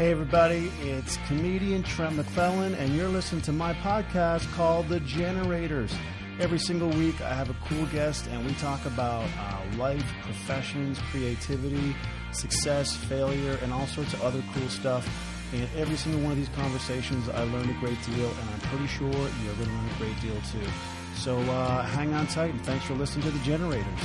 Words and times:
Hey, 0.00 0.12
everybody, 0.12 0.72
it's 0.80 1.18
comedian 1.26 1.82
Trent 1.82 2.16
McClellan, 2.16 2.74
and 2.76 2.96
you're 2.96 3.06
listening 3.06 3.42
to 3.42 3.52
my 3.52 3.74
podcast 3.74 4.50
called 4.54 4.88
The 4.88 4.98
Generators. 5.00 5.94
Every 6.40 6.58
single 6.58 6.88
week, 6.88 7.20
I 7.20 7.34
have 7.34 7.50
a 7.50 7.56
cool 7.68 7.84
guest, 7.92 8.26
and 8.28 8.46
we 8.46 8.54
talk 8.54 8.82
about 8.86 9.28
uh, 9.38 9.76
life, 9.76 10.10
professions, 10.22 10.98
creativity, 11.10 11.94
success, 12.32 12.96
failure, 12.96 13.58
and 13.62 13.74
all 13.74 13.86
sorts 13.88 14.14
of 14.14 14.22
other 14.22 14.42
cool 14.54 14.68
stuff. 14.70 15.06
And 15.52 15.68
every 15.76 15.96
single 15.96 16.22
one 16.22 16.32
of 16.32 16.38
these 16.38 16.48
conversations, 16.56 17.28
I 17.28 17.42
learned 17.42 17.68
a 17.68 17.74
great 17.74 18.02
deal, 18.06 18.30
and 18.30 18.50
I'm 18.54 18.60
pretty 18.70 18.86
sure 18.86 19.12
you're 19.12 19.54
going 19.56 19.66
to 19.66 19.74
learn 19.74 19.90
a 19.94 19.98
great 19.98 20.18
deal 20.22 20.40
too. 20.50 20.66
So 21.14 21.36
uh, 21.40 21.82
hang 21.82 22.14
on 22.14 22.26
tight, 22.28 22.54
and 22.54 22.64
thanks 22.64 22.86
for 22.86 22.94
listening 22.94 23.26
to 23.26 23.32
The 23.32 23.44
Generators. 23.44 24.00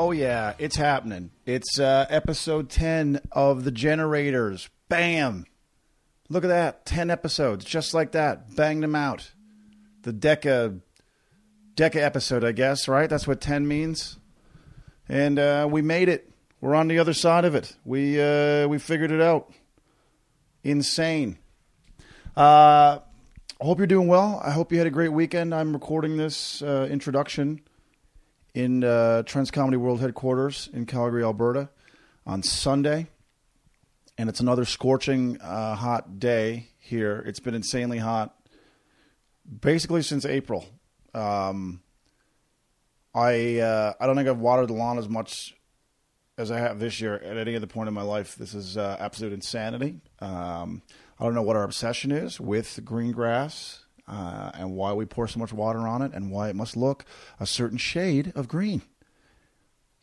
Oh 0.00 0.12
yeah, 0.12 0.54
it's 0.60 0.76
happening. 0.76 1.32
It's 1.44 1.80
uh, 1.80 2.06
episode 2.08 2.70
ten 2.70 3.20
of 3.32 3.64
the 3.64 3.72
Generators. 3.72 4.70
Bam! 4.88 5.44
Look 6.28 6.44
at 6.44 6.48
that, 6.48 6.86
ten 6.86 7.10
episodes, 7.10 7.64
just 7.64 7.94
like 7.94 8.12
that. 8.12 8.54
Banged 8.54 8.84
them 8.84 8.94
out. 8.94 9.32
The 10.02 10.12
Deca, 10.12 10.82
Deca 11.74 11.96
episode, 11.96 12.44
I 12.44 12.52
guess. 12.52 12.86
Right? 12.86 13.10
That's 13.10 13.26
what 13.26 13.40
ten 13.40 13.66
means. 13.66 14.18
And 15.08 15.36
uh, 15.36 15.66
we 15.68 15.82
made 15.82 16.08
it. 16.08 16.30
We're 16.60 16.76
on 16.76 16.86
the 16.86 17.00
other 17.00 17.12
side 17.12 17.44
of 17.44 17.56
it. 17.56 17.74
We 17.84 18.22
uh, 18.22 18.68
we 18.68 18.78
figured 18.78 19.10
it 19.10 19.20
out. 19.20 19.52
Insane. 20.62 21.38
Uh, 22.36 23.00
I 23.60 23.64
hope 23.64 23.78
you're 23.78 23.88
doing 23.88 24.06
well. 24.06 24.40
I 24.44 24.52
hope 24.52 24.70
you 24.70 24.78
had 24.78 24.86
a 24.86 24.90
great 24.90 25.12
weekend. 25.12 25.52
I'm 25.52 25.72
recording 25.72 26.18
this 26.18 26.62
uh, 26.62 26.86
introduction 26.88 27.62
in 28.58 28.82
uh, 28.82 29.22
Trent's 29.22 29.52
Comedy 29.52 29.76
World 29.76 30.00
headquarters 30.00 30.68
in 30.72 30.84
Calgary, 30.84 31.22
Alberta, 31.22 31.68
on 32.26 32.42
Sunday. 32.42 33.06
And 34.18 34.28
it's 34.28 34.40
another 34.40 34.64
scorching 34.64 35.40
uh, 35.40 35.76
hot 35.76 36.18
day 36.18 36.70
here. 36.80 37.22
It's 37.24 37.38
been 37.38 37.54
insanely 37.54 37.98
hot 37.98 38.34
basically 39.60 40.02
since 40.02 40.26
April. 40.26 40.66
Um, 41.14 41.82
I 43.14 43.60
uh, 43.60 43.92
I 44.00 44.06
don't 44.06 44.16
think 44.16 44.28
I've 44.28 44.40
watered 44.40 44.70
the 44.70 44.74
lawn 44.74 44.98
as 44.98 45.08
much 45.08 45.54
as 46.36 46.50
I 46.50 46.58
have 46.58 46.80
this 46.80 47.00
year 47.00 47.14
at 47.14 47.36
any 47.36 47.54
other 47.54 47.68
point 47.68 47.86
in 47.86 47.94
my 47.94 48.02
life. 48.02 48.34
This 48.34 48.54
is 48.54 48.76
uh, 48.76 48.96
absolute 48.98 49.32
insanity. 49.32 50.00
Um, 50.18 50.82
I 51.20 51.24
don't 51.24 51.34
know 51.34 51.42
what 51.42 51.54
our 51.54 51.62
obsession 51.62 52.10
is 52.10 52.40
with 52.40 52.84
green 52.84 53.12
grass 53.12 53.84
uh, 54.08 54.50
and 54.54 54.74
why 54.74 54.92
we 54.92 55.04
pour 55.04 55.28
so 55.28 55.38
much 55.38 55.52
water 55.52 55.80
on 55.80 56.02
it 56.02 56.12
and 56.14 56.30
why 56.30 56.48
it 56.48 56.56
must 56.56 56.76
look 56.76 57.04
a 57.38 57.46
certain 57.46 57.78
shade 57.78 58.32
of 58.34 58.48
green. 58.48 58.82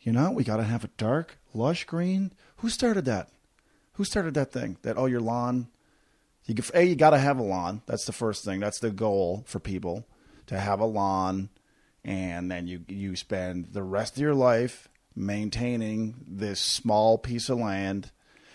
You 0.00 0.12
know, 0.12 0.30
we 0.30 0.44
got 0.44 0.58
to 0.58 0.62
have 0.62 0.84
a 0.84 0.90
dark, 0.96 1.38
lush 1.52 1.84
green. 1.84 2.32
Who 2.58 2.68
started 2.68 3.04
that? 3.06 3.28
Who 3.94 4.04
started 4.04 4.34
that 4.34 4.52
thing? 4.52 4.76
That 4.82 4.96
oh, 4.96 5.06
your 5.06 5.20
lawn. 5.20 5.68
You 6.44 6.54
a 6.74 6.84
you 6.84 6.94
got 6.94 7.10
to 7.10 7.18
have 7.18 7.38
a 7.38 7.42
lawn. 7.42 7.82
That's 7.86 8.04
the 8.04 8.12
first 8.12 8.44
thing. 8.44 8.60
That's 8.60 8.78
the 8.78 8.90
goal 8.90 9.42
for 9.46 9.58
people 9.58 10.06
to 10.46 10.60
have 10.60 10.78
a 10.78 10.84
lawn, 10.84 11.48
and 12.04 12.48
then 12.48 12.68
you 12.68 12.84
you 12.86 13.16
spend 13.16 13.72
the 13.72 13.82
rest 13.82 14.14
of 14.14 14.22
your 14.22 14.34
life 14.34 14.88
maintaining 15.16 16.14
this 16.28 16.60
small 16.60 17.18
piece 17.18 17.48
of 17.48 17.58
land. 17.58 18.12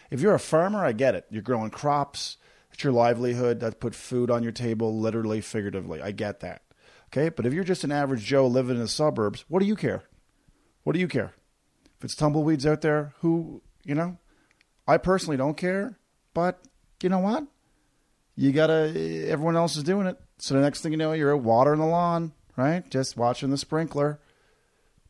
If 0.10 0.22
you're 0.22 0.36
a 0.36 0.40
farmer, 0.40 0.86
I 0.86 0.94
get 0.94 1.16
it. 1.16 1.26
You're 1.30 1.42
growing 1.42 1.70
crops 1.70 2.38
your 2.84 2.94
livelihood. 2.94 3.60
That 3.60 3.80
put 3.80 3.96
food 3.96 4.32
on 4.32 4.44
your 4.44 4.52
table, 4.52 5.00
literally, 5.00 5.42
figuratively. 5.42 6.02
I 6.02 6.12
get 6.12 6.40
that. 6.42 6.62
Okay, 7.08 7.30
but 7.30 7.46
if 7.46 7.54
you're 7.54 7.64
just 7.64 7.84
an 7.84 7.92
average 7.92 8.24
Joe 8.24 8.48
living 8.48 8.76
in 8.76 8.82
the 8.82 8.88
suburbs, 8.88 9.44
what 9.48 9.60
do 9.60 9.66
you 9.66 9.76
care? 9.76 10.04
What 10.84 10.94
do 10.94 11.00
you 11.00 11.08
care? 11.08 11.34
If 11.98 12.06
it's 12.06 12.16
tumbleweeds 12.16 12.66
out 12.66 12.82
there, 12.82 13.14
who, 13.20 13.62
you 13.84 13.96
know? 13.96 14.18
I 14.88 14.98
personally 14.98 15.38
don't 15.38 15.58
care, 15.58 16.00
but 16.34 16.62
you 17.04 17.10
know 17.10 17.20
what? 17.20 17.46
You 18.36 18.52
gotta, 18.52 19.28
everyone 19.28 19.58
else 19.58 19.76
is 19.76 19.84
doing 19.84 20.08
it. 20.08 20.18
So 20.38 20.56
the 20.56 20.62
next 20.62 20.82
thing 20.82 20.94
you 20.94 20.98
know, 20.98 21.12
you're 21.12 21.36
watering 21.38 21.80
the 21.80 21.86
lawn, 21.86 22.32
right? 22.56 22.90
Just 22.90 23.18
watching 23.18 23.50
the 23.50 23.58
sprinkler 23.58 24.20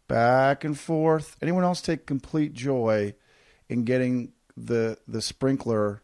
back 0.08 0.66
and 0.66 0.78
forth. 0.78 1.38
Anyone 1.42 1.64
else 1.64 1.82
take 1.82 2.06
complete 2.06 2.54
joy 2.54 3.14
in 3.70 3.86
getting 3.86 4.34
the 4.58 4.98
the 5.08 5.22
sprinkler 5.22 6.02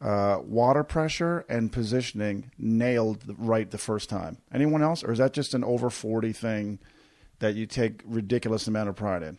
uh, 0.00 0.38
water 0.42 0.84
pressure 0.84 1.44
and 1.48 1.72
positioning 1.72 2.50
nailed 2.56 3.24
right 3.36 3.70
the 3.70 3.78
first 3.78 4.08
time. 4.08 4.38
Anyone 4.52 4.82
else, 4.82 5.02
or 5.02 5.12
is 5.12 5.18
that 5.18 5.32
just 5.32 5.54
an 5.54 5.64
over 5.64 5.90
forty 5.90 6.32
thing 6.32 6.78
that 7.40 7.54
you 7.54 7.66
take 7.66 8.02
ridiculous 8.04 8.66
amount 8.66 8.88
of 8.88 8.96
pride 8.96 9.22
in? 9.22 9.38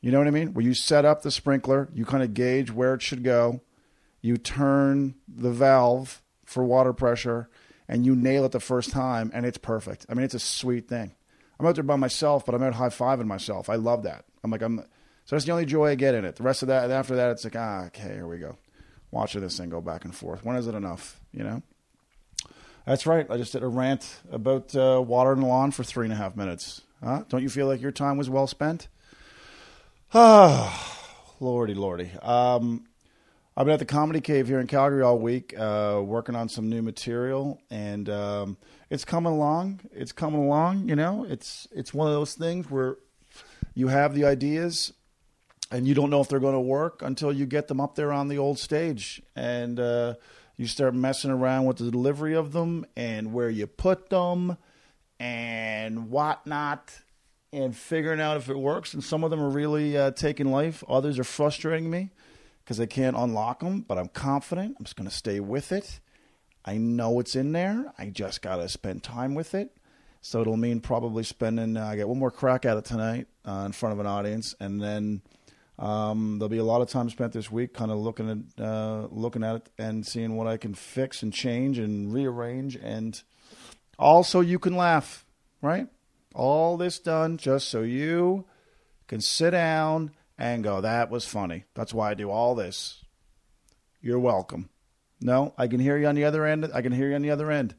You 0.00 0.12
know 0.12 0.18
what 0.18 0.28
I 0.28 0.32
mean? 0.32 0.54
Where 0.54 0.64
you 0.64 0.74
set 0.74 1.04
up 1.04 1.22
the 1.22 1.30
sprinkler, 1.30 1.88
you 1.92 2.04
kind 2.04 2.22
of 2.22 2.34
gauge 2.34 2.70
where 2.70 2.94
it 2.94 3.02
should 3.02 3.22
go, 3.22 3.60
you 4.20 4.36
turn 4.36 5.14
the 5.28 5.50
valve 5.50 6.22
for 6.44 6.64
water 6.64 6.92
pressure, 6.92 7.48
and 7.88 8.06
you 8.06 8.14
nail 8.14 8.44
it 8.44 8.52
the 8.52 8.60
first 8.60 8.90
time, 8.90 9.30
and 9.34 9.44
it's 9.44 9.58
perfect. 9.58 10.06
I 10.08 10.14
mean, 10.14 10.24
it's 10.24 10.34
a 10.34 10.38
sweet 10.38 10.88
thing. 10.88 11.14
I'm 11.58 11.66
out 11.66 11.74
there 11.74 11.84
by 11.84 11.96
myself, 11.96 12.46
but 12.46 12.54
I'm 12.54 12.62
out 12.62 12.74
high 12.74 12.88
fiving 12.88 13.26
myself. 13.26 13.68
I 13.68 13.76
love 13.76 14.04
that. 14.04 14.24
I'm 14.44 14.50
like, 14.50 14.62
I'm. 14.62 14.78
So 15.24 15.34
that's 15.34 15.44
the 15.44 15.52
only 15.52 15.64
joy 15.64 15.90
I 15.90 15.94
get 15.96 16.14
in 16.14 16.24
it. 16.24 16.36
The 16.36 16.44
rest 16.44 16.62
of 16.62 16.68
that, 16.68 16.90
after 16.90 17.16
that, 17.16 17.32
it's 17.32 17.42
like, 17.44 17.56
ah, 17.56 17.86
okay, 17.86 18.14
here 18.14 18.28
we 18.28 18.38
go 18.38 18.56
watching 19.10 19.40
this 19.40 19.58
thing 19.58 19.70
go 19.70 19.80
back 19.80 20.04
and 20.04 20.14
forth. 20.14 20.44
When 20.44 20.56
is 20.56 20.66
it 20.66 20.74
enough? 20.74 21.20
You 21.32 21.44
know. 21.44 21.62
That's 22.86 23.06
right. 23.06 23.28
I 23.28 23.36
just 23.36 23.52
did 23.52 23.64
a 23.64 23.68
rant 23.68 24.20
about 24.30 24.74
uh, 24.76 25.02
watering 25.04 25.40
the 25.40 25.46
lawn 25.46 25.72
for 25.72 25.82
three 25.82 26.06
and 26.06 26.12
a 26.12 26.16
half 26.16 26.36
minutes. 26.36 26.82
Huh? 27.02 27.24
Don't 27.28 27.42
you 27.42 27.48
feel 27.48 27.66
like 27.66 27.80
your 27.82 27.90
time 27.90 28.16
was 28.16 28.30
well 28.30 28.46
spent? 28.46 28.86
Ah, 30.14 31.04
lordy, 31.40 31.74
lordy. 31.74 32.12
Um, 32.22 32.84
I've 33.56 33.64
been 33.64 33.72
at 33.72 33.80
the 33.80 33.86
Comedy 33.86 34.20
Cave 34.20 34.46
here 34.46 34.60
in 34.60 34.66
Calgary 34.66 35.02
all 35.02 35.18
week, 35.18 35.58
uh, 35.58 36.00
working 36.04 36.36
on 36.36 36.48
some 36.48 36.68
new 36.68 36.82
material, 36.82 37.58
and 37.70 38.08
um, 38.08 38.56
it's 38.90 39.04
coming 39.04 39.32
along. 39.32 39.80
It's 39.92 40.12
coming 40.12 40.40
along. 40.40 40.88
You 40.88 40.94
know, 40.94 41.24
it's 41.24 41.66
it's 41.72 41.92
one 41.92 42.06
of 42.06 42.12
those 42.12 42.34
things 42.34 42.70
where 42.70 42.98
you 43.74 43.88
have 43.88 44.14
the 44.14 44.26
ideas, 44.26 44.92
and 45.70 45.86
you 45.86 45.94
don't 45.94 46.10
know 46.10 46.20
if 46.20 46.28
they're 46.28 46.40
going 46.40 46.54
to 46.54 46.60
work 46.60 47.02
until 47.02 47.32
you 47.32 47.46
get 47.46 47.68
them 47.68 47.80
up 47.80 47.94
there 47.94 48.12
on 48.12 48.28
the 48.28 48.38
old 48.38 48.58
stage. 48.58 49.22
And 49.34 49.80
uh, 49.80 50.14
you 50.56 50.66
start 50.66 50.94
messing 50.94 51.30
around 51.30 51.66
with 51.66 51.78
the 51.78 51.90
delivery 51.90 52.34
of 52.34 52.52
them 52.52 52.86
and 52.96 53.32
where 53.32 53.50
you 53.50 53.66
put 53.66 54.10
them 54.10 54.56
and 55.18 56.10
whatnot 56.10 56.92
and 57.52 57.76
figuring 57.76 58.20
out 58.20 58.36
if 58.36 58.48
it 58.48 58.58
works. 58.58 58.94
And 58.94 59.02
some 59.02 59.24
of 59.24 59.30
them 59.30 59.40
are 59.40 59.48
really 59.48 59.96
uh, 59.96 60.10
taking 60.12 60.50
life. 60.50 60.84
Others 60.88 61.18
are 61.18 61.24
frustrating 61.24 61.90
me 61.90 62.10
because 62.66 62.80
i 62.80 62.86
can't 62.86 63.16
unlock 63.16 63.60
them 63.60 63.80
but 63.86 63.96
i'm 63.96 64.08
confident 64.08 64.74
i'm 64.76 64.84
just 64.84 64.96
going 64.96 65.08
to 65.08 65.14
stay 65.14 65.40
with 65.40 65.72
it. 65.72 66.00
I 66.64 66.78
know 66.78 67.20
it's 67.20 67.36
in 67.36 67.52
there. 67.52 67.92
I 67.96 68.08
just 68.08 68.42
got 68.42 68.56
to 68.56 68.68
spend 68.68 69.04
time 69.04 69.36
with 69.36 69.54
it. 69.54 69.76
So 70.20 70.40
it'll 70.40 70.56
mean 70.56 70.80
probably 70.80 71.22
spending 71.22 71.76
uh, 71.76 71.86
i 71.86 71.96
get 71.96 72.08
one 72.08 72.18
more 72.18 72.32
crack 72.32 72.64
at 72.64 72.76
it 72.76 72.84
tonight 72.84 73.28
uh, 73.46 73.62
in 73.66 73.72
front 73.72 73.92
of 73.92 74.00
an 74.00 74.06
audience. 74.06 74.54
And 74.58 74.82
then 74.82 75.22
um, 75.78 76.38
there'll 76.38 76.48
be 76.48 76.58
a 76.58 76.64
lot 76.64 76.80
of 76.80 76.88
time 76.88 77.10
spent 77.10 77.32
this 77.32 77.50
week, 77.50 77.74
kind 77.74 77.90
of 77.90 77.98
looking 77.98 78.30
at 78.30 78.64
uh, 78.64 79.08
looking 79.10 79.44
at 79.44 79.56
it 79.56 79.68
and 79.78 80.06
seeing 80.06 80.36
what 80.36 80.46
I 80.46 80.56
can 80.56 80.74
fix 80.74 81.22
and 81.22 81.32
change 81.32 81.78
and 81.78 82.12
rearrange, 82.12 82.76
and 82.76 83.22
also 83.98 84.40
you 84.40 84.58
can 84.58 84.76
laugh, 84.76 85.26
right? 85.60 85.88
All 86.34 86.76
this 86.76 86.98
done 86.98 87.36
just 87.36 87.68
so 87.68 87.82
you 87.82 88.46
can 89.06 89.20
sit 89.20 89.50
down 89.50 90.12
and 90.38 90.64
go, 90.64 90.80
"That 90.80 91.10
was 91.10 91.26
funny." 91.26 91.64
That's 91.74 91.92
why 91.92 92.10
I 92.10 92.14
do 92.14 92.30
all 92.30 92.54
this. 92.54 93.04
You're 94.00 94.18
welcome. 94.18 94.70
No, 95.20 95.52
I 95.58 95.66
can 95.66 95.80
hear 95.80 95.98
you 95.98 96.06
on 96.06 96.14
the 96.14 96.24
other 96.24 96.46
end. 96.46 96.70
I 96.72 96.80
can 96.80 96.92
hear 96.92 97.10
you 97.10 97.16
on 97.16 97.22
the 97.22 97.30
other 97.30 97.50
end. 97.50 97.74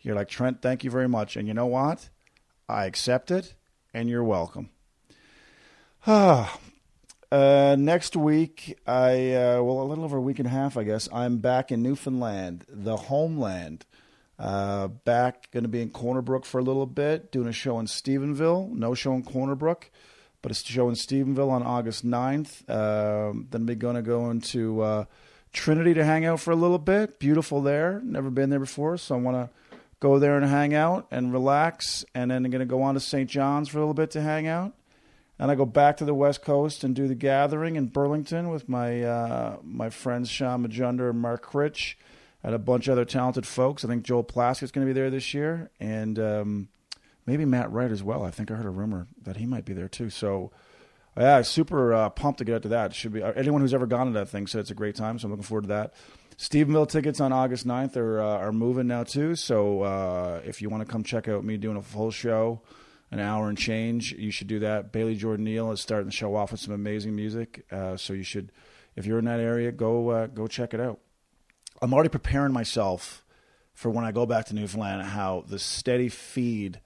You're 0.00 0.16
like 0.16 0.28
Trent. 0.28 0.60
Thank 0.60 0.82
you 0.82 0.90
very 0.90 1.08
much. 1.08 1.36
And 1.36 1.46
you 1.46 1.54
know 1.54 1.66
what? 1.66 2.08
I 2.68 2.86
accept 2.86 3.30
it, 3.30 3.54
and 3.94 4.08
you're 4.08 4.24
welcome. 4.24 4.70
Ah, 6.04 6.58
uh, 7.32 7.76
next 7.78 8.14
week, 8.14 8.78
I 8.86 9.32
uh, 9.32 9.62
well, 9.62 9.80
a 9.80 9.84
little 9.84 10.04
over 10.04 10.18
a 10.18 10.20
week 10.20 10.38
and 10.38 10.46
a 10.46 10.50
half, 10.50 10.76
I 10.76 10.84
guess. 10.84 11.08
I'm 11.10 11.38
back 11.38 11.72
in 11.72 11.82
Newfoundland, 11.82 12.66
the 12.68 12.94
homeland. 12.96 13.86
Uh, 14.38 14.88
back 14.88 15.50
going 15.50 15.62
to 15.62 15.68
be 15.68 15.80
in 15.80 15.88
Corner 15.88 16.20
Brook 16.20 16.44
for 16.44 16.58
a 16.58 16.62
little 16.62 16.84
bit, 16.84 17.32
doing 17.32 17.48
a 17.48 17.52
show 17.52 17.78
in 17.78 17.86
Stephenville. 17.86 18.70
No 18.72 18.92
show 18.92 19.14
in 19.14 19.22
Corner 19.22 19.54
Brook, 19.54 19.90
but 20.42 20.52
a 20.52 20.54
show 20.54 20.90
in 20.90 20.94
Stephenville 20.94 21.48
on 21.48 21.62
August 21.62 22.04
9th. 22.04 22.68
Um, 22.68 23.46
then 23.50 23.64
we're 23.64 23.76
going 23.76 23.96
to 23.96 24.02
go 24.02 24.28
into 24.28 24.82
uh, 24.82 25.04
Trinity 25.54 25.94
to 25.94 26.04
hang 26.04 26.26
out 26.26 26.38
for 26.38 26.50
a 26.50 26.56
little 26.56 26.78
bit. 26.78 27.18
Beautiful 27.18 27.62
there. 27.62 28.02
Never 28.04 28.28
been 28.28 28.50
there 28.50 28.60
before, 28.60 28.98
so 28.98 29.14
I 29.14 29.18
want 29.18 29.36
to 29.38 29.78
go 30.00 30.18
there 30.18 30.36
and 30.36 30.44
hang 30.44 30.74
out 30.74 31.06
and 31.10 31.32
relax. 31.32 32.04
And 32.14 32.30
then 32.30 32.44
I'm 32.44 32.50
going 32.50 32.60
to 32.60 32.66
go 32.66 32.82
on 32.82 32.92
to 32.92 33.00
St. 33.00 33.30
John's 33.30 33.70
for 33.70 33.78
a 33.78 33.80
little 33.80 33.94
bit 33.94 34.10
to 34.10 34.20
hang 34.20 34.46
out 34.46 34.74
and 35.42 35.50
I 35.50 35.56
go 35.56 35.66
back 35.66 35.96
to 35.96 36.04
the 36.04 36.14
West 36.14 36.40
Coast 36.42 36.84
and 36.84 36.94
do 36.94 37.08
the 37.08 37.16
gathering 37.16 37.74
in 37.74 37.86
Burlington 37.86 38.48
with 38.48 38.68
my 38.68 39.02
uh, 39.02 39.56
my 39.64 39.90
friends 39.90 40.30
Shaun 40.30 40.64
Majumder 40.64 41.10
and 41.10 41.18
Mark 41.18 41.42
Critch 41.42 41.98
and 42.44 42.54
a 42.54 42.60
bunch 42.60 42.86
of 42.86 42.92
other 42.92 43.04
talented 43.04 43.44
folks. 43.44 43.84
I 43.84 43.88
think 43.88 44.04
Joel 44.04 44.22
Plaskett's 44.22 44.70
going 44.70 44.86
to 44.86 44.94
be 44.94 44.98
there 44.98 45.10
this 45.10 45.34
year, 45.34 45.68
and 45.80 46.16
um, 46.20 46.68
maybe 47.26 47.44
Matt 47.44 47.72
Wright 47.72 47.90
as 47.90 48.04
well. 48.04 48.22
I 48.22 48.30
think 48.30 48.52
I 48.52 48.54
heard 48.54 48.66
a 48.66 48.70
rumor 48.70 49.08
that 49.20 49.36
he 49.36 49.44
might 49.44 49.64
be 49.64 49.74
there 49.74 49.88
too. 49.88 50.08
So. 50.08 50.52
Yeah, 51.14 51.42
super 51.42 51.92
uh, 51.92 52.08
pumped 52.08 52.38
to 52.38 52.44
get 52.46 52.54
out 52.54 52.62
to 52.62 52.68
that. 52.68 52.94
Should 52.94 53.12
be 53.12 53.22
anyone 53.22 53.60
who's 53.60 53.74
ever 53.74 53.84
gone 53.84 54.06
to 54.06 54.12
that 54.12 54.30
thing 54.30 54.46
said 54.46 54.60
it's 54.60 54.70
a 54.70 54.74
great 54.74 54.94
time, 54.94 55.18
so 55.18 55.26
I'm 55.26 55.32
looking 55.32 55.42
forward 55.42 55.64
to 55.64 55.68
that. 55.68 55.92
Stephenville 56.38 56.88
tickets 56.88 57.20
on 57.20 57.34
August 57.34 57.66
9th 57.66 57.98
are 57.98 58.18
uh, 58.18 58.38
are 58.38 58.50
moving 58.50 58.86
now 58.86 59.04
too. 59.04 59.34
So 59.34 59.82
uh, 59.82 60.40
if 60.46 60.62
you 60.62 60.70
want 60.70 60.86
to 60.86 60.90
come 60.90 61.04
check 61.04 61.28
out 61.28 61.44
me 61.44 61.58
doing 61.58 61.76
a 61.76 61.82
full 61.82 62.10
show, 62.10 62.62
an 63.12 63.20
hour 63.20 63.50
and 63.50 63.58
change, 63.58 64.12
you 64.12 64.30
should 64.30 64.46
do 64.46 64.58
that. 64.60 64.90
Bailey 64.90 65.14
Jordan 65.14 65.44
Neal 65.44 65.70
is 65.70 65.80
starting 65.80 66.06
the 66.06 66.12
show 66.12 66.34
off 66.34 66.50
with 66.50 66.60
some 66.60 66.72
amazing 66.72 67.14
music. 67.14 67.66
Uh, 67.70 67.96
so 67.96 68.14
you 68.14 68.22
should, 68.22 68.50
if 68.96 69.04
you're 69.04 69.18
in 69.18 69.26
that 69.26 69.38
area, 69.38 69.70
go 69.70 70.08
uh, 70.08 70.26
go 70.26 70.46
check 70.46 70.72
it 70.72 70.80
out. 70.80 70.98
I'm 71.82 71.92
already 71.92 72.08
preparing 72.08 72.54
myself 72.54 73.24
for 73.74 73.90
when 73.90 74.06
I 74.06 74.12
go 74.12 74.24
back 74.24 74.46
to 74.46 74.54
Newfoundland. 74.54 75.02
How 75.02 75.44
the 75.46 75.58
steady 75.58 76.08
feed 76.08 76.80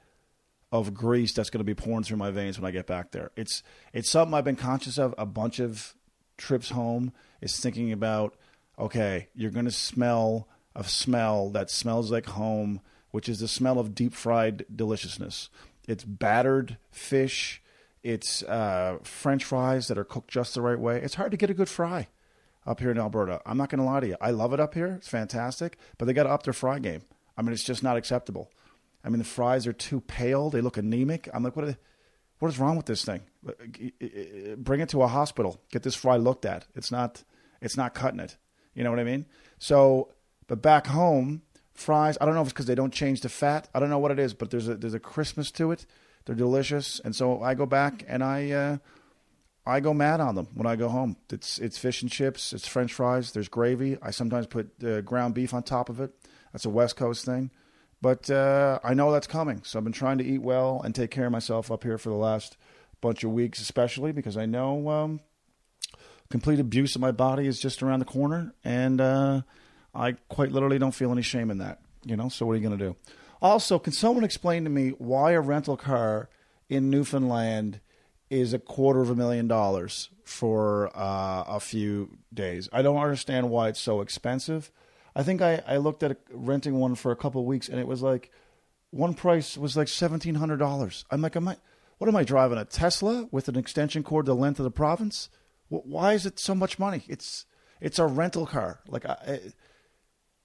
of 0.73 0.93
grease 0.93 1.32
that's 1.32 1.49
going 1.49 1.61
to 1.61 1.64
be 1.64 1.75
pouring 1.75 2.02
through 2.02 2.17
my 2.17 2.32
veins 2.32 2.58
when 2.58 2.69
I 2.69 2.72
get 2.72 2.88
back 2.88 3.12
there. 3.12 3.31
It's 3.37 3.62
it's 3.93 4.11
something 4.11 4.34
I've 4.34 4.44
been 4.44 4.56
conscious 4.56 4.99
of 4.99 5.14
a 5.17 5.26
bunch 5.26 5.61
of 5.61 5.94
trips 6.37 6.70
home. 6.70 7.12
Is 7.40 7.61
thinking 7.61 7.93
about 7.93 8.34
okay, 8.76 9.29
you're 9.32 9.52
going 9.52 9.64
to 9.64 9.70
smell 9.70 10.49
a 10.75 10.82
smell 10.82 11.50
that 11.50 11.70
smells 11.70 12.11
like 12.11 12.26
home, 12.26 12.81
which 13.12 13.29
is 13.29 13.38
the 13.38 13.49
smell 13.49 13.79
of 13.79 13.94
deep 13.94 14.12
fried 14.12 14.67
deliciousness. 14.75 15.50
It's 15.86 16.04
battered 16.04 16.78
fish. 16.90 17.62
It's 18.02 18.42
uh, 18.44 18.98
French 19.02 19.44
fries 19.44 19.88
that 19.88 19.98
are 19.98 20.04
cooked 20.04 20.30
just 20.30 20.54
the 20.54 20.62
right 20.62 20.78
way. 20.78 21.00
It's 21.00 21.14
hard 21.14 21.30
to 21.32 21.36
get 21.36 21.50
a 21.50 21.54
good 21.54 21.68
fry 21.68 22.08
up 22.66 22.80
here 22.80 22.90
in 22.90 22.98
Alberta. 22.98 23.40
I'm 23.46 23.56
not 23.56 23.68
going 23.68 23.78
to 23.78 23.84
lie 23.84 24.00
to 24.00 24.06
you. 24.06 24.16
I 24.20 24.30
love 24.30 24.52
it 24.52 24.60
up 24.60 24.74
here. 24.74 24.94
It's 24.98 25.08
fantastic, 25.08 25.76
but 25.98 26.06
they 26.06 26.12
got 26.12 26.24
to 26.24 26.30
up 26.30 26.42
their 26.42 26.52
fry 26.52 26.78
game. 26.78 27.02
I 27.36 27.42
mean, 27.42 27.52
it's 27.52 27.64
just 27.64 27.82
not 27.82 27.96
acceptable. 27.96 28.50
I 29.04 29.08
mean, 29.08 29.18
the 29.18 29.24
fries 29.24 29.66
are 29.66 29.72
too 29.72 30.00
pale. 30.00 30.50
They 30.50 30.60
look 30.60 30.76
anemic. 30.76 31.28
I'm 31.32 31.42
like, 31.42 31.54
what? 31.56 31.66
Are, 31.66 31.76
what 32.38 32.48
is 32.48 32.58
wrong 32.58 32.76
with 32.76 32.86
this 32.86 33.04
thing? 33.04 33.22
Bring 34.58 34.80
it 34.80 34.88
to 34.90 35.02
a 35.02 35.06
hospital. 35.06 35.60
Get 35.70 35.82
this 35.82 35.94
fry 35.94 36.16
looked 36.16 36.44
at. 36.44 36.66
It's 36.74 36.90
not. 36.90 37.22
It's 37.60 37.76
not 37.76 37.94
cutting 37.94 38.20
it. 38.20 38.36
You 38.74 38.84
know 38.84 38.90
what 38.90 39.00
I 39.00 39.04
mean? 39.04 39.26
So, 39.58 40.12
but 40.46 40.60
back 40.60 40.88
home, 40.88 41.42
fries. 41.78 42.17
I 42.20 42.25
don't 42.25 42.34
know 42.34 42.40
if 42.40 42.49
it's 42.49 42.52
because 42.52 42.67
they 42.67 42.75
don't 42.75 42.93
change 42.93 43.20
the 43.20 43.28
fat. 43.28 43.69
I 43.75 43.81
don't 43.81 43.90
know 43.90 43.99
what 43.99 44.11
it 44.11 44.19
is, 44.19 44.34
but 44.34 44.50
there's 44.50 44.69
a 44.69 44.75
there's 44.75 44.94
a 44.94 45.00
Christmas 45.00 45.50
to 45.52 45.70
it. 45.73 45.87
They're 46.25 46.34
delicious, 46.34 47.00
and 47.05 47.14
so 47.14 47.43
I 47.43 47.55
go 47.55 47.67
back 47.67 48.05
and 48.08 48.23
I 48.23 48.50
uh, 48.50 48.76
I 49.67 49.81
go 49.81 49.93
mad 49.93 50.20
on 50.20 50.34
them 50.34 50.49
when 50.55 50.67
I 50.67 50.76
go 50.76 50.88
home. 50.88 51.17
It's 51.31 51.58
it's 51.58 51.78
fish 51.78 52.02
and 52.02 52.11
chips. 52.11 52.52
It's 52.52 52.67
French 52.67 52.93
fries. 52.93 53.32
There's 53.32 53.49
gravy. 53.49 53.99
I 54.00 54.11
sometimes 54.11 54.46
put 54.46 54.70
uh, 54.84 55.00
ground 55.00 55.34
beef 55.34 55.52
on 55.55 55.62
top 55.62 55.88
of 55.88 56.00
it. 56.00 56.12
That's 56.52 56.64
a 56.64 56.70
West 56.70 56.96
Coast 56.96 57.25
thing, 57.25 57.50
but 58.00 58.31
uh, 58.31 58.79
I 58.82 58.94
know 58.94 59.12
that's 59.12 59.26
coming. 59.26 59.62
So 59.64 59.79
I've 59.79 59.84
been 59.84 59.93
trying 59.93 60.19
to 60.19 60.25
eat 60.25 60.43
well 60.43 60.81
and 60.84 60.94
take 60.94 61.11
care 61.11 61.26
of 61.26 61.32
myself 61.32 61.70
up 61.70 61.82
here 61.82 61.99
for 61.99 62.08
the 62.08 62.17
last 62.17 62.56
bunch 63.00 63.25
of 63.25 63.32
weeks, 63.32 63.61
especially 63.61 64.12
because 64.12 64.37
I 64.37 64.46
know 64.46 64.88
um, 64.88 65.20
complete 66.31 66.61
abuse 66.61 66.94
of 66.94 67.00
my 67.00 67.12
body 67.12 67.46
is 67.46 67.61
just 67.61 67.82
around 67.82 67.99
the 67.99 68.06
corner, 68.06 68.55
and 68.64 69.00
uh, 69.00 69.43
I 69.96 70.12
quite 70.28 70.52
literally 70.52 70.78
don't 70.78 70.94
feel 70.94 71.10
any 71.10 71.22
shame 71.22 71.50
in 71.50 71.58
that. 71.58 71.81
You 72.04 72.16
know, 72.16 72.28
so 72.28 72.46
what 72.46 72.52
are 72.52 72.56
you 72.56 72.69
going 72.69 72.78
to 72.78 72.84
do? 72.84 72.96
Also, 73.43 73.78
can 73.78 73.93
someone 73.93 74.25
explain 74.25 74.64
to 74.64 74.70
me 74.70 74.90
why 74.90 75.32
a 75.32 75.40
rental 75.40 75.76
car 75.76 76.28
in 76.69 76.90
Newfoundland 76.90 77.81
is 78.31 78.52
a 78.52 78.58
quarter 78.58 79.00
of 79.00 79.10
a 79.10 79.14
million 79.14 79.48
dollars 79.48 80.10
for 80.25 80.90
uh, 80.96 81.44
a 81.48 81.60
few 81.60 82.19
days? 82.32 82.69
I 82.72 82.82
don't 82.82 82.96
understand 82.96 83.50
why 83.50 83.69
it's 83.69 83.81
so 83.81 84.00
expensive. 84.00 84.70
I 85.14 85.22
think 85.22 85.43
I, 85.43 85.62
I 85.66 85.78
looked 85.78 86.02
at 86.02 86.12
a, 86.12 86.16
renting 86.31 86.75
one 86.78 86.94
for 86.94 87.10
a 87.10 87.16
couple 87.16 87.44
weeks, 87.44 87.69
and 87.69 87.81
it 87.81 87.87
was 87.87 88.02
like 88.02 88.31
one 88.90 89.14
price 89.14 89.56
was 89.56 89.76
like 89.76 89.88
seventeen 89.88 90.37
hundred 90.37 90.58
dollars. 90.58 91.04
I'm 91.10 91.22
like, 91.22 91.37
am 91.37 91.48
I? 91.48 91.56
What 91.98 92.08
am 92.08 92.16
I 92.16 92.25
driving? 92.25 92.58
A 92.58 92.64
Tesla 92.66 93.26
with 93.32 93.48
an 93.48 93.56
extension 93.56 94.02
cord 94.02 94.26
the 94.26 94.34
length 94.34 94.60
of 94.60 94.64
the 94.64 94.70
province? 94.70 95.31
Why 95.69 96.12
is 96.12 96.26
it 96.26 96.38
so 96.38 96.54
much 96.54 96.78
money? 96.78 97.04
It's 97.08 97.46
it's 97.81 97.98
a 97.98 98.06
rental 98.06 98.46
car. 98.46 98.81
Like 98.87 99.06
I, 99.06 99.40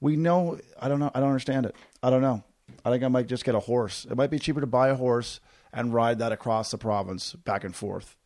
we 0.01 0.17
know. 0.17 0.59
I 0.79 0.89
don't 0.89 0.99
know. 0.99 1.11
I 1.13 1.19
don't 1.21 1.29
understand 1.29 1.65
it. 1.65 1.75
I 2.03 2.09
don't 2.09 2.21
know. 2.21 2.43
I 2.83 2.89
think 2.89 3.03
I 3.03 3.07
might 3.07 3.27
just 3.27 3.45
get 3.45 3.55
a 3.55 3.59
horse. 3.59 4.05
It 4.09 4.17
might 4.17 4.31
be 4.31 4.39
cheaper 4.39 4.59
to 4.59 4.67
buy 4.67 4.89
a 4.89 4.95
horse 4.95 5.39
and 5.71 5.93
ride 5.93 6.19
that 6.19 6.31
across 6.31 6.71
the 6.71 6.77
province 6.77 7.33
back 7.33 7.63
and 7.63 7.75
forth. 7.75 8.17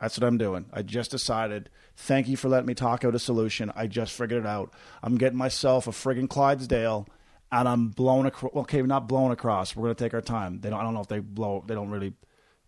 That's 0.00 0.18
what 0.18 0.26
I'm 0.26 0.36
doing. 0.36 0.66
I 0.72 0.82
just 0.82 1.10
decided. 1.10 1.70
Thank 1.96 2.28
you 2.28 2.36
for 2.36 2.48
letting 2.48 2.66
me 2.66 2.74
talk 2.74 3.04
out 3.04 3.14
a 3.14 3.18
solution. 3.18 3.72
I 3.74 3.86
just 3.86 4.12
figured 4.12 4.44
it 4.44 4.46
out. 4.46 4.72
I'm 5.02 5.16
getting 5.16 5.38
myself 5.38 5.86
a 5.86 5.90
friggin' 5.90 6.28
Clydesdale, 6.28 7.08
and 7.50 7.66
I'm 7.66 7.88
blowing 7.88 8.26
across. 8.26 8.52
Okay, 8.54 8.82
not 8.82 9.08
blowing 9.08 9.32
across. 9.32 9.74
We're 9.74 9.84
gonna 9.84 9.94
take 9.94 10.12
our 10.12 10.20
time. 10.20 10.60
They 10.60 10.68
don't. 10.68 10.78
I 10.78 10.82
don't 10.82 10.92
know 10.92 11.00
if 11.00 11.08
they 11.08 11.20
blow. 11.20 11.64
They 11.66 11.74
don't 11.74 11.88
really 11.88 12.12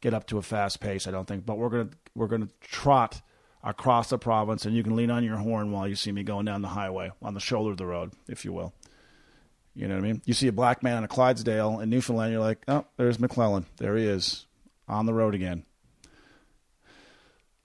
get 0.00 0.14
up 0.14 0.26
to 0.28 0.38
a 0.38 0.42
fast 0.42 0.80
pace. 0.80 1.06
I 1.06 1.10
don't 1.10 1.26
think. 1.26 1.44
But 1.44 1.58
we're 1.58 1.68
gonna 1.68 1.90
we're 2.14 2.28
gonna 2.28 2.48
trot 2.62 3.20
across 3.62 4.10
the 4.10 4.18
province, 4.18 4.64
and 4.64 4.74
you 4.74 4.82
can 4.82 4.96
lean 4.96 5.10
on 5.10 5.24
your 5.24 5.36
horn 5.36 5.72
while 5.72 5.88
you 5.88 5.94
see 5.94 6.12
me 6.12 6.22
going 6.22 6.44
down 6.44 6.62
the 6.62 6.68
highway 6.68 7.10
on 7.22 7.34
the 7.34 7.40
shoulder 7.40 7.72
of 7.72 7.76
the 7.76 7.86
road, 7.86 8.12
if 8.28 8.44
you 8.44 8.52
will. 8.52 8.72
You 9.74 9.86
know 9.86 9.94
what 9.94 10.04
I 10.04 10.06
mean? 10.08 10.22
You 10.24 10.34
see 10.34 10.48
a 10.48 10.52
black 10.52 10.82
man 10.82 10.98
in 10.98 11.04
a 11.04 11.08
Clydesdale 11.08 11.80
in 11.80 11.90
Newfoundland, 11.90 12.32
you're 12.32 12.40
like, 12.40 12.62
oh, 12.66 12.84
there's 12.96 13.20
McClellan. 13.20 13.66
There 13.76 13.96
he 13.96 14.06
is 14.06 14.46
on 14.88 15.06
the 15.06 15.14
road 15.14 15.34
again. 15.34 15.64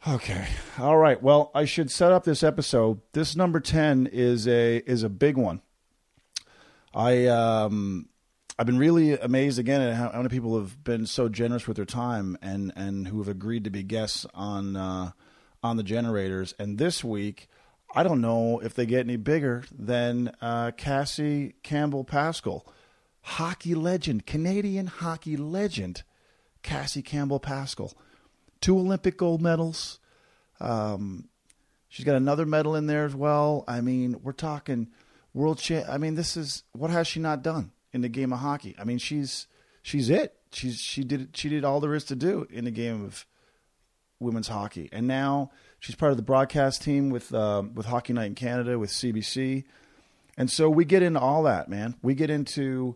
Okay. 0.08 0.48
All 0.78 0.98
right. 0.98 1.22
Well, 1.22 1.50
I 1.56 1.66
should 1.66 1.90
set 1.90 2.12
up 2.12 2.26
this 2.26 2.44
episode. 2.44 3.00
This 3.14 3.36
number 3.36 3.60
10 3.60 4.08
is 4.12 4.48
a 4.48 4.78
is 4.78 5.04
a 5.04 5.10
big 5.10 5.38
one. 5.38 5.62
I 6.94 7.28
um 7.28 8.10
I've 8.60 8.66
been 8.66 8.78
really 8.78 9.14
amazed 9.14 9.58
again 9.58 9.82
at 9.82 9.96
how, 9.96 10.12
many 10.14 10.30
people 10.30 10.58
have 10.58 10.84
been 10.84 11.06
so 11.06 11.30
generous 11.30 11.68
with 11.68 11.78
their 11.78 11.86
time 11.86 12.38
and 12.42 12.74
and 12.76 13.08
who 13.08 13.20
have 13.20 13.30
agreed 13.30 13.64
to 13.64 13.70
be 13.70 13.82
guests 13.82 14.26
on 14.34 14.76
uh, 14.76 15.12
on 15.64 15.78
the 15.78 15.84
generators. 15.84 16.54
And 16.60 16.78
this 16.78 17.04
week, 17.04 17.48
I 17.96 18.04
don't 18.04 18.22
know 18.22 18.60
if 18.60 18.74
they 18.74 18.86
get 18.86 19.02
any 19.02 19.18
bigger 19.18 19.64
than 19.72 20.36
uh, 20.42 20.72
Cassie 20.72 21.56
Campbell 21.64 22.04
Pascall, 22.04 22.64
hockey 23.22 23.76
legend, 23.76 24.26
Canadian 24.26 24.88
hockey 24.88 25.38
legend, 25.38 26.04
Cassie 26.64 27.02
Campbell 27.02 27.40
Pascall. 27.40 27.94
Two 28.62 28.78
Olympic 28.78 29.18
gold 29.18 29.42
medals. 29.42 30.00
Um, 30.60 31.30
she's 31.90 32.06
got 32.06 32.16
another 32.16 32.46
medal 32.46 32.76
in 32.76 32.88
there 32.88 33.06
as 33.06 33.14
well. 33.14 33.64
I 33.68 33.82
mean, 33.82 34.20
we're 34.24 34.32
talking 34.32 34.90
world 35.34 35.60
champ. 35.60 35.88
I 35.90 35.98
mean, 35.98 36.16
this 36.16 36.38
is 36.38 36.64
what 36.72 36.90
has 36.90 37.08
she 37.08 37.20
not 37.20 37.44
done 37.44 37.72
in 37.92 38.02
the 38.02 38.10
game 38.10 38.34
of 38.34 38.40
hockey? 38.40 38.76
I 38.80 38.84
mean, 38.86 38.98
she's 38.98 39.48
she's 39.82 40.10
it. 40.10 40.36
She's 40.52 40.80
she 40.80 41.04
did 41.04 41.36
she 41.36 41.50
did 41.50 41.66
all 41.66 41.80
there 41.80 41.94
is 41.94 42.06
to 42.06 42.16
do 42.16 42.48
in 42.50 42.66
the 42.66 42.72
game 42.72 43.04
of 43.04 43.26
women's 44.20 44.48
hockey, 44.48 44.90
and 44.92 45.08
now 45.08 45.52
she's 45.84 45.96
part 45.96 46.12
of 46.12 46.18
the 46.18 46.24
broadcast 46.24 46.82
team 46.82 47.10
with 47.10 47.34
uh, 47.34 47.62
with 47.74 47.86
Hockey 47.86 48.14
Night 48.14 48.28
in 48.28 48.36
Canada 48.36 48.80
with 48.80 48.90
CBC, 48.90 49.66
and 50.38 50.50
so 50.50 50.70
we 50.70 50.86
get 50.86 51.04
into 51.04 51.20
all 51.20 51.44
that, 51.44 51.70
man. 51.70 51.96
We 52.02 52.16
get 52.16 52.30
into 52.30 52.96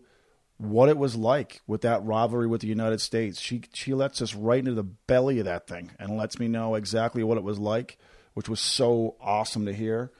what 0.56 0.88
it 0.88 0.96
was 0.96 1.14
like 1.14 1.60
with 1.66 1.82
that 1.82 2.02
rivalry 2.02 2.48
with 2.48 2.62
the 2.62 2.66
United 2.66 3.00
States. 3.00 3.40
She 3.40 3.62
she 3.74 3.92
lets 3.94 4.22
us 4.22 4.34
right 4.34 4.58
into 4.58 4.72
the 4.72 4.82
belly 4.82 5.38
of 5.38 5.44
that 5.44 5.68
thing 5.68 5.92
and 5.98 6.16
lets 6.16 6.40
me 6.40 6.48
know 6.48 6.74
exactly 6.74 7.22
what 7.22 7.36
it 7.36 7.44
was 7.44 7.58
like, 7.58 7.98
which 8.32 8.48
was 8.48 8.58
so 8.58 9.16
awesome 9.20 9.66
to 9.66 9.74
hear. 9.74 10.10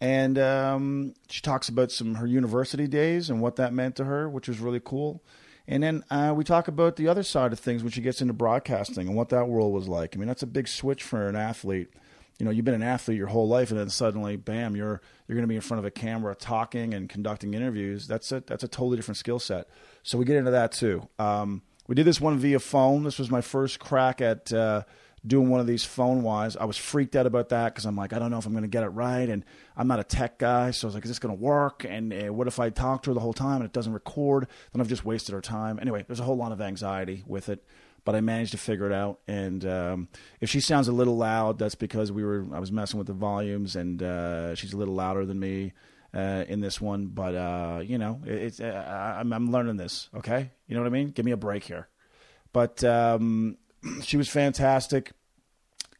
And 0.00 0.38
um, 0.38 1.14
she 1.30 1.40
talks 1.40 1.70
about 1.70 1.90
some 1.90 2.16
her 2.16 2.26
university 2.26 2.86
days 2.86 3.30
and 3.30 3.40
what 3.40 3.56
that 3.56 3.72
meant 3.72 3.96
to 3.96 4.04
her, 4.04 4.28
which 4.28 4.46
was 4.48 4.60
really 4.60 4.80
cool. 4.84 5.22
And 5.66 5.82
then 5.82 6.04
uh, 6.10 6.34
we 6.36 6.44
talk 6.44 6.68
about 6.68 6.96
the 6.96 7.08
other 7.08 7.22
side 7.22 7.52
of 7.52 7.58
things 7.58 7.82
when 7.82 7.90
she 7.90 8.02
gets 8.02 8.20
into 8.20 8.34
broadcasting 8.34 9.08
and 9.08 9.16
what 9.16 9.30
that 9.30 9.48
world 9.48 9.72
was 9.72 9.88
like. 9.88 10.14
I 10.14 10.18
mean, 10.18 10.28
that's 10.28 10.42
a 10.42 10.46
big 10.46 10.68
switch 10.68 11.02
for 11.02 11.26
an 11.26 11.36
athlete. 11.36 11.88
You 12.38 12.44
know, 12.44 12.50
you've 12.50 12.64
been 12.64 12.74
an 12.74 12.82
athlete 12.82 13.16
your 13.16 13.28
whole 13.28 13.48
life, 13.48 13.70
and 13.70 13.78
then 13.78 13.88
suddenly, 13.88 14.36
bam, 14.36 14.74
you're 14.74 15.00
you're 15.26 15.36
going 15.36 15.44
to 15.44 15.48
be 15.48 15.54
in 15.54 15.60
front 15.60 15.78
of 15.78 15.84
a 15.84 15.90
camera 15.90 16.34
talking 16.34 16.92
and 16.92 17.08
conducting 17.08 17.54
interviews. 17.54 18.08
That's 18.08 18.32
a 18.32 18.40
that's 18.40 18.64
a 18.64 18.68
totally 18.68 18.96
different 18.96 19.18
skill 19.18 19.38
set. 19.38 19.68
So 20.02 20.18
we 20.18 20.24
get 20.24 20.36
into 20.36 20.50
that 20.50 20.72
too. 20.72 21.08
Um, 21.18 21.62
we 21.86 21.94
did 21.94 22.06
this 22.06 22.20
one 22.20 22.38
via 22.38 22.58
phone. 22.58 23.04
This 23.04 23.18
was 23.18 23.30
my 23.30 23.40
first 23.40 23.78
crack 23.78 24.20
at. 24.20 24.52
Uh, 24.52 24.82
doing 25.26 25.48
one 25.48 25.60
of 25.60 25.66
these 25.66 25.84
phone 25.84 26.22
wise. 26.22 26.56
I 26.56 26.64
was 26.64 26.76
freaked 26.76 27.16
out 27.16 27.26
about 27.26 27.48
that 27.48 27.72
because 27.72 27.86
I'm 27.86 27.96
like, 27.96 28.12
I 28.12 28.18
don't 28.18 28.30
know 28.30 28.38
if 28.38 28.46
I'm 28.46 28.52
going 28.52 28.62
to 28.62 28.68
get 28.68 28.84
it 28.84 28.88
right, 28.88 29.28
and 29.28 29.44
I'm 29.76 29.88
not 29.88 30.00
a 30.00 30.04
tech 30.04 30.38
guy, 30.38 30.70
so 30.70 30.86
I 30.86 30.88
was 30.88 30.94
like, 30.94 31.04
is 31.04 31.10
this 31.10 31.18
going 31.18 31.34
to 31.34 31.40
work? 31.40 31.84
And 31.88 32.12
uh, 32.12 32.32
what 32.32 32.46
if 32.46 32.60
I 32.60 32.70
talk 32.70 33.02
to 33.04 33.10
her 33.10 33.14
the 33.14 33.20
whole 33.20 33.32
time 33.32 33.56
and 33.56 33.64
it 33.64 33.72
doesn't 33.72 33.92
record? 33.92 34.46
Then 34.72 34.80
I've 34.80 34.88
just 34.88 35.04
wasted 35.04 35.34
our 35.34 35.40
time. 35.40 35.78
Anyway, 35.80 36.04
there's 36.06 36.20
a 36.20 36.24
whole 36.24 36.36
lot 36.36 36.52
of 36.52 36.60
anxiety 36.60 37.24
with 37.26 37.48
it, 37.48 37.64
but 38.04 38.14
I 38.14 38.20
managed 38.20 38.52
to 38.52 38.58
figure 38.58 38.86
it 38.86 38.92
out. 38.92 39.20
And 39.26 39.64
um, 39.64 40.08
if 40.40 40.50
she 40.50 40.60
sounds 40.60 40.88
a 40.88 40.92
little 40.92 41.16
loud, 41.16 41.58
that's 41.58 41.74
because 41.74 42.12
we 42.12 42.24
were 42.24 42.44
I 42.52 42.58
was 42.58 42.70
messing 42.70 42.98
with 42.98 43.06
the 43.06 43.14
volumes, 43.14 43.76
and 43.76 44.02
uh, 44.02 44.54
she's 44.54 44.72
a 44.72 44.76
little 44.76 44.94
louder 44.94 45.24
than 45.24 45.40
me. 45.40 45.72
Uh, 46.12 46.44
in 46.46 46.60
this 46.60 46.80
one, 46.80 47.06
but 47.06 47.34
uh, 47.34 47.80
you 47.84 47.98
know, 47.98 48.20
it, 48.24 48.34
it's 48.34 48.60
uh, 48.60 49.16
I'm, 49.18 49.32
I'm 49.32 49.50
learning 49.50 49.78
this. 49.78 50.10
Okay, 50.14 50.52
you 50.68 50.76
know 50.76 50.80
what 50.80 50.86
I 50.86 50.90
mean? 50.90 51.08
Give 51.08 51.24
me 51.24 51.32
a 51.32 51.36
break 51.36 51.64
here. 51.64 51.88
But 52.52 52.84
um, 52.84 53.58
she 54.02 54.16
was 54.16 54.28
fantastic, 54.28 55.12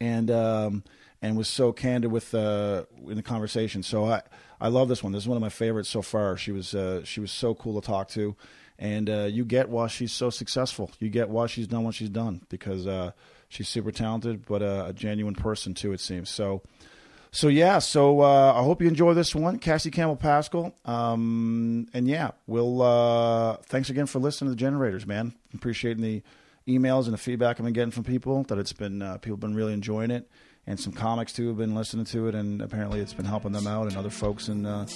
and 0.00 0.30
um, 0.30 0.84
and 1.22 1.36
was 1.36 1.48
so 1.48 1.72
candid 1.72 2.10
with 2.10 2.34
uh, 2.34 2.84
in 3.06 3.16
the 3.16 3.22
conversation. 3.22 3.82
So 3.82 4.06
I 4.06 4.22
I 4.60 4.68
love 4.68 4.88
this 4.88 5.02
one. 5.02 5.12
This 5.12 5.24
is 5.24 5.28
one 5.28 5.36
of 5.36 5.42
my 5.42 5.48
favorites 5.48 5.88
so 5.88 6.02
far. 6.02 6.36
She 6.36 6.52
was 6.52 6.74
uh, 6.74 7.04
she 7.04 7.20
was 7.20 7.30
so 7.30 7.54
cool 7.54 7.80
to 7.80 7.86
talk 7.86 8.08
to, 8.10 8.36
and 8.78 9.08
uh, 9.08 9.24
you 9.24 9.44
get 9.44 9.68
why 9.68 9.86
she's 9.86 10.12
so 10.12 10.30
successful. 10.30 10.90
You 11.00 11.08
get 11.08 11.28
why 11.28 11.46
she's 11.46 11.66
done 11.66 11.84
what 11.84 11.94
she's 11.94 12.10
done 12.10 12.42
because 12.48 12.86
uh, 12.86 13.12
she's 13.48 13.68
super 13.68 13.92
talented, 13.92 14.46
but 14.46 14.62
a 14.62 14.92
genuine 14.94 15.34
person 15.34 15.74
too. 15.74 15.92
It 15.92 16.00
seems 16.00 16.30
so. 16.30 16.62
So 17.30 17.48
yeah, 17.48 17.80
so 17.80 18.20
uh, 18.20 18.52
I 18.52 18.62
hope 18.62 18.80
you 18.80 18.86
enjoy 18.86 19.12
this 19.12 19.34
one, 19.34 19.58
Cassie 19.58 19.90
Campbell 19.90 20.16
Pascall. 20.16 20.72
Um, 20.88 21.88
and 21.92 22.06
yeah, 22.06 22.30
we'll. 22.46 22.80
Uh, 22.80 23.56
thanks 23.64 23.90
again 23.90 24.06
for 24.06 24.20
listening 24.20 24.50
to 24.50 24.54
the 24.54 24.60
generators, 24.60 25.04
man. 25.04 25.34
Appreciating 25.52 26.02
the 26.02 26.22
emails 26.68 27.04
and 27.04 27.12
the 27.12 27.18
feedback 27.18 27.58
I've 27.58 27.64
been 27.64 27.72
getting 27.72 27.90
from 27.90 28.04
people. 28.04 28.42
That 28.44 28.58
it's 28.58 28.72
been 28.72 29.02
uh, 29.02 29.18
people 29.18 29.36
been 29.36 29.54
really 29.54 29.72
enjoying 29.72 30.10
it, 30.10 30.28
and 30.66 30.78
some 30.78 30.92
comics 30.92 31.32
too 31.32 31.48
have 31.48 31.56
been 31.56 31.74
listening 31.74 32.04
to 32.06 32.28
it, 32.28 32.34
and 32.34 32.60
apparently 32.60 33.00
it's 33.00 33.14
been 33.14 33.26
helping 33.26 33.52
them 33.52 33.66
out 33.66 33.86
and 33.86 33.96
other 33.96 34.10
folks 34.10 34.48
in 34.48 34.66
uh, 34.66 34.86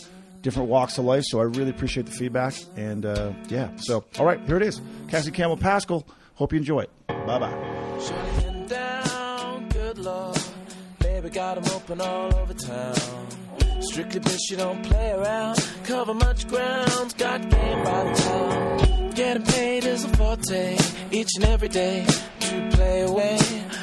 different 0.42 0.68
walks 0.68 0.98
of 0.98 1.04
life. 1.04 1.24
So 1.26 1.40
I 1.40 1.44
really 1.44 1.70
appreciate 1.70 2.06
the 2.06 2.12
feedback, 2.12 2.54
and 2.76 3.04
uh, 3.04 3.32
yeah. 3.48 3.70
So 3.76 4.04
all 4.18 4.26
right, 4.26 4.40
here 4.46 4.56
it 4.56 4.62
is, 4.62 4.80
Cassie 5.08 5.30
Campbell 5.30 5.56
Pascall. 5.58 6.04
Hope 6.34 6.52
you 6.52 6.58
enjoy 6.58 6.80
it. 6.80 6.90
Bye 7.06 7.38
bye. 7.38 7.54
Strictly 13.80 14.20
bitch, 14.20 14.50
you 14.50 14.56
don't 14.56 14.82
play 14.84 15.12
around. 15.12 15.58
Cover 15.84 16.14
much 16.14 16.46
ground, 16.48 17.14
got 17.16 17.40
game 17.48 17.84
by 17.84 18.04
the 18.04 18.14
town. 18.14 18.87
Getting 19.18 19.42
paid 19.42 19.84
is 19.84 20.04
a 20.04 20.08
forte, 20.10 20.78
each 21.10 21.30
and 21.34 21.44
every 21.46 21.66
day 21.66 22.06
to 22.38 22.68
play 22.70 23.00
away. 23.02 23.36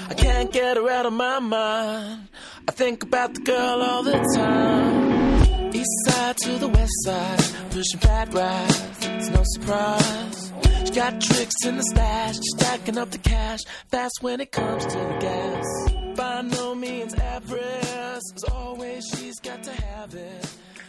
I 0.10 0.14
can't 0.14 0.50
get 0.50 0.78
her 0.78 0.90
out 0.90 1.06
of 1.06 1.12
my 1.12 1.40
mind. 1.40 2.30
I 2.66 2.72
think 2.72 3.04
about 3.04 3.34
the 3.34 3.42
girl 3.42 3.82
all 3.82 4.02
the 4.02 4.18
time. 4.34 5.76
East 5.76 5.92
side 6.06 6.38
to 6.38 6.58
the 6.58 6.70
west 6.70 6.94
side, 7.04 7.44
pushing 7.70 8.00
fat 8.00 8.34
rides, 8.34 8.98
it's 9.02 9.30
no 9.30 9.42
surprise. 9.44 10.54
She 10.86 10.94
got 10.94 11.20
tricks 11.20 11.66
in 11.66 11.76
the 11.76 11.84
stash, 11.84 12.36
stacking 12.56 12.98
up 12.98 13.12
the 13.12 13.18
cash, 13.18 13.60
fast 13.92 14.20
when 14.22 14.40
it 14.40 14.54
comes 14.54 14.86
to 14.86 14.98
the 14.98 15.18
gas 15.20 16.16
by 16.16 16.44
no 16.44 16.76
means 16.76 17.14
average. 17.14 17.62
As 17.62 18.22
always, 18.54 19.06
she's 19.14 19.38
got 19.42 19.62
to 19.64 19.74
have 19.74 20.16
it. 20.16 20.48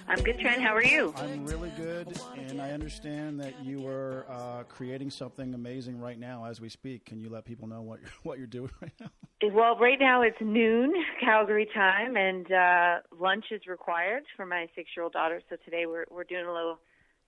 I'm 0.09 0.23
good, 0.23 0.39
Trent. 0.39 0.63
How 0.63 0.75
are 0.75 0.85
you? 0.85 1.13
I'm 1.17 1.45
really 1.45 1.71
good, 1.71 2.19
and 2.37 2.63
I 2.63 2.71
understand 2.71 3.41
that 3.41 3.65
you 3.65 3.87
are 3.89 4.25
uh, 4.31 4.63
creating 4.69 5.11
something 5.11 5.53
amazing 5.53 6.01
right 6.01 6.19
now 6.19 6.45
as 6.45 6.61
we 6.61 6.69
speak. 6.69 7.07
Can 7.07 7.21
you 7.21 7.29
let 7.29 7.45
people 7.45 7.67
know 7.67 7.83
what 7.83 8.01
you're, 8.01 8.11
what 8.23 8.39
you're 8.39 8.47
doing 8.47 8.71
right 8.81 8.93
now? 9.01 9.11
Well, 9.53 9.77
right 9.79 9.99
now 9.99 10.23
it's 10.23 10.41
noon 10.41 10.95
Calgary 11.21 11.69
time, 11.75 12.17
and 12.17 12.51
uh, 12.53 12.99
lunch 13.19 13.47
is 13.51 13.67
required 13.67 14.23
for 14.37 14.47
my 14.47 14.69
six-year-old 14.77 15.13
daughter. 15.13 15.43
So 15.51 15.57
today 15.65 15.87
we're 15.87 16.07
we're 16.11 16.25
doing 16.25 16.47
a 16.47 16.53
little 16.53 16.79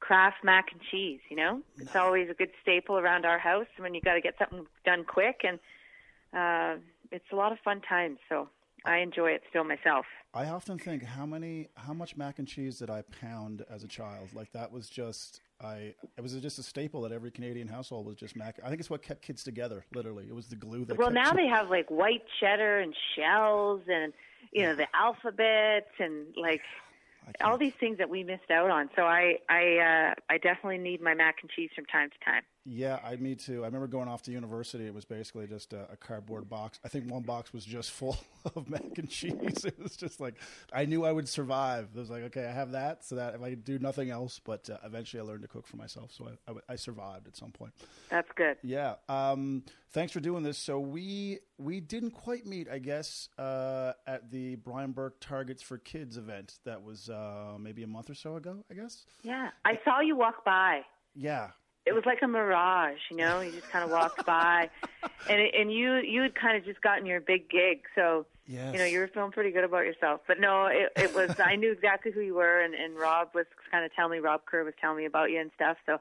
Kraft 0.00 0.44
mac 0.44 0.66
and 0.70 0.80
cheese. 0.90 1.20
You 1.30 1.36
know, 1.36 1.62
it's 1.78 1.96
always 1.96 2.30
a 2.30 2.34
good 2.34 2.50
staple 2.62 2.96
around 2.96 3.24
our 3.26 3.38
house 3.38 3.66
when 3.78 3.94
you 3.94 4.00
got 4.00 4.14
to 4.14 4.20
get 4.20 4.34
something 4.38 4.66
done 4.84 5.04
quick 5.04 5.40
and. 5.44 5.58
Uh, 6.30 6.78
it's 7.10 7.24
a 7.32 7.36
lot 7.36 7.52
of 7.52 7.58
fun 7.64 7.80
times. 7.80 8.18
So 8.28 8.50
I 8.88 8.98
enjoy 8.98 9.30
it 9.30 9.42
still 9.50 9.64
myself. 9.64 10.06
I 10.32 10.46
often 10.46 10.78
think 10.78 11.02
how 11.02 11.26
many, 11.26 11.68
how 11.74 11.92
much 11.92 12.16
mac 12.16 12.38
and 12.38 12.48
cheese 12.48 12.78
did 12.78 12.90
I 12.90 13.02
pound 13.20 13.64
as 13.70 13.84
a 13.84 13.88
child? 13.88 14.28
Like 14.34 14.52
that 14.52 14.72
was 14.72 14.88
just, 14.88 15.40
I, 15.60 15.94
it 16.16 16.20
was 16.22 16.34
just 16.34 16.58
a 16.58 16.62
staple 16.62 17.02
that 17.02 17.12
every 17.12 17.30
Canadian 17.30 17.68
household 17.68 18.06
was 18.06 18.16
just 18.16 18.36
mac. 18.36 18.58
I 18.64 18.68
think 18.68 18.80
it's 18.80 18.90
what 18.90 19.02
kept 19.02 19.22
kids 19.22 19.44
together. 19.44 19.84
Literally, 19.94 20.24
it 20.28 20.34
was 20.34 20.46
the 20.46 20.56
glue 20.56 20.84
that. 20.86 20.96
Well, 20.96 21.10
now 21.10 21.32
they 21.32 21.46
have 21.46 21.68
like 21.68 21.90
white 21.90 22.22
cheddar 22.40 22.80
and 22.80 22.94
shells 23.16 23.82
and 23.88 24.12
you 24.52 24.62
know 24.62 24.74
the 24.74 24.86
alphabet 24.94 25.88
and 25.98 26.26
like 26.36 26.62
all 27.42 27.58
these 27.58 27.74
things 27.78 27.98
that 27.98 28.08
we 28.08 28.24
missed 28.24 28.50
out 28.50 28.70
on. 28.70 28.88
So 28.96 29.02
I 29.02 29.38
I 29.48 29.78
uh, 29.78 30.14
I 30.30 30.38
definitely 30.38 30.78
need 30.78 31.02
my 31.02 31.14
mac 31.14 31.36
and 31.42 31.50
cheese 31.50 31.70
from 31.74 31.86
time 31.86 32.10
to 32.10 32.24
time. 32.24 32.42
Yeah, 32.70 32.98
I 33.02 33.16
me 33.16 33.34
too. 33.34 33.62
I 33.62 33.66
remember 33.66 33.86
going 33.86 34.08
off 34.08 34.22
to 34.24 34.30
university. 34.30 34.86
It 34.86 34.92
was 34.92 35.06
basically 35.06 35.46
just 35.46 35.72
a, 35.72 35.88
a, 35.90 35.96
cardboard 35.96 36.50
box. 36.50 36.78
I 36.84 36.88
think 36.88 37.10
one 37.10 37.22
box 37.22 37.50
was 37.50 37.64
just 37.64 37.90
full 37.92 38.18
of 38.54 38.68
mac 38.68 38.98
and 38.98 39.08
cheese. 39.08 39.34
It 39.68 39.78
was 39.82 39.96
just 39.96 40.20
like 40.20 40.34
I 40.72 40.84
knew 40.84 41.04
I 41.04 41.12
would 41.12 41.28
survive. 41.28 41.88
It 41.94 41.98
was 41.98 42.10
like, 42.10 42.24
okay, 42.24 42.46
I 42.46 42.52
have 42.52 42.72
that, 42.72 43.04
so 43.04 43.16
that 43.16 43.34
if 43.34 43.42
I 43.42 43.54
do 43.54 43.78
nothing 43.78 44.10
else, 44.10 44.38
but 44.42 44.68
uh, 44.68 44.76
eventually 44.84 45.20
I 45.20 45.24
learned 45.24 45.42
to 45.42 45.48
cook 45.48 45.66
for 45.66 45.76
myself, 45.76 46.12
so 46.12 46.28
I, 46.46 46.50
I, 46.50 46.54
I, 46.70 46.76
survived 46.76 47.26
at 47.26 47.36
some 47.36 47.52
point. 47.52 47.72
That's 48.10 48.28
good. 48.34 48.56
Yeah. 48.62 48.94
Um, 49.08 49.62
thanks 49.90 50.12
for 50.12 50.20
doing 50.20 50.42
this. 50.42 50.58
So 50.58 50.78
we 50.78 51.38
we 51.58 51.80
didn't 51.80 52.10
quite 52.10 52.46
meet, 52.46 52.68
I 52.68 52.78
guess, 52.78 53.28
uh, 53.38 53.92
at 54.06 54.30
the 54.30 54.56
Brian 54.56 54.92
Burke 54.92 55.20
Targets 55.20 55.62
for 55.62 55.78
Kids 55.78 56.16
event. 56.16 56.58
That 56.64 56.82
was 56.82 57.08
uh, 57.08 57.56
maybe 57.58 57.82
a 57.82 57.88
month 57.88 58.10
or 58.10 58.14
so 58.14 58.36
ago, 58.36 58.64
I 58.70 58.74
guess. 58.74 59.04
Yeah, 59.22 59.50
I 59.64 59.78
saw 59.84 60.00
you 60.00 60.16
walk 60.16 60.44
by. 60.44 60.82
Yeah, 61.14 61.50
it 61.88 61.94
was 61.94 62.04
like 62.04 62.20
a 62.22 62.28
mirage, 62.28 62.98
you 63.10 63.16
know. 63.16 63.40
You 63.40 63.50
just 63.50 63.70
kind 63.70 63.84
of 63.84 63.90
walked 63.90 64.24
by, 64.26 64.68
and 65.28 65.40
it, 65.40 65.54
and 65.58 65.72
you 65.72 65.94
you 65.96 66.22
had 66.22 66.34
kind 66.34 66.56
of 66.56 66.64
just 66.64 66.82
gotten 66.82 67.06
your 67.06 67.20
big 67.20 67.48
gig, 67.48 67.80
so 67.94 68.26
yes. 68.46 68.72
you 68.72 68.78
know 68.78 68.84
you 68.84 69.00
were 69.00 69.08
feeling 69.08 69.32
pretty 69.32 69.50
good 69.50 69.64
about 69.64 69.86
yourself. 69.86 70.20
But 70.26 70.38
no, 70.38 70.66
it, 70.66 70.92
it 70.96 71.14
was 71.14 71.40
I 71.40 71.56
knew 71.56 71.72
exactly 71.72 72.12
who 72.12 72.20
you 72.20 72.34
were, 72.34 72.60
and 72.60 72.74
and 72.74 72.96
Rob 72.96 73.30
was 73.34 73.46
kind 73.70 73.84
of 73.84 73.94
telling 73.94 74.12
me 74.12 74.18
Rob 74.18 74.44
Kerr 74.44 74.64
was 74.64 74.74
telling 74.80 74.98
me 74.98 75.06
about 75.06 75.30
you 75.30 75.40
and 75.40 75.50
stuff. 75.54 75.78
So 75.86 75.98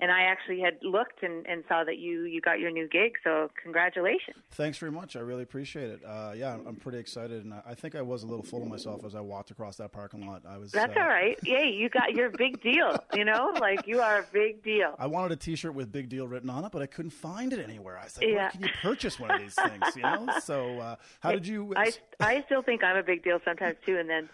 and 0.00 0.12
I 0.12 0.22
actually 0.22 0.60
had 0.60 0.78
looked 0.82 1.22
and, 1.22 1.46
and 1.46 1.64
saw 1.68 1.84
that 1.84 1.98
you 1.98 2.22
you 2.24 2.40
got 2.40 2.60
your 2.60 2.70
new 2.70 2.88
gig. 2.88 3.14
So 3.24 3.50
congratulations! 3.62 4.36
Thanks 4.52 4.78
very 4.78 4.92
much. 4.92 5.16
I 5.16 5.20
really 5.20 5.42
appreciate 5.42 5.90
it. 5.90 6.00
Uh, 6.06 6.32
yeah, 6.36 6.54
I'm 6.54 6.76
pretty 6.76 6.98
excited, 6.98 7.44
and 7.44 7.54
I 7.66 7.74
think 7.74 7.94
I 7.94 8.02
was 8.02 8.22
a 8.22 8.26
little 8.26 8.44
full 8.44 8.62
of 8.62 8.68
myself 8.68 9.04
as 9.04 9.14
I 9.14 9.20
walked 9.20 9.50
across 9.50 9.76
that 9.76 9.92
parking 9.92 10.26
lot. 10.26 10.42
I 10.48 10.58
was. 10.58 10.72
That's 10.72 10.96
uh, 10.96 11.00
all 11.00 11.08
right. 11.08 11.38
Yay, 11.42 11.68
you 11.68 11.88
got 11.88 12.12
your 12.12 12.30
big 12.30 12.60
deal. 12.62 12.96
You 13.14 13.24
know, 13.24 13.54
like 13.60 13.86
you 13.86 14.00
are 14.00 14.20
a 14.20 14.26
big 14.32 14.62
deal. 14.62 14.94
I 14.98 15.06
wanted 15.06 15.32
a 15.32 15.36
T-shirt 15.36 15.74
with 15.74 15.90
"Big 15.90 16.08
Deal" 16.08 16.28
written 16.28 16.50
on 16.50 16.64
it, 16.64 16.72
but 16.72 16.82
I 16.82 16.86
couldn't 16.86 17.10
find 17.10 17.52
it 17.52 17.58
anywhere. 17.58 17.98
I 17.98 18.08
said, 18.08 18.24
like, 18.24 18.32
yeah. 18.32 18.36
where 18.36 18.50
can 18.50 18.62
you 18.62 18.68
purchase 18.82 19.18
one 19.18 19.30
of 19.30 19.40
these 19.40 19.54
things? 19.54 19.96
You 19.96 20.02
know. 20.02 20.28
So 20.40 20.78
uh, 20.78 20.96
how 21.20 21.32
did 21.32 21.46
you? 21.46 21.72
I 21.76 21.92
I 22.20 22.42
still 22.46 22.62
think 22.62 22.84
I'm 22.84 22.96
a 22.96 23.02
big 23.02 23.24
deal 23.24 23.38
sometimes 23.44 23.76
too, 23.84 23.98
and 23.98 24.08
then 24.08 24.28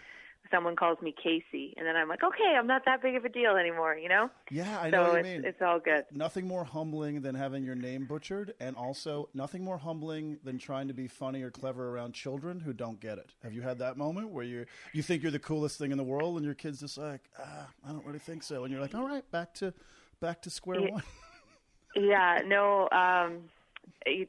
someone 0.51 0.75
calls 0.75 1.01
me 1.01 1.13
Casey, 1.21 1.73
and 1.77 1.85
then 1.85 1.95
I'm 1.95 2.07
like, 2.07 2.23
okay, 2.23 2.55
I'm 2.57 2.67
not 2.67 2.83
that 2.85 3.01
big 3.01 3.15
of 3.15 3.25
a 3.25 3.29
deal 3.29 3.55
anymore, 3.55 3.95
you 3.95 4.09
know? 4.09 4.29
Yeah, 4.49 4.79
I 4.79 4.89
so 4.89 4.97
know 4.97 5.03
what 5.03 5.11
you 5.13 5.17
it's, 5.17 5.27
mean. 5.27 5.45
It's 5.45 5.61
all 5.61 5.79
good. 5.79 6.05
Nothing 6.11 6.47
more 6.47 6.63
humbling 6.63 7.21
than 7.21 7.35
having 7.35 7.63
your 7.63 7.75
name 7.75 8.05
butchered, 8.05 8.53
and 8.59 8.75
also 8.75 9.29
nothing 9.33 9.63
more 9.63 9.77
humbling 9.77 10.39
than 10.43 10.57
trying 10.57 10.87
to 10.87 10.93
be 10.93 11.07
funny 11.07 11.41
or 11.43 11.51
clever 11.51 11.89
around 11.89 12.13
children 12.13 12.59
who 12.59 12.73
don't 12.73 12.99
get 12.99 13.17
it. 13.17 13.33
Have 13.43 13.53
you 13.53 13.61
had 13.61 13.79
that 13.79 13.97
moment 13.97 14.29
where 14.29 14.45
you 14.45 14.65
you 14.93 15.01
think 15.01 15.23
you're 15.23 15.31
the 15.31 15.39
coolest 15.39 15.77
thing 15.77 15.91
in 15.91 15.97
the 15.97 16.03
world, 16.03 16.35
and 16.37 16.45
your 16.45 16.55
kid's 16.55 16.79
just 16.79 16.97
like, 16.97 17.21
ah, 17.39 17.67
I 17.87 17.91
don't 17.91 18.05
really 18.05 18.19
think 18.19 18.43
so, 18.43 18.63
and 18.63 18.71
you're 18.71 18.81
like, 18.81 18.95
all 18.95 19.07
right, 19.07 19.29
back 19.31 19.53
to 19.55 19.73
back 20.19 20.41
to 20.43 20.49
square 20.49 20.81
yeah, 20.81 20.91
one. 20.91 21.03
yeah, 21.95 22.41
no, 22.45 22.89
um, 22.91 23.49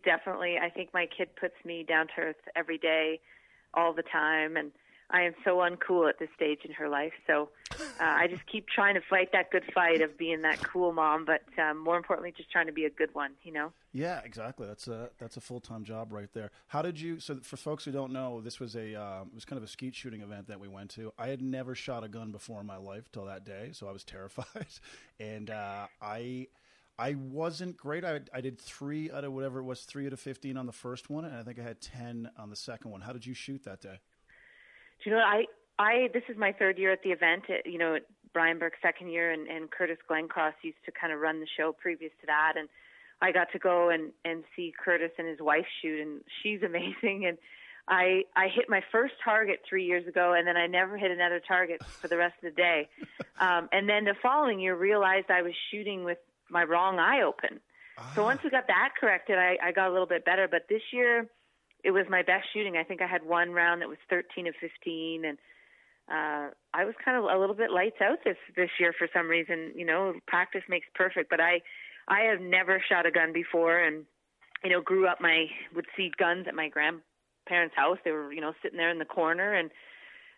definitely. 0.05 0.57
I 0.61 0.71
think 0.71 0.91
my 0.93 1.07
kid 1.07 1.29
puts 1.39 1.55
me 1.65 1.85
down 1.87 2.07
to 2.09 2.23
earth 2.23 2.37
every 2.55 2.79
day, 2.79 3.21
all 3.75 3.93
the 3.93 4.03
time, 4.03 4.57
and 4.57 4.73
I 5.11 5.23
am 5.23 5.35
so 5.45 5.59
uncool 5.59 6.09
at 6.09 6.19
this 6.19 6.29
stage 6.35 6.61
in 6.65 6.73
her 6.73 6.89
life. 6.89 7.13
So 7.27 7.51
uh, 7.73 7.77
I 8.01 8.27
just 8.27 8.45
keep 8.47 8.67
trying 8.69 8.95
to 8.95 9.01
fight 9.01 9.31
that 9.33 9.51
good 9.51 9.63
fight 9.73 10.01
of 10.01 10.19
being 10.19 10.43
that 10.43 10.61
cool 10.63 10.93
mom, 10.93 11.25
but 11.25 11.43
um, 11.63 11.79
more 11.79 11.97
importantly, 11.97 12.33
just 12.37 12.51
trying 12.51 12.67
to 12.67 12.73
be 12.73 12.85
a 12.87 12.91
good 12.91 13.15
one. 13.15 13.33
You 13.43 13.53
know. 13.53 13.73
Yeah, 13.93 14.21
exactly. 14.25 14.67
That's 14.67 14.89
a 14.89 15.11
that's 15.19 15.37
a 15.37 15.41
full 15.41 15.61
time 15.61 15.85
job 15.85 16.13
right 16.13 16.29
there. 16.35 16.51
How 16.67 16.83
did 16.83 17.01
you? 17.01 17.21
So 17.21 17.37
for 17.43 17.57
folks 17.57 17.85
who 17.85 17.93
don't 17.93 18.13
know, 18.13 18.41
this 18.41 18.59
was 18.59 18.75
a 18.75 18.95
uh, 18.95 19.23
it 19.23 19.35
was 19.35 19.45
kind 19.45 19.59
of 19.59 19.65
a 19.65 19.69
skeet 19.69 19.95
shooting 19.95 20.23
event 20.23 20.49
that 20.49 20.59
we 20.59 20.69
went 20.69 20.91
to. 20.91 21.13
I 21.19 21.29
had 21.29 21.41
never 21.41 21.75
shot 21.75 22.03
a 22.03 22.09
gun 22.09 22.33
before 22.33 22.61
in 22.61 22.67
my 22.67 22.77
life 22.77 23.11
till 23.13 23.27
that 23.27 23.45
day, 23.45 23.71
so 23.73 23.89
I 23.89 23.93
was 23.93 24.05
terrified, 24.05 24.67
and 25.21 25.51
uh, 25.51 25.87
I. 26.01 26.49
I 26.99 27.15
wasn't 27.15 27.77
great. 27.77 28.07
I, 28.07 28.21
I 28.33 28.41
did 28.41 28.59
three 28.59 29.11
out 29.11 29.23
of 29.23 29.35
whatever 29.35 29.59
it 29.59 29.65
was, 29.65 29.83
three 29.83 30.07
out 30.07 30.15
of 30.15 30.21
15 30.21 30.57
on 30.57 30.65
the 30.65 30.73
first 30.73 31.11
one, 31.11 31.27
and 31.27 31.37
I 31.37 31.43
think 31.43 31.59
I 31.59 31.63
had 31.63 31.83
10 31.83 32.31
on 32.39 32.49
the 32.49 32.57
second 32.57 32.91
one. 32.91 33.03
How 33.03 33.13
did 33.13 33.27
you 33.27 33.35
shoot 33.35 33.65
that 33.65 33.83
day? 33.83 33.99
Do 35.03 35.11
you 35.11 35.17
know 35.17 35.23
I 35.23 35.45
I 35.79 36.09
this 36.13 36.23
is 36.29 36.37
my 36.37 36.53
third 36.53 36.79
year 36.79 36.93
at 36.93 37.03
the 37.03 37.11
event. 37.11 37.45
It, 37.49 37.67
you 37.67 37.79
know, 37.79 37.99
Brian 38.33 38.59
Burke's 38.59 38.79
second 38.83 39.09
year, 39.09 39.33
and, 39.33 39.47
and 39.49 39.71
Curtis 39.71 39.99
Glencross 40.11 40.55
used 40.63 40.85
to 40.85 40.93
kind 40.93 41.13
of 41.13 41.21
run 41.21 41.41
the 41.41 41.47
show 41.57 41.73
previous 41.73 42.13
to 42.21 42.27
that, 42.27 42.55
and 42.57 42.69
I 43.23 43.33
got 43.33 43.49
to 43.53 43.59
go 43.59 43.91
and 43.91 44.13
and 44.25 44.45
see 44.55 44.73
Curtis 44.83 45.13
and 45.19 45.29
his 45.29 45.41
wife 45.41 45.67
shoot, 45.83 46.01
and 46.01 46.21
she's 46.43 46.63
amazing. 46.71 47.27
And 47.27 47.39
I 47.89 48.25
I 48.35 48.49
hit 48.49 48.69
my 48.69 48.83
first 48.93 49.15
target 49.25 49.61
three 49.69 49.85
years 49.85 50.07
ago, 50.07 50.35
and 50.35 50.47
then 50.47 50.57
I 50.57 50.67
never 50.67 50.97
hit 50.97 51.11
another 51.11 51.41
target 51.41 51.85
for 51.85 52.09
the 52.09 52.17
rest 52.17 52.35
of 52.43 52.55
the 52.55 52.57
day. 52.63 52.89
Um, 53.39 53.69
and 53.71 53.87
then 53.87 54.05
the 54.05 54.15
following 54.23 54.61
year, 54.61 54.75
realized 54.75 55.31
I 55.31 55.43
was 55.43 55.53
shooting 55.71 56.05
with 56.05 56.17
my 56.49 56.65
wrong 56.65 56.99
eye 56.99 57.21
open. 57.21 57.61
Ah. 57.99 58.13
So 58.15 58.23
once 58.23 58.43
we 58.43 58.49
got 58.49 58.67
that 58.69 58.93
corrected, 58.99 59.37
I, 59.37 59.59
I 59.63 59.73
got 59.73 59.89
a 59.89 59.93
little 59.93 60.07
bit 60.07 60.25
better. 60.25 60.49
But 60.49 60.63
this 60.71 60.81
year, 60.91 61.29
it 61.87 61.93
was 61.93 62.05
my 62.11 62.23
best 62.23 62.47
shooting. 62.53 62.77
I 62.77 62.83
think 62.83 63.01
I 63.01 63.07
had 63.07 63.25
one 63.25 63.53
round 63.53 63.81
that 63.81 63.89
was 63.89 63.99
13 64.11 64.49
of 64.49 64.55
15, 64.61 65.25
and 65.25 65.39
uh, 66.11 66.51
I 66.75 66.85
was 66.85 66.95
kind 67.05 67.17
of 67.17 67.25
a 67.25 67.39
little 67.39 67.55
bit 67.55 67.71
lights 67.71 68.01
out 68.03 68.19
this 68.25 68.37
this 68.57 68.71
year 68.81 68.93
for 68.93 69.09
some 69.15 69.29
reason. 69.29 69.71
You 69.77 69.87
know, 69.87 70.15
practice 70.27 70.63
makes 70.69 70.89
perfect, 70.97 71.31
but 71.31 71.41
I 71.41 71.63
I 72.09 72.23
have 72.23 72.41
never 72.41 72.83
shot 72.89 73.07
a 73.07 73.13
gun 73.13 73.33
before, 73.33 73.79
and 73.79 74.05
you 74.65 74.71
know, 74.71 74.81
grew 74.81 75.07
up 75.07 75.21
my 75.21 75.47
would 75.77 75.87
see 75.97 76.11
guns 76.19 76.47
at 76.49 76.57
my 76.57 76.69
grandparents' 76.69 77.77
house. 77.77 77.99
They 78.05 78.11
were, 78.11 78.33
you 78.33 78.41
know, 78.41 78.53
sitting 78.63 78.79
there 78.79 78.91
in 78.91 78.99
the 78.99 79.05
corner 79.05 79.55
and 79.55 79.71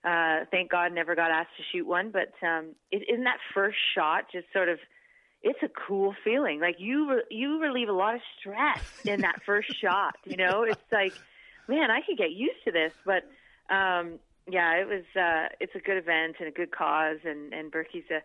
uh 0.05 0.45
thank 0.52 0.71
God 0.71 0.93
never 0.93 1.17
got 1.17 1.33
asked 1.33 1.57
to 1.57 1.64
shoot 1.73 1.87
one, 1.87 2.12
but 2.12 2.33
um 2.47 2.76
it, 2.93 3.02
isn't 3.11 3.25
that 3.25 3.38
first 3.52 3.78
shot 3.97 4.26
just 4.31 4.47
sort 4.52 4.69
of 4.69 4.78
it's 5.43 5.62
a 5.62 5.69
cool 5.69 6.14
feeling. 6.25 6.61
Like 6.61 6.76
you 6.78 7.11
re- 7.11 7.25
you 7.31 7.61
relieve 7.61 7.88
a 7.88 7.93
lot 7.93 8.14
of 8.14 8.21
stress 8.38 8.83
in 9.05 9.21
that 9.23 9.43
first 9.45 9.75
shot, 9.81 10.17
you 10.25 10.37
know? 10.37 10.62
It's 10.62 10.81
like, 10.90 11.14
man, 11.69 11.91
I 11.91 12.01
could 12.07 12.19
get 12.19 12.33
used 12.33 12.65
to 12.65 12.73
this, 12.73 12.93
but 13.05 13.25
um 13.73 14.19
yeah, 14.51 14.77
it 14.77 14.89
was 14.89 15.05
uh 15.15 15.49
it's 15.61 15.75
a 15.75 15.79
good 15.81 15.99
event 15.99 16.37
and 16.41 16.49
a 16.49 16.53
good 16.53 16.71
cause 16.73 17.19
and 17.25 17.53
and 17.53 17.71
Burkie's 17.71 18.05
a 18.11 18.21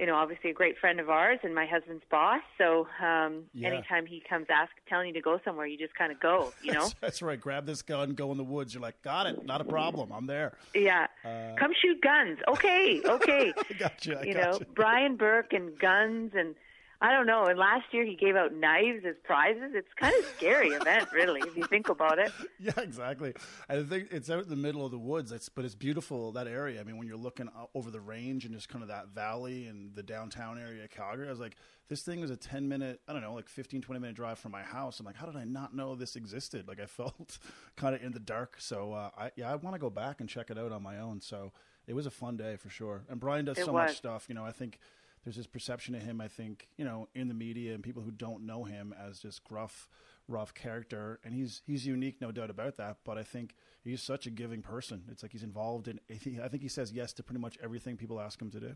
you 0.00 0.06
know, 0.06 0.14
obviously 0.14 0.50
a 0.50 0.54
great 0.54 0.78
friend 0.78 1.00
of 1.00 1.10
ours 1.10 1.40
and 1.42 1.52
my 1.56 1.66
husband's 1.66 2.04
boss. 2.08 2.40
So 2.56 2.86
um, 3.04 3.46
Yeah. 3.52 3.70
anytime 3.70 4.06
he 4.06 4.22
comes 4.30 4.46
ask 4.48 4.70
telling 4.88 5.08
you 5.08 5.14
to 5.14 5.20
go 5.20 5.40
somewhere, 5.44 5.66
you 5.66 5.76
just 5.76 5.92
kind 5.96 6.12
of 6.12 6.20
go, 6.20 6.52
you 6.62 6.70
know? 6.70 6.82
That's, 6.84 6.94
that's 7.00 7.20
right. 7.22 7.40
Grab 7.40 7.66
this 7.66 7.82
gun, 7.82 8.10
go 8.14 8.30
in 8.30 8.38
the 8.38 8.44
woods. 8.44 8.72
You're 8.72 8.80
like, 8.80 9.02
got 9.02 9.26
it. 9.26 9.44
Not 9.44 9.60
a 9.60 9.64
problem. 9.64 10.12
I'm 10.12 10.28
there. 10.28 10.52
yeah. 10.72 11.08
Come 11.24 11.72
shoot 11.82 12.00
guns. 12.00 12.38
Okay, 12.46 13.02
okay. 13.08 13.52
gotcha. 13.80 14.10
you. 14.10 14.16
I 14.18 14.22
you 14.22 14.34
got 14.34 14.60
know. 14.60 14.66
Brian 14.72 15.16
Burke 15.16 15.52
and 15.52 15.76
guns 15.76 16.30
and 16.36 16.54
I 17.00 17.12
don't 17.12 17.26
know. 17.26 17.44
And 17.44 17.56
last 17.56 17.84
year 17.92 18.04
he 18.04 18.16
gave 18.16 18.34
out 18.34 18.52
knives 18.52 19.04
as 19.08 19.14
prizes. 19.22 19.70
It's 19.72 19.88
kind 19.96 20.12
of 20.18 20.24
scary 20.36 20.70
event, 20.70 21.12
really, 21.12 21.40
if 21.46 21.56
you 21.56 21.62
think 21.64 21.88
about 21.88 22.18
it. 22.18 22.32
Yeah, 22.60 22.72
exactly. 22.78 23.34
I 23.68 23.82
think 23.84 24.08
it's 24.10 24.28
out 24.28 24.42
in 24.42 24.48
the 24.48 24.56
middle 24.56 24.84
of 24.84 24.90
the 24.90 24.98
woods. 24.98 25.30
It's, 25.30 25.48
but 25.48 25.64
it's 25.64 25.76
beautiful 25.76 26.32
that 26.32 26.48
area. 26.48 26.80
I 26.80 26.84
mean, 26.84 26.96
when 26.98 27.06
you're 27.06 27.16
looking 27.16 27.48
over 27.72 27.92
the 27.92 28.00
range 28.00 28.44
and 28.44 28.52
just 28.52 28.68
kind 28.68 28.82
of 28.82 28.88
that 28.88 29.08
valley 29.10 29.66
and 29.68 29.94
the 29.94 30.02
downtown 30.02 30.58
area 30.58 30.82
of 30.84 30.90
Calgary, 30.90 31.28
I 31.28 31.30
was 31.30 31.38
like, 31.38 31.54
this 31.88 32.02
thing 32.02 32.20
was 32.20 32.30
a 32.32 32.36
10 32.36 32.68
minute, 32.68 33.00
I 33.06 33.12
don't 33.12 33.22
know, 33.22 33.32
like 33.34 33.48
15, 33.48 33.80
20 33.80 34.00
minute 34.00 34.16
drive 34.16 34.40
from 34.40 34.50
my 34.50 34.62
house. 34.62 34.98
I'm 34.98 35.06
like, 35.06 35.14
how 35.16 35.26
did 35.26 35.36
I 35.36 35.44
not 35.44 35.72
know 35.74 35.94
this 35.94 36.16
existed? 36.16 36.66
Like 36.66 36.80
I 36.80 36.86
felt 36.86 37.38
kind 37.76 37.94
of 37.94 38.02
in 38.02 38.10
the 38.10 38.18
dark. 38.18 38.56
So 38.58 38.92
uh, 38.92 39.10
I, 39.16 39.30
yeah, 39.36 39.52
I 39.52 39.54
want 39.54 39.74
to 39.76 39.80
go 39.80 39.88
back 39.90 40.20
and 40.20 40.28
check 40.28 40.50
it 40.50 40.58
out 40.58 40.72
on 40.72 40.82
my 40.82 40.98
own. 40.98 41.20
So 41.20 41.52
it 41.86 41.94
was 41.94 42.06
a 42.06 42.10
fun 42.10 42.36
day 42.36 42.56
for 42.56 42.70
sure. 42.70 43.04
And 43.08 43.20
Brian 43.20 43.44
does 43.44 43.56
It 43.56 43.66
so 43.66 43.72
was. 43.72 43.88
much 43.90 43.96
stuff. 43.98 44.26
You 44.28 44.34
know, 44.34 44.44
I 44.44 44.50
think 44.52 44.80
there's 45.28 45.36
this 45.36 45.46
perception 45.46 45.94
of 45.94 46.00
him, 46.00 46.22
I 46.22 46.28
think, 46.28 46.68
you 46.78 46.86
know, 46.86 47.06
in 47.14 47.28
the 47.28 47.34
media 47.34 47.74
and 47.74 47.82
people 47.82 48.02
who 48.02 48.10
don't 48.10 48.46
know 48.46 48.64
him 48.64 48.94
as 48.98 49.20
this 49.20 49.38
gruff, 49.38 49.86
rough 50.26 50.54
character. 50.54 51.20
And 51.22 51.34
he's 51.34 51.60
he's 51.66 51.86
unique, 51.86 52.18
no 52.22 52.32
doubt 52.32 52.48
about 52.48 52.78
that. 52.78 52.96
But 53.04 53.18
I 53.18 53.24
think 53.24 53.54
he's 53.84 54.02
such 54.02 54.26
a 54.26 54.30
giving 54.30 54.62
person. 54.62 55.02
It's 55.10 55.22
like 55.22 55.32
he's 55.32 55.42
involved 55.42 55.86
in. 55.86 56.00
I 56.10 56.48
think 56.48 56.62
he 56.62 56.68
says 56.70 56.92
yes 56.92 57.12
to 57.12 57.22
pretty 57.22 57.42
much 57.42 57.58
everything 57.62 57.98
people 57.98 58.22
ask 58.22 58.40
him 58.40 58.50
to 58.52 58.58
do. 58.58 58.74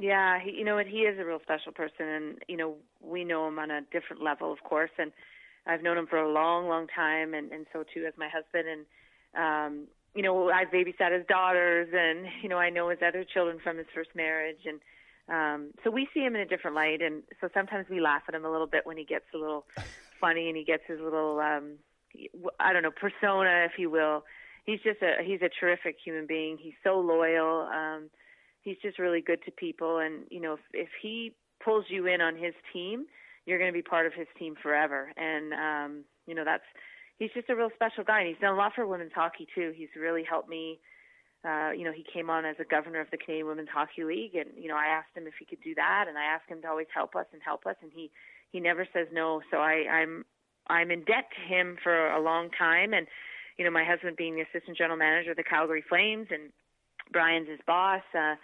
Yeah, 0.00 0.40
he, 0.40 0.50
you 0.50 0.64
know 0.64 0.74
what? 0.74 0.88
He 0.88 1.02
is 1.02 1.16
a 1.16 1.24
real 1.24 1.38
special 1.44 1.70
person, 1.70 2.08
and 2.08 2.38
you 2.48 2.56
know 2.56 2.74
we 3.00 3.22
know 3.22 3.46
him 3.46 3.60
on 3.60 3.70
a 3.70 3.82
different 3.92 4.20
level, 4.20 4.52
of 4.52 4.64
course. 4.64 4.90
And 4.98 5.12
I've 5.64 5.84
known 5.84 5.96
him 5.96 6.08
for 6.08 6.18
a 6.18 6.28
long, 6.28 6.66
long 6.66 6.88
time, 6.88 7.34
and 7.34 7.52
and 7.52 7.66
so 7.72 7.84
too 7.94 8.02
has 8.02 8.14
my 8.18 8.28
husband. 8.28 8.66
And 8.68 8.84
um, 9.40 9.86
you 10.16 10.22
know, 10.22 10.50
I've 10.50 10.72
babysat 10.72 11.16
his 11.16 11.26
daughters, 11.28 11.88
and 11.92 12.26
you 12.42 12.48
know, 12.48 12.58
I 12.58 12.68
know 12.68 12.88
his 12.88 12.98
other 13.06 13.22
children 13.22 13.60
from 13.62 13.78
his 13.78 13.86
first 13.94 14.10
marriage, 14.16 14.66
and 14.66 14.80
um, 15.28 15.72
so 15.84 15.90
we 15.90 16.08
see 16.14 16.20
him 16.20 16.34
in 16.34 16.40
a 16.40 16.46
different 16.46 16.76
light. 16.76 17.02
And 17.02 17.22
so 17.40 17.48
sometimes 17.52 17.86
we 17.88 18.00
laugh 18.00 18.22
at 18.28 18.34
him 18.34 18.44
a 18.44 18.50
little 18.50 18.66
bit 18.66 18.86
when 18.86 18.96
he 18.96 19.04
gets 19.04 19.26
a 19.34 19.38
little 19.38 19.66
funny, 20.20 20.48
and 20.48 20.56
he 20.56 20.64
gets 20.64 20.82
his 20.86 21.00
little, 21.00 21.38
um, 21.40 21.78
I 22.58 22.72
don't 22.72 22.82
know, 22.82 22.90
persona, 22.90 23.66
if 23.66 23.78
you 23.78 23.90
will. 23.90 24.24
He's 24.64 24.80
just 24.80 25.00
a 25.02 25.22
he's 25.24 25.40
a 25.40 25.48
terrific 25.48 25.96
human 26.04 26.26
being. 26.26 26.58
He's 26.60 26.74
so 26.84 27.00
loyal. 27.00 27.68
Um, 27.72 28.10
he's 28.68 28.76
just 28.82 28.98
really 28.98 29.20
good 29.20 29.42
to 29.44 29.50
people 29.50 29.98
and 29.98 30.24
you 30.30 30.40
know 30.40 30.54
if 30.54 30.60
if 30.72 30.88
he 31.00 31.34
pulls 31.64 31.86
you 31.88 32.06
in 32.06 32.20
on 32.20 32.36
his 32.36 32.54
team 32.72 33.06
you're 33.46 33.58
going 33.58 33.70
to 33.70 33.76
be 33.76 33.82
part 33.82 34.06
of 34.06 34.12
his 34.12 34.26
team 34.38 34.54
forever 34.62 35.10
and 35.16 35.52
um 35.54 36.04
you 36.26 36.34
know 36.34 36.44
that's 36.44 36.64
he's 37.18 37.30
just 37.34 37.48
a 37.48 37.56
real 37.56 37.70
special 37.74 38.04
guy 38.04 38.20
and 38.20 38.28
he's 38.28 38.40
done 38.40 38.54
a 38.54 38.56
lot 38.56 38.72
for 38.74 38.86
women's 38.86 39.12
hockey 39.14 39.46
too 39.54 39.72
he's 39.74 39.88
really 39.98 40.22
helped 40.22 40.48
me 40.48 40.78
uh 41.44 41.70
you 41.70 41.84
know 41.84 41.92
he 41.92 42.04
came 42.12 42.30
on 42.30 42.44
as 42.44 42.56
a 42.58 42.64
governor 42.64 43.00
of 43.00 43.10
the 43.10 43.16
Canadian 43.16 43.46
Women's 43.46 43.68
Hockey 43.68 44.04
League 44.04 44.34
and 44.34 44.50
you 44.56 44.68
know 44.68 44.76
I 44.76 44.86
asked 44.86 45.14
him 45.14 45.26
if 45.26 45.34
he 45.38 45.44
could 45.44 45.62
do 45.62 45.74
that 45.74 46.06
and 46.08 46.18
I 46.18 46.24
asked 46.24 46.48
him 46.48 46.62
to 46.62 46.68
always 46.68 46.88
help 46.94 47.14
us 47.16 47.26
and 47.32 47.42
help 47.42 47.66
us 47.66 47.76
and 47.82 47.90
he 47.94 48.10
he 48.50 48.60
never 48.60 48.86
says 48.92 49.06
no 49.12 49.40
so 49.50 49.58
I 49.58 49.86
I'm 49.90 50.24
I'm 50.68 50.90
in 50.90 51.00
debt 51.04 51.30
to 51.36 51.54
him 51.54 51.76
for 51.82 52.10
a 52.10 52.20
long 52.20 52.50
time 52.50 52.92
and 52.92 53.06
you 53.56 53.64
know 53.64 53.70
my 53.70 53.84
husband 53.84 54.16
being 54.16 54.36
the 54.36 54.42
assistant 54.42 54.76
general 54.76 54.98
manager 54.98 55.32
of 55.32 55.36
the 55.36 55.44
Calgary 55.44 55.84
Flames 55.88 56.28
and 56.30 56.50
Brian's 57.12 57.48
his 57.48 57.60
boss. 57.66 58.02
Uh, 58.14 58.34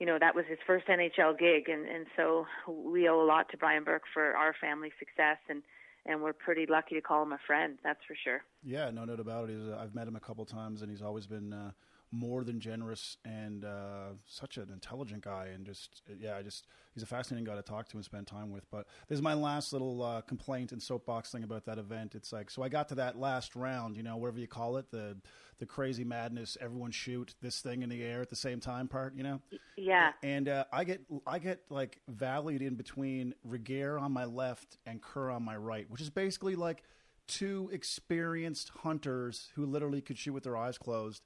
you 0.00 0.06
know, 0.06 0.18
that 0.18 0.34
was 0.34 0.44
his 0.48 0.58
first 0.66 0.86
NHL 0.86 1.38
gig, 1.38 1.68
and 1.68 1.86
and 1.86 2.06
so 2.16 2.46
we 2.68 3.08
owe 3.08 3.22
a 3.22 3.26
lot 3.26 3.48
to 3.50 3.56
Brian 3.56 3.84
Burke 3.84 4.02
for 4.12 4.36
our 4.36 4.54
family 4.60 4.90
success, 4.98 5.38
and 5.48 5.62
and 6.06 6.20
we're 6.22 6.32
pretty 6.32 6.66
lucky 6.68 6.94
to 6.94 7.00
call 7.00 7.22
him 7.22 7.32
a 7.32 7.38
friend. 7.46 7.78
That's 7.82 8.00
for 8.06 8.16
sure. 8.22 8.42
Yeah, 8.62 8.90
no 8.90 9.06
doubt 9.06 9.20
about 9.20 9.48
it. 9.48 9.56
He's, 9.56 9.68
uh, 9.68 9.78
I've 9.80 9.94
met 9.94 10.06
him 10.08 10.16
a 10.16 10.20
couple 10.20 10.44
times, 10.44 10.82
and 10.82 10.90
he's 10.90 11.02
always 11.02 11.26
been 11.26 11.52
uh, 11.52 11.70
more 12.14 12.44
than 12.44 12.60
generous 12.60 13.16
and 13.24 13.64
uh, 13.64 14.10
such 14.26 14.56
an 14.56 14.68
intelligent 14.72 15.22
guy. 15.22 15.48
And 15.52 15.66
just 15.66 16.02
yeah, 16.18 16.36
I 16.36 16.42
just 16.42 16.66
he's 16.94 17.02
a 17.02 17.06
fascinating 17.06 17.44
guy 17.44 17.56
to 17.56 17.62
talk 17.62 17.88
to 17.88 17.96
and 17.96 18.04
spend 18.04 18.26
time 18.26 18.52
with. 18.52 18.70
But 18.70 18.86
this 19.08 19.16
is 19.16 19.22
my 19.22 19.34
last 19.34 19.72
little 19.72 20.02
uh, 20.02 20.20
complaint 20.20 20.72
and 20.72 20.80
soapbox 20.82 21.32
thing 21.32 21.42
about 21.42 21.64
that 21.66 21.78
event. 21.78 22.14
It's 22.14 22.32
like 22.32 22.50
so 22.50 22.62
I 22.62 22.68
got 22.68 22.88
to 22.90 22.94
that 22.96 23.18
last 23.18 23.56
round, 23.56 23.96
you 23.96 24.02
know, 24.02 24.16
whatever 24.16 24.38
you 24.38 24.46
call 24.46 24.76
it, 24.76 24.90
the 24.90 25.16
the 25.58 25.66
crazy 25.66 26.04
madness, 26.04 26.56
everyone 26.60 26.90
shoot 26.90 27.34
this 27.40 27.60
thing 27.60 27.82
in 27.82 27.88
the 27.88 28.02
air 28.02 28.20
at 28.20 28.30
the 28.30 28.36
same 28.36 28.60
time 28.60 28.88
part, 28.88 29.14
you 29.16 29.22
know. 29.22 29.40
Yeah, 29.76 30.12
And 30.22 30.48
uh, 30.48 30.64
I 30.72 30.84
get 30.84 31.02
I 31.26 31.38
get 31.40 31.62
like 31.68 32.00
valleyed 32.10 32.60
in 32.60 32.76
between 32.76 33.34
Regier 33.44 33.98
on 33.98 34.12
my 34.12 34.24
left 34.24 34.78
and 34.86 35.02
Kerr 35.02 35.30
on 35.30 35.42
my 35.42 35.56
right, 35.56 35.90
which 35.90 36.00
is 36.00 36.10
basically 36.10 36.54
like 36.54 36.84
two 37.26 37.70
experienced 37.72 38.70
hunters 38.82 39.50
who 39.54 39.66
literally 39.66 40.00
could 40.00 40.18
shoot 40.18 40.32
with 40.32 40.44
their 40.44 40.56
eyes 40.56 40.78
closed. 40.78 41.22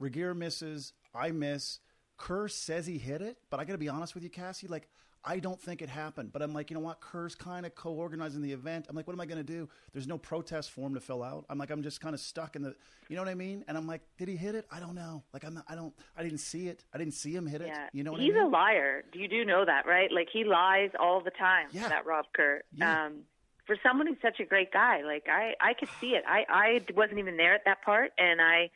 Regier 0.00 0.34
misses, 0.34 0.92
I 1.14 1.30
miss. 1.30 1.78
Kerr 2.16 2.48
says 2.48 2.86
he 2.86 2.98
hit 2.98 3.22
it, 3.22 3.38
but 3.50 3.60
I 3.60 3.64
got 3.64 3.72
to 3.72 3.78
be 3.78 3.88
honest 3.88 4.14
with 4.14 4.24
you, 4.24 4.30
Cassie. 4.30 4.66
Like 4.66 4.88
I 5.24 5.38
don't 5.38 5.60
think 5.60 5.82
it 5.82 5.88
happened, 5.90 6.32
but 6.32 6.40
I'm 6.40 6.54
like, 6.54 6.70
you 6.70 6.74
know 6.74 6.80
what? 6.80 7.00
Kerr's 7.00 7.34
kind 7.34 7.66
of 7.66 7.74
co-organizing 7.74 8.40
the 8.40 8.52
event. 8.52 8.86
I'm 8.88 8.96
like, 8.96 9.06
what 9.06 9.12
am 9.12 9.20
I 9.20 9.26
going 9.26 9.38
to 9.38 9.44
do? 9.44 9.68
There's 9.92 10.06
no 10.06 10.16
protest 10.16 10.70
form 10.70 10.94
to 10.94 11.00
fill 11.00 11.22
out. 11.22 11.44
I'm 11.50 11.58
like, 11.58 11.70
I'm 11.70 11.82
just 11.82 12.00
kind 12.00 12.14
of 12.14 12.20
stuck 12.20 12.56
in 12.56 12.62
the, 12.62 12.74
you 13.08 13.16
know 13.16 13.22
what 13.22 13.28
I 13.28 13.34
mean? 13.34 13.62
And 13.68 13.76
I'm 13.76 13.86
like, 13.86 14.00
did 14.16 14.28
he 14.28 14.36
hit 14.36 14.54
it? 14.54 14.64
I 14.70 14.80
don't 14.80 14.94
know. 14.94 15.22
Like 15.34 15.44
I'm, 15.44 15.62
I 15.68 15.74
don't, 15.74 15.92
I 16.16 16.22
didn't 16.22 16.38
see 16.38 16.68
it. 16.68 16.84
I 16.94 16.98
didn't 16.98 17.14
see 17.14 17.34
him 17.34 17.46
hit 17.46 17.60
it. 17.60 17.68
yeah. 17.68 17.88
You 17.92 18.02
know 18.02 18.12
what 18.12 18.20
he's 18.22 18.32
I 18.32 18.38
mean? 18.38 18.46
a 18.46 18.48
liar. 18.48 19.04
You 19.12 19.28
do 19.28 19.44
know 19.44 19.64
that, 19.66 19.86
right? 19.86 20.10
Like 20.10 20.28
he 20.32 20.44
lies 20.44 20.90
all 20.98 21.20
the 21.22 21.32
time. 21.32 21.68
Yeah. 21.70 21.88
That 21.88 22.06
Rob 22.06 22.24
Kerr. 22.34 22.62
Yeah. 22.74 23.06
Um, 23.06 23.24
for 23.66 23.76
someone 23.82 24.06
who's 24.06 24.16
such 24.22 24.40
a 24.40 24.44
great 24.46 24.72
guy, 24.72 25.02
like 25.02 25.26
I, 25.30 25.52
I 25.60 25.74
could 25.74 25.90
see 26.00 26.12
it. 26.12 26.24
I, 26.26 26.44
I 26.48 26.80
wasn't 26.96 27.18
even 27.18 27.36
there 27.36 27.54
at 27.54 27.66
that 27.66 27.82
part, 27.82 28.10
and 28.18 28.40
I, 28.40 28.70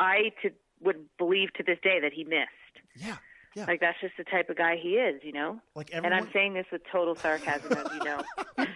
I 0.00 0.32
to, 0.42 0.50
would 0.82 1.04
believe 1.18 1.52
to 1.54 1.62
this 1.62 1.78
day 1.82 2.00
that 2.00 2.12
he 2.12 2.24
missed. 2.24 2.48
Yeah, 2.96 3.16
yeah. 3.54 3.66
Like 3.66 3.80
that's 3.80 4.00
just 4.00 4.14
the 4.16 4.24
type 4.24 4.48
of 4.50 4.56
guy 4.56 4.76
he 4.76 4.90
is, 4.94 5.20
you 5.22 5.32
know. 5.32 5.60
Like 5.76 5.90
and 5.92 6.06
I'm 6.12 6.28
saying 6.32 6.54
this 6.54 6.66
with 6.72 6.82
total 6.90 7.14
sarcasm, 7.14 7.72
as 7.72 7.92
you 7.92 8.04
know. 8.04 8.22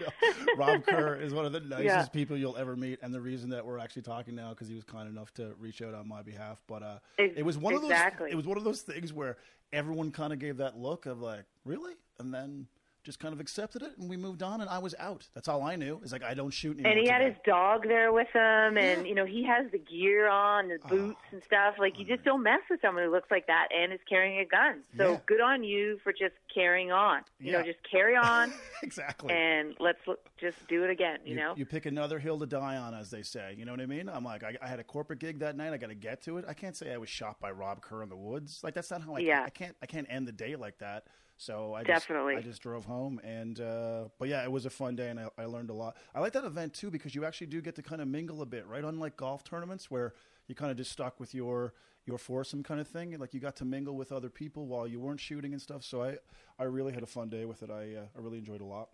Rob 0.57 0.85
Kerr 0.87 1.17
is 1.17 1.33
one 1.33 1.47
of 1.47 1.53
the 1.53 1.61
nicest 1.61 1.85
Yeah. 1.85 2.07
people 2.07 2.37
you'll 2.37 2.57
ever 2.57 2.77
meet, 2.77 2.99
and 3.03 3.13
the 3.13 3.21
reason 3.21 3.51
that 3.51 3.65
we're 3.65 3.79
actually 3.79 4.03
talking 4.03 4.35
now 4.35 4.51
because 4.51 4.69
he 4.69 4.75
was 4.75 4.85
kind 4.85 5.09
enough 5.09 5.33
to 5.35 5.55
reach 5.59 5.83
out 5.83 5.95
on 5.95 6.07
my 6.07 6.23
behalf. 6.23 6.61
But 6.67 6.83
uh, 6.83 6.99
Ex- 7.19 7.35
it 7.37 7.43
was 7.43 7.57
one 7.59 7.75
of 7.75 7.83
those. 7.83 7.91
It 8.31 8.35
was 8.37 8.47
one 8.47 8.59
of 8.59 8.65
those 8.65 8.83
things 8.83 9.13
where 9.13 9.39
everyone 9.73 10.11
kind 10.11 10.33
of 10.33 10.39
gave 10.39 10.59
that 10.59 10.77
look 10.79 11.07
of 11.07 11.21
like, 11.21 11.45
really, 11.65 11.95
and 12.19 12.33
then 12.33 12.67
just 13.05 13.19
kind 13.21 13.35
of 13.35 13.38
accepted 13.40 13.83
it, 13.83 13.97
and 13.99 14.09
we 14.09 14.17
moved 14.17 14.43
on, 14.43 14.61
and 14.62 14.69
I 14.71 14.79
was 14.79 14.95
out. 14.99 15.29
That's 15.35 15.47
all 15.47 15.62
I 15.62 15.77
knew. 15.77 16.01
Is 16.03 16.11
like 16.11 16.25
I 16.25 16.33
don't 16.35 16.51
shoot 16.51 16.73
anymore. 16.79 16.93
And 16.93 17.01
he 17.01 17.07
had 17.09 17.19
today. 17.19 17.31
his 17.35 17.38
dog 17.45 17.83
there 17.87 18.12
with 18.12 18.29
him, 18.33 18.79
and 18.79 19.03
Yeah. 19.03 19.03
you 19.05 19.14
know 19.14 19.27
he 19.27 19.45
has 19.45 19.71
the 19.71 19.79
gear 19.79 20.29
on, 20.29 20.69
the 20.69 20.79
oh, 20.87 20.88
boots 20.88 21.21
and 21.31 21.43
stuff. 21.45 21.75
Like 21.79 21.99
you 21.99 22.07
just 22.07 22.25
don't 22.25 22.43
mess 22.43 22.61
with 22.71 22.81
someone 22.81 23.05
who 23.05 23.11
looks 23.11 23.31
like 23.31 23.47
that 23.47 23.69
and 23.77 23.93
is 23.93 24.01
carrying 24.09 24.40
a 24.40 24.47
gun. 24.47 24.81
So 24.97 25.12
Yeah. 25.12 25.19
good 25.27 25.40
on 25.43 25.62
you 25.62 25.99
for 26.03 26.12
just 26.12 26.35
carrying 26.53 26.90
on. 26.93 27.23
You 27.38 27.53
know, 27.53 27.62
just 27.62 27.79
carry 27.88 28.17
on, 28.17 28.53
exactly. 28.83 29.33
and 29.33 29.75
let's 29.79 30.01
look, 30.07 30.21
just 30.38 30.67
do 30.67 30.83
it 30.85 30.90
again. 30.90 31.19
You, 31.25 31.37
know, 31.37 31.55
you 31.57 31.67
pick 31.67 31.85
another 31.87 32.19
hill 32.19 32.38
to 32.38 32.47
die 32.47 32.77
on, 32.77 32.95
as 32.95 33.11
they 33.11 33.23
say. 33.23 33.55
You 33.59 33.67
know 33.67 33.73
what 33.73 33.81
I 33.81 33.87
mean? 33.87 34.09
I'm 34.09 34.25
like, 34.25 34.43
I, 34.43 34.57
I 34.62 34.67
had 34.67 34.81
a 34.81 34.85
corporate 34.85 35.19
gig 35.19 35.40
that 35.40 35.57
night. 35.57 35.73
I 35.73 35.77
got 35.77 35.88
to 35.88 35.95
get 35.95 36.23
to 36.23 36.38
it. 36.38 36.47
I 36.49 36.55
can't 36.55 36.75
say 36.77 36.93
I 36.93 36.97
was 36.97 37.09
shot 37.11 37.38
by 37.38 37.51
Rob 37.51 37.83
Kerr 37.83 38.03
in 38.03 38.09
the 38.09 38.17
woods. 38.17 38.61
Like 38.64 38.73
that's 38.75 38.90
not 38.90 39.03
how 39.03 39.14
I. 39.17 39.19
Yeah. 39.19 39.43
I 39.45 39.51
can't. 39.51 39.77
I 39.83 39.87
can't 39.87 40.07
end 40.09 40.27
the 40.27 40.33
day 40.33 40.57
like 40.57 40.79
that. 40.79 41.05
So 41.37 41.75
I 41.75 41.83
Definitely. 41.83 42.35
Just, 42.37 42.47
I 42.47 42.49
just 42.49 42.62
drove 42.62 42.85
home, 42.85 43.20
and 43.25 43.61
uh, 43.61 44.05
but 44.18 44.29
yeah, 44.29 44.44
it 44.44 44.53
was 44.53 44.66
a 44.66 44.70
fun 44.70 44.94
day, 44.94 45.11
and 45.11 45.18
I, 45.18 45.29
I 45.37 45.44
learned 45.47 45.70
a 45.70 45.75
lot. 45.75 45.97
I 46.14 46.20
like 46.20 46.33
that 46.35 46.44
event 46.44 46.75
too 46.75 46.90
because 46.90 47.14
you 47.14 47.25
actually 47.25 47.49
do 47.49 47.61
get 47.61 47.75
to 47.77 47.83
kind 47.83 48.01
of 48.01 48.09
mingle 48.09 48.40
a 48.42 48.47
bit, 48.47 48.66
right? 48.66 48.85
Unlike 48.85 49.16
golf 49.16 49.42
tournaments 49.42 49.90
where 49.90 50.14
you 50.47 50.55
kind 50.55 50.70
of 50.70 50.77
just 50.77 50.92
stuck 50.92 51.18
with 51.18 51.35
your 51.35 51.75
your 52.07 52.18
foursome 52.18 52.62
kind 52.62 52.81
of 52.81 52.87
thing, 52.87 53.18
like 53.18 53.35
you 53.35 53.40
got 53.40 53.57
to 53.57 53.64
mingle 53.64 53.97
with 53.97 54.12
other 54.12 54.29
people 54.29 54.66
while 54.66 54.87
you 54.87 55.01
weren't 55.01 55.20
shooting 55.20 55.53
and 55.53 55.61
stuff. 55.61 55.83
So 55.83 56.03
I 56.03 56.18
I 56.59 56.64
really 56.64 56.92
had 56.92 57.03
a 57.03 57.07
fun 57.07 57.31
day 57.31 57.44
with 57.44 57.62
it. 57.62 57.70
I 57.70 57.97
uh, 57.97 58.07
I 58.16 58.20
really 58.20 58.38
enjoyed 58.38 58.61
it 58.61 58.64
a 58.64 58.66
lot. 58.66 58.90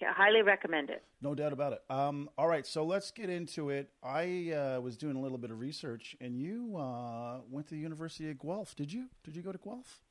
yeah, 0.00 0.12
highly 0.12 0.42
recommend 0.42 0.90
it. 0.90 1.02
No 1.22 1.34
doubt 1.34 1.52
about 1.54 1.72
it. 1.72 1.82
Um, 1.88 2.28
all 2.36 2.46
right, 2.46 2.66
so 2.66 2.84
let's 2.84 3.10
get 3.10 3.30
into 3.30 3.70
it. 3.70 3.90
I 4.02 4.52
uh, 4.52 4.80
was 4.80 4.96
doing 4.96 5.16
a 5.16 5.20
little 5.20 5.38
bit 5.38 5.50
of 5.50 5.58
research, 5.60 6.14
and 6.20 6.38
you 6.38 6.76
uh, 6.76 7.38
went 7.50 7.68
to 7.68 7.74
the 7.74 7.80
University 7.80 8.30
of 8.30 8.38
Guelph. 8.38 8.76
Did 8.76 8.92
you? 8.92 9.06
Did 9.24 9.34
you 9.34 9.42
go 9.42 9.50
to 9.50 9.58
Guelph? 9.58 10.02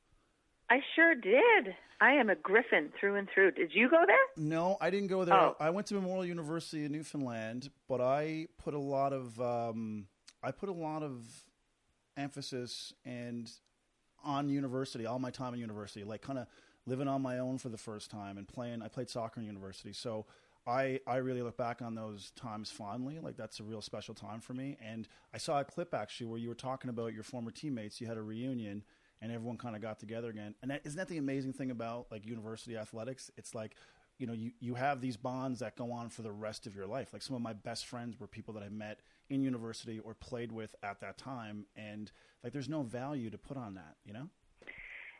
I 0.70 0.80
sure 0.94 1.14
did. 1.14 1.74
I 2.00 2.12
am 2.12 2.30
a 2.30 2.36
Griffin 2.36 2.90
through 2.98 3.16
and 3.16 3.28
through. 3.32 3.52
Did 3.52 3.70
you 3.74 3.88
go 3.90 4.04
there? 4.06 4.16
No, 4.36 4.76
I 4.80 4.90
didn't 4.90 5.08
go 5.08 5.24
there. 5.24 5.34
Oh. 5.34 5.56
I 5.58 5.70
went 5.70 5.86
to 5.88 5.94
Memorial 5.94 6.24
University 6.24 6.84
in 6.84 6.92
Newfoundland, 6.92 7.70
but 7.88 8.00
I 8.00 8.46
put 8.58 8.74
a 8.74 8.78
lot 8.78 9.12
of 9.12 9.40
um, 9.40 10.06
I 10.42 10.52
put 10.52 10.68
a 10.68 10.72
lot 10.72 11.02
of 11.02 11.24
emphasis 12.16 12.92
and 13.04 13.50
on 14.24 14.48
university, 14.48 15.06
all 15.06 15.18
my 15.18 15.30
time 15.30 15.54
in 15.54 15.60
university, 15.60 16.04
like 16.04 16.22
kind 16.22 16.38
of 16.38 16.46
living 16.86 17.08
on 17.08 17.22
my 17.22 17.38
own 17.38 17.58
for 17.58 17.68
the 17.68 17.78
first 17.78 18.10
time 18.10 18.36
and 18.36 18.46
playing. 18.46 18.82
I 18.82 18.88
played 18.88 19.08
soccer 19.08 19.40
in 19.40 19.46
university, 19.46 19.92
so 19.92 20.26
I 20.66 21.00
I 21.06 21.16
really 21.16 21.42
look 21.42 21.56
back 21.56 21.82
on 21.82 21.94
those 21.94 22.30
times 22.32 22.70
fondly. 22.70 23.18
Like 23.20 23.36
that's 23.36 23.58
a 23.58 23.64
real 23.64 23.80
special 23.80 24.14
time 24.14 24.40
for 24.40 24.54
me. 24.54 24.76
And 24.84 25.08
I 25.32 25.38
saw 25.38 25.60
a 25.60 25.64
clip 25.64 25.94
actually 25.94 26.26
where 26.26 26.38
you 26.38 26.48
were 26.48 26.54
talking 26.54 26.90
about 26.90 27.14
your 27.14 27.22
former 27.22 27.50
teammates. 27.50 28.00
You 28.00 28.06
had 28.06 28.18
a 28.18 28.22
reunion. 28.22 28.84
And 29.20 29.32
everyone 29.32 29.56
kind 29.56 29.74
of 29.74 29.82
got 29.82 29.98
together 29.98 30.28
again. 30.28 30.54
And 30.62 30.70
that, 30.70 30.82
isn't 30.84 30.96
that 30.96 31.08
the 31.08 31.18
amazing 31.18 31.52
thing 31.52 31.70
about 31.70 32.06
like 32.10 32.24
university 32.24 32.76
athletics? 32.76 33.30
It's 33.36 33.54
like 33.54 33.74
you 34.18 34.26
know, 34.26 34.32
you, 34.32 34.50
you 34.60 34.74
have 34.74 35.00
these 35.00 35.16
bonds 35.16 35.60
that 35.60 35.76
go 35.76 35.92
on 35.92 36.08
for 36.10 36.22
the 36.22 36.32
rest 36.32 36.66
of 36.66 36.74
your 36.74 36.86
life. 36.86 37.12
Like 37.12 37.22
some 37.22 37.36
of 37.36 37.42
my 37.42 37.52
best 37.52 37.86
friends 37.86 38.18
were 38.18 38.26
people 38.26 38.52
that 38.54 38.62
I 38.62 38.68
met 38.68 38.98
in 39.30 39.42
university 39.42 40.00
or 40.00 40.14
played 40.14 40.50
with 40.50 40.74
at 40.82 41.00
that 41.00 41.18
time. 41.18 41.66
And 41.76 42.10
like, 42.42 42.52
there's 42.52 42.68
no 42.68 42.82
value 42.82 43.30
to 43.30 43.38
put 43.38 43.56
on 43.56 43.74
that, 43.74 43.96
you 44.04 44.12
know? 44.12 44.28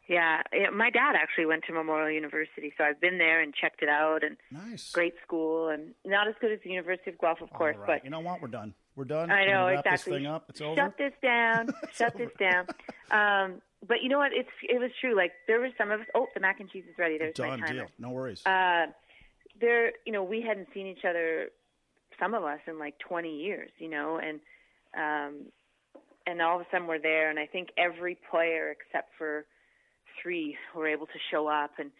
Yeah, 0.08 0.40
yeah, 0.54 0.70
my 0.70 0.88
dad 0.88 1.16
actually 1.16 1.44
went 1.44 1.64
to 1.66 1.72
Memorial 1.74 2.11
University, 2.11 2.72
so 2.78 2.84
I've 2.84 2.98
been 2.98 3.18
there 3.18 3.42
and 3.42 3.54
checked 3.54 3.82
it 3.82 3.90
out. 3.90 4.24
And 4.24 4.38
Nice. 4.50 4.90
great 4.90 5.12
school, 5.22 5.68
and 5.68 5.94
not 6.02 6.26
as 6.26 6.34
good 6.40 6.50
as 6.50 6.61
the 6.64 6.70
University 6.70 7.11
of 7.11 7.18
Guelph, 7.18 7.42
of 7.42 7.50
course, 7.50 7.76
right. 7.76 7.87
but 7.87 8.04
You 8.04 8.11
know 8.11 8.20
what? 8.20 8.40
We're 8.40 8.48
done. 8.48 8.72
We're 8.96 9.04
done. 9.04 9.30
I 9.30 9.44
know 9.44 9.66
exactly. 9.66 9.90
This 9.92 10.04
thing 10.04 10.26
up. 10.26 10.46
It's 10.48 10.62
over. 10.62 10.76
Shut 10.76 10.96
this 10.96 11.12
down. 11.22 11.68
Shut 11.92 12.16
this 12.16 12.30
down. 12.38 12.66
Um, 13.11 13.61
but 13.86 13.98
you 14.02 14.08
know 14.08 14.18
what? 14.18 14.32
It's 14.32 14.48
it 14.62 14.80
was 14.80 14.90
true. 15.00 15.16
Like 15.16 15.32
there 15.46 15.60
were 15.60 15.70
some 15.78 15.90
of 15.90 16.00
us. 16.00 16.06
Oh, 16.14 16.26
the 16.34 16.40
mac 16.40 16.60
and 16.60 16.70
cheese 16.70 16.84
is 16.90 16.98
ready. 16.98 17.18
There's 17.18 17.34
done 17.34 17.60
my 17.60 17.66
timer. 17.66 17.80
deal. 17.80 17.88
No 17.98 18.10
worries. 18.10 18.44
Uh, 18.44 18.86
there, 19.60 19.92
you 20.04 20.12
know, 20.12 20.22
we 20.22 20.40
hadn't 20.40 20.68
seen 20.72 20.86
each 20.86 21.04
other, 21.08 21.48
some 22.20 22.34
of 22.34 22.44
us, 22.44 22.60
in 22.66 22.78
like 22.78 22.98
20 23.00 23.28
years. 23.28 23.70
You 23.78 23.88
know, 23.88 24.18
and 24.18 24.40
um, 24.96 25.46
and 26.26 26.42
all 26.42 26.56
of 26.56 26.62
a 26.62 26.66
sudden 26.70 26.86
we're 26.86 27.00
there, 27.00 27.30
and 27.30 27.38
I 27.38 27.46
think 27.46 27.68
every 27.76 28.18
player 28.30 28.74
except 28.74 29.10
for 29.16 29.44
three 30.22 30.56
were 30.74 30.88
able 30.88 31.06
to 31.06 31.18
show 31.30 31.46
up 31.46 31.72
and 31.78 31.90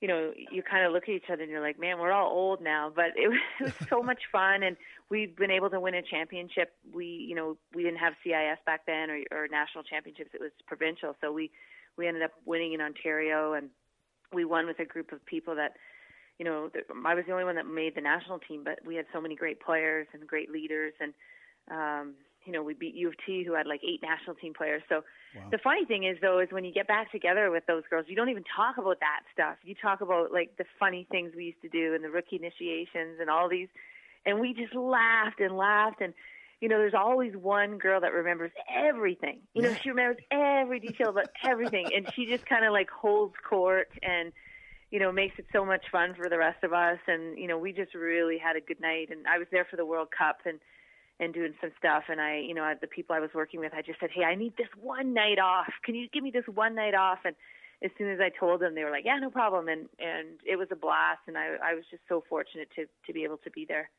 you 0.00 0.06
know, 0.06 0.32
you 0.52 0.62
kind 0.62 0.86
of 0.86 0.92
look 0.92 1.04
at 1.04 1.08
each 1.10 1.30
other 1.32 1.42
and 1.42 1.50
you're 1.50 1.60
like, 1.60 1.78
man, 1.78 1.98
we're 1.98 2.12
all 2.12 2.30
old 2.30 2.62
now, 2.62 2.92
but 2.94 3.06
it 3.16 3.28
was, 3.28 3.38
it 3.60 3.64
was 3.64 3.88
so 3.88 4.02
much 4.10 4.22
fun, 4.30 4.62
and 4.62 4.76
we've 5.10 5.36
been 5.36 5.50
able 5.50 5.70
to 5.70 5.80
win 5.80 5.94
a 5.94 6.02
championship. 6.02 6.72
We, 6.92 7.06
you 7.06 7.34
know, 7.34 7.56
we 7.74 7.82
didn't 7.82 7.98
have 7.98 8.14
CIS 8.22 8.58
back 8.64 8.86
then 8.86 9.10
or, 9.10 9.22
or 9.32 9.48
national 9.48 9.84
championships; 9.84 10.30
it 10.34 10.40
was 10.40 10.52
provincial. 10.66 11.16
So 11.20 11.32
we 11.32 11.50
we 11.96 12.06
ended 12.06 12.22
up 12.22 12.32
winning 12.44 12.74
in 12.74 12.80
Ontario, 12.80 13.54
and 13.54 13.70
we 14.32 14.44
won 14.44 14.66
with 14.66 14.78
a 14.78 14.84
group 14.84 15.12
of 15.12 15.24
people 15.26 15.56
that, 15.56 15.72
you 16.38 16.44
know, 16.44 16.70
I 17.04 17.14
was 17.14 17.24
the 17.26 17.32
only 17.32 17.44
one 17.44 17.56
that 17.56 17.66
made 17.66 17.96
the 17.96 18.00
national 18.00 18.38
team, 18.38 18.62
but 18.62 18.78
we 18.86 18.94
had 18.94 19.06
so 19.12 19.20
many 19.20 19.34
great 19.34 19.60
players 19.60 20.06
and 20.12 20.24
great 20.26 20.50
leaders, 20.50 20.92
and 21.00 21.12
um, 21.70 22.14
you 22.44 22.52
know, 22.52 22.62
we 22.62 22.74
beat 22.74 22.94
U 22.94 23.08
of 23.08 23.14
T, 23.26 23.44
who 23.44 23.54
had 23.54 23.66
like 23.66 23.80
eight 23.84 24.00
national 24.02 24.36
team 24.36 24.54
players. 24.54 24.82
So 24.88 25.02
Wow. 25.36 25.48
the 25.50 25.58
funny 25.58 25.84
thing 25.84 26.04
is, 26.04 26.16
though, 26.22 26.38
is 26.40 26.48
when 26.50 26.64
you 26.64 26.72
get 26.72 26.88
back 26.88 27.12
together 27.12 27.50
with 27.50 27.66
those 27.66 27.82
girls, 27.90 28.06
you 28.08 28.16
don't 28.16 28.30
even 28.30 28.44
talk 28.56 28.78
about 28.78 28.98
that 29.00 29.20
stuff. 29.32 29.56
You 29.62 29.74
talk 29.74 30.00
about 30.00 30.32
like 30.32 30.56
the 30.56 30.64
funny 30.80 31.06
things 31.10 31.32
we 31.36 31.44
used 31.44 31.60
to 31.62 31.68
do 31.68 31.94
and 31.94 32.02
the 32.02 32.08
rookie 32.10 32.36
initiations 32.36 33.18
and 33.20 33.28
all 33.28 33.48
these, 33.48 33.68
and 34.24 34.40
we 34.40 34.54
just 34.54 34.74
laughed 34.74 35.40
and 35.40 35.56
laughed 35.56 36.00
and. 36.00 36.14
You 36.60 36.68
know, 36.68 36.78
there's 36.78 36.92
always 36.92 37.36
one 37.36 37.78
girl 37.78 38.00
that 38.00 38.12
remembers 38.12 38.50
everything. 38.68 39.42
You 39.54 39.62
know, 39.62 39.76
she 39.80 39.90
remembers 39.90 40.16
every 40.32 40.80
detail 40.80 41.10
about 41.10 41.28
everything, 41.44 41.86
and 41.94 42.12
she 42.16 42.26
just 42.26 42.46
kind 42.46 42.64
of 42.64 42.72
like 42.72 42.90
holds 42.90 43.36
court 43.48 43.86
and 44.02 44.32
you 44.90 44.98
know, 44.98 45.12
makes 45.12 45.38
it 45.38 45.46
so 45.52 45.64
much 45.64 45.84
fun 45.92 46.14
for 46.14 46.28
the 46.28 46.38
rest 46.38 46.64
of 46.64 46.72
us. 46.72 46.98
And, 47.06 47.38
you 47.38 47.46
know, 47.46 47.58
we 47.58 47.72
just 47.72 47.94
really 47.94 48.38
had 48.38 48.56
a 48.56 48.60
good 48.60 48.80
night. 48.80 49.08
And 49.10 49.26
I 49.26 49.38
was 49.38 49.46
there 49.52 49.66
for 49.70 49.76
the 49.76 49.84
World 49.84 50.08
Cup 50.16 50.38
and, 50.46 50.58
and 51.20 51.34
doing 51.34 51.54
some 51.60 51.70
stuff. 51.78 52.04
And 52.08 52.20
I, 52.20 52.38
you 52.38 52.54
know, 52.54 52.72
the 52.80 52.86
people 52.86 53.14
I 53.16 53.20
was 53.20 53.30
working 53.34 53.60
with, 53.60 53.72
I 53.74 53.82
just 53.82 54.00
said, 54.00 54.10
Hey, 54.14 54.24
I 54.24 54.34
need 54.34 54.56
this 54.56 54.68
one 54.80 55.14
night 55.14 55.38
off. 55.38 55.72
Can 55.84 55.94
you 55.94 56.08
give 56.12 56.22
me 56.22 56.30
this 56.30 56.46
one 56.52 56.74
night 56.74 56.94
off? 56.94 57.18
And 57.24 57.34
as 57.82 57.90
soon 57.96 58.10
as 58.10 58.18
I 58.20 58.28
told 58.28 58.60
them, 58.60 58.74
they 58.74 58.82
were 58.82 58.90
like, 58.90 59.04
yeah, 59.04 59.18
no 59.20 59.30
problem. 59.30 59.68
And, 59.68 59.88
and 60.00 60.40
it 60.44 60.56
was 60.56 60.68
a 60.72 60.76
blast. 60.76 61.20
And 61.28 61.38
I, 61.38 61.56
I 61.62 61.74
was 61.74 61.84
just 61.90 62.02
so 62.08 62.24
fortunate 62.28 62.68
to, 62.74 62.86
to 63.06 63.12
be 63.12 63.22
able 63.22 63.36
to 63.38 63.50
be 63.50 63.64
there. 63.64 63.90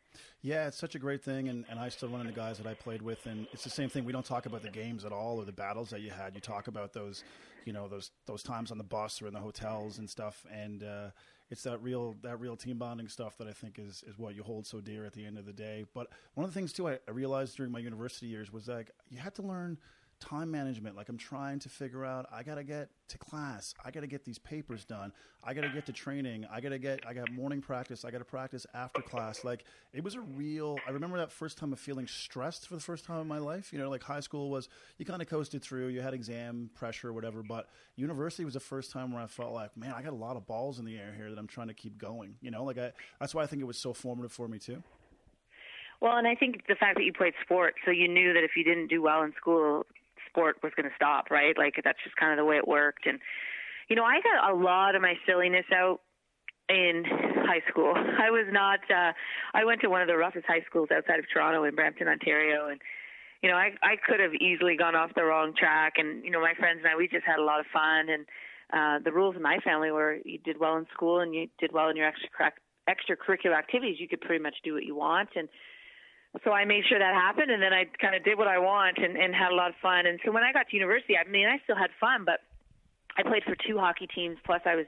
Yeah, 0.41 0.67
it's 0.67 0.77
such 0.77 0.95
a 0.95 0.99
great 0.99 1.23
thing, 1.23 1.49
and, 1.49 1.65
and 1.69 1.79
I 1.79 1.89
still 1.89 2.09
run 2.09 2.21
into 2.21 2.33
guys 2.33 2.57
that 2.57 2.65
I 2.65 2.73
played 2.73 3.01
with, 3.01 3.27
and 3.27 3.45
it's 3.51 3.63
the 3.63 3.69
same 3.69 3.89
thing. 3.89 4.05
We 4.05 4.11
don't 4.11 4.25
talk 4.25 4.47
about 4.47 4.63
the 4.63 4.69
games 4.69 5.05
at 5.05 5.11
all 5.11 5.37
or 5.37 5.45
the 5.45 5.51
battles 5.51 5.91
that 5.91 6.01
you 6.01 6.09
had. 6.09 6.33
You 6.33 6.41
talk 6.41 6.67
about 6.67 6.93
those, 6.93 7.23
you 7.65 7.73
know, 7.73 7.87
those 7.87 8.09
those 8.25 8.41
times 8.41 8.71
on 8.71 8.79
the 8.79 8.83
bus 8.83 9.21
or 9.21 9.27
in 9.27 9.33
the 9.33 9.39
hotels 9.39 9.99
and 9.99 10.09
stuff, 10.09 10.47
and 10.51 10.81
uh, 10.81 11.09
it's 11.49 11.63
that 11.63 11.81
real 11.81 12.15
that 12.21 12.39
real 12.39 12.55
team 12.55 12.77
bonding 12.77 13.07
stuff 13.07 13.37
that 13.37 13.47
I 13.47 13.51
think 13.51 13.79
is 13.79 14.03
is 14.07 14.17
what 14.17 14.35
you 14.35 14.43
hold 14.43 14.65
so 14.65 14.79
dear 14.81 15.05
at 15.05 15.13
the 15.13 15.25
end 15.25 15.37
of 15.37 15.45
the 15.45 15.53
day. 15.53 15.85
But 15.93 16.07
one 16.35 16.45
of 16.45 16.53
the 16.53 16.59
things 16.59 16.73
too 16.73 16.87
I, 16.87 16.99
I 17.07 17.11
realized 17.11 17.57
during 17.57 17.71
my 17.71 17.79
university 17.79 18.27
years 18.27 18.51
was 18.51 18.67
like 18.67 18.91
you 19.09 19.17
had 19.17 19.35
to 19.35 19.41
learn 19.41 19.77
time 20.19 20.51
management. 20.51 20.95
Like 20.95 21.09
I'm 21.09 21.17
trying 21.17 21.59
to 21.59 21.69
figure 21.69 22.05
out 22.05 22.27
I 22.31 22.43
got 22.43 22.55
to 22.55 22.63
get 22.63 22.89
to 23.09 23.17
class. 23.17 23.73
I 23.83 23.91
got 23.91 24.01
to 24.01 24.07
get 24.07 24.25
these 24.25 24.37
papers 24.37 24.85
done. 24.85 25.11
I 25.43 25.53
got 25.53 25.61
to 25.61 25.69
get 25.69 25.85
to 25.87 25.93
training. 25.93 26.45
I 26.51 26.61
got 26.61 26.69
to 26.69 26.79
get 26.79 27.05
I 27.07 27.13
got 27.13 27.31
morning 27.31 27.61
practice. 27.61 28.05
I 28.05 28.11
got 28.11 28.19
to 28.19 28.25
practice 28.25 28.65
after 28.73 29.01
class. 29.01 29.43
Like 29.43 29.63
it 29.93 30.03
was 30.03 30.15
a 30.15 30.21
real 30.21 30.77
I 30.87 30.91
remember 30.91 31.17
that 31.17 31.31
first 31.31 31.57
time 31.57 31.73
of 31.73 31.79
feeling 31.79 32.07
stressed 32.07 32.67
for 32.67 32.75
the 32.75 32.81
first 32.81 33.05
time 33.05 33.21
in 33.21 33.27
my 33.27 33.39
life. 33.39 33.71
You 33.71 33.79
know, 33.79 33.89
like 33.89 34.03
high 34.03 34.19
school 34.19 34.49
was 34.49 34.69
you 34.97 35.05
kind 35.05 35.21
of 35.21 35.29
coasted 35.29 35.61
through. 35.61 35.87
You 35.87 36.01
had 36.01 36.13
exam 36.13 36.69
pressure 36.75 37.13
whatever, 37.13 37.41
but 37.43 37.67
university 37.95 38.45
was 38.45 38.53
the 38.53 38.59
first 38.59 38.91
time 38.91 39.11
where 39.11 39.21
I 39.21 39.27
felt 39.27 39.53
like, 39.53 39.75
man, 39.77 39.93
I 39.95 40.01
got 40.01 40.13
a 40.13 40.17
lot 40.17 40.35
of 40.35 40.45
balls 40.45 40.79
in 40.79 40.85
the 40.85 40.97
air 40.97 41.13
here 41.15 41.29
that 41.29 41.39
I'm 41.39 41.47
trying 41.47 41.67
to 41.69 41.73
keep 41.73 41.97
going. 41.97 42.35
You 42.41 42.51
know, 42.51 42.63
like 42.63 42.77
I 42.77 42.91
that's 43.19 43.33
why 43.33 43.43
I 43.43 43.47
think 43.47 43.61
it 43.61 43.65
was 43.65 43.77
so 43.77 43.93
formative 43.93 44.31
for 44.31 44.47
me 44.47 44.59
too. 44.59 44.83
Well, 46.01 46.15
and 46.15 46.27
I 46.27 46.35
think 46.35 46.65
the 46.67 46.75
fact 46.75 46.97
that 46.97 47.03
you 47.03 47.11
played 47.11 47.33
sports, 47.43 47.77
so 47.83 47.91
you 47.91 48.07
knew 48.07 48.33
that 48.33 48.43
if 48.43 48.51
you 48.55 48.63
didn't 48.63 48.87
do 48.87 49.01
well 49.01 49.21
in 49.23 49.33
school, 49.35 49.85
sport 50.39 50.57
was 50.63 50.71
going 50.75 50.87
to 50.87 50.95
stop, 50.95 51.29
right? 51.29 51.57
Like 51.57 51.75
that's 51.83 51.99
just 52.03 52.15
kind 52.15 52.31
of 52.31 52.37
the 52.37 52.45
way 52.45 52.57
it 52.57 52.67
worked. 52.67 53.05
And 53.05 53.19
you 53.89 53.95
know, 53.95 54.03
I 54.03 54.21
got 54.21 54.51
a 54.51 54.55
lot 54.55 54.95
of 54.95 55.01
my 55.01 55.15
silliness 55.25 55.65
out 55.73 55.99
in 56.69 57.03
high 57.05 57.61
school. 57.69 57.93
I 57.95 58.29
was 58.29 58.45
not. 58.51 58.79
uh 58.89 59.11
I 59.53 59.65
went 59.65 59.81
to 59.81 59.89
one 59.89 60.01
of 60.01 60.07
the 60.07 60.17
roughest 60.17 60.45
high 60.47 60.63
schools 60.65 60.89
outside 60.95 61.19
of 61.19 61.25
Toronto 61.33 61.63
in 61.63 61.75
Brampton, 61.75 62.07
Ontario, 62.07 62.69
and 62.69 62.79
you 63.41 63.49
know, 63.49 63.55
I 63.55 63.71
I 63.83 63.95
could 64.07 64.19
have 64.19 64.33
easily 64.35 64.77
gone 64.77 64.95
off 64.95 65.11
the 65.15 65.23
wrong 65.23 65.53
track. 65.57 65.93
And 65.97 66.23
you 66.23 66.31
know, 66.31 66.41
my 66.41 66.53
friends 66.57 66.79
and 66.83 66.87
I, 66.87 66.95
we 66.95 67.07
just 67.07 67.25
had 67.25 67.39
a 67.39 67.43
lot 67.43 67.59
of 67.59 67.65
fun. 67.73 68.09
And 68.09 68.25
uh 68.71 69.03
the 69.03 69.11
rules 69.11 69.35
in 69.35 69.41
my 69.41 69.57
family 69.63 69.91
were 69.91 70.17
you 70.23 70.37
did 70.37 70.59
well 70.59 70.77
in 70.77 70.85
school 70.93 71.19
and 71.19 71.33
you 71.33 71.47
did 71.59 71.71
well 71.73 71.89
in 71.89 71.97
your 71.97 72.07
extra 72.07 72.51
extracurricular 72.87 73.57
activities. 73.57 73.97
You 73.99 74.07
could 74.07 74.21
pretty 74.21 74.43
much 74.43 74.55
do 74.63 74.73
what 74.73 74.83
you 74.83 74.95
want 74.95 75.29
and 75.35 75.49
so 76.43 76.51
I 76.51 76.65
made 76.65 76.83
sure 76.87 76.99
that 76.99 77.13
happened, 77.13 77.49
and 77.49 77.61
then 77.61 77.73
I 77.73 77.85
kind 77.99 78.13
of 78.13 78.23
did 78.23 78.37
what 78.37 78.47
I 78.47 78.59
want 78.59 78.97
and, 78.97 79.17
and 79.17 79.33
had 79.33 79.51
a 79.51 79.55
lot 79.55 79.69
of 79.69 79.75
fun. 79.81 80.05
And 80.05 80.19
so 80.23 80.31
when 80.31 80.43
I 80.43 80.53
got 80.53 80.69
to 80.69 80.75
university, 80.75 81.15
I 81.17 81.27
mean, 81.27 81.47
I 81.47 81.57
still 81.63 81.75
had 81.75 81.89
fun, 81.99 82.23
but 82.23 82.41
I 83.17 83.23
played 83.23 83.43
for 83.43 83.55
two 83.55 83.77
hockey 83.77 84.07
teams. 84.07 84.37
Plus, 84.45 84.61
I 84.65 84.75
was, 84.75 84.85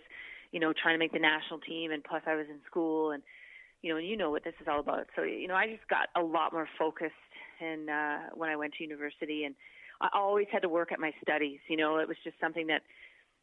you 0.51 0.59
know, 0.59 0.71
trying 0.71 0.93
to 0.95 0.99
make 0.99 1.13
the 1.13 1.19
national 1.19 1.59
team, 1.59 1.91
and 1.91 2.03
plus, 2.03 2.21
I 2.27 2.35
was 2.35 2.45
in 2.49 2.59
school, 2.69 3.11
and 3.11 3.23
you 3.81 3.91
know, 3.91 3.97
and 3.97 4.07
you 4.07 4.15
know 4.15 4.29
what 4.29 4.43
this 4.43 4.53
is 4.61 4.67
all 4.69 4.79
about. 4.79 5.07
So 5.15 5.23
you 5.23 5.47
know, 5.47 5.55
I 5.55 5.65
just 5.65 5.87
got 5.89 6.09
a 6.15 6.21
lot 6.21 6.53
more 6.53 6.69
focused, 6.77 7.13
and 7.59 7.89
uh, 7.89 8.17
when 8.35 8.49
I 8.49 8.55
went 8.55 8.73
to 8.77 8.83
university, 8.83 9.45
and 9.45 9.55
I 9.99 10.09
always 10.13 10.47
had 10.51 10.61
to 10.61 10.69
work 10.69 10.91
at 10.91 10.99
my 10.99 11.11
studies. 11.23 11.59
You 11.67 11.77
know, 11.77 11.97
it 11.97 12.07
was 12.07 12.17
just 12.23 12.39
something 12.39 12.67
that, 12.67 12.83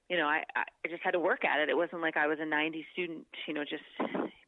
you 0.09 0.17
know, 0.17 0.27
I 0.27 0.45
I 0.55 0.89
just 0.89 1.03
had 1.03 1.13
to 1.13 1.21
work 1.21 1.45
at 1.45 1.59
it. 1.59 1.69
It 1.69 1.77
wasn't 1.77 2.03
like 2.03 2.17
I 2.17 2.29
was 2.29 2.39
a 2.41 2.47
90 2.47 2.87
student, 2.93 3.27
you 3.49 3.55
know, 3.55 3.65
just 3.65 3.83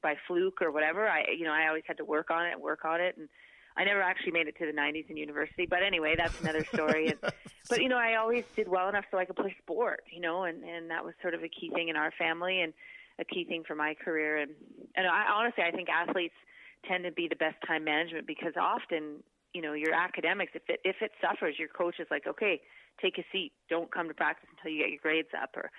by 0.02 0.16
fluke 0.26 0.62
or 0.62 0.70
whatever. 0.70 1.08
I 1.08 1.24
you 1.36 1.44
know, 1.44 1.52
I 1.52 1.68
always 1.68 1.84
had 1.86 1.98
to 1.98 2.04
work 2.04 2.30
on 2.30 2.46
it, 2.46 2.60
work 2.60 2.84
on 2.84 3.00
it, 3.00 3.16
and 3.16 3.28
I 3.76 3.84
never 3.84 4.02
actually 4.02 4.32
made 4.32 4.48
it 4.48 4.56
to 4.58 4.66
the 4.66 4.72
90s 4.72 5.08
in 5.08 5.16
university, 5.16 5.66
but 5.66 5.82
anyway, 5.82 6.14
that's 6.16 6.38
another 6.40 6.64
story. 6.64 7.08
and, 7.08 7.18
but 7.68 7.80
you 7.82 7.88
know, 7.88 7.96
I 7.96 8.16
always 8.16 8.44
did 8.56 8.68
well 8.68 8.88
enough 8.88 9.04
so 9.10 9.18
I 9.18 9.24
could 9.24 9.36
play 9.36 9.54
sport, 9.62 10.02
you 10.10 10.20
know, 10.20 10.44
and 10.44 10.64
and 10.64 10.90
that 10.90 11.04
was 11.04 11.14
sort 11.22 11.34
of 11.34 11.42
a 11.42 11.48
key 11.48 11.70
thing 11.74 11.88
in 11.88 11.96
our 11.96 12.12
family 12.18 12.60
and 12.60 12.72
a 13.18 13.24
key 13.24 13.44
thing 13.44 13.64
for 13.66 13.74
my 13.74 13.94
career. 13.94 14.38
And 14.38 14.52
and 14.96 15.06
I 15.06 15.24
honestly, 15.32 15.64
I 15.64 15.70
think 15.70 15.88
athletes 15.88 16.34
tend 16.86 17.04
to 17.04 17.12
be 17.12 17.28
the 17.28 17.36
best 17.36 17.56
time 17.66 17.84
management 17.84 18.26
because 18.26 18.54
often, 18.60 19.22
you 19.54 19.62
know, 19.62 19.74
your 19.74 19.94
academics, 19.94 20.52
if 20.54 20.62
it 20.68 20.80
if 20.84 20.96
it 21.00 21.12
suffers, 21.20 21.58
your 21.58 21.68
coach 21.68 22.00
is 22.00 22.08
like, 22.10 22.26
okay, 22.26 22.60
take 23.00 23.18
a 23.18 23.24
seat, 23.32 23.52
don't 23.68 23.90
come 23.92 24.08
to 24.08 24.14
practice 24.14 24.48
until 24.56 24.72
you 24.72 24.82
get 24.82 24.90
your 24.90 25.00
grades 25.00 25.28
up 25.40 25.50
or 25.56 25.70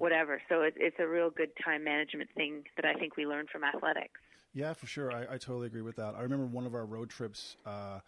whatever. 0.00 0.40
So 0.48 0.62
it, 0.62 0.74
it's 0.76 0.96
a 0.98 1.06
real 1.06 1.30
good 1.30 1.50
time 1.62 1.84
management 1.84 2.30
thing 2.34 2.64
that 2.76 2.86
I 2.86 2.94
think 2.94 3.16
we 3.16 3.26
learn 3.26 3.46
from 3.52 3.62
athletics. 3.62 4.18
Yeah, 4.54 4.72
for 4.72 4.86
sure. 4.86 5.12
I, 5.12 5.34
I 5.34 5.38
totally 5.38 5.66
agree 5.66 5.82
with 5.82 5.96
that. 5.96 6.14
I 6.16 6.22
remember 6.22 6.46
one 6.46 6.66
of 6.66 6.74
our 6.74 6.86
road 6.86 7.10
trips. 7.10 7.56
Uh, 7.66 8.00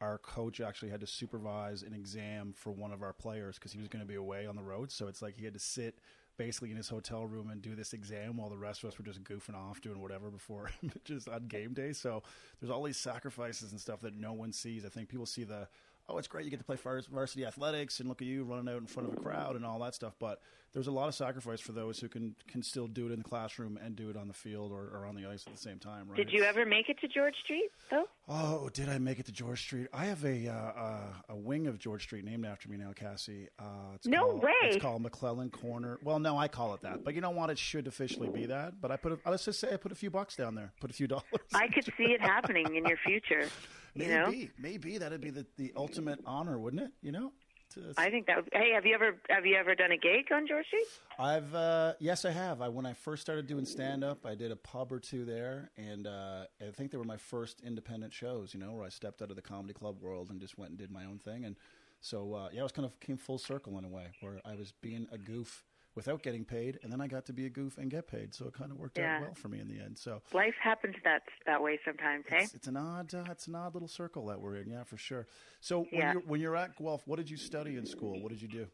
our 0.00 0.16
coach 0.18 0.60
actually 0.60 0.90
had 0.90 1.00
to 1.00 1.06
supervise 1.06 1.82
an 1.82 1.92
exam 1.92 2.54
for 2.56 2.70
one 2.70 2.90
of 2.90 3.02
our 3.02 3.12
players 3.12 3.56
because 3.56 3.72
he 3.72 3.78
was 3.78 3.88
going 3.88 4.00
to 4.00 4.08
be 4.08 4.14
away 4.14 4.46
on 4.46 4.56
the 4.56 4.62
road. 4.62 4.90
So 4.90 5.08
it's 5.08 5.20
like 5.20 5.36
he 5.36 5.44
had 5.44 5.52
to 5.52 5.60
sit 5.60 5.98
basically 6.38 6.70
in 6.70 6.76
his 6.76 6.88
hotel 6.88 7.26
room 7.26 7.50
and 7.50 7.60
do 7.60 7.74
this 7.74 7.92
exam 7.92 8.38
while 8.38 8.48
the 8.48 8.56
rest 8.56 8.82
of 8.82 8.88
us 8.88 8.96
were 8.96 9.04
just 9.04 9.22
goofing 9.24 9.54
off 9.54 9.82
doing 9.82 10.00
whatever 10.00 10.30
before 10.30 10.70
just 11.04 11.28
on 11.28 11.48
game 11.48 11.74
day. 11.74 11.92
So 11.92 12.22
there's 12.60 12.70
all 12.70 12.84
these 12.84 12.96
sacrifices 12.96 13.72
and 13.72 13.80
stuff 13.80 14.00
that 14.00 14.14
no 14.14 14.32
one 14.32 14.52
sees. 14.52 14.86
I 14.86 14.88
think 14.88 15.08
people 15.08 15.26
see 15.26 15.44
the 15.44 15.68
oh, 16.10 16.18
it's 16.18 16.28
great 16.28 16.44
you 16.44 16.50
get 16.50 16.58
to 16.58 16.64
play 16.64 16.76
varsity 16.76 17.44
athletics 17.44 18.00
and 18.00 18.08
look 18.08 18.20
at 18.20 18.26
you 18.26 18.44
running 18.44 18.72
out 18.72 18.80
in 18.80 18.86
front 18.86 19.08
of 19.08 19.16
a 19.16 19.20
crowd 19.20 19.56
and 19.56 19.64
all 19.64 19.78
that 19.78 19.94
stuff. 19.94 20.14
But 20.18 20.40
there's 20.72 20.86
a 20.86 20.92
lot 20.92 21.08
of 21.08 21.14
sacrifice 21.14 21.60
for 21.60 21.72
those 21.72 21.98
who 21.98 22.08
can 22.08 22.34
can 22.48 22.62
still 22.62 22.86
do 22.86 23.06
it 23.06 23.12
in 23.12 23.18
the 23.18 23.24
classroom 23.24 23.78
and 23.82 23.96
do 23.96 24.08
it 24.08 24.16
on 24.16 24.28
the 24.28 24.34
field 24.34 24.72
or, 24.72 24.88
or 24.94 25.06
on 25.06 25.16
the 25.16 25.26
ice 25.26 25.44
at 25.46 25.52
the 25.52 25.58
same 25.58 25.78
time. 25.78 26.08
Right? 26.08 26.16
Did 26.16 26.32
you 26.32 26.44
ever 26.44 26.64
make 26.64 26.88
it 26.88 27.00
to 27.00 27.08
George 27.08 27.34
Street 27.44 27.70
though? 27.90 28.04
Oh, 28.28 28.68
did 28.72 28.88
I 28.88 28.98
make 28.98 29.18
it 29.18 29.26
to 29.26 29.32
George 29.32 29.60
Street? 29.60 29.88
I 29.92 30.06
have 30.06 30.24
a 30.24 30.48
uh, 30.48 30.52
uh, 30.52 31.12
a 31.30 31.36
wing 31.36 31.66
of 31.66 31.78
George 31.78 32.04
Street 32.04 32.24
named 32.24 32.46
after 32.46 32.68
me 32.68 32.76
now, 32.76 32.92
Cassie. 32.94 33.48
Uh, 33.58 33.94
it's 33.94 34.06
no 34.06 34.26
called, 34.26 34.42
way. 34.42 34.50
It's 34.62 34.82
called 34.82 35.02
McClellan 35.02 35.50
Corner. 35.50 35.98
Well, 36.04 36.18
no, 36.18 36.38
I 36.38 36.48
call 36.48 36.74
it 36.74 36.82
that, 36.82 37.04
but 37.04 37.14
you 37.14 37.20
know 37.20 37.30
what? 37.30 37.50
It 37.50 37.58
should 37.58 37.86
officially 37.86 38.28
be 38.28 38.46
that. 38.46 38.80
But 38.80 38.92
I 38.92 38.96
put 38.96 39.12
a, 39.12 39.30
let's 39.30 39.44
just 39.44 39.60
say 39.60 39.72
I 39.72 39.76
put 39.76 39.92
a 39.92 39.96
few 39.96 40.10
bucks 40.10 40.36
down 40.36 40.54
there, 40.54 40.72
put 40.80 40.90
a 40.90 40.94
few 40.94 41.06
dollars. 41.08 41.24
I 41.52 41.68
could 41.68 41.84
see 41.96 42.04
it 42.04 42.20
happening 42.20 42.76
in 42.76 42.84
your 42.84 42.98
future. 43.04 43.48
You 43.94 44.06
maybe, 44.06 44.12
know? 44.12 44.48
maybe 44.58 44.98
that'd 44.98 45.20
be 45.20 45.30
the, 45.30 45.44
the 45.56 45.72
ultimate 45.76 46.20
honor, 46.24 46.58
wouldn't 46.58 46.82
it? 46.82 46.90
You 47.02 47.12
know. 47.12 47.32
To, 47.74 47.94
I 47.96 48.10
think 48.10 48.26
that. 48.26 48.36
Would, 48.36 48.48
hey, 48.52 48.72
have 48.74 48.84
you 48.84 48.94
ever 48.94 49.16
have 49.28 49.46
you 49.46 49.56
ever 49.56 49.74
done 49.74 49.92
a 49.92 49.96
gig 49.96 50.26
on 50.32 50.46
George 50.46 50.66
Street? 50.66 50.86
I've 51.18 51.54
uh, 51.54 51.94
yes, 52.00 52.24
I 52.24 52.30
have. 52.30 52.60
I 52.60 52.68
when 52.68 52.86
I 52.86 52.92
first 52.92 53.22
started 53.22 53.46
doing 53.46 53.64
stand 53.64 54.02
up, 54.02 54.26
I 54.26 54.34
did 54.34 54.50
a 54.50 54.56
pub 54.56 54.92
or 54.92 54.98
two 54.98 55.24
there, 55.24 55.70
and 55.76 56.06
uh, 56.06 56.44
I 56.60 56.70
think 56.72 56.90
they 56.90 56.98
were 56.98 57.04
my 57.04 57.16
first 57.16 57.60
independent 57.60 58.12
shows. 58.12 58.54
You 58.54 58.60
know, 58.60 58.72
where 58.72 58.84
I 58.84 58.88
stepped 58.88 59.22
out 59.22 59.30
of 59.30 59.36
the 59.36 59.42
comedy 59.42 59.74
club 59.74 60.00
world 60.00 60.30
and 60.30 60.40
just 60.40 60.58
went 60.58 60.70
and 60.70 60.78
did 60.78 60.90
my 60.90 61.04
own 61.04 61.18
thing. 61.18 61.44
And 61.44 61.56
so 62.00 62.34
uh, 62.34 62.48
yeah, 62.52 62.60
I 62.60 62.62
was 62.64 62.72
kind 62.72 62.86
of 62.86 62.98
came 63.00 63.16
full 63.16 63.38
circle 63.38 63.78
in 63.78 63.84
a 63.84 63.88
way, 63.88 64.06
where 64.20 64.40
I 64.44 64.54
was 64.54 64.72
being 64.80 65.06
a 65.12 65.18
goof 65.18 65.64
without 65.94 66.22
getting 66.22 66.44
paid, 66.44 66.78
and 66.82 66.92
then 66.92 67.00
I 67.00 67.06
got 67.06 67.26
to 67.26 67.32
be 67.32 67.46
a 67.46 67.50
goof 67.50 67.78
and 67.78 67.90
get 67.90 68.06
paid. 68.06 68.34
So 68.34 68.46
it 68.46 68.54
kind 68.54 68.70
of 68.70 68.78
worked 68.78 68.98
yeah. 68.98 69.16
out 69.16 69.22
well 69.22 69.34
for 69.34 69.48
me 69.48 69.60
in 69.60 69.68
the 69.68 69.80
end. 69.80 69.98
So 69.98 70.22
life 70.32 70.54
happens 70.62 70.96
that 71.04 71.22
that 71.46 71.62
way 71.62 71.78
sometimes. 71.84 72.24
Hey, 72.28 72.44
it's, 72.44 72.54
it's 72.54 72.66
an 72.68 72.76
odd 72.76 73.12
uh, 73.14 73.24
it's 73.30 73.46
an 73.46 73.54
odd 73.54 73.74
little 73.74 73.88
circle 73.88 74.26
that 74.26 74.40
we're 74.40 74.56
in. 74.56 74.68
Yeah, 74.68 74.84
for 74.84 74.96
sure. 74.96 75.26
So 75.60 75.80
when 75.80 75.88
yeah. 75.92 76.12
you're 76.12 76.22
when 76.22 76.40
you're 76.40 76.56
at 76.56 76.76
Guelph, 76.76 77.02
what 77.06 77.16
did 77.16 77.30
you 77.30 77.36
study 77.36 77.76
in 77.76 77.86
school? 77.86 78.20
What 78.22 78.30
did 78.30 78.42
you 78.42 78.48
do? 78.48 78.66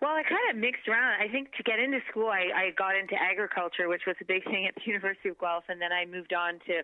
Well, 0.00 0.12
I 0.12 0.22
kind 0.22 0.42
of 0.50 0.56
mixed 0.56 0.86
around. 0.88 1.22
I 1.22 1.28
think 1.28 1.52
to 1.56 1.62
get 1.62 1.78
into 1.78 1.98
school, 2.10 2.28
I, 2.28 2.50
I 2.52 2.70
got 2.76 2.96
into 2.96 3.14
agriculture, 3.14 3.88
which 3.88 4.02
was 4.06 4.16
a 4.20 4.24
big 4.24 4.44
thing 4.50 4.66
at 4.66 4.74
the 4.74 4.82
University 4.84 5.28
of 5.28 5.38
Guelph, 5.38 5.64
and 5.68 5.80
then 5.80 5.92
I 5.92 6.04
moved 6.04 6.34
on 6.34 6.58
to 6.66 6.82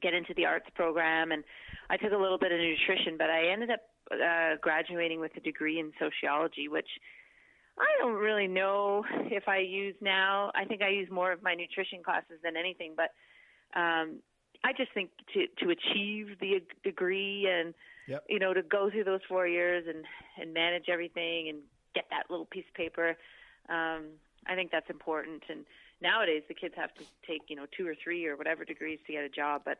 get 0.00 0.14
into 0.14 0.32
the 0.34 0.46
arts 0.46 0.66
program, 0.74 1.32
and 1.32 1.44
I 1.90 1.96
took 1.96 2.12
a 2.12 2.16
little 2.16 2.38
bit 2.38 2.52
of 2.52 2.58
nutrition, 2.58 3.16
but 3.18 3.30
I 3.30 3.50
ended 3.50 3.70
up 3.70 3.80
uh, 4.12 4.56
graduating 4.62 5.20
with 5.20 5.32
a 5.36 5.40
degree 5.40 5.78
in 5.78 5.92
sociology, 5.98 6.68
which 6.68 6.88
I 7.80 8.02
don't 8.02 8.14
really 8.14 8.48
know 8.48 9.04
if 9.30 9.48
I 9.48 9.58
use 9.58 9.94
now. 10.00 10.50
I 10.54 10.64
think 10.64 10.82
I 10.82 10.88
use 10.88 11.08
more 11.10 11.32
of 11.32 11.42
my 11.42 11.54
nutrition 11.54 12.02
classes 12.02 12.38
than 12.42 12.56
anything, 12.56 12.94
but 12.96 13.10
um, 13.78 14.20
I 14.64 14.72
just 14.76 14.92
think 14.92 15.10
to 15.34 15.46
to 15.64 15.70
achieve 15.70 16.38
the 16.40 16.62
degree 16.82 17.48
and 17.50 17.74
yep. 18.06 18.24
you 18.28 18.38
know 18.38 18.52
to 18.52 18.62
go 18.62 18.90
through 18.90 19.04
those 19.04 19.20
four 19.28 19.46
years 19.46 19.84
and 19.88 20.04
and 20.40 20.52
manage 20.52 20.88
everything 20.88 21.48
and 21.48 21.58
get 21.94 22.06
that 22.10 22.30
little 22.30 22.46
piece 22.46 22.64
of 22.68 22.74
paper. 22.74 23.16
Um, 23.68 24.06
I 24.46 24.54
think 24.54 24.70
that's 24.70 24.90
important. 24.90 25.42
And 25.48 25.64
nowadays 26.00 26.42
the 26.48 26.54
kids 26.54 26.74
have 26.76 26.94
to 26.94 27.04
take 27.26 27.42
you 27.48 27.56
know 27.56 27.66
two 27.76 27.86
or 27.86 27.94
three 28.02 28.26
or 28.26 28.36
whatever 28.36 28.64
degrees 28.64 28.98
to 29.06 29.12
get 29.12 29.24
a 29.24 29.28
job, 29.28 29.62
but 29.64 29.78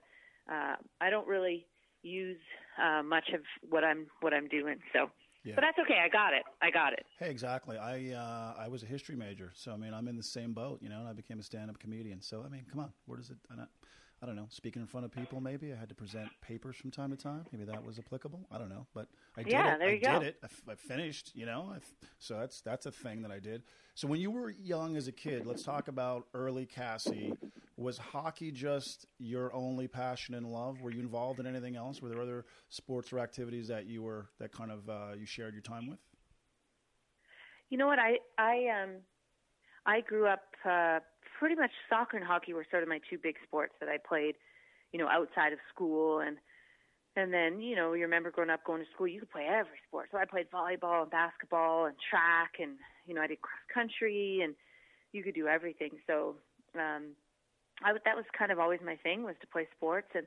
uh, 0.51 0.77
I 1.01 1.11
don't 1.11 1.27
really 1.27 1.67
use 2.03 2.39
uh, 2.83 3.03
much 3.03 3.31
of 3.35 3.41
what 3.69 3.85
I'm 3.85 4.07
what 4.21 4.33
I'm 4.33 4.49
doing. 4.49 4.79
So. 4.93 5.11
Yeah. 5.45 5.55
But 5.55 5.63
that's 5.63 5.79
okay. 5.79 5.99
I 6.05 6.09
got 6.09 6.35
it. 6.35 6.43
I 6.61 6.71
got 6.71 6.93
it. 6.93 7.07
Hey, 7.19 7.31
exactly. 7.31 7.79
I 7.79 8.13
uh, 8.13 8.55
I 8.59 8.69
was 8.69 8.83
a 8.83 8.87
history 8.87 9.17
major, 9.17 9.53
so 9.55 9.73
I 9.73 9.77
mean 9.77 9.95
I'm 9.95 10.09
in 10.09 10.17
the 10.17 10.23
same 10.23 10.53
boat, 10.53 10.81
you 10.83 10.89
know. 10.89 10.99
And 10.99 11.09
I 11.09 11.13
became 11.13 11.39
a 11.39 11.43
stand-up 11.43 11.79
comedian. 11.79 12.21
So 12.21 12.43
I 12.45 12.49
mean, 12.49 12.65
come 12.71 12.81
on, 12.81 12.93
where 13.07 13.19
does 13.19 13.31
it? 13.31 13.37
I 13.51 13.57
don't, 13.57 13.69
I 14.23 14.27
don't 14.27 14.37
know. 14.37 14.47
Speaking 14.51 14.83
in 14.83 14.87
front 14.89 15.07
of 15.07 15.13
people, 15.13 15.41
maybe 15.41 15.73
I 15.73 15.77
had 15.77 15.89
to 15.91 15.95
present 15.95 16.31
papers 16.41 16.77
from 16.77 16.91
time 16.91 17.11
to 17.11 17.17
time. 17.17 17.47
Maybe 17.53 17.65
that 17.65 17.85
was 17.85 17.99
applicable. 17.99 18.49
I 18.51 18.59
don't 18.59 18.69
know, 18.69 18.87
but 18.95 19.09
I 19.37 19.43
did 19.45 19.53
yeah, 19.53 19.65
it. 19.67 19.79
there 19.79 19.95
you 19.95 20.01
I 20.05 20.05
go. 20.05 20.19
did 20.19 20.23
it. 20.23 20.37
I, 20.43 20.47
f- 20.47 20.63
I 20.69 20.75
finished. 20.75 21.33
You 21.35 21.47
know, 21.47 21.73
f- 21.77 21.95
so 22.19 22.37
that's 22.39 22.61
that's 22.61 22.87
a 22.87 22.91
thing 22.91 23.23
that 23.23 23.31
I 23.31 23.39
did. 23.39 23.63
So 23.95 24.09
when 24.09 24.21
you 24.21 24.31
were 24.31 24.51
young 24.51 24.97
as 24.97 25.07
a 25.07 25.13
kid, 25.13 25.47
let's 25.47 25.63
talk 25.63 25.89
about 25.89 26.27
early 26.35 26.67
Cassie. 26.67 27.39
Was 27.77 27.97
hockey 27.99 28.51
just 28.51 29.07
your 29.19 29.55
only 29.55 29.87
passion 29.87 30.35
and 30.35 30.51
love? 30.51 30.81
Were 30.81 30.91
you 30.91 31.01
involved 31.01 31.39
in 31.39 31.47
anything 31.47 31.77
else? 31.77 32.03
Were 32.03 32.09
there 32.09 32.21
other 32.21 32.45
sports 32.71 33.13
or 33.13 33.21
activities 33.21 33.69
that 33.69 33.87
you 33.87 34.03
were 34.03 34.31
that 34.41 34.51
kind 34.53 34.73
of 34.73 34.89
uh, 34.89 35.15
you 35.17 35.27
shared 35.27 35.55
your 35.55 35.63
time 35.63 35.87
with? 35.89 35.99
You 37.71 37.79
know 37.79 37.87
what? 37.87 37.99
I 37.99 38.19
I 38.39 38.67
um 38.83 38.97
I 39.87 40.01
grew 40.01 40.27
up 40.27 40.43
uh, 40.65 41.01
pretty 41.39 41.55
much 41.55 41.71
soccer 41.89 42.17
and 42.17 42.27
hockey 42.27 42.53
were 42.53 42.67
sort 42.71 42.83
of 42.83 42.89
my 42.89 43.01
two 43.09 43.19
big 43.19 43.37
sports 43.47 43.75
that 43.81 43.89
I 43.89 43.97
played, 43.97 44.35
you 44.93 44.99
know, 44.99 45.09
outside 45.09 45.53
of 45.53 45.59
school 45.73 46.21
and 46.21 46.37
and 47.17 47.33
then, 47.33 47.61
you 47.61 47.75
know, 47.75 47.95
you 47.95 48.03
remember 48.03 48.31
growing 48.31 48.51
up 48.51 48.63
going 48.65 48.81
to 48.81 48.91
school, 48.95 49.09
you 49.09 49.19
could 49.19 49.31
play 49.31 49.47
every 49.49 49.81
sport. 49.89 50.09
So 50.13 50.19
I 50.19 50.25
played 50.25 50.51
volleyball 50.53 51.03
and 51.03 51.11
basketball 51.11 51.87
and 51.87 51.97
track 51.99 52.61
and, 52.61 52.77
you 53.07 53.15
know, 53.15 53.23
I 53.23 53.27
did 53.27 53.41
cross 53.41 53.59
country 53.73 54.41
and 54.45 54.55
you 55.13 55.25
could 55.25 55.35
do 55.35 55.47
everything. 55.47 55.91
So, 56.07 56.37
um 56.75 57.15
I 57.83 57.93
that 57.93 58.17
was 58.17 58.25
kind 58.37 58.51
of 58.51 58.59
always 58.59 58.81
my 58.85 58.97
thing 58.97 59.23
was 59.23 59.37
to 59.41 59.47
play 59.47 59.69
sports 59.77 60.09
and 60.15 60.27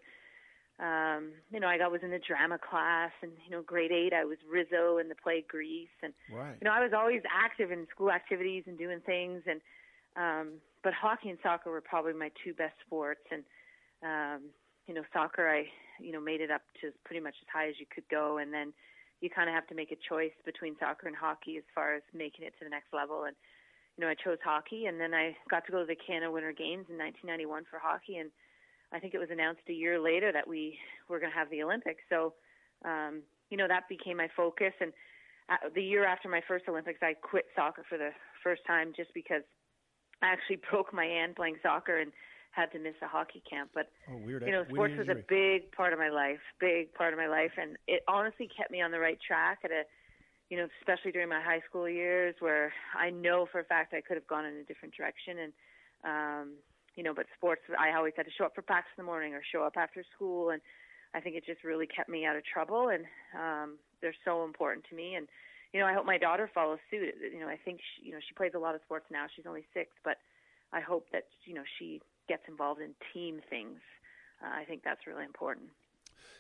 um, 0.80 1.34
you 1.52 1.60
know, 1.60 1.68
I 1.68 1.78
got 1.78 1.92
was 1.92 2.02
in 2.02 2.10
the 2.10 2.18
drama 2.18 2.58
class, 2.58 3.12
and 3.22 3.32
you 3.46 3.52
know, 3.52 3.62
grade 3.62 3.92
eight, 3.92 4.14
I 4.14 4.26
was 4.26 4.38
Rizzo 4.50 4.98
in 4.98 5.10
the 5.10 5.16
play 5.16 5.46
Grease, 5.48 5.94
and 6.02 6.12
right. 6.34 6.56
you 6.60 6.66
know, 6.66 6.74
I 6.74 6.82
was 6.82 6.92
always 6.92 7.22
active 7.30 7.72
in 7.72 7.86
school 7.94 8.10
activities 8.10 8.64
and 8.66 8.80
doing 8.80 9.00
things, 9.06 9.44
and 9.46 9.62
um, 10.16 10.54
but 10.84 10.94
hockey 10.94 11.30
and 11.30 11.40
soccer 11.44 11.72
were 11.72 11.82
probably 11.82 12.14
my 12.14 12.32
two 12.44 12.54
best 12.54 12.76
sports, 12.86 13.22
and 13.32 13.44
um, 14.04 14.50
you 14.88 14.94
know, 14.94 15.04
soccer, 15.14 15.48
I 15.48 15.66
you 16.00 16.12
know, 16.12 16.20
made 16.20 16.42
it 16.42 16.50
up 16.50 16.62
to 16.82 16.92
pretty 17.06 17.22
much 17.22 17.36
as 17.42 17.48
high 17.54 17.70
as 17.70 17.76
you 17.80 17.86
could 17.94 18.08
go, 18.10 18.40
and 18.40 18.54
then 18.54 18.74
you 19.22 19.30
kind 19.30 19.48
of 19.48 19.54
have 19.54 19.68
to 19.68 19.76
make 19.76 19.92
a 19.92 19.98
choice 20.10 20.34
between 20.46 20.76
soccer 20.80 21.08
and 21.08 21.16
hockey 21.16 21.58
as 21.58 21.64
far 21.76 21.94
as 21.94 22.02
making 22.14 22.46
it 22.46 22.54
to 22.58 22.66
the 22.66 22.70
next 22.70 22.94
level, 22.94 23.26
and 23.26 23.36
you 23.98 24.04
know, 24.04 24.10
I 24.10 24.16
chose 24.16 24.38
hockey, 24.44 24.86
and 24.86 25.00
then 25.00 25.14
I 25.14 25.36
got 25.50 25.66
to 25.66 25.72
go 25.72 25.80
to 25.80 25.86
the 25.86 25.96
Canada 25.96 26.32
Winter 26.32 26.54
Games 26.54 26.88
in 26.90 26.98
1991 26.98 27.66
for 27.70 27.78
hockey, 27.78 28.18
and 28.18 28.32
I 28.92 29.00
think 29.00 29.14
it 29.14 29.20
was 29.20 29.30
announced 29.32 29.62
a 29.70 29.74
year 29.74 30.00
later 30.00 30.32
that 30.32 30.48
we 30.48 30.78
were 31.08 31.20
going 31.20 31.32
to 31.32 31.38
have 31.38 31.50
the 31.50 31.64
Olympics. 31.64 32.02
So, 32.10 32.34
um, 32.84 33.22
you 33.50 33.58
know, 33.58 33.68
that 33.68 33.88
became 33.90 34.18
my 34.18 34.28
focus. 34.36 34.74
And 34.80 34.92
uh, 35.50 35.70
the 35.74 35.84
year 35.84 36.06
after 36.06 36.30
my 36.30 36.42
first 36.48 36.66
Olympics, 36.68 37.00
I 37.02 37.14
quit 37.14 37.46
soccer 37.56 37.84
for 37.88 37.98
the 37.98 38.12
first 38.44 38.62
time 38.66 38.94
just 38.96 39.14
because 39.14 39.44
I 40.22 40.28
actually 40.28 40.60
broke 40.70 40.94
my 40.94 41.06
hand 41.06 41.36
playing 41.36 41.58
soccer 41.62 42.00
and 42.00 42.12
had 42.52 42.72
to 42.74 42.80
miss 42.80 42.96
a 43.02 43.08
hockey 43.08 43.42
camp. 43.50 43.72
But 43.74 43.90
oh, 44.10 44.18
weird. 44.18 44.44
you 44.46 44.52
know, 44.52 44.66
sports 44.70 44.94
was 44.98 45.08
a 45.08 45.24
big 45.28 45.72
part 45.72 45.94
of 45.94 46.00
my 46.00 46.10
life, 46.10 46.40
big 46.60 46.94
part 46.94 47.14
of 47.14 47.20
my 47.20 47.28
life, 47.28 47.52
and 47.60 47.78
it 47.88 48.04
honestly 48.08 48.50
kept 48.56 48.72
me 48.72 48.82
on 48.82 48.92
the 48.92 49.00
right 49.00 49.18
track 49.26 49.60
at 49.64 49.72
a, 49.72 49.84
you 50.50 50.58
know, 50.58 50.68
especially 50.82 51.12
during 51.12 51.30
my 51.30 51.42
high 51.42 51.62
school 51.68 51.88
years 51.88 52.36
where 52.40 52.74
I 52.98 53.10
know 53.10 53.48
for 53.52 53.60
a 53.60 53.64
fact 53.64 53.94
I 53.94 54.02
could 54.02 54.18
have 54.18 54.28
gone 54.28 54.46
in 54.46 54.56
a 54.56 54.64
different 54.64 54.94
direction 54.96 55.38
and. 55.40 55.54
Um, 56.04 56.54
you 56.96 57.04
know, 57.04 57.14
but 57.14 57.26
sports, 57.38 57.62
I 57.80 57.96
always 57.96 58.14
had 58.18 58.26
to 58.26 58.32
show 58.38 58.44
up 58.44 58.54
for 58.54 58.62
practice 58.62 58.92
in 58.98 59.04
the 59.04 59.06
morning 59.06 59.34
or 59.34 59.42
show 59.50 59.64
up 59.64 59.74
after 59.78 60.04
school. 60.14 60.50
And 60.50 60.62
I 61.14 61.22
think 61.22 61.36
it 61.36 61.46
just 61.46 61.64
really 61.64 61.88
kept 61.88 62.10
me 62.10 62.26
out 62.26 62.36
of 62.36 62.44
trouble. 62.44 62.90
And 62.90 63.06
um, 63.34 63.78
they're 64.02 64.16
so 64.26 64.44
important 64.44 64.86
to 64.90 64.96
me. 64.96 65.16
And, 65.16 65.28
you 65.74 65.80
know, 65.80 65.86
I 65.86 65.94
hope 65.94 66.06
my 66.06 66.18
daughter 66.18 66.50
follows 66.54 66.80
suit. 66.90 67.16
You 67.34 67.40
know, 67.40 67.48
I 67.48 67.58
think, 67.58 67.80
she, 67.80 68.08
you 68.08 68.12
know, 68.14 68.20
she 68.28 68.34
plays 68.34 68.52
a 68.56 68.60
lot 68.60 68.76
of 68.76 68.82
sports 68.86 69.06
now. 69.12 69.26
She's 69.36 69.46
only 69.48 69.66
six, 69.74 69.92
but 70.04 70.18
I 70.74 70.82
hope 70.82 71.08
that, 71.12 71.24
you 71.46 71.54
know, 71.54 71.64
she 71.80 72.02
gets 72.28 72.44
involved 72.48 72.82
in 72.82 72.94
team 73.14 73.42
things. 73.50 73.80
Uh, 74.44 74.50
I 74.62 74.66
think 74.66 74.84
that's 74.84 75.08
really 75.08 75.26
important. 75.26 75.70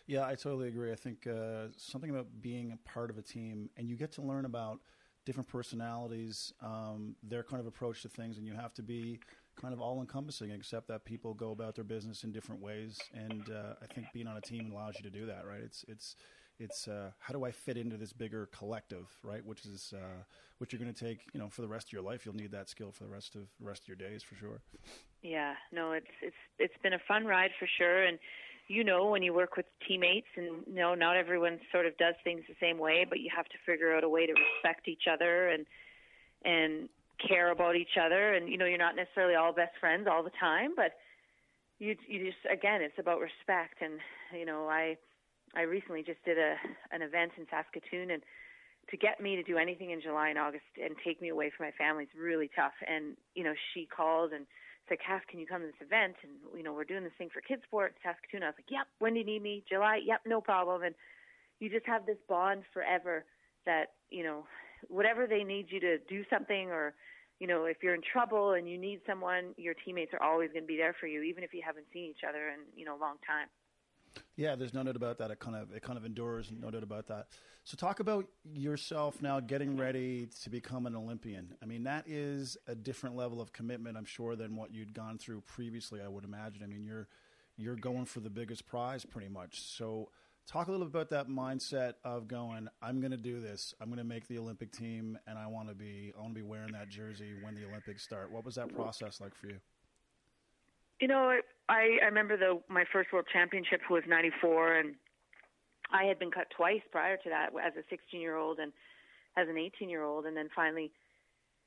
Yeah, 0.08 0.26
I 0.26 0.36
totally 0.36 0.68
agree. 0.68 0.92
I 0.92 0.96
think 0.96 1.28
uh, 1.28 1.68
something 1.78 2.10
about 2.10 2.28
being 2.42 2.72
a 2.72 2.78
part 2.90 3.10
of 3.10 3.18
a 3.18 3.22
team, 3.22 3.70
and 3.78 3.88
you 3.88 3.96
get 3.96 4.12
to 4.14 4.22
learn 4.22 4.46
about 4.46 4.80
different 5.26 5.48
personalities, 5.48 6.54
um, 6.62 7.16
their 7.24 7.44
kind 7.44 7.60
of 7.60 7.68
approach 7.68 8.02
to 8.02 8.10
things, 8.10 8.38
and 8.38 8.48
you 8.48 8.54
have 8.54 8.74
to 8.74 8.84
be 8.84 9.20
kind 9.60 9.74
of 9.74 9.80
all 9.80 10.02
encompassing, 10.02 10.52
except 10.52 10.88
that 10.88 11.06
people 11.06 11.34
go 11.34 11.52
about 11.52 11.76
their 11.76 11.84
business 11.84 12.24
in 12.24 12.32
different 12.32 12.62
ways. 12.62 13.00
And 13.14 13.50
uh, 13.50 13.76
I 13.82 13.94
think 13.94 14.08
being 14.14 14.28
on 14.28 14.38
a 14.38 14.42
team 14.42 14.72
allows 14.72 14.96
you 14.98 15.04
to 15.04 15.10
do 15.10 15.26
that, 15.28 15.46
right? 15.46 15.62
It's 15.62 15.86
it's 15.88 16.16
it's 16.62 16.88
uh, 16.88 17.12
how 17.20 17.34
do 17.34 17.44
I 17.44 17.52
fit 17.52 17.78
into 17.78 17.98
this 17.98 18.14
bigger 18.14 18.48
collective, 18.48 19.08
right? 19.24 19.44
Which 19.46 19.66
is 19.66 19.94
uh, 19.96 20.24
what 20.60 20.72
you're 20.72 20.80
going 20.80 20.94
to 20.94 21.06
take, 21.06 21.22
you 21.34 21.40
know, 21.40 21.50
for 21.50 21.62
the 21.62 21.68
rest 21.68 21.88
of 21.88 21.94
your 21.94 22.04
life. 22.04 22.26
You'll 22.26 22.36
need 22.36 22.52
that 22.52 22.70
skill 22.70 22.92
for 22.92 23.04
the 23.04 23.10
rest 23.10 23.36
of 23.36 23.42
rest 23.60 23.84
of 23.84 23.88
your 23.88 23.98
days, 23.98 24.22
for 24.22 24.36
sure. 24.36 24.62
Yeah, 25.24 25.56
no, 25.72 25.92
it's 25.94 26.14
it's 26.22 26.36
it's 26.60 26.78
been 26.84 26.94
a 26.94 27.02
fun 27.08 27.26
ride 27.26 27.52
for 27.60 27.68
sure, 27.78 28.04
and 28.04 28.20
you 28.68 28.84
know 28.84 29.10
when 29.10 29.24
you 29.24 29.34
work 29.34 29.58
with 29.58 29.66
teammates, 29.88 30.28
and 30.38 30.64
you 30.68 30.76
know 30.76 30.94
not 30.94 31.18
everyone 31.18 31.60
sort 31.72 31.88
of 31.88 31.98
does 31.98 32.16
things 32.24 32.44
the 32.48 32.56
same 32.62 32.78
way, 32.78 33.06
but 33.10 33.20
you 33.20 33.30
have 33.36 33.46
to 33.46 33.58
figure 33.66 33.96
out 33.96 34.04
a 34.04 34.10
way 34.10 34.28
to 34.28 34.34
respect 34.34 34.88
each 34.88 35.04
other 35.12 35.50
and 35.50 35.66
and 36.46 36.90
care 37.28 37.52
about 37.52 37.76
each 37.76 37.98
other 38.04 38.34
and 38.34 38.50
you 38.50 38.58
know 38.58 38.66
you're 38.66 38.80
not 38.80 38.96
necessarily 38.96 39.36
all 39.36 39.54
best 39.54 39.74
friends 39.80 40.08
all 40.10 40.24
the 40.24 40.32
time 40.40 40.72
but 40.76 40.94
you 41.78 41.96
you 42.08 42.26
just 42.26 42.52
again 42.52 42.82
it's 42.82 42.98
about 42.98 43.20
respect 43.20 43.76
and 43.80 44.00
you 44.34 44.44
know 44.44 44.68
I 44.68 44.98
I 45.56 45.62
recently 45.64 46.04
just 46.04 46.24
did 46.24 46.38
a 46.38 46.56
an 46.92 47.02
event 47.02 47.34
in 47.38 47.46
Saskatoon 47.50 48.12
and 48.12 48.24
to 48.90 48.98
get 48.98 49.22
me 49.22 49.36
to 49.36 49.44
do 49.44 49.58
anything 49.58 49.92
in 49.92 50.02
July 50.02 50.30
and 50.30 50.40
August 50.40 50.66
and 50.82 50.96
take 51.06 51.22
me 51.22 51.30
away 51.30 51.52
from 51.56 51.68
my 51.68 51.72
family 51.72 52.04
is 52.04 52.10
really 52.18 52.50
tough. 52.56 52.76
And 52.88 53.16
you 53.36 53.44
know 53.44 53.54
she 53.74 53.86
called 53.86 54.32
and 54.34 54.46
said 54.90 54.98
Cass 55.06 55.22
can 55.30 55.40
you 55.40 55.46
come 55.46 55.62
to 55.62 55.68
this 55.68 55.86
event? 55.86 56.16
And 56.24 56.34
you 56.58 56.64
know 56.64 56.74
we're 56.74 56.84
doing 56.84 57.04
this 57.04 57.18
thing 57.18 57.30
for 57.34 57.42
kids 57.42 57.64
sport 57.64 57.96
in 57.96 58.10
Saskatoon. 58.10 58.44
I 58.44 58.48
was 58.48 58.56
like 58.58 58.72
yep 58.72 58.88
when 59.00 59.14
do 59.14 59.20
you 59.20 59.26
need 59.26 59.42
me 59.42 59.64
July 59.68 60.00
yep 60.04 60.22
no 60.26 60.42
problem. 60.42 60.84
And 60.84 60.96
you 61.60 61.70
just 61.70 61.86
have 61.86 62.06
this 62.06 62.20
bond 62.28 62.64
forever 62.74 63.26
that 63.66 63.94
you 64.10 64.24
know 64.24 64.46
whatever 64.88 65.28
they 65.28 65.44
need 65.44 65.68
you 65.70 65.80
to 65.80 65.98
do 66.10 66.24
something 66.30 66.70
or 66.72 66.94
you 67.42 67.48
know, 67.48 67.66
if 67.66 67.78
you're 67.82 67.96
in 67.96 68.06
trouble 68.06 68.54
and 68.54 68.70
you 68.70 68.78
need 68.78 69.02
someone, 69.08 69.56
your 69.58 69.74
teammates 69.74 70.14
are 70.14 70.22
always 70.22 70.52
going 70.52 70.62
to 70.62 70.68
be 70.68 70.78
there 70.78 70.94
for 71.00 71.08
you, 71.08 71.24
even 71.24 71.44
if 71.44 71.56
you 71.56 71.62
haven't 71.66 71.88
seen 71.92 72.06
each 72.06 72.22
other 72.22 72.50
in 72.50 72.62
you 72.78 72.86
know 72.86 72.96
a 72.96 73.02
long 73.02 73.18
time. 73.26 73.50
Yeah, 74.36 74.56
there's 74.56 74.74
no 74.74 74.84
doubt 74.84 74.96
about 74.96 75.18
that. 75.20 75.32
It 75.32 75.40
kind 75.40 75.56
of 75.56 75.72
it 75.72 75.82
kind 75.82 75.98
of 75.98 76.06
endures, 76.06 76.52
no 76.52 76.72
doubt 76.72 76.84
about 76.84 77.08
that. 77.08 77.28
So 77.64 77.78
talk 77.78 78.00
about 78.00 78.26
yourself 78.44 79.22
now 79.22 79.40
getting 79.40 79.78
ready 79.78 80.28
to 80.42 80.50
become 80.50 80.86
an 80.88 80.96
Olympian. 80.96 81.54
I 81.62 81.66
mean, 81.66 81.84
that 81.84 82.08
is 82.08 82.58
a 82.68 82.74
different 82.74 83.16
level 83.16 83.40
of 83.40 83.54
commitment, 83.54 83.98
I'm 83.98 84.06
sure, 84.06 84.36
than 84.36 84.56
what 84.56 84.74
you'd 84.74 84.94
gone 84.94 85.18
through 85.18 85.42
previously. 85.42 86.02
I 86.02 86.08
would 86.08 86.24
imagine. 86.24 86.64
I 86.64 86.68
mean, 86.68 86.86
you're 86.86 87.08
you're 87.58 87.76
going 87.76 88.06
for 88.06 88.20
the 88.20 88.30
biggest 88.30 88.66
prize, 88.66 89.06
pretty 89.06 89.30
much. 89.30 89.62
So 89.62 90.10
Talk 90.48 90.68
a 90.68 90.72
little 90.72 90.86
bit 90.86 90.96
about 90.96 91.10
that 91.12 91.30
mindset 91.30 91.94
of 92.04 92.28
going, 92.28 92.68
I'm 92.82 93.00
going 93.00 93.12
to 93.12 93.18
do 93.18 93.40
this. 93.40 93.74
I'm 93.80 93.88
going 93.88 94.00
to 94.00 94.04
make 94.04 94.28
the 94.28 94.38
Olympic 94.38 94.72
team, 94.72 95.18
and 95.28 95.38
I 95.38 95.48
want 95.48 95.70
to 95.70 95.76
be, 95.76 96.12
I 96.18 96.22
want 96.22 96.34
to 96.34 96.42
be 96.42 96.46
wearing 96.46 96.74
that 96.74 96.90
jersey 96.90 97.34
when 97.42 97.56
the 97.56 97.66
Olympics 97.66 98.04
start. 98.04 98.32
What 98.32 98.44
was 98.44 98.56
that 98.56 98.74
process 98.76 99.22
like 99.22 99.34
for 99.34 99.48
you? 99.48 99.58
You 101.00 101.08
know, 101.08 101.40
I 101.72 101.98
I 102.02 102.06
remember 102.06 102.36
the 102.36 102.60
my 102.68 102.84
first 102.92 103.14
World 103.14 103.28
Championship 103.32 103.80
was 103.90 104.04
'94, 104.06 104.76
and 104.76 104.96
I 105.92 106.04
had 106.04 106.20
been 106.20 106.32
cut 106.32 106.48
twice 106.56 106.82
prior 106.92 107.16
to 107.16 107.30
that 107.30 107.52
as 107.66 107.74
a 107.78 107.84
16 107.90 108.20
year 108.20 108.36
old 108.36 108.60
and 108.60 108.74
as 109.38 109.48
an 109.48 109.58
18 109.58 109.90
year 109.90 110.04
old, 110.04 110.26
and 110.26 110.36
then 110.36 110.50
finally 110.54 110.92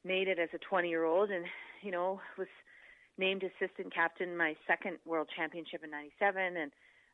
made 0.04 0.28
it 0.28 0.38
as 0.38 0.50
a 0.54 0.58
20 0.58 0.88
year 0.90 1.04
old, 1.04 1.30
and 1.30 1.46
you 1.82 1.90
know 1.90 2.20
was 2.36 2.48
named 3.16 3.42
assistant 3.42 3.94
captain 3.94 4.36
my 4.36 4.54
second 4.66 4.98
World 5.06 5.28
Championship 5.34 5.82
in 5.82 5.90
'97, 5.90 6.56
and 6.58 6.72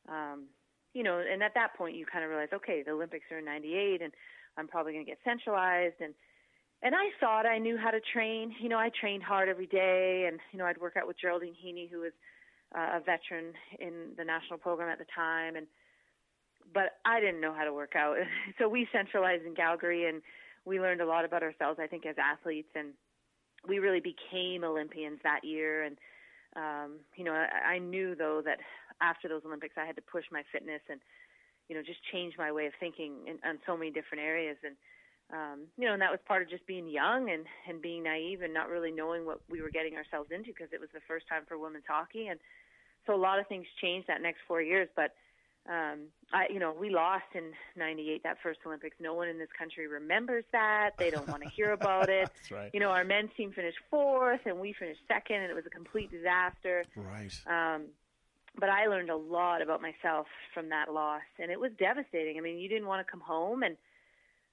um, 0.09 0.45
you 0.93 1.05
know, 1.05 1.21
and 1.21 1.45
at 1.45 1.55
that 1.55 1.77
point 1.77 1.95
you 1.95 2.07
kind 2.07 2.25
of 2.25 2.31
realize, 2.31 2.49
okay, 2.53 2.83
the 2.83 2.91
Olympics 2.91 3.27
are 3.31 3.39
in 3.39 3.45
'98, 3.45 4.03
and 4.03 4.13
I'm 4.57 4.67
probably 4.67 4.95
going 4.95 5.05
to 5.05 5.11
get 5.11 5.19
centralized, 5.23 6.01
and 6.01 6.13
and 6.83 6.97
I 6.97 7.11
thought 7.21 7.47
I 7.47 7.59
knew 7.59 7.79
how 7.79 7.93
to 7.93 8.01
train. 8.13 8.53
You 8.61 8.69
know, 8.69 8.79
I 8.79 8.91
trained 9.01 9.23
hard 9.23 9.49
every 9.49 9.69
day, 9.69 10.25
and 10.27 10.41
you 10.51 10.59
know, 10.59 10.67
I'd 10.67 10.79
work 10.79 10.97
out 10.97 11.07
with 11.07 11.21
Geraldine 11.21 11.55
Heaney, 11.55 11.89
who 11.89 12.01
was 12.01 12.13
uh, 12.77 12.99
a 12.99 13.01
veteran 13.01 13.53
in 13.79 14.15
the 14.17 14.25
national 14.25 14.59
program 14.59 14.89
at 14.89 14.99
the 14.99 15.07
time, 15.15 15.57
and 15.57 15.67
but 16.73 16.99
I 17.05 17.21
didn't 17.21 17.41
know 17.41 17.53
how 17.53 17.65
to 17.65 17.73
work 17.73 17.95
out. 17.97 18.17
so 18.59 18.69
we 18.69 18.87
centralized 18.93 19.45
in 19.45 19.55
Calgary, 19.55 20.09
and 20.09 20.23
we 20.65 20.81
learned 20.81 21.01
a 21.01 21.07
lot 21.07 21.25
about 21.25 21.43
ourselves. 21.43 21.79
I 21.83 21.87
think 21.87 22.07
as 22.07 22.17
athletes, 22.19 22.71
and 22.75 22.91
we 23.69 23.79
really 23.79 24.01
became 24.01 24.65
Olympians 24.65 25.19
that 25.23 25.45
year. 25.45 25.85
And 25.85 25.97
um, 26.57 27.01
you 27.17 27.25
know, 27.25 27.33
I, 27.33 27.75
I 27.75 27.79
knew 27.79 28.15
though 28.15 28.43
that 28.45 28.59
after 29.01 29.29
those 29.29 29.43
Olympics, 29.45 29.75
I 29.77 29.87
had 29.87 29.97
to 29.97 30.03
push 30.03 30.25
my 30.31 30.43
fitness 30.53 30.81
and 30.89 31.01
you 31.69 31.77
know 31.77 31.83
just 31.83 32.01
change 32.13 32.35
my 32.39 32.53
way 32.53 32.67
of 32.67 32.73
thinking 32.81 33.27
in, 33.27 33.39
on 33.49 33.59
so 33.67 33.77
many 33.77 33.91
different 33.91 34.23
areas. 34.23 34.57
And 34.65 34.77
um, 35.33 35.59
you 35.79 35.87
know, 35.87 35.93
and 35.93 36.03
that 36.03 36.11
was 36.11 36.21
part 36.27 36.43
of 36.43 36.51
just 36.51 36.67
being 36.67 36.89
young 36.89 37.31
and 37.31 37.47
and 37.69 37.83
being 37.83 38.03
naive 38.03 38.43
and 38.43 38.55
not 38.55 38.69
really 38.69 38.91
knowing 38.91 39.27
what 39.27 39.41
we 39.51 39.63
were 39.63 39.71
getting 39.71 39.95
ourselves 39.95 40.31
into 40.31 40.51
because 40.51 40.73
it 40.73 40.81
was 40.81 40.91
the 40.93 41.05
first 41.07 41.27
time 41.29 41.43
for 41.47 41.59
women's 41.59 41.89
hockey. 41.89 42.29
And 42.29 42.41
so 43.11 43.17
a 43.17 43.19
lot 43.21 43.39
of 43.39 43.47
things 43.49 43.67
changed 43.81 44.09
that 44.09 44.23
next 44.23 44.39
four 44.47 44.63
years, 44.63 44.89
but 44.95 45.15
um 45.69 46.09
I 46.33 46.47
you 46.51 46.59
know 46.59 46.75
we 46.79 46.89
lost 46.89 47.25
in 47.35 47.53
98 47.77 48.23
that 48.23 48.39
first 48.43 48.61
Olympics 48.65 48.97
no 48.99 49.13
one 49.13 49.29
in 49.29 49.39
this 49.39 49.51
country 49.59 49.87
remembers 49.87 50.45
that 50.53 50.93
they 50.99 51.11
don't 51.11 51.29
want 51.29 51.43
to 51.43 51.49
hear 51.51 51.73
about 51.73 52.09
it 52.09 52.31
That's 52.35 52.51
right. 52.51 52.71
you 52.73 52.81
know 52.81 52.89
our 52.89 53.05
men's 53.05 53.29
team 53.37 53.53
finished 53.53 53.77
fourth 53.91 54.41
and 54.47 54.59
we 54.59 54.73
finished 54.73 55.01
second 55.07 55.37
and 55.43 55.51
it 55.51 55.55
was 55.55 55.67
a 55.67 55.71
complete 55.71 56.11
disaster 56.11 56.87
right 56.97 57.39
um 57.47 57.89
but 58.59 58.69
I 58.69 58.87
learned 58.87 59.11
a 59.11 59.17
lot 59.17 59.63
about 59.63 59.81
myself 59.81 60.27
from 60.55 60.71
that 60.71 60.93
loss, 60.93 61.23
and 61.39 61.51
it 61.51 61.61
was 61.61 61.71
devastating. 61.79 62.37
I 62.37 62.41
mean, 62.41 62.59
you 62.59 62.69
didn't 62.69 62.89
want 62.89 63.07
to 63.07 63.11
come 63.11 63.21
home, 63.21 63.63
and 63.63 63.77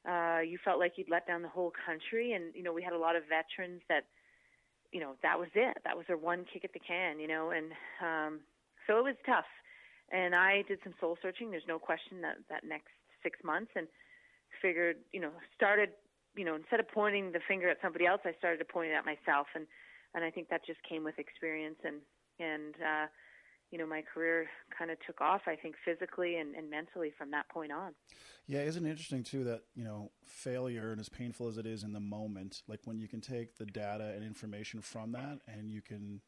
uh, 0.08 0.41
you 0.41 0.60
felt 0.63 0.80
like 0.80 0.93
you'd 0.98 1.10
let 1.10 1.26
down 1.26 1.41
the 1.41 1.50
whole 1.50 1.74
country. 1.86 2.34
And 2.34 2.54
you 2.54 2.63
know, 2.63 2.74
we 2.74 2.84
had 2.84 2.93
a 2.93 2.98
lot 2.98 3.15
of 3.15 3.24
veterans 3.24 3.82
that, 3.89 4.06
you 4.91 5.00
know, 5.00 5.13
that 5.23 5.38
was 5.39 5.50
it. 5.56 5.78
That 5.84 5.97
was 5.97 6.06
their 6.08 6.17
one 6.17 6.45
kick 6.52 6.63
at 6.63 6.73
the 6.73 6.80
can. 6.80 7.19
You 7.19 7.28
know, 7.28 7.52
and 7.52 7.71
um, 8.02 8.39
so 8.86 9.00
it 9.00 9.04
was 9.04 9.15
tough. 9.26 9.50
And 10.12 10.34
I 10.34 10.63
did 10.67 10.80
some 10.84 10.93
soul 11.00 11.17
searching. 11.21 11.52
There's 11.52 11.67
no 11.67 11.80
question 11.80 12.21
that 12.21 12.38
that 12.50 12.63
next 12.63 12.95
six 13.23 13.39
months, 13.43 13.71
and 13.76 13.88
figured, 14.62 14.97
you 15.12 15.19
know, 15.19 15.32
started, 15.56 15.89
you 16.36 16.45
know, 16.45 16.56
instead 16.56 16.80
of 16.80 16.88
pointing 16.88 17.32
the 17.32 17.39
finger 17.47 17.69
at 17.69 17.78
somebody 17.82 18.06
else, 18.06 18.21
I 18.26 18.34
started 18.38 18.58
to 18.60 18.65
point 18.65 18.91
it 18.91 18.93
at 18.93 19.06
myself, 19.06 19.47
and 19.56 19.67
and 20.15 20.23
I 20.23 20.32
think 20.32 20.50
that 20.50 20.65
just 20.65 20.80
came 20.88 21.04
with 21.04 21.19
experience 21.19 21.78
and 21.84 21.97
and 22.39 22.76
uh, 22.76 23.06
you 23.71 23.77
know, 23.77 23.86
my 23.86 24.01
career 24.01 24.47
kind 24.77 24.91
of 24.91 24.97
took 25.06 25.19
off, 25.19 25.41
I 25.45 25.56
think, 25.56 25.75
physically 25.84 26.38
and, 26.38 26.56
and 26.56 26.69
mentally 26.69 27.12
from 27.17 27.32
that 27.32 27.49
point 27.49 27.71
on. 27.71 27.93
Yeah, 28.45 28.62
isn't 28.62 28.86
it 28.86 28.89
interesting 28.89 29.23
too 29.23 29.43
that 29.45 29.63
you 29.75 29.84
know 29.84 30.12
failure 30.23 30.91
and 30.91 31.01
as 31.01 31.10
painful 31.10 31.47
as 31.47 31.58
it 31.58 31.65
is 31.65 31.84
in 31.84 31.91
the 31.91 31.99
moment, 31.99 32.63
like 32.67 32.80
when 32.86 32.97
you 32.97 33.08
can 33.08 33.19
take 33.19 33.58
the 33.58 33.65
data 33.65 34.13
and 34.15 34.23
information 34.23 34.82
from 34.82 35.12
that, 35.12 35.39
and 35.47 35.69
you 35.69 35.82
can, 35.82 36.21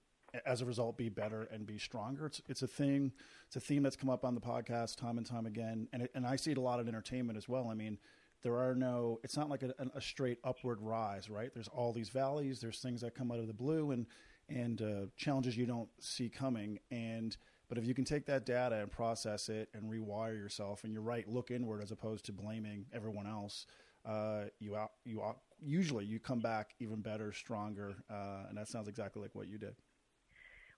as 0.46 0.62
a 0.62 0.66
result, 0.66 0.98
be 0.98 1.08
better 1.08 1.48
and 1.52 1.66
be 1.66 1.78
stronger. 1.78 2.26
It's 2.26 2.42
it's 2.50 2.62
a 2.62 2.68
thing, 2.68 3.14
it's 3.48 3.56
a 3.56 3.62
theme 3.62 3.84
that's 3.84 3.96
come 3.96 4.10
up 4.10 4.26
on 4.26 4.36
the 4.36 4.42
podcast 4.42 4.98
time 4.98 5.18
and 5.18 5.26
time 5.26 5.46
again, 5.46 5.88
and 5.94 6.04
it, 6.04 6.12
and 6.14 6.28
I 6.28 6.36
see 6.36 6.52
it 6.52 6.58
a 6.58 6.62
lot 6.62 6.82
in 6.82 6.88
entertainment 6.88 7.38
as 7.38 7.48
well. 7.48 7.70
I 7.70 7.74
mean. 7.74 7.98
There 8.42 8.56
are 8.56 8.74
no. 8.74 9.20
It's 9.22 9.36
not 9.36 9.50
like 9.50 9.64
a, 9.64 9.74
a 9.94 10.00
straight 10.00 10.38
upward 10.46 10.80
rise, 10.80 11.30
right? 11.30 11.54
There's 11.54 11.68
all 11.68 11.92
these 11.92 12.08
valleys. 12.08 12.62
There's 12.62 12.80
things 12.80 13.02
that 13.02 13.14
come 13.14 13.34
out 13.34 13.40
of 13.40 13.48
the 13.48 13.54
blue, 13.54 13.92
and 13.92 14.06
and 14.50 14.82
uh, 14.82 15.06
challenges 15.18 15.56
you 15.58 15.66
don't 15.66 15.90
see 16.00 16.30
coming. 16.30 16.80
And 16.92 17.36
but 17.68 17.78
if 17.78 17.86
you 17.86 17.94
can 17.94 18.04
take 18.04 18.26
that 18.26 18.46
data 18.46 18.76
and 18.78 18.92
process 18.92 19.48
it 19.48 19.70
and 19.74 19.84
rewire 19.92 20.36
yourself, 20.36 20.84
and 20.84 20.92
you're 20.92 21.04
right, 21.04 21.28
look 21.28 21.52
inward 21.52 21.84
as 21.84 21.92
opposed 21.92 22.26
to 22.26 22.34
blaming 22.34 22.86
everyone 22.94 23.28
else. 23.28 23.68
Uh, 24.06 24.46
you 24.60 24.76
out, 24.76 24.92
you 25.06 25.22
out, 25.22 25.40
usually 25.62 26.06
you 26.06 26.20
come 26.20 26.40
back 26.40 26.72
even 26.80 27.02
better, 27.02 27.32
stronger, 27.32 27.98
uh, 28.10 28.48
and 28.48 28.58
that 28.58 28.68
sounds 28.68 28.88
exactly 28.88 29.22
like 29.22 29.36
what 29.36 29.48
you 29.48 29.58
did. 29.58 29.76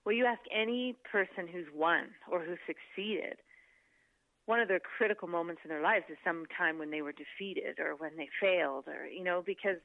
Well, 0.04 0.14
you 0.14 0.26
ask 0.26 0.40
any 0.54 0.96
person 1.10 1.46
who's 1.50 1.66
won 1.72 2.08
or 2.30 2.42
who 2.42 2.56
succeeded, 2.66 3.36
one 4.46 4.58
of 4.58 4.68
their 4.68 4.80
critical 4.80 5.28
moments 5.28 5.62
in 5.64 5.70
their 5.70 5.82
lives 5.82 6.04
is 6.10 6.16
some 6.24 6.44
time 6.58 6.78
when 6.78 6.90
they 6.90 7.00
were 7.00 7.12
defeated 7.12 7.78
or 7.78 7.94
when 7.96 8.16
they 8.16 8.28
failed, 8.40 8.84
or 8.88 9.06
you 9.06 9.22
know, 9.22 9.42
because 9.46 9.78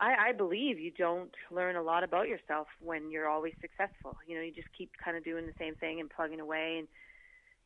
I, 0.00 0.28
I 0.28 0.32
believe 0.32 0.78
you 0.78 0.90
don't 0.90 1.34
learn 1.50 1.76
a 1.76 1.82
lot 1.82 2.04
about 2.04 2.28
yourself 2.28 2.68
when 2.80 3.10
you're 3.10 3.28
always 3.28 3.54
successful. 3.60 4.16
You 4.26 4.36
know, 4.36 4.42
you 4.42 4.52
just 4.52 4.68
keep 4.76 4.90
kind 5.02 5.16
of 5.16 5.24
doing 5.24 5.46
the 5.46 5.52
same 5.58 5.74
thing 5.74 6.00
and 6.00 6.08
plugging 6.08 6.40
away, 6.40 6.76
and 6.78 6.88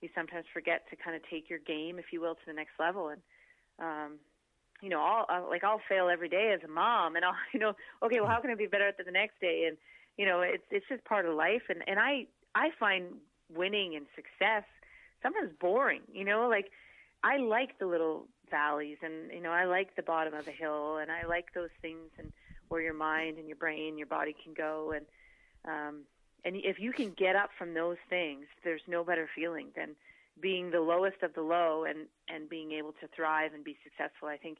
you 0.01 0.09
sometimes 0.15 0.47
forget 0.53 0.83
to 0.91 0.97
kind 0.97 1.17
of 1.17 1.23
take 1.31 1.49
your 1.49 1.59
game, 1.59 1.99
if 1.99 2.07
you 2.13 2.21
will, 2.21 2.35
to 2.35 2.47
the 2.47 2.53
next 2.53 2.73
level. 2.79 3.09
And 3.09 3.21
um, 3.79 4.19
you 4.81 4.89
know, 4.89 5.01
I'll, 5.01 5.27
I'll 5.29 5.49
like 5.49 5.65
I'll 5.65 5.81
fail 5.89 6.09
every 6.09 6.29
day 6.29 6.55
as 6.55 6.63
a 6.65 6.71
mom, 6.71 7.17
and 7.17 7.25
I'll 7.25 7.37
you 7.53 7.61
know, 7.61 7.75
okay, 8.03 8.21
well, 8.21 8.29
how 8.29 8.41
can 8.41 8.51
I 8.51 8.55
be 8.55 8.67
better 8.67 8.89
at 8.89 8.97
the 8.97 9.11
next 9.11 9.41
day? 9.41 9.65
And 9.69 9.77
you 10.17 10.27
know, 10.27 10.41
it's 10.41 10.65
it's 10.71 10.87
just 10.89 11.05
part 11.05 11.27
of 11.27 11.35
life. 11.35 11.63
And 11.69 11.83
and 11.87 11.99
I 11.99 12.27
I 12.55 12.71
find 12.79 13.15
winning 13.55 13.95
and 13.95 14.07
success 14.17 14.65
sometimes 15.23 15.51
boring. 15.61 16.03
You 16.13 16.25
know, 16.25 16.49
like 16.49 16.71
I 17.23 17.39
like 17.39 17.79
the 17.79 17.87
little 17.87 18.27
valleys. 18.53 18.99
And 19.03 19.33
you 19.33 19.41
know 19.41 19.51
I 19.51 19.65
like 19.65 19.97
the 19.97 20.03
bottom 20.03 20.35
of 20.35 20.47
a 20.47 20.53
hill 20.53 20.99
and 20.99 21.11
I 21.11 21.27
like 21.27 21.47
those 21.55 21.75
things 21.81 22.11
and 22.19 22.31
where 22.69 22.81
your 22.81 22.95
mind 22.95 23.39
and 23.39 23.49
your 23.49 23.57
brain 23.57 23.99
your 23.99 24.07
body 24.07 24.37
can 24.45 24.55
go. 24.55 24.93
And 24.95 25.07
um 25.65 26.03
and 26.45 26.55
if 26.57 26.79
you 26.79 26.93
can 26.93 27.13
get 27.19 27.35
up 27.35 27.51
from 27.59 27.75
those 27.75 27.99
things 28.09 28.47
there's 28.63 28.83
no 28.87 29.03
better 29.03 29.29
feeling 29.35 29.69
than 29.75 29.97
being 30.41 30.71
the 30.71 30.81
lowest 30.81 31.23
of 31.23 31.35
the 31.35 31.43
low 31.43 31.85
and 31.85 32.07
and 32.29 32.49
being 32.49 32.71
able 32.73 32.93
to 32.93 33.09
thrive 33.17 33.53
and 33.55 33.65
be 33.65 33.77
successful. 33.83 34.29
I 34.29 34.37
think 34.37 34.59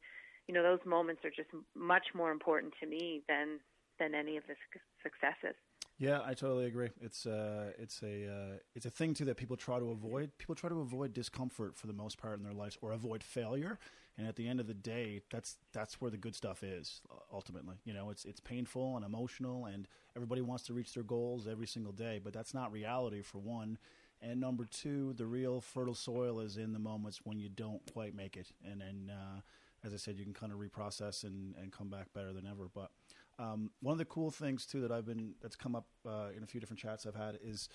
you 0.49 0.55
know 0.55 0.65
those 0.65 0.85
moments 0.85 1.25
are 1.25 1.31
just 1.31 1.51
much 1.77 2.09
more 2.15 2.33
important 2.33 2.75
to 2.81 2.87
me 2.89 3.23
than 3.29 3.61
than 4.01 4.15
any 4.17 4.37
of 4.37 4.45
the 4.49 4.57
successes 5.03 5.55
yeah, 6.03 6.19
I 6.25 6.35
totally 6.35 6.67
agree. 6.67 6.89
It's 7.01 7.27
uh, 7.27 7.71
it's 7.79 8.03
a 8.03 8.27
uh, 8.27 8.57
it's 8.75 8.87
a 8.87 8.91
thing 8.91 9.15
too 9.15 9.25
that 9.27 9.37
people 9.37 9.57
try 9.57 9.79
to 9.79 9.91
avoid. 9.91 10.37
People 10.37 10.57
try 10.57 10.69
to 10.69 10.81
avoid 10.81 11.13
discomfort 11.13 11.77
for 11.77 11.87
the 11.87 11.93
most 11.93 12.19
part 12.19 12.39
in 12.39 12.45
their 12.45 12.53
lives, 12.53 12.77
or 12.83 12.91
avoid 12.91 13.23
failure. 13.23 13.79
And 14.19 14.27
at 14.27 14.35
the 14.35 14.49
end 14.49 14.59
of 14.59 14.67
the 14.67 14.75
day, 14.75 15.21
that's 15.31 15.59
that's 15.73 16.01
where 16.01 16.11
the 16.11 16.17
good 16.17 16.35
stuff 16.35 16.65
is. 16.65 17.03
Ultimately, 17.33 17.77
you 17.85 17.95
know, 17.95 18.11
it's 18.11 18.25
it's 18.25 18.41
painful 18.41 18.97
and 18.97 19.05
emotional, 19.05 19.67
and 19.67 19.87
everybody 20.17 20.41
wants 20.41 20.65
to 20.65 20.73
reach 20.73 20.93
their 20.93 21.05
goals 21.05 21.47
every 21.47 21.69
single 21.69 21.93
day. 21.93 22.21
But 22.23 22.33
that's 22.33 22.53
not 22.53 22.73
reality 22.73 23.23
for 23.23 23.39
one. 23.39 23.79
And 24.21 24.41
number 24.41 24.65
two, 24.65 25.13
the 25.13 25.27
real 25.27 25.61
fertile 25.61 25.95
soil 25.95 26.41
is 26.41 26.57
in 26.57 26.73
the 26.73 26.81
moments 26.81 27.21
when 27.23 27.39
you 27.39 27.49
don't 27.49 27.81
quite 27.93 28.17
make 28.17 28.37
it, 28.37 28.49
and 28.69 28.81
then. 28.81 29.13
Uh, 29.15 29.41
as 29.85 29.93
I 29.93 29.97
said, 29.97 30.17
you 30.17 30.23
can 30.23 30.33
kind 30.33 30.53
of 30.53 30.61
reprocess 30.61 31.25
and, 31.25 31.57
and 31.61 31.73
come 31.73 31.89
back 31.89 32.13
better 32.13 32.33
than 32.33 32.47
ever. 32.47 32.69
But 32.73 32.93
um, 33.39 33.71
one 33.81 33.93
of 33.93 33.99
the 33.99 34.05
cool 34.05 34.31
things 34.31 34.67
too 34.67 34.81
that 34.83 34.93
I've 34.93 35.07
been 35.07 35.35
that's 35.41 35.57
come 35.57 35.75
up 35.75 35.87
uh, 36.07 36.29
in 36.37 36.43
a 36.43 36.47
few 36.47 36.61
different 36.61 36.81
chats 36.81 37.07
I've 37.07 37.15
had 37.15 37.39
is 37.43 37.69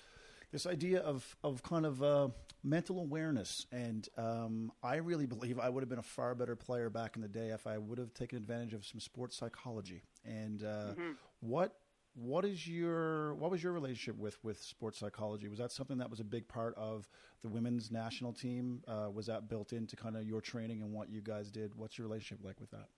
this 0.50 0.66
idea 0.66 1.00
of 1.00 1.36
of 1.44 1.62
kind 1.62 1.84
of 1.84 2.02
uh, 2.02 2.28
mental 2.62 3.00
awareness, 3.00 3.66
and 3.70 4.08
um, 4.16 4.72
I 4.82 4.96
really 4.96 5.26
believe 5.26 5.58
I 5.58 5.68
would 5.68 5.82
have 5.82 5.90
been 5.90 5.98
a 5.98 6.02
far 6.02 6.34
better 6.34 6.56
player 6.56 6.88
back 6.90 7.16
in 7.16 7.22
the 7.22 7.28
day 7.28 7.48
if 7.48 7.66
I 7.66 7.78
would 7.78 7.98
have 7.98 8.14
taken 8.14 8.38
advantage 8.38 8.72
of 8.72 8.84
some 8.84 9.00
sports 9.00 9.36
psychology. 9.36 10.02
And 10.24 10.62
uh, 10.62 10.66
mm-hmm. 10.66 11.10
what 11.40 11.74
what 12.14 12.44
is 12.44 12.66
your 12.66 13.34
what 13.34 13.50
was 13.50 13.62
your 13.62 13.72
relationship 13.72 14.16
with 14.16 14.42
with 14.42 14.60
sports 14.62 14.98
psychology? 14.98 15.48
Was 15.48 15.58
that 15.58 15.70
something 15.70 15.98
that 15.98 16.10
was 16.10 16.20
a 16.20 16.24
big 16.24 16.48
part 16.48 16.74
of 16.76 17.08
the 17.42 17.48
women's 17.48 17.90
national 17.90 18.32
team? 18.32 18.82
Uh, 18.88 19.08
was 19.12 19.26
that 19.26 19.48
built 19.48 19.72
into 19.72 19.96
kind 19.96 20.16
of 20.16 20.24
your 20.24 20.40
training 20.40 20.82
and 20.82 20.92
what 20.92 21.10
you 21.10 21.20
guys 21.20 21.50
did? 21.50 21.74
What's 21.74 21.98
your 21.98 22.06
relationship 22.06 22.44
like 22.44 22.58
with 22.60 22.70
that? 22.70 22.88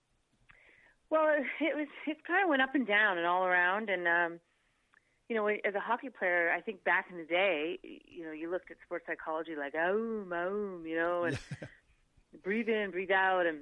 Well, 1.11 1.27
it 1.59 1.75
was 1.75 1.87
it 2.07 2.23
kind 2.25 2.41
of 2.41 2.49
went 2.49 2.61
up 2.61 2.73
and 2.73 2.87
down 2.87 3.17
and 3.17 3.27
all 3.27 3.45
around, 3.45 3.89
and 3.89 4.07
um, 4.07 4.39
you 5.27 5.35
know, 5.35 5.45
as 5.47 5.75
a 5.75 5.79
hockey 5.79 6.09
player, 6.09 6.53
I 6.55 6.61
think 6.61 6.85
back 6.85 7.07
in 7.11 7.17
the 7.17 7.25
day, 7.25 7.79
you 7.83 8.23
know, 8.23 8.31
you 8.31 8.49
looked 8.49 8.71
at 8.71 8.77
sports 8.85 9.05
psychology 9.07 9.55
like 9.57 9.75
oom, 9.75 10.31
oom, 10.31 10.87
you 10.87 10.95
know, 10.95 11.25
and 11.25 11.37
breathe 12.43 12.69
in, 12.69 12.91
breathe 12.91 13.11
out, 13.11 13.45
and 13.45 13.59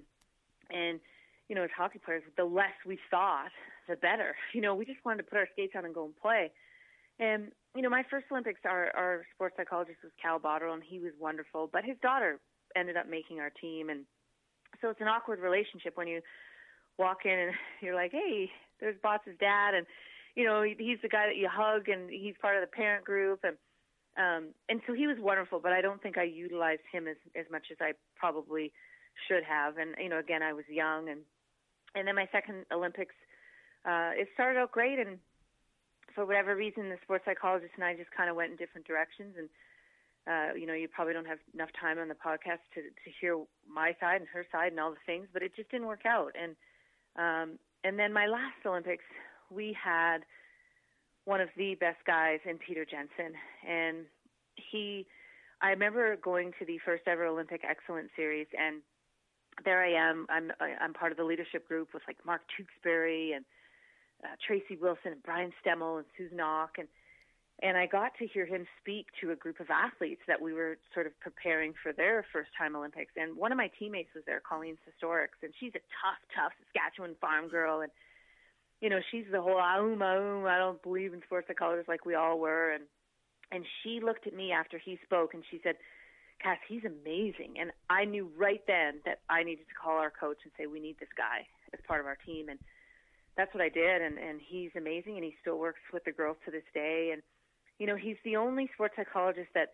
and 0.70 1.00
you 1.48 1.56
know, 1.56 1.64
as 1.64 1.72
hockey 1.76 1.98
players, 1.98 2.22
the 2.38 2.46
less 2.46 2.78
we 2.86 3.00
thought, 3.10 3.50
the 3.88 3.96
better. 3.96 4.36
You 4.54 4.62
know, 4.62 4.76
we 4.76 4.86
just 4.86 5.04
wanted 5.04 5.24
to 5.24 5.30
put 5.30 5.40
our 5.40 5.48
skates 5.52 5.74
on 5.76 5.86
and 5.86 5.94
go 5.94 6.06
and 6.06 6.16
play. 6.16 6.52
And 7.20 7.52
you 7.76 7.82
know, 7.82 7.90
my 7.90 8.04
first 8.12 8.28
Olympics, 8.32 8.62
our 8.64 8.92
our 8.96 9.26
sports 9.34 9.56
psychologist 9.58 9.98
was 10.04 10.12
Cal 10.22 10.40
Botterill, 10.40 10.76
and 10.76 10.84
he 10.84 11.00
was 11.00 11.14
wonderful. 11.20 11.68
But 11.72 11.84
his 11.84 11.98
daughter 12.04 12.40
ended 12.76 12.96
up 12.96 13.10
making 13.10 13.40
our 13.40 13.50
team, 13.50 13.90
and 13.90 14.06
so 14.82 14.90
it's 14.90 15.02
an 15.02 15.08
awkward 15.08 15.40
relationship 15.40 15.98
when 15.98 16.08
you 16.08 16.22
walk 17.00 17.26
in 17.26 17.32
and 17.32 17.54
you're 17.82 17.96
like, 17.96 18.12
hey, 18.12 18.52
there's 18.80 18.96
Bots's 19.02 19.36
dad, 19.40 19.74
and 19.74 19.88
you 20.36 20.46
know 20.46 20.62
he's 20.62 21.00
the 21.02 21.10
guy 21.10 21.26
that 21.28 21.38
you 21.38 21.50
hug, 21.52 21.90
and 21.90 22.10
he's 22.10 22.36
part 22.42 22.56
of 22.56 22.62
the 22.62 22.68
parent 22.68 23.06
group, 23.06 23.40
and 23.44 23.58
um, 24.18 24.50
and 24.68 24.82
so 24.86 24.94
he 24.94 25.08
was 25.08 25.18
wonderful. 25.20 25.60
But 25.60 25.72
I 25.72 25.82
don't 25.82 26.02
think 26.02 26.18
I 26.18 26.24
utilized 26.24 26.86
him 26.92 27.08
as 27.08 27.18
as 27.36 27.46
much 27.52 27.68
as 27.72 27.78
I 27.82 27.94
probably 28.16 28.72
should 29.28 29.44
have. 29.44 29.78
And 29.78 29.96
you 29.98 30.10
know, 30.10 30.20
again, 30.20 30.44
I 30.44 30.54
was 30.54 30.66
young, 30.70 31.10
and 31.10 31.22
and 31.96 32.08
then 32.08 32.16
my 32.16 32.28
second 32.32 32.66
Olympics, 32.72 33.16
uh, 33.86 34.12
it 34.14 34.28
started 34.34 34.60
out 34.60 34.72
great, 34.72 35.00
and 35.00 35.18
for 36.16 36.26
whatever 36.26 36.56
reason, 36.56 36.90
the 36.90 36.98
sports 37.04 37.26
psychologist 37.26 37.72
and 37.76 37.84
I 37.84 37.96
just 37.96 38.12
kind 38.12 38.30
of 38.30 38.36
went 38.36 38.52
in 38.52 38.58
different 38.58 38.88
directions, 38.88 39.36
and 39.38 39.50
uh, 40.28 40.54
you 40.56 40.68
know, 40.68 40.74
you 40.74 40.88
probably 40.88 41.14
don't 41.14 41.28
have 41.28 41.40
enough 41.54 41.70
time 41.80 41.98
on 42.00 42.08
the 42.08 42.16
podcast 42.16 42.64
to 42.76 42.82
to 42.82 43.10
hear 43.20 43.40
my 43.68 43.96
side 44.00 44.22
and 44.22 44.30
her 44.32 44.46
side 44.52 44.72
and 44.72 44.80
all 44.80 44.92
the 44.92 45.06
things, 45.06 45.28
but 45.34 45.42
it 45.42 45.56
just 45.56 45.70
didn't 45.72 45.88
work 45.88 46.06
out. 46.06 46.32
And 46.40 46.56
um, 47.18 47.60
and 47.84 47.98
then 47.98 48.14
my 48.14 48.28
last 48.28 48.66
Olympics, 48.66 49.04
we 49.50 49.76
had 49.82 50.20
one 51.26 51.42
of 51.42 51.50
the 51.58 51.76
best 51.76 52.00
guys 52.06 52.40
in 52.46 52.58
Peter 52.58 52.86
Jensen, 52.86 53.36
and 53.68 54.06
he. 54.56 55.06
I 55.62 55.72
remember 55.72 56.16
going 56.16 56.54
to 56.60 56.66
the 56.66 56.80
first 56.86 57.04
ever 57.06 57.26
Olympic 57.26 57.62
Excellence 57.70 58.10
Series, 58.16 58.48
and 58.58 58.82
there 59.66 59.84
I 59.84 59.92
am. 59.92 60.26
I'm 60.30 60.52
I'm 60.82 60.94
part 60.94 61.12
of 61.12 61.18
the 61.18 61.24
leadership 61.24 61.68
group 61.68 61.90
with 61.94 62.04
like 62.08 62.18
Mark 62.26 62.42
Tewksbury 62.56 63.34
and 63.34 63.46
uh, 64.24 64.36
Tracy 64.46 64.78
Wilson 64.82 65.14
and 65.14 65.24
Brian 65.24 65.52
Stemmle 65.64 65.98
and 65.98 66.06
Susan 66.18 66.40
Auch, 66.40 66.78
and 66.78 66.88
and 67.62 67.76
I 67.76 67.88
got 67.88 68.14
to 68.20 68.28
hear 68.28 68.46
him 68.46 68.66
speak 68.80 69.08
to 69.20 69.32
a 69.32 69.36
group 69.36 69.60
of 69.60 69.68
athletes 69.70 70.22
that 70.28 70.40
we 70.40 70.54
were 70.54 70.78
sort 70.94 71.08
of 71.08 71.20
preparing 71.20 71.74
for 71.84 71.92
their 71.92 72.26
first 72.32 72.52
time 72.58 72.76
Olympics. 72.76 73.12
And 73.18 73.36
one 73.36 73.52
of 73.52 73.58
my 73.58 73.70
teammates 73.78 74.10
was 74.16 74.24
there, 74.26 74.42
Colleen 74.48 74.78
Sostorics, 74.88 75.44
and 75.44 75.52
she's 75.60 75.76
a 75.76 75.84
tough, 76.00 76.20
tough 76.32 76.54
Saskatchewan 76.64 77.16
farm 77.20 77.50
girl. 77.50 77.82
And, 77.82 77.92
you 78.80 78.90
know, 78.90 79.00
she's 79.12 79.26
the 79.30 79.42
whole, 79.42 79.60
aum, 79.60 80.02
aum, 80.02 80.46
I 80.46 80.58
don't 80.58 80.82
believe 80.82 81.14
in 81.14 81.22
sports 81.24 81.48
of 81.50 81.56
psychologists 81.56 81.90
like 81.90 82.06
we 82.06 82.16
all 82.16 82.40
were. 82.40 82.72
And, 82.72 82.84
and 83.52 83.66
she 83.84 84.00
looked 84.00 84.26
at 84.26 84.34
me 84.34 84.54
after 84.54 84.80
he 84.80 84.98
spoke 85.04 85.34
and 85.34 85.44
she 85.52 85.60
said, 85.62 85.76
Cass, 86.42 86.60
he's 86.66 86.86
amazing. 86.86 87.60
And 87.60 87.72
I 87.90 88.06
knew 88.06 88.32
right 88.38 88.62
then 88.68 89.02
that 89.04 89.20
I 89.30 89.44
needed 89.44 89.68
to 89.68 89.76
call 89.76 89.98
our 89.98 90.12
coach 90.12 90.38
and 90.44 90.54
say, 90.58 90.66
we 90.66 90.80
need 90.80 90.96
this 90.98 91.12
guy 91.18 91.44
as 91.74 91.80
part 91.86 92.00
of 92.00 92.06
our 92.06 92.18
team. 92.26 92.48
And 92.48 92.58
that's 93.36 93.54
what 93.54 93.62
I 93.62 93.68
did. 93.68 94.02
And, 94.02 94.18
and 94.18 94.40
he's 94.40 94.72
amazing 94.78 95.16
and 95.16 95.26
he 95.26 95.36
still 95.42 95.60
works 95.60 95.84
with 95.92 96.06
the 96.06 96.14
girls 96.14 96.38
to 96.46 96.52
this 96.52 96.64
day. 96.74 97.10
And, 97.12 97.22
you 97.80 97.88
know, 97.88 97.96
he's 97.96 98.18
the 98.24 98.36
only 98.36 98.70
sports 98.76 98.94
psychologist 98.98 99.50
that 99.56 99.70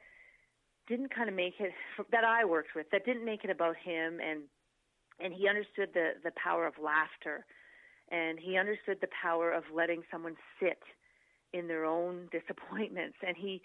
didn't 0.88 1.14
kind 1.14 1.30
of 1.30 1.36
make 1.36 1.56
it 1.60 1.72
that 2.12 2.24
I 2.24 2.46
worked 2.46 2.76
with 2.76 2.88
that 2.92 3.06
didn't 3.06 3.26
make 3.26 3.44
it 3.44 3.50
about 3.50 3.76
him 3.76 4.20
and 4.20 4.42
and 5.20 5.34
he 5.34 5.48
understood 5.48 5.90
the 5.94 6.12
the 6.24 6.32
power 6.32 6.68
of 6.68 6.74
laughter 6.82 7.46
and 8.12 8.40
he 8.40 8.58
understood 8.58 8.98
the 9.02 9.10
power 9.22 9.52
of 9.52 9.64
letting 9.74 10.04
someone 10.12 10.36
sit 10.60 10.80
in 11.54 11.68
their 11.68 11.86
own 11.86 12.28
disappointments 12.32 13.18
and 13.26 13.36
he 13.38 13.62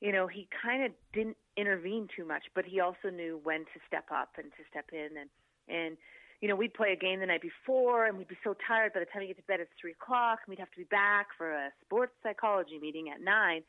you 0.00 0.12
know 0.12 0.26
he 0.26 0.48
kind 0.62 0.84
of 0.84 0.92
didn't 1.12 1.36
intervene 1.56 2.08
too 2.14 2.24
much 2.24 2.44
but 2.54 2.64
he 2.64 2.80
also 2.80 3.10
knew 3.12 3.40
when 3.42 3.60
to 3.60 3.80
step 3.86 4.06
up 4.14 4.30
and 4.36 4.52
to 4.52 4.62
step 4.70 4.86
in 4.92 5.16
and 5.18 5.30
and 5.68 5.96
you 6.40 6.48
know 6.48 6.54
we'd 6.54 6.74
play 6.74 6.92
a 6.92 6.96
game 6.96 7.20
the 7.20 7.26
night 7.26 7.42
before 7.42 8.06
and 8.06 8.18
we'd 8.18 8.28
be 8.28 8.38
so 8.44 8.54
tired 8.66 8.92
by 8.92 9.00
the 9.00 9.06
time 9.06 9.20
we 9.20 9.26
get 9.26 9.36
to 9.36 9.42
bed 9.44 9.60
it's 9.60 9.70
three 9.80 9.92
o'clock 9.92 10.40
and 10.44 10.50
we'd 10.50 10.58
have 10.58 10.70
to 10.70 10.76
be 10.76 10.84
back 10.84 11.28
for 11.36 11.50
a 11.50 11.70
sports 11.84 12.12
psychology 12.22 12.78
meeting 12.78 13.08
at 13.08 13.20
nine 13.22 13.62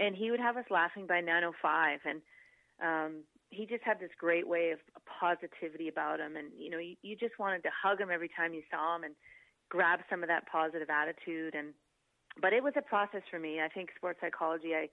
and 0.00 0.16
he 0.16 0.30
would 0.30 0.40
have 0.40 0.56
us 0.56 0.64
laughing 0.70 1.06
by 1.06 1.20
9:05 1.20 1.98
and 2.04 2.22
um 2.82 3.22
he 3.50 3.66
just 3.66 3.82
had 3.82 3.98
this 4.00 4.10
great 4.18 4.46
way 4.46 4.70
of 4.70 4.78
positivity 5.20 5.88
about 5.88 6.18
him 6.18 6.36
and 6.36 6.48
you 6.58 6.70
know 6.70 6.78
you, 6.78 6.96
you 7.02 7.14
just 7.14 7.38
wanted 7.38 7.62
to 7.62 7.70
hug 7.70 8.00
him 8.00 8.10
every 8.10 8.30
time 8.36 8.54
you 8.54 8.62
saw 8.70 8.96
him 8.96 9.04
and 9.04 9.14
grab 9.68 10.00
some 10.08 10.22
of 10.22 10.28
that 10.28 10.46
positive 10.50 10.88
attitude 10.90 11.54
and 11.54 11.74
but 12.40 12.52
it 12.52 12.62
was 12.62 12.74
a 12.76 12.82
process 12.82 13.22
for 13.28 13.40
me. 13.40 13.60
I 13.60 13.68
think 13.68 13.90
sports 13.96 14.18
psychology 14.20 14.74
i 14.74 14.88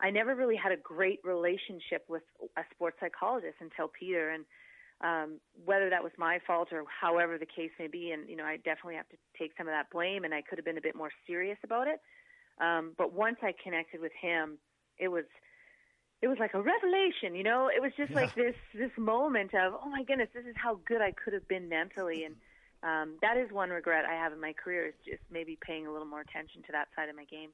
i 0.00 0.10
never 0.10 0.34
really 0.34 0.56
had 0.56 0.72
a 0.72 0.76
great 0.76 1.20
relationship 1.24 2.04
with 2.08 2.22
a 2.56 2.62
sports 2.72 2.98
psychologist 3.00 3.56
until 3.60 3.88
peter 3.88 4.30
and 4.30 4.44
um 5.02 5.40
whether 5.64 5.88
that 5.90 6.02
was 6.02 6.12
my 6.18 6.38
fault 6.46 6.68
or 6.72 6.84
however 7.00 7.38
the 7.38 7.46
case 7.46 7.70
may 7.78 7.86
be 7.86 8.10
and 8.10 8.28
you 8.28 8.36
know 8.36 8.44
i 8.44 8.56
definitely 8.58 8.94
have 8.94 9.08
to 9.08 9.16
take 9.38 9.52
some 9.56 9.66
of 9.66 9.72
that 9.72 9.90
blame 9.90 10.24
and 10.24 10.34
i 10.34 10.42
could 10.42 10.58
have 10.58 10.64
been 10.64 10.78
a 10.78 10.88
bit 10.88 10.96
more 10.96 11.10
serious 11.26 11.58
about 11.64 11.86
it 11.86 12.00
um, 12.60 12.92
but 12.96 13.12
once 13.12 13.36
I 13.42 13.52
connected 13.62 14.00
with 14.00 14.12
him, 14.20 14.58
it 14.98 15.08
was 15.08 15.24
it 16.22 16.28
was 16.28 16.38
like 16.38 16.54
a 16.54 16.62
revelation, 16.62 17.34
you 17.34 17.42
know. 17.42 17.68
It 17.74 17.82
was 17.82 17.92
just 17.96 18.10
yeah. 18.10 18.16
like 18.16 18.34
this 18.34 18.54
this 18.74 18.92
moment 18.96 19.54
of 19.54 19.74
oh 19.74 19.88
my 19.88 20.02
goodness, 20.04 20.28
this 20.34 20.46
is 20.46 20.54
how 20.56 20.78
good 20.86 21.02
I 21.02 21.12
could 21.12 21.32
have 21.32 21.46
been 21.48 21.68
mentally, 21.68 22.24
and 22.24 22.36
um, 22.82 23.16
that 23.22 23.36
is 23.36 23.50
one 23.50 23.70
regret 23.70 24.04
I 24.04 24.14
have 24.14 24.32
in 24.32 24.40
my 24.40 24.52
career 24.52 24.86
is 24.86 24.94
just 25.04 25.22
maybe 25.30 25.58
paying 25.60 25.86
a 25.86 25.92
little 25.92 26.06
more 26.06 26.20
attention 26.20 26.62
to 26.62 26.72
that 26.72 26.88
side 26.94 27.08
of 27.08 27.16
my 27.16 27.24
game. 27.24 27.50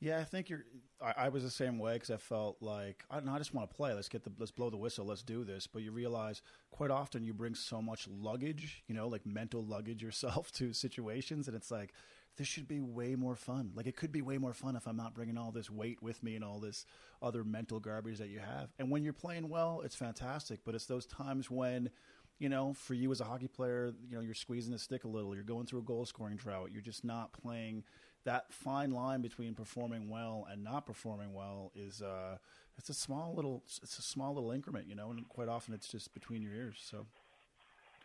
Yeah, 0.00 0.18
I 0.18 0.24
think 0.24 0.50
you're. 0.50 0.64
I, 1.00 1.14
I 1.16 1.28
was 1.30 1.42
the 1.42 1.50
same 1.50 1.78
way 1.78 1.94
because 1.94 2.10
I 2.10 2.18
felt 2.18 2.58
like 2.60 3.04
I, 3.10 3.18
I 3.18 3.38
just 3.38 3.54
want 3.54 3.70
to 3.70 3.74
play. 3.74 3.94
Let's 3.94 4.08
get 4.08 4.22
the 4.22 4.32
let's 4.38 4.50
blow 4.50 4.68
the 4.68 4.76
whistle. 4.76 5.06
Let's 5.06 5.22
do 5.22 5.44
this. 5.44 5.66
But 5.66 5.82
you 5.82 5.92
realize 5.92 6.42
quite 6.70 6.90
often 6.90 7.24
you 7.24 7.32
bring 7.32 7.54
so 7.54 7.80
much 7.80 8.06
luggage, 8.08 8.84
you 8.86 8.94
know, 8.94 9.08
like 9.08 9.24
mental 9.24 9.64
luggage 9.64 10.02
yourself 10.02 10.52
to 10.56 10.72
situations, 10.72 11.48
and 11.48 11.56
it's 11.56 11.70
like 11.70 11.94
this 12.36 12.48
should 12.48 12.66
be 12.66 12.80
way 12.80 13.14
more 13.14 13.36
fun. 13.36 13.72
Like 13.74 13.86
it 13.86 13.96
could 13.96 14.12
be 14.12 14.22
way 14.22 14.38
more 14.38 14.54
fun 14.54 14.76
if 14.76 14.86
I'm 14.86 14.96
not 14.96 15.14
bringing 15.14 15.38
all 15.38 15.52
this 15.52 15.70
weight 15.70 16.02
with 16.02 16.22
me 16.22 16.34
and 16.34 16.44
all 16.44 16.58
this 16.58 16.84
other 17.22 17.44
mental 17.44 17.78
garbage 17.78 18.18
that 18.18 18.28
you 18.28 18.40
have. 18.40 18.70
And 18.78 18.90
when 18.90 19.04
you're 19.04 19.12
playing 19.12 19.48
well, 19.48 19.82
it's 19.84 19.94
fantastic. 19.94 20.60
But 20.64 20.74
it's 20.74 20.86
those 20.86 21.06
times 21.06 21.50
when, 21.50 21.90
you 22.38 22.48
know, 22.48 22.74
for 22.74 22.94
you 22.94 23.12
as 23.12 23.20
a 23.20 23.24
hockey 23.24 23.46
player, 23.46 23.92
you 24.08 24.16
know, 24.16 24.22
you're 24.22 24.34
squeezing 24.34 24.72
the 24.72 24.78
stick 24.78 25.04
a 25.04 25.08
little. 25.08 25.34
You're 25.34 25.44
going 25.44 25.66
through 25.66 25.80
a 25.80 25.84
goal 25.84 26.04
scoring 26.06 26.36
drought. 26.36 26.70
You're 26.72 26.82
just 26.82 27.04
not 27.04 27.32
playing. 27.32 27.84
That 28.24 28.52
fine 28.52 28.90
line 28.90 29.20
between 29.20 29.54
performing 29.54 30.08
well 30.08 30.46
and 30.50 30.64
not 30.64 30.86
performing 30.86 31.34
well 31.34 31.72
is 31.76 32.00
uh, 32.00 32.38
it's 32.78 32.88
a 32.88 32.94
small 32.94 33.34
little 33.34 33.62
it's 33.66 33.98
a 33.98 34.02
small 34.02 34.34
little 34.34 34.50
increment, 34.50 34.88
you 34.88 34.94
know, 34.94 35.10
and 35.10 35.28
quite 35.28 35.48
often 35.48 35.74
it's 35.74 35.88
just 35.88 36.14
between 36.14 36.40
your 36.40 36.54
ears. 36.54 36.76
So, 36.80 37.06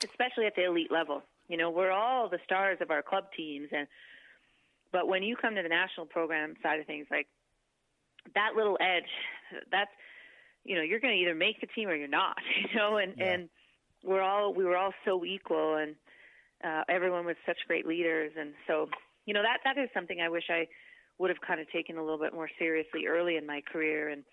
especially 0.03 0.45
at 0.45 0.55
the 0.55 0.65
elite 0.65 0.91
level, 0.91 1.23
you 1.47 1.55
know, 1.55 1.69
we're 1.69 1.91
all 1.91 2.27
the 2.27 2.39
stars 2.43 2.80
of 2.82 2.91
our 2.91 3.01
club 3.01 3.25
teams 3.36 3.69
and 3.71 3.88
but 4.91 5.07
when 5.07 5.23
you 5.23 5.35
come 5.35 5.55
to 5.55 5.61
the 5.61 5.69
national 5.69 6.05
program 6.05 6.55
side 6.63 6.79
of 6.79 6.85
things, 6.85 7.07
like 7.11 7.27
that 8.35 8.55
little 8.55 8.77
edge, 8.81 9.09
that's 9.71 9.91
you 10.63 10.75
know 10.75 10.81
you're 10.81 10.99
going 10.99 11.15
to 11.15 11.21
either 11.21 11.35
make 11.35 11.61
the 11.61 11.67
team 11.67 11.89
or 11.89 11.95
you're 11.95 12.07
not. 12.07 12.37
You 12.71 12.77
know, 12.77 12.97
and 12.97 13.13
yeah. 13.17 13.31
and 13.33 13.49
we're 14.03 14.21
all 14.21 14.53
we 14.53 14.63
were 14.63 14.77
all 14.77 14.93
so 15.05 15.23
equal, 15.25 15.75
and 15.75 15.95
uh, 16.63 16.83
everyone 16.89 17.25
was 17.25 17.35
such 17.45 17.57
great 17.67 17.87
leaders, 17.87 18.31
and 18.37 18.53
so 18.67 18.89
you 19.25 19.33
know 19.33 19.41
that 19.41 19.59
that 19.63 19.81
is 19.81 19.89
something 19.93 20.19
I 20.21 20.29
wish 20.29 20.45
I 20.49 20.67
would 21.17 21.29
have 21.29 21.41
kind 21.45 21.59
of 21.59 21.69
taken 21.71 21.97
a 21.97 22.01
little 22.01 22.19
bit 22.19 22.33
more 22.33 22.49
seriously 22.57 23.05
early 23.07 23.37
in 23.37 23.45
my 23.45 23.61
career, 23.71 24.09
and 24.09 24.23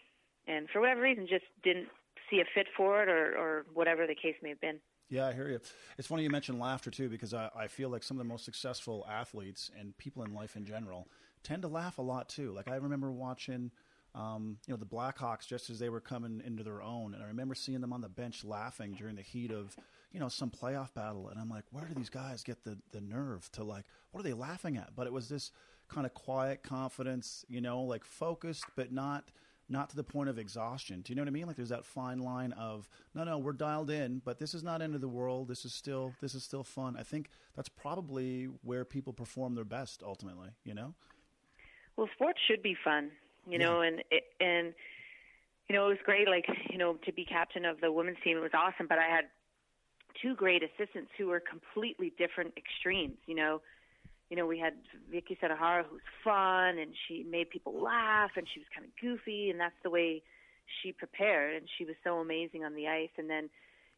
and 0.46 0.68
for 0.70 0.80
whatever 0.80 1.02
reason 1.02 1.26
just 1.28 1.44
didn't 1.62 1.88
see 2.30 2.40
a 2.40 2.44
fit 2.54 2.66
for 2.76 3.02
it, 3.02 3.08
or 3.08 3.36
or 3.36 3.66
whatever 3.74 4.06
the 4.06 4.14
case 4.14 4.36
may 4.42 4.50
have 4.50 4.60
been. 4.60 4.78
Yeah, 5.08 5.28
I 5.28 5.32
hear 5.32 5.48
you. 5.48 5.60
It's 5.98 6.08
funny 6.08 6.24
you 6.24 6.30
mentioned 6.30 6.58
laughter 6.58 6.90
too, 6.90 7.08
because 7.08 7.32
I, 7.32 7.48
I 7.56 7.66
feel 7.68 7.90
like 7.90 8.02
some 8.02 8.16
of 8.16 8.24
the 8.24 8.28
most 8.28 8.44
successful 8.44 9.06
athletes 9.08 9.70
and 9.78 9.96
people 9.98 10.24
in 10.24 10.34
life 10.34 10.56
in 10.56 10.64
general 10.64 11.06
tend 11.44 11.62
to 11.62 11.68
laugh 11.68 11.98
a 11.98 12.02
lot 12.02 12.28
too. 12.28 12.52
Like 12.52 12.68
I 12.68 12.76
remember 12.76 13.12
watching, 13.12 13.70
um, 14.16 14.58
you 14.66 14.74
know, 14.74 14.78
the 14.78 14.86
Blackhawks 14.86 15.46
just 15.46 15.70
as 15.70 15.78
they 15.78 15.90
were 15.90 16.00
coming 16.00 16.42
into 16.44 16.64
their 16.64 16.82
own, 16.82 17.14
and 17.14 17.22
I 17.22 17.26
remember 17.28 17.54
seeing 17.54 17.80
them 17.80 17.92
on 17.92 18.00
the 18.00 18.08
bench 18.08 18.44
laughing 18.44 18.94
during 18.98 19.14
the 19.14 19.22
heat 19.22 19.52
of, 19.52 19.76
you 20.10 20.18
know, 20.18 20.28
some 20.28 20.50
playoff 20.50 20.92
battle, 20.92 21.28
and 21.28 21.38
I'm 21.38 21.48
like, 21.50 21.64
where 21.70 21.84
do 21.84 21.94
these 21.94 22.10
guys 22.10 22.42
get 22.42 22.64
the 22.64 22.78
the 22.92 23.00
nerve 23.00 23.48
to 23.52 23.62
like, 23.62 23.84
what 24.10 24.20
are 24.20 24.24
they 24.24 24.32
laughing 24.32 24.76
at? 24.76 24.96
But 24.96 25.06
it 25.06 25.12
was 25.12 25.28
this 25.28 25.52
kind 25.88 26.04
of 26.04 26.14
quiet 26.14 26.64
confidence, 26.64 27.44
you 27.48 27.60
know, 27.60 27.82
like 27.82 28.04
focused 28.04 28.64
but 28.74 28.90
not 28.90 29.30
not 29.68 29.90
to 29.90 29.96
the 29.96 30.04
point 30.04 30.28
of 30.28 30.38
exhaustion. 30.38 31.00
Do 31.00 31.12
you 31.12 31.16
know 31.16 31.22
what 31.22 31.28
I 31.28 31.32
mean? 31.32 31.46
Like 31.46 31.56
there's 31.56 31.70
that 31.70 31.84
fine 31.84 32.20
line 32.20 32.52
of 32.52 32.88
no, 33.14 33.24
no, 33.24 33.38
we're 33.38 33.52
dialed 33.52 33.90
in, 33.90 34.22
but 34.24 34.38
this 34.38 34.54
is 34.54 34.62
not 34.62 34.82
end 34.82 34.94
of 34.94 35.00
the 35.00 35.08
world. 35.08 35.48
This 35.48 35.64
is 35.64 35.74
still 35.74 36.14
this 36.20 36.34
is 36.34 36.44
still 36.44 36.64
fun. 36.64 36.96
I 36.98 37.02
think 37.02 37.30
that's 37.54 37.68
probably 37.68 38.48
where 38.62 38.84
people 38.84 39.12
perform 39.12 39.54
their 39.54 39.64
best 39.64 40.02
ultimately. 40.04 40.50
You 40.64 40.74
know. 40.74 40.94
Well, 41.96 42.08
sports 42.14 42.38
should 42.46 42.62
be 42.62 42.76
fun, 42.84 43.10
you 43.46 43.58
yeah. 43.58 43.66
know, 43.66 43.80
and 43.80 44.02
it, 44.10 44.24
and 44.38 44.74
you 45.68 45.74
know 45.74 45.86
it 45.86 45.90
was 45.90 45.98
great. 46.04 46.28
Like 46.28 46.46
you 46.70 46.78
know 46.78 46.94
to 47.04 47.12
be 47.12 47.24
captain 47.24 47.64
of 47.64 47.80
the 47.80 47.90
women's 47.90 48.18
team, 48.22 48.36
it 48.36 48.40
was 48.40 48.54
awesome. 48.54 48.86
But 48.86 48.98
I 48.98 49.08
had 49.08 49.24
two 50.22 50.34
great 50.34 50.62
assistants 50.62 51.10
who 51.18 51.26
were 51.26 51.40
completely 51.40 52.12
different 52.18 52.54
extremes. 52.56 53.16
You 53.26 53.34
know, 53.34 53.62
you 54.30 54.36
know, 54.36 54.46
we 54.46 54.58
had 54.58 54.74
Vicky 55.10 55.38
Sunohara, 55.40 55.84
who's 55.88 56.00
fun 56.24 56.78
and 56.78 56.92
she 57.06 57.22
made 57.22 57.50
people 57.50 57.80
laugh, 57.80 58.30
and 58.36 58.46
she 58.52 58.60
was 58.60 58.66
kind 58.74 58.86
of 58.86 58.92
goofy, 59.00 59.50
and 59.50 59.60
that's 59.60 59.76
the 59.82 59.90
way 59.90 60.22
she 60.82 60.92
prepared, 60.92 61.54
and 61.54 61.68
she 61.78 61.84
was 61.84 61.94
so 62.02 62.18
amazing 62.18 62.64
on 62.64 62.74
the 62.74 62.88
ice. 62.88 63.10
And 63.18 63.30
then, 63.30 63.48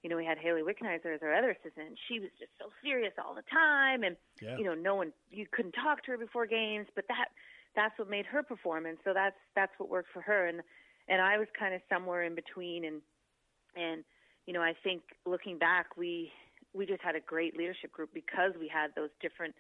you 0.03 0.11
know, 0.11 0.16
we 0.16 0.24
had 0.26 0.37
Hayley 0.39 0.62
Wickenheiser 0.62 1.14
as 1.14 1.22
our 1.22 1.33
other 1.35 1.51
assistant, 1.51 1.89
and 1.89 1.99
she 2.09 2.20
was 2.20 2.29
just 2.39 2.53
so 2.59 2.66
serious 2.83 3.14
all 3.24 3.35
the 3.35 3.43
time, 3.51 4.03
and 4.03 4.16
Yeah. 4.41 4.57
you 4.59 4.64
know, 4.64 4.74
no 4.74 4.95
one 4.95 5.12
you 5.31 5.47
couldn't 5.51 5.72
talk 5.72 6.03
to 6.05 6.11
her 6.12 6.18
before 6.18 6.47
games, 6.47 6.89
but 6.95 7.09
that 7.09 7.29
that's 7.74 7.99
what 7.99 8.09
made 8.09 8.26
her 8.26 8.43
perform, 8.43 8.87
and 8.87 8.99
so 9.05 9.14
that's 9.14 9.39
that's 9.55 9.72
what 9.79 9.89
worked 9.89 10.11
for 10.12 10.20
her, 10.20 10.47
and 10.47 10.62
and 11.09 11.22
I 11.22 11.39
was 11.39 11.49
kind 11.59 11.74
of 11.74 11.81
somewhere 11.89 12.22
in 12.22 12.35
between, 12.35 12.85
and 12.85 13.01
and 13.76 14.05
you 14.47 14.53
know, 14.53 14.62
I 14.62 14.74
think 14.85 15.03
looking 15.24 15.59
back, 15.59 15.97
we 15.97 16.33
we 16.74 16.85
just 16.87 17.03
had 17.03 17.14
a 17.14 17.20
great 17.20 17.57
leadership 17.57 17.93
group 17.93 18.11
because 18.12 18.53
we 18.61 18.68
had 18.68 18.95
those 18.95 19.11
different 19.20 19.55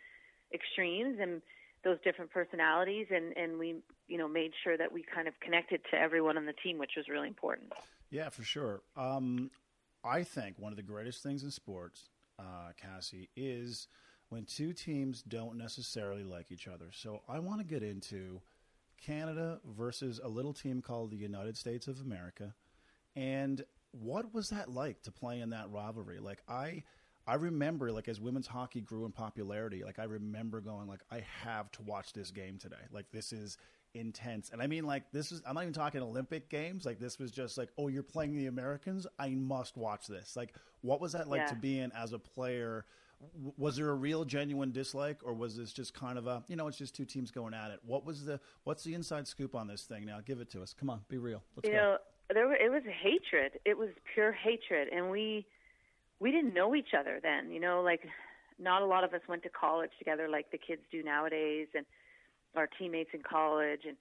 extremes 0.52 1.18
and 1.20 1.42
those 1.84 1.98
different 2.02 2.30
personalities 2.30 3.06
and 3.10 3.36
and 3.36 3.58
we 3.58 3.76
you 4.08 4.18
know 4.18 4.26
made 4.28 4.52
sure 4.64 4.76
that 4.76 4.92
we 4.92 5.04
kind 5.14 5.28
of 5.28 5.34
connected 5.40 5.80
to 5.90 5.98
everyone 5.98 6.36
on 6.36 6.46
the 6.46 6.52
team 6.64 6.78
which 6.78 6.92
was 6.96 7.08
really 7.08 7.28
important 7.28 7.72
Yeah, 8.10 8.30
for 8.30 8.42
sure. 8.42 8.82
Um, 8.96 9.50
I 10.04 10.22
think 10.22 10.58
one 10.58 10.72
of 10.72 10.76
the 10.76 10.82
greatest 10.82 11.22
things 11.22 11.42
in 11.42 11.50
sports, 11.50 12.08
uh, 12.38 12.72
Cassie, 12.80 13.28
is 13.36 13.88
when 14.30 14.44
two 14.44 14.72
teams 14.72 15.22
don't 15.22 15.58
necessarily 15.58 16.24
like 16.24 16.50
each 16.50 16.68
other. 16.68 16.86
So 16.92 17.22
I 17.28 17.38
want 17.38 17.60
to 17.60 17.66
get 17.66 17.82
into 17.82 18.40
Canada 19.04 19.60
versus 19.64 20.20
a 20.22 20.28
little 20.28 20.52
team 20.52 20.80
called 20.80 21.10
the 21.10 21.16
United 21.16 21.56
States 21.56 21.86
of 21.86 22.00
America, 22.00 22.54
and 23.14 23.64
what 23.92 24.32
was 24.32 24.50
that 24.50 24.70
like 24.70 25.02
to 25.02 25.12
play 25.12 25.40
in 25.40 25.50
that 25.50 25.70
rivalry? 25.70 26.18
Like 26.18 26.42
I. 26.48 26.84
I 27.28 27.34
remember, 27.34 27.92
like, 27.92 28.08
as 28.08 28.20
women's 28.20 28.46
hockey 28.46 28.80
grew 28.80 29.04
in 29.04 29.12
popularity, 29.12 29.84
like, 29.84 29.98
I 29.98 30.04
remember 30.04 30.62
going, 30.62 30.88
like, 30.88 31.02
I 31.10 31.22
have 31.44 31.70
to 31.72 31.82
watch 31.82 32.14
this 32.14 32.30
game 32.30 32.56
today. 32.56 32.76
Like, 32.90 33.10
this 33.12 33.32
is 33.32 33.58
intense. 33.92 34.48
And 34.50 34.62
I 34.62 34.66
mean, 34.66 34.84
like, 34.84 35.12
this 35.12 35.30
is, 35.30 35.42
I'm 35.46 35.54
not 35.54 35.62
even 35.64 35.74
talking 35.74 36.00
Olympic 36.00 36.48
games. 36.48 36.86
Like, 36.86 36.98
this 36.98 37.18
was 37.18 37.30
just 37.30 37.58
like, 37.58 37.68
oh, 37.76 37.88
you're 37.88 38.02
playing 38.02 38.34
the 38.34 38.46
Americans? 38.46 39.06
I 39.18 39.28
must 39.30 39.76
watch 39.76 40.06
this. 40.06 40.36
Like, 40.36 40.54
what 40.80 41.02
was 41.02 41.12
that 41.12 41.28
like 41.28 41.42
Yeah. 41.42 41.46
to 41.48 41.54
be 41.56 41.80
in 41.80 41.92
as 41.92 42.14
a 42.14 42.18
player? 42.18 42.86
Was 43.58 43.76
there 43.76 43.90
a 43.90 43.94
real, 43.94 44.24
genuine 44.24 44.72
dislike, 44.72 45.18
or 45.22 45.34
was 45.34 45.56
this 45.56 45.72
just 45.72 45.92
kind 45.92 46.16
of 46.16 46.26
a, 46.26 46.42
you 46.48 46.56
know, 46.56 46.66
it's 46.66 46.78
just 46.78 46.94
two 46.94 47.04
teams 47.04 47.30
going 47.30 47.52
at 47.52 47.70
it? 47.72 47.80
What 47.84 48.06
was 48.06 48.24
the, 48.24 48.40
what's 48.64 48.84
the 48.84 48.94
inside 48.94 49.26
scoop 49.28 49.54
on 49.54 49.66
this 49.66 49.82
thing 49.82 50.06
now? 50.06 50.20
Give 50.24 50.40
it 50.40 50.50
to 50.52 50.62
us. 50.62 50.72
Come 50.72 50.88
on, 50.88 51.00
be 51.08 51.18
real. 51.18 51.42
Let's 51.56 51.68
you 51.68 51.74
go. 51.74 51.78
know 51.78 51.96
there 52.32 52.46
were, 52.46 52.56
it 52.56 52.70
was 52.70 52.82
hatred 53.02 53.58
it 53.64 53.76
was 53.76 53.88
pure 54.14 54.32
hatred 54.32 54.88
and 54.92 55.10
we 55.10 55.46
we 56.20 56.30
didn't 56.30 56.54
know 56.54 56.74
each 56.74 56.94
other 56.98 57.20
then 57.22 57.50
you 57.50 57.60
know 57.60 57.82
like 57.82 58.02
not 58.58 58.82
a 58.82 58.86
lot 58.86 59.04
of 59.04 59.14
us 59.14 59.20
went 59.28 59.42
to 59.42 59.48
college 59.48 59.90
together 59.98 60.28
like 60.28 60.50
the 60.50 60.58
kids 60.58 60.82
do 60.90 61.02
nowadays 61.02 61.68
and 61.74 61.86
our 62.56 62.68
teammates 62.78 63.10
in 63.12 63.22
college 63.22 63.80
and 63.86 63.96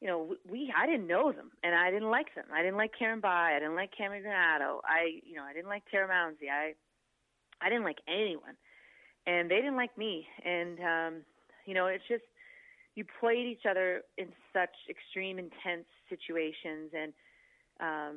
you 0.00 0.06
know 0.06 0.34
we- 0.48 0.72
I 0.76 0.86
didn't 0.86 1.06
know 1.06 1.32
them 1.32 1.50
and 1.62 1.74
I 1.74 1.90
didn't 1.90 2.10
like 2.10 2.34
them. 2.34 2.46
I 2.52 2.62
didn't 2.62 2.76
like 2.76 2.92
Karyn 3.00 3.20
Bye. 3.20 3.54
I 3.56 3.58
didn't 3.58 3.76
like 3.76 3.90
Cami 3.98 4.22
Granato. 4.22 4.80
I 4.84 5.20
you 5.24 5.34
know 5.34 5.42
I 5.42 5.52
didn't 5.52 5.68
like 5.68 5.82
Tara 5.90 6.08
Mounsey 6.08 6.50
I 6.50 6.74
I 7.60 7.68
didn't 7.68 7.84
like 7.84 7.98
anyone. 8.08 8.56
And 9.26 9.50
they 9.50 9.56
didn't 9.56 9.76
like 9.76 9.96
me. 9.98 10.26
And 10.44 10.78
um 10.80 11.14
you 11.66 11.74
know 11.74 11.86
it's 11.86 12.04
just 12.08 12.24
you 12.94 13.04
played 13.20 13.46
each 13.46 13.66
other 13.68 14.02
in 14.16 14.28
such 14.52 14.74
extreme 14.88 15.38
intense 15.38 15.86
situations 16.08 16.92
and 16.94 17.12
um 17.80 18.16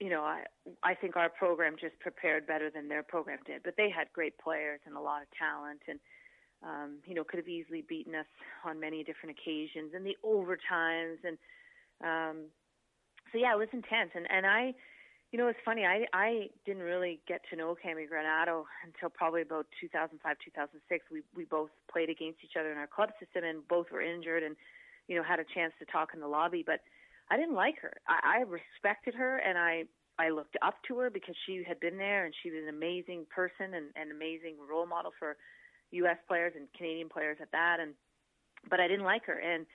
you 0.00 0.10
know 0.10 0.22
i 0.22 0.42
i 0.82 0.94
think 0.94 1.16
our 1.16 1.28
program 1.28 1.76
just 1.80 1.98
prepared 2.00 2.46
better 2.46 2.70
than 2.70 2.88
their 2.88 3.02
program 3.02 3.38
did 3.46 3.62
but 3.62 3.74
they 3.76 3.90
had 3.90 4.06
great 4.12 4.36
players 4.38 4.80
and 4.86 4.96
a 4.96 5.00
lot 5.00 5.22
of 5.22 5.28
talent 5.38 5.80
and 5.88 5.98
um 6.62 6.98
you 7.06 7.14
know 7.14 7.24
could 7.24 7.38
have 7.38 7.48
easily 7.48 7.84
beaten 7.88 8.14
us 8.14 8.26
on 8.64 8.80
many 8.80 9.04
different 9.04 9.36
occasions 9.38 9.92
and 9.94 10.04
the 10.04 10.16
overtimes 10.24 11.18
and 11.24 11.38
um 12.04 12.44
so 13.32 13.38
yeah 13.38 13.52
it 13.52 13.58
was 13.58 13.68
intense 13.72 14.10
and 14.14 14.26
and 14.30 14.46
i 14.46 14.74
you 15.32 15.38
know, 15.38 15.48
it's 15.48 15.58
funny. 15.64 15.86
I 15.86 16.04
I 16.12 16.50
didn't 16.66 16.82
really 16.82 17.18
get 17.26 17.40
to 17.50 17.56
know 17.56 17.74
Cami 17.74 18.04
Granato 18.04 18.64
until 18.84 19.08
probably 19.08 19.40
about 19.40 19.66
2005, 19.80 20.20
2006. 20.44 21.06
We 21.10 21.22
we 21.34 21.44
both 21.46 21.70
played 21.90 22.10
against 22.10 22.44
each 22.44 22.52
other 22.60 22.70
in 22.70 22.76
our 22.76 22.86
club 22.86 23.10
system, 23.18 23.42
and 23.42 23.66
both 23.66 23.86
were 23.90 24.02
injured, 24.02 24.42
and 24.42 24.56
you 25.08 25.16
know 25.16 25.22
had 25.22 25.40
a 25.40 25.44
chance 25.54 25.72
to 25.78 25.86
talk 25.86 26.10
in 26.12 26.20
the 26.20 26.28
lobby. 26.28 26.62
But 26.64 26.80
I 27.30 27.36
didn't 27.36 27.54
like 27.54 27.78
her. 27.80 27.92
I, 28.08 28.38
I 28.38 28.42
respected 28.42 29.14
her, 29.14 29.38
and 29.38 29.58
I 29.58 29.84
I 30.18 30.28
looked 30.30 30.56
up 30.62 30.74
to 30.88 30.98
her 30.98 31.10
because 31.10 31.34
she 31.46 31.62
had 31.66 31.80
been 31.80 31.96
there, 31.96 32.24
and 32.24 32.34
she 32.42 32.50
was 32.50 32.60
an 32.62 32.68
amazing 32.68 33.26
person 33.34 33.74
and 33.74 33.86
an 33.96 34.14
amazing 34.14 34.56
role 34.70 34.86
model 34.86 35.12
for 35.18 35.36
U.S. 35.92 36.18
players 36.28 36.52
and 36.56 36.68
Canadian 36.76 37.08
players 37.08 37.38
at 37.40 37.52
that. 37.52 37.78
And 37.80 37.94
but 38.68 38.80
I 38.80 38.88
didn't 38.88 39.04
like 39.04 39.24
her, 39.26 39.38
and 39.38 39.66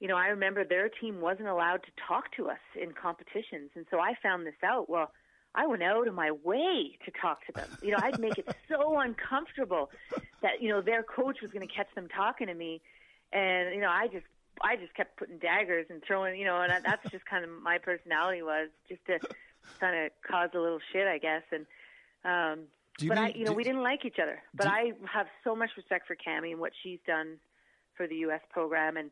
you 0.00 0.06
know, 0.06 0.16
I 0.16 0.28
remember 0.28 0.64
their 0.64 0.88
team 0.88 1.20
wasn't 1.20 1.48
allowed 1.48 1.82
to 1.82 1.90
talk 2.06 2.30
to 2.36 2.48
us 2.48 2.62
in 2.80 2.92
competitions. 2.92 3.70
And 3.74 3.84
so 3.90 3.98
I 3.98 4.14
found 4.22 4.46
this 4.46 4.54
out. 4.64 4.88
Well, 4.88 5.10
I 5.54 5.66
went 5.66 5.82
out 5.82 6.06
of 6.06 6.14
my 6.14 6.30
way 6.30 6.96
to 7.04 7.10
talk 7.20 7.44
to 7.46 7.52
them. 7.52 7.68
You 7.82 7.92
know, 7.92 7.98
I'd 8.00 8.20
make 8.20 8.38
it 8.38 8.46
so 8.68 8.98
uncomfortable 9.00 9.90
that, 10.42 10.62
you 10.62 10.68
know, 10.68 10.80
their 10.80 11.02
coach 11.02 11.38
was 11.42 11.50
going 11.50 11.66
to 11.66 11.74
catch 11.74 11.92
them 11.94 12.06
talking 12.14 12.46
to 12.46 12.54
me. 12.54 12.80
And, 13.32 13.74
you 13.74 13.80
know, 13.80 13.90
I 13.90 14.06
just, 14.06 14.26
I 14.62 14.76
just 14.76 14.94
kept 14.94 15.16
putting 15.16 15.38
daggers 15.38 15.86
and 15.90 16.02
throwing, 16.06 16.38
you 16.38 16.44
know, 16.46 16.60
and 16.60 16.72
that's 16.84 17.10
just 17.10 17.24
kind 17.26 17.44
of 17.44 17.50
my 17.62 17.78
personality 17.78 18.42
was 18.42 18.68
just 18.88 19.04
to 19.06 19.18
kind 19.80 20.06
of 20.06 20.10
cause 20.28 20.50
a 20.54 20.58
little 20.58 20.80
shit, 20.92 21.06
I 21.06 21.18
guess. 21.18 21.42
And, 21.52 21.66
um, 22.24 22.66
but 23.06 23.18
I, 23.18 23.28
you 23.28 23.44
know, 23.44 23.52
do- 23.52 23.56
we 23.56 23.64
didn't 23.64 23.82
like 23.82 24.04
each 24.04 24.18
other. 24.22 24.40
But 24.54 24.64
do- 24.64 24.70
I 24.70 24.92
have 25.12 25.26
so 25.44 25.54
much 25.54 25.70
respect 25.76 26.06
for 26.06 26.16
Cami 26.16 26.50
and 26.52 26.60
what 26.60 26.72
she's 26.82 26.98
done 27.06 27.36
for 27.96 28.06
the 28.06 28.16
U.S. 28.26 28.40
program, 28.50 28.96
and 28.96 29.10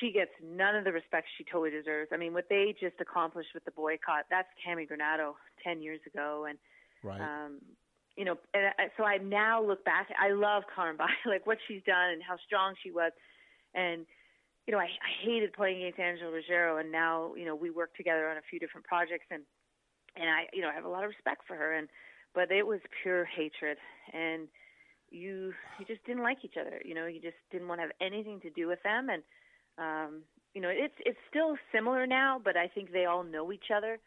she 0.00 0.10
gets 0.12 0.30
none 0.42 0.74
of 0.74 0.84
the 0.84 0.92
respect 0.92 1.28
she 1.38 1.44
totally 1.44 1.70
deserves. 1.70 2.10
I 2.12 2.16
mean, 2.16 2.32
what 2.34 2.48
they 2.48 2.74
just 2.80 2.96
accomplished 3.00 3.50
with 3.54 3.64
the 3.64 3.70
boycott, 3.70 4.24
that's 4.30 4.48
Cami 4.66 4.88
Granato 4.88 5.34
10 5.62 5.82
years 5.82 6.00
ago. 6.06 6.46
And, 6.48 6.58
Right. 7.02 7.20
um, 7.20 7.58
you 8.16 8.24
know, 8.24 8.36
and 8.54 8.66
I, 8.78 8.84
so 8.96 9.04
I 9.04 9.18
now 9.18 9.62
look 9.62 9.84
back, 9.84 10.08
I 10.18 10.30
love 10.32 10.62
Karyn 10.76 10.96
Bye, 10.98 11.08
like 11.26 11.46
what 11.46 11.58
she's 11.68 11.82
done 11.86 12.10
and 12.12 12.22
how 12.22 12.36
strong 12.46 12.74
she 12.82 12.90
was. 12.90 13.12
And, 13.74 14.06
you 14.66 14.72
know, 14.72 14.78
I, 14.78 14.84
I 14.84 15.24
hated 15.24 15.52
playing 15.52 15.82
against 15.82 16.00
Angela 16.00 16.30
Ruggiero, 16.30 16.78
and 16.78 16.90
now, 16.90 17.34
you 17.34 17.44
know, 17.44 17.54
we 17.54 17.70
work 17.70 17.94
together 17.96 18.28
on 18.28 18.36
a 18.36 18.42
few 18.48 18.58
different 18.58 18.86
projects, 18.86 19.26
and, 19.30 19.42
and 20.16 20.28
I, 20.28 20.46
you 20.52 20.62
know, 20.62 20.68
I 20.68 20.74
have 20.74 20.84
a 20.84 20.88
lot 20.88 21.04
of 21.04 21.10
respect 21.10 21.42
for 21.46 21.56
her. 21.56 21.74
And, 21.74 21.88
but 22.34 22.50
it 22.50 22.66
was 22.66 22.80
pure 23.02 23.24
hatred. 23.24 23.78
And, 24.12 24.48
you 25.10 25.54
you 25.78 25.86
just 25.86 26.04
didn't 26.04 26.22
like 26.22 26.38
each 26.42 26.56
other. 26.60 26.80
You 26.84 26.94
know, 26.94 27.06
you 27.06 27.20
just 27.20 27.36
didn't 27.50 27.68
want 27.68 27.78
to 27.78 27.82
have 27.82 27.92
anything 28.00 28.40
to 28.40 28.50
do 28.50 28.66
with 28.66 28.82
them. 28.82 29.08
And 29.08 29.22
um, 29.78 30.22
you 30.54 30.60
know, 30.60 30.68
it's 30.68 30.94
it's 31.06 31.18
still 31.30 31.56
similar 31.72 32.06
now, 32.06 32.40
but 32.42 32.56
I 32.56 32.66
think 32.68 32.92
they 32.92 33.04
all 33.04 33.22
know 33.22 33.52
each 33.52 33.70
other, 33.74 33.98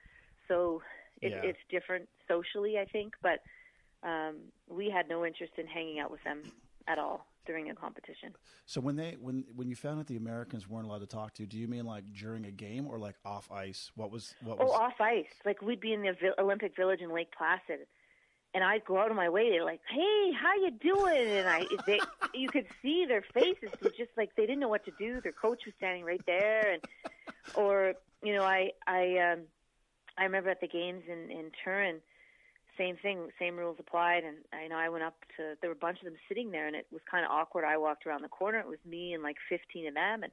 so 0.47 0.81
it, 1.21 1.31
Yeah. 1.31 1.49
it's 1.49 1.59
different 1.69 2.09
socially. 2.27 2.77
I 2.77 2.85
think, 2.85 3.13
but 3.21 3.39
um, 4.03 4.35
we 4.69 4.89
had 4.89 5.07
no 5.07 5.25
interest 5.25 5.53
in 5.57 5.65
hanging 5.65 5.99
out 5.99 6.11
with 6.11 6.23
them 6.23 6.43
at 6.87 6.99
all 6.99 7.25
during 7.47 7.69
a 7.71 7.75
competition. 7.75 8.35
So 8.67 8.79
when 8.81 8.95
they 8.95 9.17
when 9.19 9.45
when 9.55 9.67
you 9.69 9.75
found 9.75 9.99
out 9.99 10.05
the 10.07 10.17
Americans 10.17 10.67
weren't 10.69 10.85
allowed 10.85 10.99
to 10.99 11.07
talk 11.07 11.33
to 11.35 11.43
you, 11.43 11.47
do 11.47 11.57
you 11.57 11.67
mean 11.67 11.85
like 11.85 12.03
during 12.13 12.45
a 12.45 12.51
game 12.51 12.85
or 12.85 12.99
like 12.99 13.15
off 13.25 13.49
ice? 13.51 13.91
What 13.95 14.11
was 14.11 14.35
what 14.43 14.57
Oh, 14.59 14.65
was? 14.65 14.73
off 14.79 15.01
ice. 15.01 15.25
Like 15.45 15.61
we'd 15.63 15.79
be 15.79 15.93
in 15.93 16.01
the 16.03 16.13
Olympic 16.37 16.75
Village 16.75 16.99
in 17.01 17.11
Lake 17.11 17.29
Placid, 17.35 17.87
and 18.53 18.63
I'd 18.63 18.85
go 18.85 18.99
out 18.99 19.09
of 19.09 19.15
my 19.17 19.29
way. 19.29 19.49
They're 19.49 19.63
like, 19.65 19.81
"Hey, 19.89 20.31
how 20.39 20.53
you 20.55 20.71
doing?" 20.71 21.27
And 21.37 21.47
I, 21.47 21.65
they, 21.87 21.99
you 22.35 22.49
could 22.49 22.67
see 22.83 23.05
their 23.07 23.23
faces 23.33 23.69
were 23.81 23.89
just 23.89 24.11
like 24.17 24.35
they 24.35 24.43
didn't 24.45 24.59
know 24.59 24.67
what 24.69 24.85
to 24.85 24.91
do. 24.99 25.21
Their 25.21 25.31
coach 25.31 25.61
was 25.65 25.73
standing 25.77 26.03
right 26.03 26.21
there, 26.27 26.73
and 26.73 26.83
or 27.55 27.93
you 28.23 28.33
know, 28.35 28.43
I, 28.43 28.71
I, 28.87 29.17
um, 29.33 29.41
I 30.17 30.23
remember 30.23 30.49
at 30.49 30.59
the 30.59 30.67
games 30.67 31.03
in 31.07 31.31
in 31.31 31.51
Turin, 31.63 32.01
same 32.77 32.97
thing, 33.01 33.29
same 33.39 33.57
rules 33.57 33.77
applied. 33.79 34.23
And 34.23 34.37
I 34.53 34.67
know 34.67 34.77
I 34.77 34.89
went 34.89 35.03
up 35.03 35.15
to 35.37 35.55
there 35.61 35.69
were 35.69 35.75
a 35.75 35.79
bunch 35.79 35.99
of 35.99 36.05
them 36.05 36.15
sitting 36.27 36.51
there, 36.51 36.67
and 36.67 36.75
it 36.75 36.87
was 36.91 37.01
kind 37.09 37.25
of 37.25 37.31
awkward. 37.31 37.65
I 37.65 37.77
walked 37.77 38.05
around 38.05 38.23
the 38.23 38.29
corner. 38.29 38.59
It 38.59 38.67
was 38.67 38.79
me 38.85 39.13
and 39.13 39.23
like 39.23 39.37
15 39.49 39.87
of 39.87 39.93
them, 39.93 40.23
and 40.23 40.31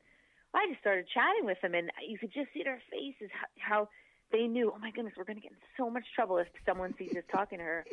I 0.55 0.67
just 0.69 0.81
started 0.81 1.07
chatting 1.13 1.45
with 1.45 1.61
them, 1.61 1.75
and 1.75 1.91
you 2.07 2.19
could 2.19 2.33
just 2.33 2.53
see 2.55 2.63
their 2.63 2.81
faces 2.91 3.31
how, 3.33 3.49
how 3.59 3.89
they 4.33 4.47
knew. 4.47 4.73
Oh 4.75 4.79
my 4.79 4.91
goodness, 4.91 5.15
we're 5.17 5.25
going 5.25 5.37
to 5.37 5.43
get 5.43 5.53
in 5.53 5.59
so 5.77 5.91
much 5.91 6.05
trouble 6.15 6.39
if 6.39 6.49
someone 6.65 6.95
sees 6.99 7.17
us 7.17 7.25
talking 7.31 7.59
to 7.59 7.65
her. 7.65 7.85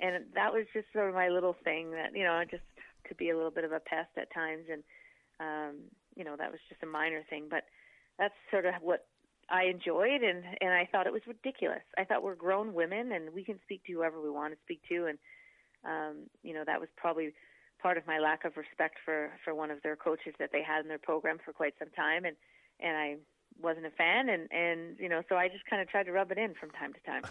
And 0.00 0.24
that 0.34 0.52
was 0.52 0.66
just 0.72 0.86
sort 0.92 1.08
of 1.08 1.14
my 1.14 1.28
little 1.28 1.56
thing 1.64 1.90
that 1.92 2.14
you 2.14 2.24
know, 2.24 2.32
I 2.32 2.44
just 2.44 2.62
to 3.08 3.14
be 3.14 3.30
a 3.30 3.36
little 3.36 3.50
bit 3.50 3.64
of 3.64 3.72
a 3.72 3.80
pest 3.80 4.10
at 4.16 4.32
times, 4.32 4.64
and 4.70 4.82
um, 5.40 5.76
you 6.16 6.24
know, 6.24 6.36
that 6.36 6.50
was 6.50 6.60
just 6.68 6.82
a 6.82 6.86
minor 6.86 7.22
thing, 7.30 7.46
but 7.48 7.64
that's 8.18 8.34
sort 8.50 8.66
of 8.66 8.74
what 8.80 9.06
I 9.50 9.64
enjoyed, 9.64 10.22
and 10.22 10.44
and 10.60 10.70
I 10.72 10.88
thought 10.90 11.06
it 11.06 11.12
was 11.12 11.22
ridiculous. 11.26 11.82
I 11.96 12.04
thought 12.04 12.22
we're 12.22 12.34
grown 12.34 12.74
women, 12.74 13.12
and 13.12 13.32
we 13.32 13.44
can 13.44 13.58
speak 13.62 13.84
to 13.86 13.92
whoever 13.92 14.20
we 14.20 14.30
want 14.30 14.52
to 14.52 14.58
speak 14.64 14.80
to, 14.88 15.06
and 15.06 15.18
um, 15.84 16.16
you 16.42 16.54
know, 16.54 16.64
that 16.66 16.80
was 16.80 16.88
probably 16.96 17.32
part 17.80 17.96
of 17.96 18.06
my 18.06 18.18
lack 18.18 18.44
of 18.44 18.56
respect 18.56 18.96
for 19.04 19.30
for 19.44 19.54
one 19.54 19.70
of 19.70 19.82
their 19.82 19.96
coaches 19.96 20.34
that 20.38 20.50
they 20.52 20.62
had 20.62 20.82
in 20.82 20.88
their 20.88 20.98
program 20.98 21.38
for 21.44 21.52
quite 21.52 21.74
some 21.78 21.90
time, 21.90 22.24
and 22.24 22.36
and 22.80 22.96
I 22.96 23.16
wasn't 23.60 23.86
a 23.86 23.90
fan, 23.90 24.28
and 24.28 24.50
and 24.52 24.96
you 24.98 25.08
know, 25.08 25.22
so 25.28 25.36
I 25.36 25.48
just 25.48 25.64
kind 25.66 25.82
of 25.82 25.88
tried 25.88 26.04
to 26.04 26.12
rub 26.12 26.30
it 26.32 26.38
in 26.38 26.54
from 26.54 26.70
time 26.70 26.92
to 26.94 27.00
time. 27.00 27.22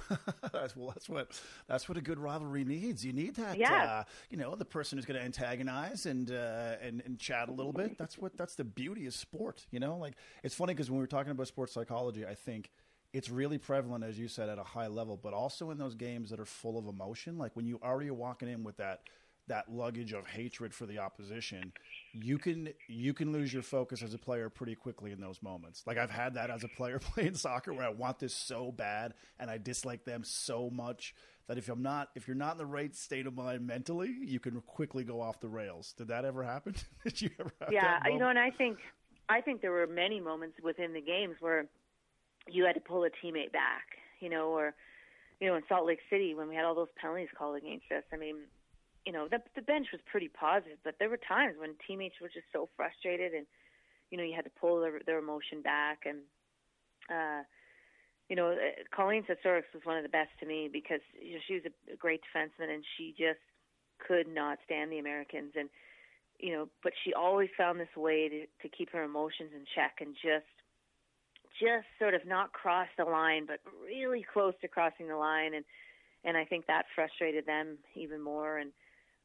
that's, 0.54 0.76
well, 0.76 0.88
that's 0.90 1.08
what 1.10 1.40
that's 1.68 1.88
what 1.90 1.98
a 1.98 2.02
good 2.02 2.20
rivalry 2.20 2.64
needs. 2.64 3.06
You 3.06 3.14
need 3.14 3.36
that, 3.36 3.58
Yeah. 3.58 3.84
uh, 3.84 4.04
you 4.30 4.38
know, 4.38 4.56
the 4.56 4.66
person 4.66 4.98
who's 4.98 5.06
going 5.06 5.20
to 5.20 5.26
antagonize 5.26 6.06
and 6.06 6.30
uh, 6.32 6.76
and 6.82 7.02
and 7.06 7.20
chat 7.20 7.50
a 7.50 7.52
little 7.52 7.74
bit. 7.74 7.98
That's 7.98 8.18
what 8.18 8.38
that's 8.38 8.56
the 8.56 8.64
beauty 8.64 9.06
of 9.08 9.14
sport. 9.14 9.66
You 9.72 9.80
know, 9.80 9.98
like 9.98 10.14
it's 10.44 10.56
funny 10.56 10.74
because 10.74 10.90
when 10.90 10.98
we 10.98 11.04
were 11.04 11.08
talking 11.08 11.32
about 11.32 11.48
sports 11.48 11.74
psychology, 11.74 12.26
I 12.26 12.36
think 12.36 12.70
it's 13.14 13.30
really 13.30 13.58
prevalent, 13.58 14.04
as 14.04 14.20
you 14.20 14.28
said, 14.28 14.50
at 14.50 14.60
a 14.60 14.64
high 14.64 14.88
level, 14.88 15.18
but 15.18 15.34
also 15.34 15.72
in 15.72 15.78
those 15.78 15.96
games 15.96 16.30
that 16.30 16.40
are 16.40 16.46
full 16.46 16.78
of 16.78 16.88
emotion. 16.88 17.38
Like 17.38 17.56
when 17.56 17.66
you 17.66 17.80
already 17.84 18.10
are 18.10 18.14
walking 18.14 18.50
in 18.50 18.64
with 18.64 18.78
that 18.78 19.02
that 19.48 19.72
luggage 19.72 20.14
of 20.14 20.28
hatred 20.28 20.74
for 20.74 20.86
the 20.86 21.00
opposition, 21.00 21.72
you 22.14 22.38
can 22.38 22.70
you 22.88 23.14
can 23.14 23.32
lose 23.32 23.54
your 23.54 23.64
focus 23.64 24.02
as 24.02 24.14
a 24.14 24.18
player 24.18 24.50
pretty 24.50 24.76
quickly 24.76 25.12
in 25.12 25.20
those 25.20 25.42
moments. 25.42 25.84
Like 25.86 25.98
I've 25.98 26.10
had 26.12 26.34
that 26.36 26.50
as 26.50 26.64
a 26.64 26.68
player 26.68 27.00
playing 27.14 27.36
soccer 27.36 27.74
where 27.74 27.86
I 27.86 27.90
want 27.90 28.20
this 28.20 28.34
so 28.34 28.72
bad 28.72 29.14
and 29.40 29.50
I 29.50 29.58
dislike 29.58 30.06
them 30.06 30.24
so 30.24 30.70
much 30.70 31.14
that 31.48 31.58
if 31.58 31.70
I'm 31.70 31.82
not 31.82 32.10
if 32.16 32.28
you're 32.28 32.36
not 32.36 32.54
in 32.54 32.58
the 32.58 32.66
right 32.66 32.94
state 32.96 33.26
of 33.26 33.36
mind 33.36 33.66
mentally, 33.66 34.14
you 34.22 34.40
can 34.40 34.62
quickly 34.62 35.04
go 35.04 35.22
off 35.22 35.40
the 35.40 35.50
rails. 35.50 35.94
Did 35.98 36.10
that 36.10 36.26
ever 36.26 36.44
happen? 36.44 36.76
Did 37.04 37.22
you 37.22 37.30
ever 37.40 37.52
have 37.62 37.72
yeah, 37.72 38.00
that 38.04 38.12
you 38.12 38.20
know, 38.20 38.30
and 38.30 38.40
I 38.40 38.52
think 38.52 38.78
I 39.30 39.42
think 39.42 39.62
there 39.62 39.72
were 39.72 39.88
many 39.88 40.20
moments 40.20 40.58
within 40.64 40.94
the 40.94 41.02
games 41.02 41.36
where 41.40 41.66
you 42.50 42.66
had 42.66 42.74
to 42.74 42.82
pull 42.82 43.04
a 43.04 43.10
teammate 43.10 43.52
back, 43.52 43.86
you 44.20 44.30
know, 44.30 44.50
or 44.50 44.74
you 45.40 45.48
know, 45.48 45.56
in 45.56 45.64
Salt 45.70 45.86
Lake 45.86 46.00
City 46.10 46.34
when 46.34 46.48
we 46.48 46.56
had 46.56 46.66
all 46.66 46.76
those 46.76 46.88
penalties 47.00 47.30
called 47.38 47.58
against 47.58 47.92
us. 47.92 48.04
I 48.12 48.18
mean, 48.18 48.38
you 49.08 49.14
know, 49.14 49.30
the 49.32 49.40
the 49.56 49.62
bench 49.62 49.88
was 49.94 50.02
pretty 50.12 50.28
positive, 50.28 50.78
but 50.84 50.96
there 51.00 51.10
were 51.10 51.16
times 51.16 51.56
when 51.58 51.76
teammates 51.88 52.20
were 52.22 52.28
just 52.28 52.52
so 52.52 52.68
frustrated, 52.76 53.32
and 53.34 53.48
you 54.12 54.18
know, 54.18 54.24
you 54.26 54.36
had 54.36 54.44
to 54.44 54.52
pull 54.60 54.82
their 54.82 55.00
their 55.06 55.20
emotion 55.20 55.62
back, 55.62 56.00
and 56.04 56.20
uh, 57.10 57.42
you 58.28 58.36
know, 58.36 58.52
uh, 58.52 58.84
Colleen 58.94 59.24
Sostorics 59.24 59.72
was 59.74 59.86
one 59.86 59.96
of 59.96 60.04
the 60.04 60.10
best 60.10 60.32
to 60.42 60.46
me 60.46 60.70
because 60.72 61.00
you 61.24 61.36
know, 61.36 61.40
she 61.48 61.54
was 61.54 61.64
a, 61.64 61.94
a 61.94 61.96
great 61.96 62.20
defenseman, 62.20 62.70
and 62.70 62.84
she 62.98 63.16
just 63.18 63.40
could 64.06 64.28
not 64.28 64.60
stand 64.66 64.92
the 64.92 65.00
Americans, 65.00 65.54
and 65.56 65.70
you 66.38 66.52
know, 66.52 66.68
but 66.84 66.92
she 67.06 67.14
always 67.14 67.50
found 67.58 67.80
this 67.80 67.96
way 67.96 68.28
to 68.28 68.46
to 68.62 68.76
keep 68.76 68.92
her 68.92 69.04
emotions 69.04 69.52
in 69.56 69.64
check 69.74 70.00
and 70.02 70.16
just 70.16 70.52
just 71.64 71.88
sort 71.98 72.14
of 72.14 72.28
not 72.28 72.52
cross 72.52 72.90
the 72.98 73.06
line, 73.06 73.46
but 73.48 73.62
really 73.86 74.26
close 74.34 74.54
to 74.60 74.68
crossing 74.68 75.08
the 75.08 75.16
line, 75.16 75.54
and 75.54 75.64
and 76.26 76.36
I 76.36 76.44
think 76.44 76.68
that 76.68 76.88
frustrated 76.94 77.46
them 77.46 77.78
even 77.96 78.20
more. 78.20 78.58
And 78.58 78.74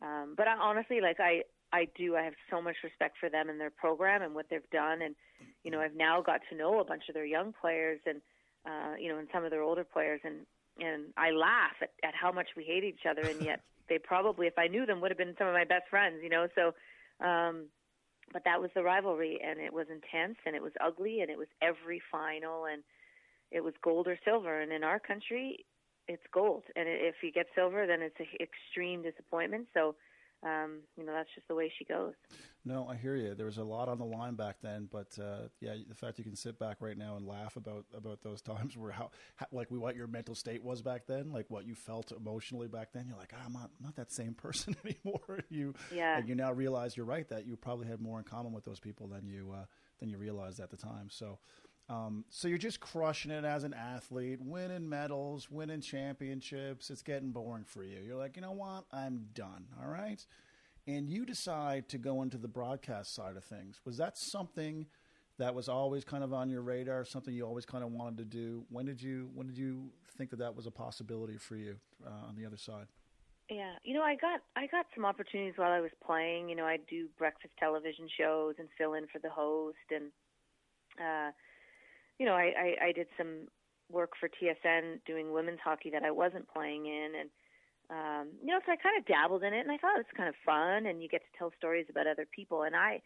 um, 0.03 0.35
but 0.37 0.49
I, 0.49 0.57
honestly, 0.57 1.01
like 1.01 1.21
I 1.21 1.43
I 1.73 1.89
do, 1.97 2.17
I 2.17 2.23
have 2.23 2.35
so 2.51 2.61
much 2.61 2.77
respect 2.83 3.17
for 3.19 3.31
them 3.31 3.49
and 3.49 3.61
their 3.61 3.71
program 3.71 4.23
and 4.23 4.35
what 4.35 4.47
they've 4.51 4.69
done, 4.71 5.03
and 5.03 5.15
you 5.65 5.71
know 5.71 5.81
I've 5.81 5.95
now 5.95 6.21
got 6.21 6.41
to 6.51 6.57
know 6.57 6.81
a 6.81 6.85
bunch 6.85 7.05
of 7.09 7.15
their 7.15 7.25
young 7.25 7.55
players 7.59 8.01
and 8.07 8.21
uh, 8.67 8.97
you 8.99 9.09
know 9.09 9.19
and 9.19 9.29
some 9.33 9.45
of 9.45 9.51
their 9.51 9.63
older 9.63 9.85
players, 9.85 10.21
and 10.25 10.47
and 10.81 11.13
I 11.17 11.31
laugh 11.31 11.77
at, 11.81 11.91
at 12.03 12.15
how 12.15 12.33
much 12.33 12.49
we 12.57 12.65
hate 12.65 12.85
each 12.85 13.07
other, 13.09 13.23
and 13.23 13.41
yet 13.43 13.61
they 13.89 13.99
probably, 13.99 14.47
if 14.47 14.59
I 14.59 14.69
knew 14.69 14.87
them, 14.87 15.01
would 15.01 15.11
have 15.11 15.19
been 15.19 15.35
some 15.39 15.47
of 15.47 15.55
my 15.55 15.65
best 15.65 15.89
friends, 15.89 16.17
you 16.23 16.31
know. 16.31 16.49
So. 16.55 16.73
Um, 17.25 17.67
but 18.33 18.45
that 18.45 18.63
was 18.63 18.71
the 18.75 18.83
rivalry. 18.83 19.39
And 19.45 19.61
it 19.61 19.75
was 19.75 19.87
intense 19.91 20.39
and 20.47 20.57
it 20.57 20.63
was 20.63 20.73
ugly 20.81 21.21
and 21.21 21.31
it 21.31 21.37
was 21.37 21.49
every 21.61 22.01
final. 22.11 22.65
And 22.65 22.83
it 23.51 23.63
was 23.63 23.75
gold 23.83 24.09
or 24.09 24.19
silver. 24.25 24.61
And 24.61 24.73
in 24.73 24.83
our 24.83 24.99
country 24.99 25.67
it's 26.09 26.23
gold 26.33 26.65
and 26.77 26.87
if 26.89 27.17
you 27.23 27.31
get 27.33 27.47
silver 27.55 27.87
then 27.87 28.03
it's 28.03 28.19
an 28.19 28.27
extreme 28.41 29.03
disappointment 29.03 29.67
so 29.75 29.95
um, 30.45 30.81
you 30.97 31.05
know 31.05 31.13
that's 31.13 31.29
just 31.35 31.47
the 31.49 31.55
way 31.55 31.73
she 31.79 31.85
goes 31.85 32.15
No, 32.65 32.87
I 32.89 32.97
hear 32.97 33.17
you. 33.17 33.35
There 33.35 33.47
was 33.47 33.59
a 33.59 33.65
lot 33.65 33.89
on 33.89 33.99
the 33.99 34.05
line 34.05 34.35
back 34.35 34.57
then, 34.63 34.89
but 34.91 35.19
uh, 35.21 35.49
yeah, 35.61 35.75
the 35.89 35.95
fact 35.95 36.19
you 36.19 36.25
can 36.25 36.37
sit 36.37 36.59
back 36.61 36.77
right 36.81 36.97
now 36.97 37.17
and 37.17 37.27
laugh 37.27 37.57
about 37.57 37.85
about 37.97 38.23
those 38.23 38.41
times 38.53 38.77
where 38.77 38.93
how, 38.93 39.11
how 39.37 39.47
like 39.53 39.71
what 39.71 39.97
your 39.97 40.07
mental 40.07 40.35
state 40.35 40.63
was 40.63 40.81
back 40.83 41.07
then, 41.07 41.33
like 41.33 41.47
what 41.49 41.67
you 41.67 41.75
felt 41.75 42.13
emotionally 42.13 42.69
back 42.69 42.93
then. 42.93 43.07
You're 43.09 43.17
like, 43.17 43.33
ah, 43.37 43.43
I'm 43.47 43.53
not 43.53 43.71
not 43.81 43.97
that 43.97 44.13
same 44.13 44.35
person 44.47 44.77
anymore. 44.85 45.41
you 45.49 45.75
Yeah. 45.95 46.19
and 46.19 46.29
you 46.29 46.35
now 46.35 46.53
realize 46.53 46.97
you're 46.97 47.07
right 47.07 47.29
that 47.29 47.47
you 47.47 47.57
probably 47.57 47.89
had 47.89 48.01
more 48.01 48.19
in 48.19 48.25
common 48.25 48.53
with 48.53 48.65
those 48.65 48.81
people 48.81 49.09
than 49.09 49.27
you 49.27 49.53
uh, 49.57 49.65
than 49.99 50.09
you 50.09 50.19
realized 50.19 50.61
at 50.61 50.71
the 50.71 50.77
time. 50.77 51.09
So. 51.11 51.39
Um, 51.89 52.25
so 52.31 52.49
you're 52.49 52.59
just 52.59 52.81
crushing 52.81 53.31
it 53.31 53.45
as 53.45 53.65
an 53.65 53.75
athlete, 53.75 54.41
winning 54.41 54.89
medals, 54.89 55.51
winning 55.51 55.81
championships. 55.81 56.91
It's 56.91 57.03
getting 57.03 57.33
boring 57.33 57.65
for 57.65 57.85
you. 57.85 57.99
You're 58.07 58.17
like, 58.17 58.37
you 58.37 58.43
know 58.43 58.53
what? 58.53 58.85
I'm 58.93 59.27
done. 59.35 59.67
All 59.83 59.91
right 59.91 60.25
and 60.87 61.09
you 61.09 61.25
decide 61.25 61.89
to 61.91 61.99
go 61.99 62.23
into 62.23 62.39
the 62.39 62.49
broadcast 62.49 63.15
side 63.15 63.37
of 63.37 63.45
things. 63.45 63.81
Was 63.85 63.97
that 63.99 64.19
something 64.19 64.87
that 65.39 65.55
was 65.55 65.69
always 65.69 66.05
kind 66.05 66.25
of 66.25 66.33
on 66.33 66.51
your 66.51 66.63
radar? 66.63 67.05
Something 67.05 67.35
you 67.35 67.47
always 67.47 67.65
kind 67.65 67.85
of 67.85 67.93
wanted 67.93 68.19
to 68.19 68.25
do? 68.25 68.65
When 68.69 68.87
did 68.87 69.01
you 69.01 69.31
when 69.35 69.47
did 69.47 69.57
you 69.57 69.91
think 70.17 70.31
that 70.31 70.39
that 70.41 70.55
was 70.55 70.67
a 70.67 70.71
possibility 70.71 71.37
for 71.37 71.57
you 71.57 71.77
uh, 72.05 72.29
on 72.29 72.37
the 72.37 72.47
other 72.47 72.57
side? 72.57 72.87
Yeah, 73.49 73.73
you 73.85 73.95
know, 73.95 74.03
I 74.03 74.17
got 74.17 74.41
I 74.57 74.67
got 74.67 74.87
some 74.95 75.05
opportunities 75.05 75.55
while 75.57 75.73
I 75.73 75.81
was 75.81 75.91
playing. 76.05 76.49
You 76.49 76.57
know, 76.57 76.65
I'd 76.65 76.87
do 76.89 77.09
breakfast 77.19 77.55
television 77.59 78.09
shows 78.19 78.55
and 78.59 78.69
fill 78.77 78.95
in 78.95 79.07
for 79.07 79.19
the 79.19 79.31
host, 79.31 79.77
and 79.91 80.11
uh, 80.99 81.31
you 82.19 82.27
know, 82.27 82.35
I, 82.35 82.53
I 82.57 82.87
I 82.89 82.93
did 82.93 83.07
some 83.17 83.49
work 83.91 84.13
for 84.19 84.29
TSN 84.29 85.05
doing 85.07 85.33
women's 85.33 85.61
hockey 85.63 85.91
that 85.91 86.03
I 86.03 86.11
wasn't 86.11 86.49
playing 86.49 86.87
in, 86.87 87.13
and 87.21 87.31
um, 87.91 88.29
you 88.41 88.49
know, 88.49 88.61
so 88.65 88.73
I 88.73 88.77
kind 88.77 88.99
of 88.99 89.07
dabbled 89.07 89.43
in 89.43 89.53
it, 89.53 89.61
and 89.61 89.71
I 89.71 89.77
thought 89.77 89.97
it 89.97 90.07
was 90.07 90.17
kind 90.17 90.29
of 90.29 90.35
fun, 90.47 90.87
and 90.87 91.03
you 91.03 91.09
get 91.09 91.23
to 91.23 91.39
tell 91.39 91.53
stories 91.59 91.87
about 91.91 92.07
other 92.07 92.27
people, 92.35 92.63
and 92.63 92.75
I 92.77 93.03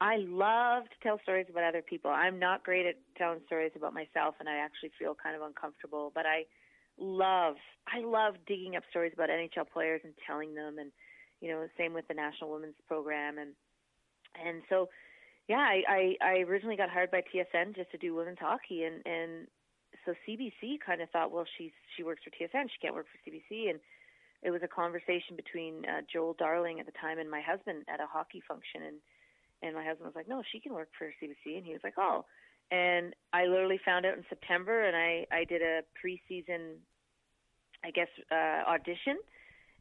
I 0.00 0.16
love 0.18 0.84
to 0.84 0.98
tell 1.02 1.20
stories 1.22 1.46
about 1.50 1.64
other 1.64 1.82
people. 1.82 2.10
I'm 2.10 2.38
not 2.38 2.64
great 2.64 2.86
at 2.86 2.96
telling 3.16 3.40
stories 3.46 3.72
about 3.76 3.94
myself, 3.94 4.34
and 4.40 4.48
I 4.48 4.56
actually 4.56 4.90
feel 4.98 5.14
kind 5.14 5.36
of 5.36 5.42
uncomfortable, 5.42 6.10
but 6.14 6.26
I 6.26 6.46
love 6.98 7.56
I 7.86 8.04
love 8.04 8.34
digging 8.46 8.76
up 8.76 8.82
stories 8.90 9.12
about 9.14 9.28
NHL 9.28 9.70
players 9.72 10.00
and 10.04 10.12
telling 10.26 10.54
them 10.54 10.78
and 10.78 10.92
you 11.40 11.50
know 11.50 11.66
same 11.78 11.94
with 11.94 12.06
the 12.08 12.14
National 12.14 12.50
Women's 12.50 12.76
Program 12.86 13.38
and 13.38 13.52
and 14.34 14.62
so 14.68 14.88
yeah 15.52 15.66
I, 15.68 15.82
I 15.88 16.02
I 16.20 16.34
originally 16.48 16.76
got 16.76 16.90
hired 16.90 17.10
by 17.10 17.22
TSN 17.22 17.76
just 17.76 17.90
to 17.92 17.98
do 17.98 18.14
women's 18.14 18.40
hockey 18.40 18.84
and 18.84 19.04
and 19.06 19.46
so 20.04 20.14
CBC 20.24 20.80
kind 20.84 21.00
of 21.00 21.10
thought 21.10 21.30
well 21.30 21.46
she's 21.58 21.74
she 21.96 22.02
works 22.02 22.22
for 22.24 22.30
TSN 22.30 22.72
she 22.72 22.80
can't 22.80 22.94
work 22.94 23.06
for 23.12 23.20
CBC 23.24 23.70
and 23.70 23.78
it 24.42 24.50
was 24.50 24.62
a 24.64 24.68
conversation 24.68 25.36
between 25.36 25.84
uh, 25.86 26.00
Joel 26.12 26.34
Darling 26.34 26.80
at 26.80 26.86
the 26.86 26.96
time 27.00 27.18
and 27.18 27.30
my 27.30 27.40
husband 27.40 27.84
at 27.92 28.00
a 28.00 28.06
hockey 28.06 28.42
function 28.46 28.82
and 28.82 28.96
and 29.62 29.76
my 29.76 29.84
husband 29.84 30.06
was 30.06 30.16
like 30.16 30.28
no 30.28 30.42
she 30.50 30.58
can 30.58 30.72
work 30.72 30.88
for 30.98 31.06
CBC 31.22 31.56
and 31.56 31.64
he 31.64 31.72
was 31.72 31.84
like 31.84 31.98
oh 31.98 32.24
and 32.72 33.14
I 33.34 33.44
literally 33.46 33.78
found 33.84 34.06
out 34.06 34.16
in 34.16 34.24
September, 34.28 34.84
and 34.84 34.96
I 34.96 35.26
I 35.30 35.44
did 35.44 35.60
a 35.60 35.82
preseason, 35.92 36.80
I 37.84 37.90
guess, 37.90 38.08
uh, 38.30 38.64
audition, 38.66 39.18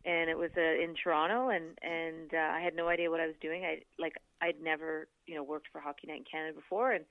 and 0.06 0.30
it 0.30 0.38
was 0.38 0.52
uh, 0.58 0.62
in 0.62 0.96
Toronto, 1.02 1.50
and 1.50 1.78
and 1.82 2.34
uh, 2.34 2.52
I 2.54 2.62
had 2.62 2.76
no 2.76 2.88
idea 2.88 3.10
what 3.10 3.20
I 3.20 3.28
was 3.28 3.36
doing. 3.42 3.64
I 3.64 3.82
like 4.00 4.14
I'd 4.42 4.62
never 4.62 5.08
you 5.28 5.36
know 5.36 5.44
worked 5.44 5.68
for 5.72 5.80
Hockey 5.80 6.08
Night 6.08 6.20
in 6.20 6.26
Canada 6.32 6.54
before, 6.54 6.92
and 6.92 7.06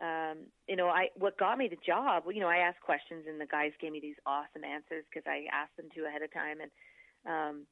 um, 0.00 0.46
you 0.68 0.76
know 0.76 0.88
I 0.88 1.08
what 1.16 1.38
got 1.38 1.58
me 1.58 1.68
the 1.68 1.78
job. 1.86 2.24
You 2.32 2.40
know 2.40 2.48
I 2.48 2.58
asked 2.58 2.80
questions, 2.80 3.24
and 3.28 3.40
the 3.40 3.46
guys 3.46 3.72
gave 3.80 3.92
me 3.92 4.00
these 4.00 4.18
awesome 4.26 4.64
answers 4.64 5.04
because 5.08 5.26
I 5.26 5.46
asked 5.52 5.76
them 5.76 5.86
to 5.94 6.06
ahead 6.06 6.22
of 6.22 6.32
time, 6.32 6.58
and 6.60 6.70
um, 7.26 7.66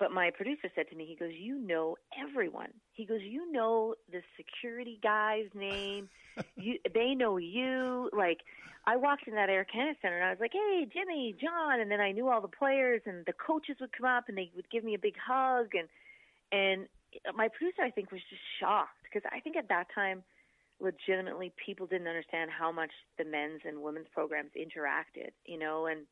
but 0.00 0.10
my 0.10 0.30
producer 0.30 0.68
said 0.74 0.88
to 0.88 0.96
me, 0.96 1.04
he 1.04 1.14
goes, 1.14 1.34
"You 1.34 1.56
know 1.56 1.96
everyone." 2.18 2.72
He 2.94 3.04
goes, 3.04 3.20
"You 3.22 3.52
know 3.52 3.94
the 4.10 4.22
security 4.36 4.98
guy's 5.00 5.48
name. 5.54 6.08
you 6.56 6.78
they 6.92 7.14
know 7.14 7.36
you." 7.36 8.08
Like 8.12 8.40
I 8.86 8.96
walked 8.96 9.28
in 9.28 9.34
that 9.34 9.50
Air 9.50 9.64
Canada 9.64 9.98
Center 10.00 10.16
and 10.16 10.24
I 10.24 10.30
was 10.30 10.40
like, 10.40 10.54
"Hey, 10.54 10.86
Jimmy, 10.90 11.36
John," 11.38 11.80
and 11.80 11.90
then 11.90 12.00
I 12.00 12.12
knew 12.12 12.28
all 12.28 12.40
the 12.40 12.48
players 12.48 13.02
and 13.04 13.24
the 13.26 13.34
coaches 13.34 13.76
would 13.80 13.92
come 13.92 14.06
up 14.06 14.28
and 14.28 14.36
they 14.36 14.50
would 14.56 14.70
give 14.70 14.82
me 14.82 14.94
a 14.94 14.98
big 14.98 15.16
hug 15.18 15.74
and 15.74 15.88
and 16.50 16.88
my 17.36 17.48
producer 17.48 17.82
I 17.82 17.90
think 17.90 18.10
was 18.10 18.22
just 18.30 18.42
shocked 18.58 19.04
because 19.04 19.28
I 19.30 19.40
think 19.40 19.56
at 19.56 19.68
that 19.68 19.88
time 19.94 20.24
legitimately 20.80 21.52
people 21.62 21.86
didn't 21.86 22.08
understand 22.08 22.50
how 22.50 22.72
much 22.72 22.90
the 23.18 23.24
men's 23.24 23.60
and 23.66 23.82
women's 23.82 24.08
programs 24.14 24.50
interacted, 24.56 25.30
you 25.44 25.58
know, 25.58 25.86
and 25.86 26.06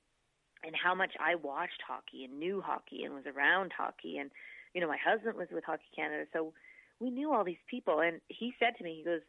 and 0.65 0.75
how 0.75 0.95
much 0.95 1.13
I 1.21 1.35
watched 1.35 1.83
hockey 1.87 2.25
and 2.25 2.39
knew 2.39 2.61
hockey 2.61 3.05
and 3.05 3.15
was 3.15 3.25
around 3.27 3.73
hockey. 3.77 4.19
And 4.19 4.31
you 4.75 4.81
know 4.81 4.89
my 4.89 4.99
husband 5.03 5.37
was 5.37 5.49
with 5.53 5.65
Hockey 5.65 5.91
Canada 5.95 6.25
so 6.33 6.53
we 7.01 7.11
knew 7.11 7.33
all 7.33 7.45
these 7.45 7.63
people. 7.71 8.01
And 8.01 8.21
he 8.29 8.55
said 8.59 8.77
to 8.79 8.85
me 8.85 8.97
he 8.99 9.05
goes 9.05 9.21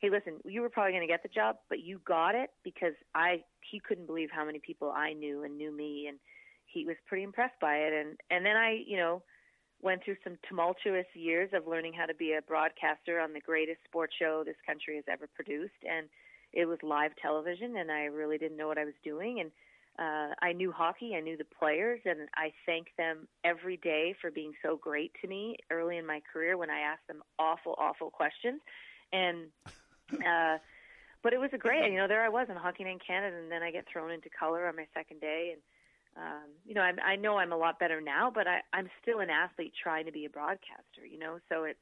hey 0.00 0.10
listen 0.10 0.40
you 0.44 0.60
were 0.60 0.68
probably 0.68 0.92
going 0.92 1.06
to 1.06 1.12
get 1.12 1.22
the 1.22 1.28
job 1.28 1.56
but 1.68 1.80
you 1.80 2.00
got 2.06 2.34
it 2.34 2.50
because 2.62 2.94
I 3.14 3.42
he 3.70 3.80
couldn't 3.80 4.06
believe 4.06 4.30
how 4.32 4.44
many 4.44 4.58
people 4.58 4.90
I 4.90 5.12
knew 5.12 5.44
and 5.44 5.56
knew 5.56 5.74
me 5.74 6.06
and 6.08 6.18
he 6.66 6.84
was 6.84 6.96
pretty 7.06 7.24
impressed 7.24 7.58
by 7.60 7.76
it. 7.76 7.92
And 7.92 8.18
and 8.30 8.44
then 8.44 8.56
I 8.56 8.82
you 8.86 8.96
know 8.96 9.22
went 9.80 10.02
through 10.04 10.16
some 10.24 10.36
tumultuous 10.48 11.06
years 11.14 11.50
of 11.54 11.68
learning 11.68 11.92
how 11.92 12.06
to 12.06 12.14
be 12.14 12.32
a 12.32 12.42
broadcaster 12.42 13.20
on 13.20 13.32
the 13.32 13.40
greatest 13.40 13.78
sports 13.84 14.12
show 14.18 14.42
this 14.44 14.56
country 14.66 14.96
has 14.96 15.04
ever 15.08 15.28
produced 15.36 15.78
and 15.88 16.08
it 16.52 16.66
was 16.66 16.78
live 16.82 17.12
television 17.20 17.76
and 17.76 17.90
I 17.90 18.04
really 18.04 18.38
didn't 18.38 18.56
know 18.56 18.68
what 18.68 18.78
I 18.78 18.84
was 18.84 18.94
doing. 19.04 19.40
And 19.40 19.50
uh, 19.98 20.28
I 20.40 20.52
knew 20.52 20.70
hockey, 20.70 21.14
I 21.16 21.20
knew 21.20 21.36
the 21.36 21.44
players, 21.44 22.00
and 22.04 22.28
I 22.36 22.52
thank 22.66 22.88
them 22.96 23.26
every 23.42 23.76
day 23.78 24.14
for 24.20 24.30
being 24.30 24.52
so 24.62 24.76
great 24.76 25.12
to 25.22 25.28
me 25.28 25.56
early 25.70 25.96
in 25.96 26.06
my 26.06 26.22
career 26.32 26.56
when 26.56 26.70
I 26.70 26.80
asked 26.80 27.06
them 27.08 27.22
awful, 27.38 27.74
awful 27.78 28.10
questions. 28.10 28.60
And 29.12 29.48
uh, 30.12 30.58
but 31.22 31.32
it 31.32 31.40
was 31.40 31.50
a 31.52 31.58
great. 31.58 31.90
You 31.90 31.98
know, 31.98 32.06
there 32.06 32.24
I 32.24 32.28
was 32.28 32.46
in 32.48 32.56
Hockey 32.56 32.84
Night 32.84 32.92
in 32.92 32.98
Canada, 33.04 33.36
and 33.36 33.50
then 33.50 33.62
I 33.62 33.72
get 33.72 33.86
thrown 33.92 34.12
into 34.12 34.28
color 34.30 34.68
on 34.68 34.76
my 34.76 34.86
second 34.94 35.20
day, 35.20 35.54
and 35.54 35.62
um, 36.16 36.48
you 36.64 36.74
know, 36.74 36.82
I, 36.82 36.92
I 37.04 37.16
know 37.16 37.38
I'm 37.38 37.52
a 37.52 37.56
lot 37.56 37.78
better 37.78 38.00
now, 38.00 38.30
but 38.32 38.46
I, 38.46 38.60
I'm 38.72 38.88
still 39.02 39.20
an 39.20 39.30
athlete 39.30 39.72
trying 39.80 40.06
to 40.06 40.12
be 40.12 40.24
a 40.24 40.30
broadcaster. 40.30 41.04
You 41.10 41.18
know, 41.18 41.38
so 41.48 41.64
it's 41.64 41.78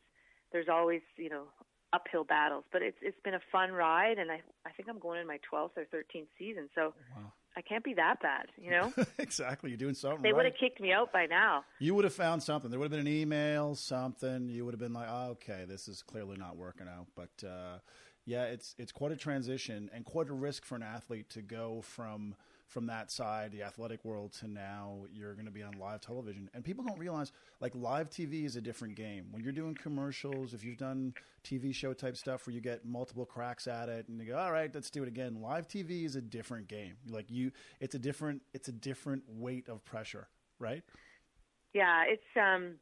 there's 0.52 0.68
always 0.70 1.02
you 1.16 1.28
know 1.28 1.44
uphill 1.92 2.24
battles, 2.24 2.64
but 2.72 2.82
it's 2.82 2.96
it's 3.02 3.20
been 3.24 3.34
a 3.34 3.40
fun 3.52 3.72
ride, 3.72 4.18
and 4.18 4.30
I 4.30 4.40
I 4.64 4.70
think 4.70 4.88
I'm 4.88 4.98
going 4.98 5.20
in 5.20 5.26
my 5.26 5.38
12th 5.52 5.76
or 5.76 5.84
13th 5.94 6.28
season, 6.38 6.70
so 6.74 6.94
wow. 7.14 7.32
I 7.57 7.62
can't 7.62 7.82
be 7.82 7.94
that 7.94 8.20
bad, 8.20 8.48
you 8.61 8.70
know. 8.70 8.92
exactly, 9.18 9.70
you're 9.70 9.78
doing 9.78 9.94
something. 9.94 10.20
They 10.20 10.28
right. 10.28 10.36
would 10.36 10.44
have 10.44 10.57
kicked 10.61 10.78
me 10.78 10.92
out 10.92 11.11
by 11.11 11.24
now. 11.24 11.64
You 11.78 11.94
would 11.94 12.04
have 12.04 12.12
found 12.12 12.42
something. 12.42 12.70
There 12.70 12.78
would 12.78 12.92
have 12.92 12.98
been 12.98 13.07
an 13.07 13.12
email, 13.12 13.74
something. 13.74 14.50
You 14.50 14.66
would 14.66 14.74
have 14.74 14.80
been 14.80 14.92
like, 14.92 15.09
oh, 15.11 15.30
okay, 15.30 15.64
this 15.66 15.88
is 15.88 16.02
clearly 16.02 16.36
not 16.36 16.59
working 16.59 16.86
out. 16.86 17.07
But 17.14 17.46
uh, 17.46 17.78
yeah, 18.26 18.44
it's 18.44 18.74
it's 18.78 18.92
quite 18.92 19.12
a 19.12 19.16
transition 19.16 19.88
and 19.94 20.04
quite 20.04 20.28
a 20.28 20.34
risk 20.34 20.66
for 20.66 20.74
an 20.74 20.82
athlete 20.82 21.30
to 21.30 21.40
go 21.40 21.80
from 21.80 22.34
from 22.66 22.86
that 22.86 23.10
side, 23.10 23.52
the 23.52 23.62
athletic 23.62 24.04
world, 24.04 24.32
to 24.32 24.48
now 24.48 25.04
you're 25.12 25.34
going 25.34 25.46
to 25.46 25.52
be 25.52 25.62
on 25.62 25.72
live 25.78 26.00
television. 26.00 26.50
And 26.52 26.64
people 26.64 26.84
don't 26.84 26.98
realize, 26.98 27.32
like, 27.60 27.72
live 27.74 28.10
TV 28.10 28.44
is 28.44 28.56
a 28.56 28.60
different 28.60 28.96
game. 28.96 29.26
When 29.30 29.42
you're 29.42 29.52
doing 29.52 29.74
commercials, 29.74 30.52
if 30.52 30.64
you've 30.64 30.78
done 30.78 31.14
TV 31.44 31.74
show 31.74 31.92
type 31.92 32.16
stuff 32.16 32.46
where 32.46 32.54
you 32.54 32.60
get 32.60 32.84
multiple 32.84 33.24
cracks 33.24 33.68
at 33.68 33.88
it 33.88 34.08
and 34.08 34.20
you 34.20 34.32
go, 34.32 34.38
all 34.38 34.52
right, 34.52 34.70
let's 34.74 34.90
do 34.90 35.02
it 35.02 35.08
again. 35.08 35.40
Live 35.40 35.68
TV 35.68 36.04
is 36.04 36.16
a 36.16 36.20
different 36.20 36.66
game. 36.66 36.94
Like, 37.08 37.30
you, 37.30 37.52
it's 37.80 37.94
a 37.94 38.00
different, 38.00 38.42
it's 38.52 38.68
a 38.68 38.72
different 38.72 39.22
weight 39.28 39.68
of 39.68 39.84
pressure, 39.84 40.28
right? 40.58 40.82
Yeah, 41.72 42.04
it's, 42.08 42.22
um, 42.36 42.74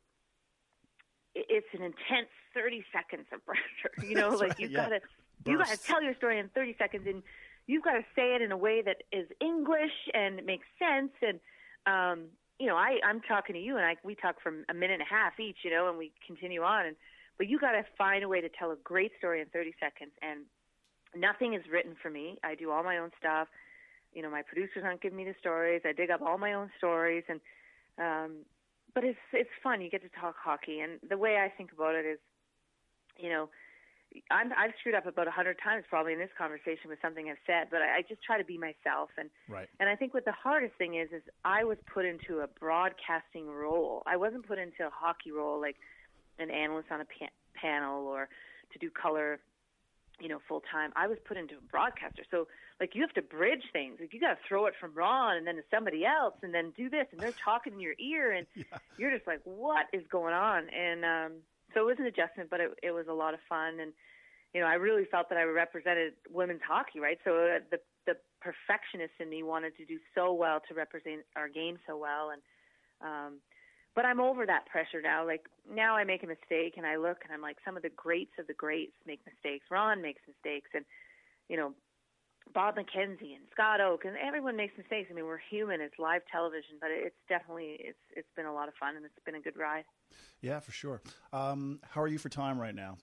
it's 1.35 1.67
an 1.75 1.83
intense 1.83 2.31
30 2.55 2.85
seconds 2.93 3.27
of 3.33 3.45
pressure. 3.45 3.63
You 4.09 4.17
know, 4.17 4.31
like 4.31 4.51
right, 4.51 4.61
you've 4.61 4.71
yeah. 4.71 4.89
got 4.89 4.89
to, 4.89 5.01
you 5.51 5.59
got 5.59 5.69
to 5.69 5.77
tell 5.77 6.03
your 6.03 6.15
story 6.15 6.39
in 6.39 6.49
30 6.55 6.77
seconds 6.79 7.07
and 7.07 7.23
you've 7.67 7.83
got 7.83 7.95
to 7.95 8.05
say 8.15 8.35
it 8.35 8.43
in 8.43 8.53
a 8.53 8.57
way 8.57 8.83
that 8.83 9.03
is 9.13 9.27
English 9.41 10.09
and 10.13 10.45
makes 10.45 10.67
sense. 10.79 11.13
And 11.23 11.41
um, 11.87 12.27
you 12.59 12.67
know, 12.67 12.77
I 12.77 12.99
I'm 13.07 13.21
talking 13.21 13.55
to 13.55 13.61
you, 13.61 13.77
and 13.77 13.85
I 13.85 13.97
we 14.05 14.15
talk 14.15 14.37
for 14.43 14.53
a 14.69 14.75
minute 14.75 15.01
and 15.01 15.03
a 15.03 15.15
half 15.15 15.39
each, 15.41 15.59
you 15.65 15.71
know, 15.71 15.89
and 15.89 15.99
we 15.99 16.13
continue 16.27 16.63
on. 16.63 16.87
And 16.87 16.97
but 17.39 17.49
you 17.49 17.59
got 17.59 17.73
to 17.73 17.85
find 17.99 18.23
a 18.23 18.29
way 18.29 18.41
to 18.41 18.49
tell 18.49 18.71
a 18.71 18.77
great 18.85 19.13
story 19.19 19.41
in 19.41 19.49
30 19.49 19.75
seconds. 19.81 20.13
And 20.23 20.41
nothing 21.17 21.55
is 21.55 21.63
written 21.71 21.97
for 22.01 22.11
me. 22.11 22.39
I 22.45 22.55
do 22.55 22.71
all 22.71 22.85
my 22.85 22.99
own 22.99 23.11
stuff. 23.19 23.49
You 24.13 24.23
know, 24.23 24.31
my 24.31 24.43
producers 24.43 24.83
aren't 24.85 25.03
giving 25.03 25.19
me 25.19 25.25
the 25.25 25.35
stories. 25.41 25.83
I 25.85 25.93
dig 25.93 26.11
up 26.11 26.23
all 26.23 26.39
my 26.39 26.53
own 26.53 26.71
stories, 26.79 27.25
and 27.29 27.41
um, 27.99 28.33
but 28.95 29.05
it's 29.05 29.19
it's 29.33 29.51
fun. 29.63 29.81
You 29.81 29.91
get 29.91 30.03
to 30.03 30.21
talk 30.21 30.37
hockey, 30.43 30.81
and 30.81 31.01
the 31.09 31.19
way 31.19 31.39
I 31.39 31.49
think 31.49 31.73
about 31.73 31.95
it 31.97 32.07
is, 32.07 32.19
you 33.19 33.31
know 33.31 33.49
I'm, 34.31 34.53
I've 34.53 34.73
screwed 34.81 34.95
up 34.95 35.07
about 35.07 35.27
a 35.27 35.31
hundred 35.31 35.59
times 35.63 35.85
probably 35.89 36.13
in 36.13 36.19
this 36.19 36.31
conversation 36.37 36.89
with 36.89 36.99
something 37.03 37.29
I've 37.29 37.43
said, 37.47 37.69
but 37.71 37.83
I, 37.83 37.99
I 37.99 38.03
just 38.03 38.23
try 38.23 38.39
to 38.39 38.45
be 38.45 38.59
myself. 38.59 39.11
And 39.19 39.31
right. 39.49 39.69
and 39.81 39.89
I 39.89 39.97
think 39.97 40.15
what 40.15 40.25
the 40.25 40.33
hardest 40.33 40.75
thing 40.77 40.95
is 40.95 41.09
is 41.13 41.23
I 41.45 41.65
was 41.65 41.79
put 41.93 42.05
into 42.05 42.41
a 42.41 42.47
broadcasting 42.47 43.49
role. 43.49 44.03
I 44.07 44.17
wasn't 44.17 44.47
put 44.47 44.59
into 44.59 44.87
a 44.87 44.91
hockey 44.91 45.33
role 45.33 45.61
like 45.61 45.77
an 46.39 46.51
analyst 46.51 46.89
on 46.91 47.01
a 47.01 47.05
pa- 47.05 47.35
panel 47.55 48.07
or 48.07 48.29
to 48.73 48.79
do 48.79 48.91
color, 48.91 49.41
you 50.21 50.29
know, 50.29 50.39
full 50.49 50.63
time. 50.71 50.93
I 50.97 51.07
was 51.07 51.19
put 51.27 51.37
into 51.37 51.55
a 51.55 51.65
broadcaster. 51.71 52.23
So 52.31 52.47
like 52.81 52.95
you 52.95 53.03
have 53.03 53.15
to 53.15 53.23
bridge 53.23 53.63
things. 53.73 53.99
Like 54.01 54.13
you 54.13 54.21
got 54.21 54.35
to 54.35 54.39
throw 54.49 54.67
it 54.67 54.75
from 54.81 54.95
Ron 54.95 55.37
and 55.37 55.47
then 55.47 55.57
to 55.57 55.63
somebody 55.71 56.05
else 56.05 56.35
and 56.43 56.55
then 56.55 56.73
do 56.77 56.91
this 56.91 57.07
and 57.13 57.21
they're 57.21 57.35
talking 57.45 57.75
in 57.75 57.81
your 57.81 57.95
ear 57.99 58.33
and 58.33 58.47
yeah. 58.55 58.79
you're 58.99 59.11
just 59.11 59.27
like, 59.27 59.41
what 59.45 59.87
is 59.93 60.03
going 60.11 60.35
on? 60.35 60.67
And 60.71 61.05
um 61.05 61.33
so 61.75 61.81
it 61.81 61.87
was 61.87 61.97
an 61.99 62.07
adjustment, 62.07 62.49
but 62.51 62.61
it, 62.61 62.71
it 62.83 62.93
was 62.93 63.07
a 63.09 63.13
lot 63.13 63.35
of 63.35 63.41
fun. 63.49 63.81
And, 63.81 63.93
you 64.55 64.61
know, 64.61 64.67
I 64.67 64.75
really 64.75 65.05
felt 65.05 65.29
that 65.29 65.39
I 65.39 65.43
represented 65.43 66.15
women's 66.31 66.63
hockey, 66.67 67.01
right? 67.01 67.19
So 67.25 67.35
uh, 67.35 67.59
the, 67.71 67.79
the 68.07 68.15
perfectionist 68.41 69.15
in 69.21 69.29
me 69.29 69.43
wanted 69.43 69.77
to 69.77 69.85
do 69.85 69.99
so 70.15 70.33
well 70.33 70.61
to 70.69 70.75
represent 70.75 71.23
our 71.37 71.49
game 71.49 71.79
so 71.87 71.97
well. 71.97 72.31
And, 72.31 72.43
um, 73.03 73.41
but 73.95 74.05
I'm 74.05 74.21
over 74.21 74.47
that 74.47 74.67
pressure 74.67 75.03
now. 75.03 75.27
Like 75.27 75.43
now 75.71 75.97
I 75.97 76.05
make 76.05 76.23
a 76.23 76.27
mistake 76.27 76.75
and 76.77 76.87
I 76.87 76.97
look 76.97 77.19
and 77.25 77.33
I'm 77.33 77.43
like, 77.43 77.59
some 77.65 77.77
of 77.77 77.83
the 77.83 77.91
greats 77.91 78.33
of 78.39 78.47
the 78.47 78.55
greats 78.55 78.95
make 79.07 79.21
mistakes. 79.27 79.67
Ron 79.71 80.01
makes 80.01 80.23
mistakes 80.27 80.71
and, 80.75 80.85
you 81.49 81.57
know, 81.57 81.75
Bob 82.53 82.77
McKenzie 82.77 83.35
and 83.35 83.47
Scott 83.53 83.81
Oake 83.81 84.05
and 84.05 84.17
everyone 84.17 84.57
makes 84.57 84.77
mistakes. 84.77 85.09
I 85.11 85.15
mean, 85.15 85.25
we're 85.25 85.39
human. 85.51 85.81
It's 85.81 85.99
live 85.99 86.23
television, 86.31 86.77
but 86.81 86.91
it's 86.91 87.17
definitely 87.29 87.77
it's 87.81 87.99
it's 88.15 88.29
been 88.37 88.47
a 88.47 88.55
lot 88.55 88.69
of 88.69 88.75
fun 88.75 88.97
and 88.97 89.05
it's 89.05 89.15
been 89.25 89.35
a 89.35 89.41
good 89.41 89.57
ride. 89.57 89.85
Yeah, 90.41 90.61
for 90.61 90.73
sure. 90.73 91.03
Um, 91.33 91.81
how 91.83 92.01
are 92.03 92.09
you 92.09 92.19
for 92.19 92.29
time 92.29 92.59
right 92.59 92.75
now? 92.75 92.99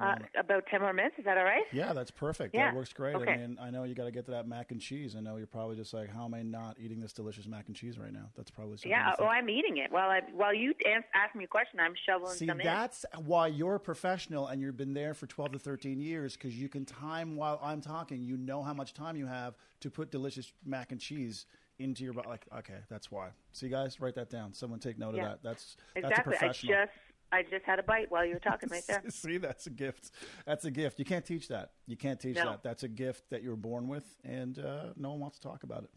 Uh, 0.00 0.16
about 0.38 0.66
10 0.70 0.80
more 0.80 0.92
minutes. 0.92 1.16
Is 1.18 1.24
that 1.24 1.36
all 1.36 1.44
right? 1.44 1.64
Yeah, 1.72 1.92
that's 1.92 2.10
perfect. 2.10 2.54
Yeah. 2.54 2.66
That 2.66 2.76
works 2.76 2.92
great. 2.92 3.14
Okay. 3.14 3.30
I 3.30 3.36
mean, 3.36 3.58
I 3.60 3.70
know 3.70 3.84
you 3.84 3.94
got 3.94 4.04
to 4.04 4.10
get 4.10 4.24
to 4.26 4.30
that 4.32 4.48
mac 4.48 4.70
and 4.70 4.80
cheese. 4.80 5.14
I 5.16 5.20
know 5.20 5.36
you're 5.36 5.46
probably 5.46 5.76
just 5.76 5.92
like, 5.92 6.08
how 6.08 6.24
am 6.24 6.34
I 6.34 6.42
not 6.42 6.76
eating 6.80 7.00
this 7.00 7.12
delicious 7.12 7.46
mac 7.46 7.66
and 7.68 7.76
cheese 7.76 7.98
right 7.98 8.12
now? 8.12 8.30
That's 8.36 8.50
probably 8.50 8.78
something. 8.78 8.90
Yeah, 8.90 9.12
well, 9.18 9.28
I'm 9.28 9.50
eating 9.50 9.76
it. 9.76 9.92
While, 9.92 10.10
I, 10.10 10.20
while 10.32 10.54
you 10.54 10.72
ask 11.14 11.34
me 11.34 11.44
a 11.44 11.46
question, 11.46 11.78
I'm 11.80 11.94
shoveling 12.06 12.36
See, 12.36 12.46
that's 12.46 13.04
why 13.24 13.48
you're 13.48 13.74
a 13.74 13.80
professional 13.80 14.46
and 14.46 14.60
you've 14.62 14.76
been 14.76 14.94
there 14.94 15.14
for 15.14 15.26
12 15.26 15.52
to 15.52 15.58
13 15.58 16.00
years 16.00 16.36
because 16.36 16.56
you 16.56 16.68
can 16.68 16.84
time 16.84 17.36
while 17.36 17.60
I'm 17.62 17.80
talking. 17.80 18.22
You 18.22 18.36
know 18.36 18.62
how 18.62 18.74
much 18.74 18.94
time 18.94 19.16
you 19.16 19.26
have 19.26 19.54
to 19.80 19.90
put 19.90 20.10
delicious 20.10 20.52
mac 20.64 20.92
and 20.92 21.00
cheese 21.00 21.46
into 21.78 22.04
your 22.04 22.12
body. 22.12 22.28
Like, 22.28 22.46
okay, 22.58 22.78
that's 22.88 23.10
why. 23.10 23.28
See, 23.52 23.68
guys, 23.68 24.00
write 24.00 24.14
that 24.14 24.30
down. 24.30 24.52
Someone 24.54 24.78
take 24.78 24.98
note 24.98 25.14
yeah. 25.14 25.22
of 25.22 25.28
that. 25.30 25.42
That's 25.42 25.76
exactly. 25.94 26.02
That's 26.02 26.18
a 26.18 26.22
professional. 26.22 26.74
I 26.74 26.84
just 26.84 26.92
I 27.32 27.42
just 27.42 27.64
had 27.64 27.78
a 27.78 27.82
bite 27.82 28.10
while 28.10 28.24
you 28.26 28.34
were 28.34 28.40
talking 28.40 28.68
right 28.70 28.86
there. 28.86 29.02
See, 29.08 29.38
that's 29.38 29.66
a 29.66 29.70
gift. 29.70 30.10
That's 30.46 30.66
a 30.66 30.70
gift. 30.70 30.98
You 30.98 31.04
can't 31.04 31.24
teach 31.24 31.48
that. 31.48 31.70
You 31.86 31.96
can't 31.96 32.20
teach 32.20 32.36
no. 32.36 32.44
that. 32.44 32.62
That's 32.62 32.82
a 32.82 32.88
gift 32.88 33.30
that 33.30 33.42
you 33.42 33.50
were 33.50 33.56
born 33.56 33.88
with, 33.88 34.04
and 34.22 34.58
uh, 34.58 34.88
no 34.96 35.10
one 35.10 35.20
wants 35.20 35.38
to 35.38 35.48
talk 35.48 35.62
about 35.62 35.84
it. 35.84 35.90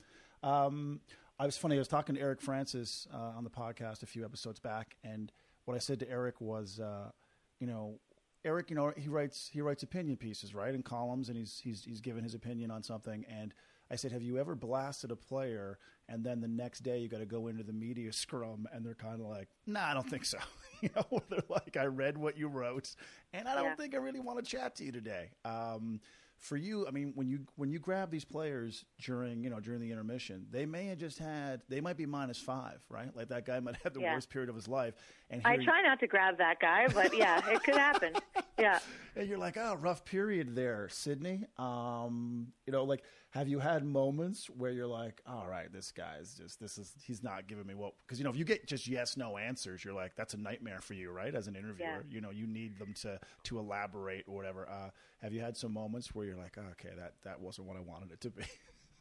Um, 0.48 1.02
I 1.38 1.46
was 1.46 1.58
funny. 1.58 1.76
I 1.76 1.80
was 1.80 1.90
talking 1.90 2.16
to 2.16 2.22
Eric 2.22 2.42
Francis 2.42 3.08
uh, 3.14 3.38
on 3.38 3.44
the 3.44 3.50
podcast 3.50 4.02
a 4.02 4.06
few 4.06 4.24
episodes 4.24 4.60
back, 4.60 4.96
and 5.04 5.32
what 5.66 5.76
I 5.76 5.80
said 5.80 6.00
to 6.00 6.10
Eric 6.10 6.40
was, 6.40 6.80
uh, 6.80 7.12
you 7.60 7.68
know, 7.68 8.00
Eric, 8.46 8.70
you 8.70 8.76
know, 8.76 8.94
he 8.96 9.10
writes 9.10 9.50
he 9.52 9.60
writes 9.60 9.84
opinion 9.84 10.16
pieces, 10.16 10.56
right, 10.56 10.74
in 10.74 10.84
columns, 10.84 11.28
and 11.28 11.38
he's 11.38 11.60
he's 11.62 11.84
he's 11.84 12.00
given 12.00 12.24
his 12.24 12.34
opinion 12.34 12.72
on 12.72 12.82
something, 12.82 13.26
and 13.30 13.54
I 13.92 13.96
said, 13.96 14.12
Have 14.12 14.24
you 14.24 14.38
ever 14.38 14.56
blasted 14.56 15.12
a 15.12 15.16
player 15.16 15.78
and 16.08 16.24
then 16.24 16.42
the 16.42 16.48
next 16.48 16.82
day 16.82 17.00
you 17.00 17.08
got 17.08 17.20
to 17.20 17.26
go 17.26 17.48
into 17.48 17.64
the 17.64 17.74
media 17.74 18.12
scrum 18.14 18.68
and 18.74 18.86
they're 18.86 18.96
kind 18.96 19.22
of 19.22 19.28
like, 19.28 19.50
Nah, 19.66 19.86
I 19.86 19.94
don't 19.94 20.10
think 20.10 20.26
so. 20.26 20.38
you 20.86 20.90
know, 20.96 21.20
they're 21.30 21.40
like, 21.50 21.78
I 21.78 21.86
read 21.86 22.18
what 22.18 22.38
you 22.38 22.48
wrote 22.48 22.96
and 23.34 23.48
I 23.48 23.56
don't 23.56 23.66
yeah. 23.66 23.76
think 23.76 23.96
I 23.96 23.98
really 23.98 24.20
want 24.20 24.44
to 24.44 24.46
chat 24.46 24.76
to 24.76 24.84
you 24.84 24.92
today. 24.92 25.32
Um, 25.44 26.00
for 26.38 26.58
you, 26.58 26.86
I 26.88 26.92
mean, 26.92 27.14
when 27.16 27.28
you 27.28 27.40
when 27.56 27.72
you 27.72 27.80
grab 27.80 28.12
these 28.12 28.26
players 28.26 28.86
during 29.02 29.44
you 29.44 29.50
know 29.50 29.60
during 29.60 29.80
the 29.80 29.92
intermission, 29.92 30.46
they 30.52 30.66
may 30.66 30.88
have 30.88 30.98
just 30.98 31.18
had 31.18 31.62
they 31.70 31.82
might 31.82 31.98
be 31.98 32.06
minus 32.06 32.38
five, 32.38 32.80
right? 32.90 33.10
Like 33.16 33.30
that 33.30 33.46
guy 33.46 33.60
might 33.60 33.78
have 33.84 33.94
the 33.94 34.02
yeah. 34.02 34.14
worst 34.14 34.30
period 34.30 34.50
of 34.50 34.56
his 34.56 34.68
life. 34.68 34.96
And 35.30 35.42
I 35.46 35.58
try 35.58 35.82
not 35.82 36.00
to 36.02 36.08
grab 36.08 36.38
that 36.38 36.60
guy, 36.60 36.88
but 36.94 37.18
yeah, 37.18 37.42
it 37.50 37.64
could 37.64 37.78
happen. 37.78 38.14
Yeah. 38.58 38.80
And 39.18 39.28
you're 39.28 39.38
like, 39.38 39.58
oh, 39.58 39.76
rough 39.76 40.06
period 40.06 40.56
there, 40.56 40.88
Sydney. 40.90 41.44
Um, 41.58 42.54
you 42.66 42.72
know, 42.72 42.86
like, 42.86 43.04
have 43.36 43.50
you 43.50 43.60
had 43.60 43.84
moments 43.84 44.50
where 44.50 44.72
you're 44.72 44.88
like, 44.88 45.22
all 45.28 45.46
right, 45.46 45.72
this 45.72 45.92
guy's 45.92 46.36
just 46.36 46.58
this 46.58 46.78
is 46.78 46.94
he's 47.06 47.22
not 47.22 47.48
giving 47.48 47.68
me 47.68 47.76
what 47.76 47.94
because 48.08 48.18
you 48.18 48.24
know 48.24 48.30
if 48.30 48.38
you 48.38 48.46
get 48.46 48.66
just 48.66 48.88
yes 48.88 49.18
no 49.18 49.38
answers, 49.38 49.84
you're 49.84 49.94
like 49.94 50.16
that's 50.16 50.34
a 50.34 50.38
nightmare 50.38 50.80
for 50.80 50.94
you, 50.94 51.12
right? 51.12 51.36
As 51.36 51.48
an 51.48 51.58
interviewer, 51.58 52.06
yeah. 52.08 52.16
you 52.16 52.22
know, 52.22 52.30
you 52.30 52.48
need 52.48 52.80
them 52.80 52.94
to 53.02 53.20
to 53.44 53.60
elaborate 53.60 54.24
or 54.26 54.36
whatever. 54.38 54.70
Uh, 54.70 54.90
have 55.22 55.34
you 55.34 55.42
had 55.42 55.58
some 55.58 55.74
moments 55.74 56.16
where 56.16 56.26
you're 56.26 56.38
like, 56.38 56.58
oh, 56.58 56.72
okay, 56.72 56.96
that 56.98 57.16
that 57.26 57.42
wasn't 57.42 57.68
what 57.68 57.76
I 57.76 57.82
wanted 57.82 58.14
it 58.14 58.22
to 58.22 58.30
be? 58.30 58.46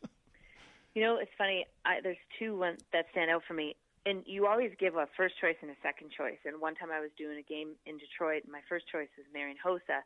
you 0.97 1.03
know, 1.03 1.17
it's 1.19 1.31
funny. 1.39 1.65
I, 1.85 2.01
there's 2.03 2.17
two 2.37 2.59
one 2.59 2.77
that 2.93 3.07
stand 3.13 3.31
out 3.31 3.43
for 3.47 3.55
me 3.55 3.77
and 4.05 4.25
you 4.27 4.49
always 4.49 4.73
give 4.81 4.97
a 4.97 5.07
first 5.17 5.35
choice 5.41 5.57
and 5.63 5.71
a 5.71 5.79
second 5.81 6.11
choice. 6.11 6.37
And 6.45 6.61
one 6.61 6.75
time 6.75 6.91
I 6.93 7.01
was 7.01 7.11
doing 7.17 7.39
a 7.39 7.47
game 7.47 7.73
in 7.87 7.97
Detroit, 7.97 8.43
and 8.43 8.53
my 8.53 8.61
first 8.69 8.85
choice 8.91 9.09
was 9.17 9.25
Marian 9.33 9.57
Hossa, 9.65 10.05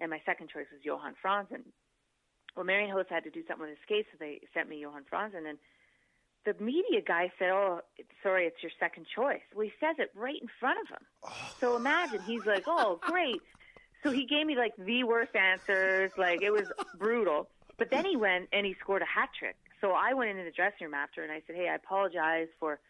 and 0.00 0.10
my 0.10 0.20
second 0.26 0.48
choice 0.48 0.66
was 0.72 0.80
Johan 0.82 1.14
Franzen. 1.22 1.62
Well, 2.56 2.64
Marian 2.64 2.94
Hossa 2.94 3.10
had 3.10 3.24
to 3.24 3.30
do 3.30 3.42
something 3.46 3.66
with 3.68 3.70
his 3.70 3.78
skates, 3.84 4.08
so 4.12 4.16
they 4.18 4.40
sent 4.52 4.68
me 4.68 4.80
Johan 4.80 5.04
Franzen. 5.10 5.38
And 5.38 5.46
then 5.46 5.58
the 6.44 6.54
media 6.62 7.00
guy 7.00 7.32
said, 7.38 7.50
"Oh, 7.50 7.80
sorry, 8.22 8.46
it's 8.46 8.62
your 8.62 8.72
second 8.78 9.06
choice." 9.14 9.42
Well, 9.54 9.64
he 9.64 9.72
says 9.80 9.96
it 9.98 10.10
right 10.14 10.40
in 10.40 10.48
front 10.58 10.78
of 10.80 10.88
him. 10.88 11.06
Oh. 11.24 11.54
So 11.60 11.76
imagine 11.76 12.20
he's 12.22 12.44
like, 12.46 12.64
"Oh, 12.66 12.98
great." 13.00 13.40
So 14.02 14.10
he 14.10 14.24
gave 14.24 14.46
me 14.46 14.56
like 14.56 14.74
the 14.76 15.04
worst 15.04 15.34
answers. 15.36 16.10
Like 16.16 16.42
it 16.42 16.50
was 16.50 16.66
brutal. 16.98 17.48
But 17.78 17.90
then 17.90 18.04
he 18.04 18.16
went 18.16 18.48
and 18.52 18.66
he 18.66 18.74
scored 18.80 19.02
a 19.02 19.06
hat 19.06 19.30
trick. 19.38 19.56
So 19.80 19.92
I 19.92 20.12
went 20.14 20.30
into 20.30 20.44
the 20.44 20.50
dressing 20.50 20.86
room 20.86 20.94
after 20.94 21.22
and 21.22 21.32
I 21.32 21.42
said, 21.46 21.56
"Hey, 21.56 21.68
I 21.68 21.74
apologize 21.74 22.48
for." 22.58 22.80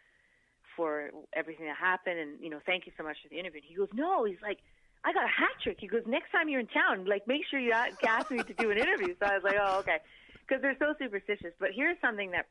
for 0.77 1.11
everything 1.33 1.67
that 1.67 1.77
happened 1.77 2.19
and 2.19 2.41
you 2.41 2.49
know 2.49 2.61
thank 2.65 2.87
you 2.87 2.93
so 2.97 3.03
much 3.03 3.17
for 3.21 3.29
the 3.29 3.37
interview 3.37 3.61
and 3.61 3.69
he 3.69 3.75
goes 3.75 3.89
no 3.93 4.25
he's 4.25 4.41
like 4.41 4.59
i 5.05 5.13
got 5.13 5.25
a 5.25 5.29
hat 5.29 5.57
trick. 5.63 5.79
He 5.81 5.87
goes 5.87 6.03
next 6.07 6.31
time 6.31 6.49
you're 6.49 6.61
in 6.61 6.69
town 6.69 7.07
like 7.07 7.27
make 7.27 7.43
sure 7.51 7.59
you 7.59 7.73
ask 8.07 8.31
me 8.31 8.43
to 8.43 8.55
do 8.55 8.71
an 8.71 8.79
interview. 8.79 9.15
So 9.21 9.27
i 9.27 9.35
was 9.35 9.45
like 9.45 9.57
oh 9.61 9.79
okay. 9.81 9.99
Because 10.47 10.63
they're 10.63 10.77
so 10.79 10.95
superstitious. 10.99 11.53
But 11.59 11.71
here's 11.75 11.97
something 12.01 12.33
that 12.33 12.47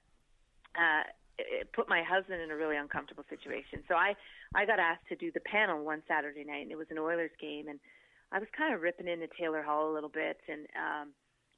uh 0.76 1.04
it 1.38 1.72
put 1.72 1.88
my 1.88 2.04
husband 2.04 2.42
in 2.42 2.52
a 2.52 2.56
really 2.56 2.76
uncomfortable 2.76 3.24
situation. 3.30 3.84
So 3.88 3.96
i 3.96 4.16
i 4.56 4.66
got 4.66 4.80
asked 4.80 5.08
to 5.10 5.16
do 5.16 5.32
the 5.32 5.42
panel 5.42 5.84
one 5.84 6.02
saturday 6.08 6.44
night 6.44 6.64
and 6.64 6.72
it 6.72 6.78
was 6.78 6.88
an 6.92 6.98
oilers 6.98 7.32
game 7.40 7.68
and 7.68 7.80
I 8.32 8.40
was 8.40 8.48
kind 8.56 8.74
of 8.74 8.82
ripping 8.82 9.08
into 9.08 9.28
Taylor 9.40 9.64
Hall 9.64 9.92
a 9.92 9.94
little 9.94 10.10
bit, 10.10 10.38
and 10.48 10.68
um, 10.78 11.10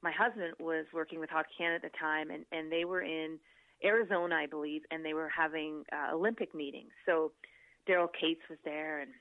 my 0.01 0.11
husband 0.11 0.53
was 0.59 0.85
working 0.93 1.19
with 1.19 1.29
Hockey 1.29 1.49
Canada 1.57 1.85
at 1.85 1.91
the 1.91 1.97
time, 1.97 2.31
and 2.31 2.45
and 2.51 2.71
they 2.71 2.85
were 2.85 3.01
in 3.01 3.39
Arizona, 3.83 4.35
I 4.35 4.45
believe, 4.45 4.83
and 4.91 5.03
they 5.03 5.13
were 5.13 5.29
having 5.29 5.83
uh, 5.91 6.15
Olympic 6.15 6.55
meetings. 6.55 6.91
So 7.05 7.31
Daryl 7.87 8.07
Katz 8.07 8.41
was 8.49 8.59
there, 8.63 9.01
and 9.01 9.11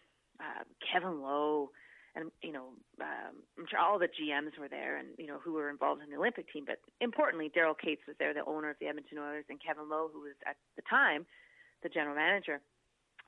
uh, 0.41 0.65
Kevin 0.81 1.21
Lowe, 1.21 1.71
and 2.17 2.31
you 2.43 2.53
know, 2.53 2.75
um, 3.01 3.45
I'm 3.59 3.67
sure 3.69 3.79
all 3.79 3.99
the 3.99 4.09
GMs 4.09 4.59
were 4.59 4.69
there, 4.69 4.97
and 4.97 5.09
you 5.19 5.27
know 5.27 5.39
who 5.39 5.53
were 5.53 5.71
involved 5.71 6.03
in 6.03 6.11
the 6.11 6.17
Olympic 6.17 6.53
team. 6.53 6.65
But 6.67 6.81
importantly, 7.01 7.53
Daryl 7.55 7.79
Katz 7.79 8.03
was 8.09 8.17
there, 8.19 8.35
the 8.35 8.45
owner 8.45 8.71
of 8.71 8.77
the 8.81 8.87
Edmonton 8.87 9.19
Oilers, 9.19 9.45
and 9.49 9.61
Kevin 9.63 9.89
Lowe, 9.89 10.11
who 10.13 10.23
was 10.23 10.35
at 10.47 10.57
the 10.77 10.83
time 10.89 11.27
the 11.83 11.89
general 11.89 12.17
manager. 12.17 12.61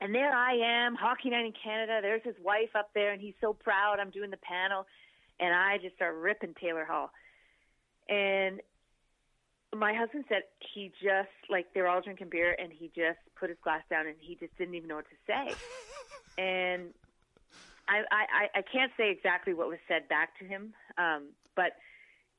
And 0.01 0.13
there 0.13 0.33
I 0.33 0.85
am, 0.85 0.95
Hockey 0.95 1.29
Night 1.29 1.45
in 1.45 1.53
Canada. 1.53 1.99
There's 2.01 2.23
his 2.23 2.35
wife 2.43 2.75
up 2.75 2.89
there, 2.93 3.13
and 3.13 3.21
he's 3.21 3.35
so 3.39 3.53
proud. 3.53 3.99
I'm 3.99 4.09
doing 4.09 4.31
the 4.31 4.37
panel, 4.37 4.85
and 5.39 5.53
I 5.53 5.77
just 5.81 5.95
start 5.95 6.15
ripping 6.15 6.55
Taylor 6.59 6.85
Hall. 6.85 7.11
And 8.09 8.59
my 9.73 9.93
husband 9.93 10.25
said 10.29 10.43
he 10.73 10.91
just 11.01 11.33
like 11.49 11.67
they 11.73 11.81
were 11.81 11.87
all 11.87 12.01
drinking 12.01 12.29
beer, 12.29 12.55
and 12.59 12.71
he 12.71 12.87
just 12.87 13.19
put 13.39 13.49
his 13.49 13.57
glass 13.63 13.81
down, 13.89 14.07
and 14.07 14.15
he 14.19 14.35
just 14.35 14.55
didn't 14.57 14.75
even 14.75 14.89
know 14.89 14.95
what 14.95 15.05
to 15.05 15.15
say. 15.25 15.55
and 16.41 16.93
I, 17.87 18.03
I 18.11 18.59
I 18.59 18.61
can't 18.61 18.91
say 18.97 19.11
exactly 19.11 19.53
what 19.53 19.67
was 19.67 19.79
said 19.87 20.07
back 20.07 20.37
to 20.39 20.45
him, 20.45 20.73
um, 20.97 21.29
but 21.55 21.73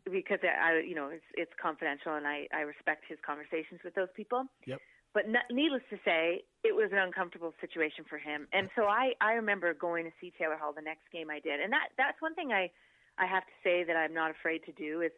because 0.05 0.39
I 0.43 0.81
you 0.81 0.95
know 0.95 1.09
it's 1.09 1.29
it's 1.35 1.53
confidential, 1.61 2.15
and 2.15 2.27
I 2.27 2.49
I 2.53 2.61
respect 2.63 3.05
his 3.09 3.19
conversations 3.25 3.81
with 3.85 3.95
those 3.95 4.13
people. 4.17 4.45
Yep. 4.67 4.81
But 5.15 5.31
needless 5.49 5.87
to 5.91 5.99
say, 6.05 6.43
it 6.65 6.75
was 6.75 6.91
an 6.91 6.99
uncomfortable 6.99 7.55
situation 7.63 8.05
for 8.11 8.19
him. 8.19 8.49
And 8.53 8.69
so 8.75 8.91
I, 8.91 9.15
I 9.23 9.35
remember 9.39 9.73
going 9.73 10.05
to 10.05 10.11
see 10.21 10.35
Taylor 10.37 10.59
Hall 10.59 10.75
the 10.75 10.83
next 10.83 11.07
game 11.13 11.31
I 11.31 11.39
did. 11.39 11.61
And 11.63 11.73
that, 11.73 11.95
that's 11.97 12.19
one 12.19 12.35
thing 12.35 12.51
I, 12.51 12.69
I 13.17 13.25
have 13.25 13.47
to 13.47 13.55
say 13.63 13.85
that 13.85 13.95
I'm 13.95 14.13
not 14.13 14.33
afraid 14.33 14.67
to 14.67 14.73
do 14.73 15.03
is, 15.03 15.13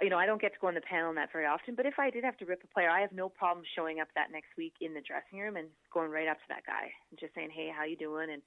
you 0.00 0.10
know, 0.10 0.16
I 0.16 0.26
don't 0.26 0.40
get 0.40 0.54
to 0.54 0.60
go 0.60 0.68
on 0.68 0.78
the 0.78 0.86
panel 0.86 1.12
that 1.14 1.32
very 1.32 1.44
often, 1.44 1.74
but 1.74 1.86
if 1.86 1.98
I 1.98 2.08
did 2.08 2.22
have 2.22 2.36
to 2.38 2.46
rip 2.46 2.62
a 2.62 2.70
player, 2.72 2.88
I 2.88 3.00
have 3.00 3.10
no 3.10 3.28
problem 3.28 3.66
showing 3.74 3.98
up 3.98 4.06
that 4.14 4.30
next 4.30 4.54
week 4.56 4.74
in 4.80 4.94
the 4.94 5.02
dressing 5.02 5.40
room 5.40 5.56
and 5.56 5.66
going 5.92 6.12
right 6.12 6.28
up 6.28 6.38
to 6.38 6.48
that 6.54 6.62
guy 6.62 6.94
and 7.10 7.18
just 7.18 7.34
saying, 7.34 7.50
Hey, 7.50 7.66
how 7.74 7.82
you 7.82 7.96
doing? 7.96 8.30
And, 8.30 8.42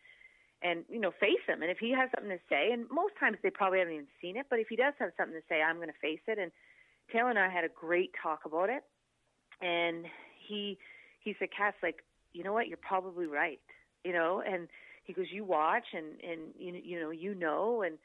and, 0.62 0.84
you 0.90 1.00
know, 1.00 1.12
face 1.20 1.44
him. 1.48 1.62
And 1.62 1.72
if 1.72 1.78
he 1.78 1.92
has 1.92 2.10
something 2.14 2.32
to 2.32 2.44
say, 2.50 2.72
and 2.72 2.86
most 2.92 3.14
times 3.20 3.38
they 3.42 3.50
probably 3.50 3.80
haven't 3.80 3.94
even 3.94 4.08
seen 4.22 4.36
it, 4.36 4.48
but 4.50 4.60
if 4.60 4.68
he 4.68 4.76
does 4.76 4.94
have 5.00 5.12
something 5.18 5.36
to 5.36 5.46
say, 5.48 5.62
I'm 5.62 5.78
going 5.78 5.88
to 5.88 6.02
face 6.02 6.20
it. 6.28 6.38
And 6.38 6.52
Taylor 7.12 7.30
and 7.30 7.40
I 7.40 7.50
had 7.50 7.64
a 7.64 7.70
great 7.70 8.12
talk 8.22 8.42
about 8.46 8.70
it. 8.70 8.84
And 9.62 10.06
he 10.48 10.78
he 11.22 11.36
said, 11.38 11.50
Cass, 11.56 11.74
like, 11.84 12.04
you 12.34 12.44
know 12.44 12.54
what, 12.54 12.68
you're 12.68 12.78
probably 12.78 13.26
right. 13.26 13.60
You 14.04 14.14
know, 14.14 14.42
and 14.46 14.68
he 15.04 15.14
goes, 15.14 15.26
You 15.32 15.44
watch 15.44 15.86
and, 15.94 16.20
and 16.24 16.54
you 16.58 16.82
you 16.84 17.00
know, 17.00 17.12
you 17.12 17.36
know 17.36 17.82
and 17.82 17.98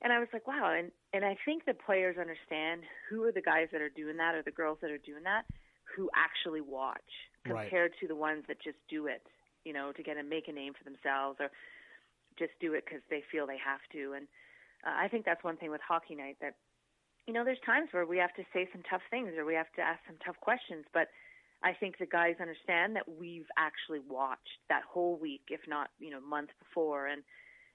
and 0.00 0.12
I 0.12 0.18
was 0.18 0.28
like, 0.32 0.46
Wow 0.46 0.74
and 0.76 0.90
and 1.12 1.24
I 1.24 1.36
think 1.44 1.64
the 1.64 1.74
players 1.74 2.16
understand 2.18 2.82
who 3.08 3.24
are 3.24 3.32
the 3.32 3.42
guys 3.42 3.68
that 3.72 3.80
are 3.80 3.88
doing 3.88 4.16
that 4.18 4.34
or 4.34 4.42
the 4.42 4.50
girls 4.50 4.78
that 4.82 4.90
are 4.90 4.98
doing 4.98 5.24
that 5.24 5.44
who 5.96 6.08
actually 6.14 6.60
watch 6.60 7.00
compared 7.44 7.90
right. 7.90 8.00
to 8.00 8.08
the 8.08 8.16
ones 8.16 8.44
that 8.48 8.56
just 8.62 8.78
do 8.88 9.06
it, 9.06 9.22
you 9.64 9.72
know, 9.72 9.92
to 9.92 10.02
get 10.02 10.16
and 10.16 10.28
make 10.28 10.48
a 10.48 10.52
name 10.52 10.72
for 10.72 10.84
themselves 10.84 11.38
or 11.40 11.50
just 12.42 12.58
do 12.60 12.74
it 12.74 12.84
because 12.84 13.02
they 13.08 13.22
feel 13.30 13.46
they 13.46 13.62
have 13.62 13.84
to. 13.92 14.18
And 14.18 14.26
uh, 14.82 14.98
I 14.98 15.06
think 15.06 15.24
that's 15.24 15.44
one 15.44 15.56
thing 15.56 15.70
with 15.70 15.80
Hockey 15.86 16.14
Night 16.14 16.36
that, 16.40 16.54
you 17.26 17.32
know, 17.32 17.44
there's 17.44 17.62
times 17.64 17.88
where 17.92 18.06
we 18.06 18.18
have 18.18 18.34
to 18.34 18.42
say 18.52 18.66
some 18.72 18.82
tough 18.90 19.06
things 19.10 19.30
or 19.38 19.44
we 19.46 19.54
have 19.54 19.70
to 19.76 19.82
ask 19.82 20.00
some 20.06 20.18
tough 20.26 20.38
questions, 20.42 20.84
but 20.92 21.06
I 21.62 21.72
think 21.72 21.98
the 21.98 22.06
guys 22.06 22.34
understand 22.40 22.96
that 22.96 23.06
we've 23.08 23.46
actually 23.56 24.00
watched 24.08 24.58
that 24.68 24.82
whole 24.82 25.16
week, 25.16 25.42
if 25.48 25.60
not 25.68 25.90
you 26.00 26.10
know 26.10 26.20
month 26.20 26.50
before, 26.58 27.06
and 27.06 27.22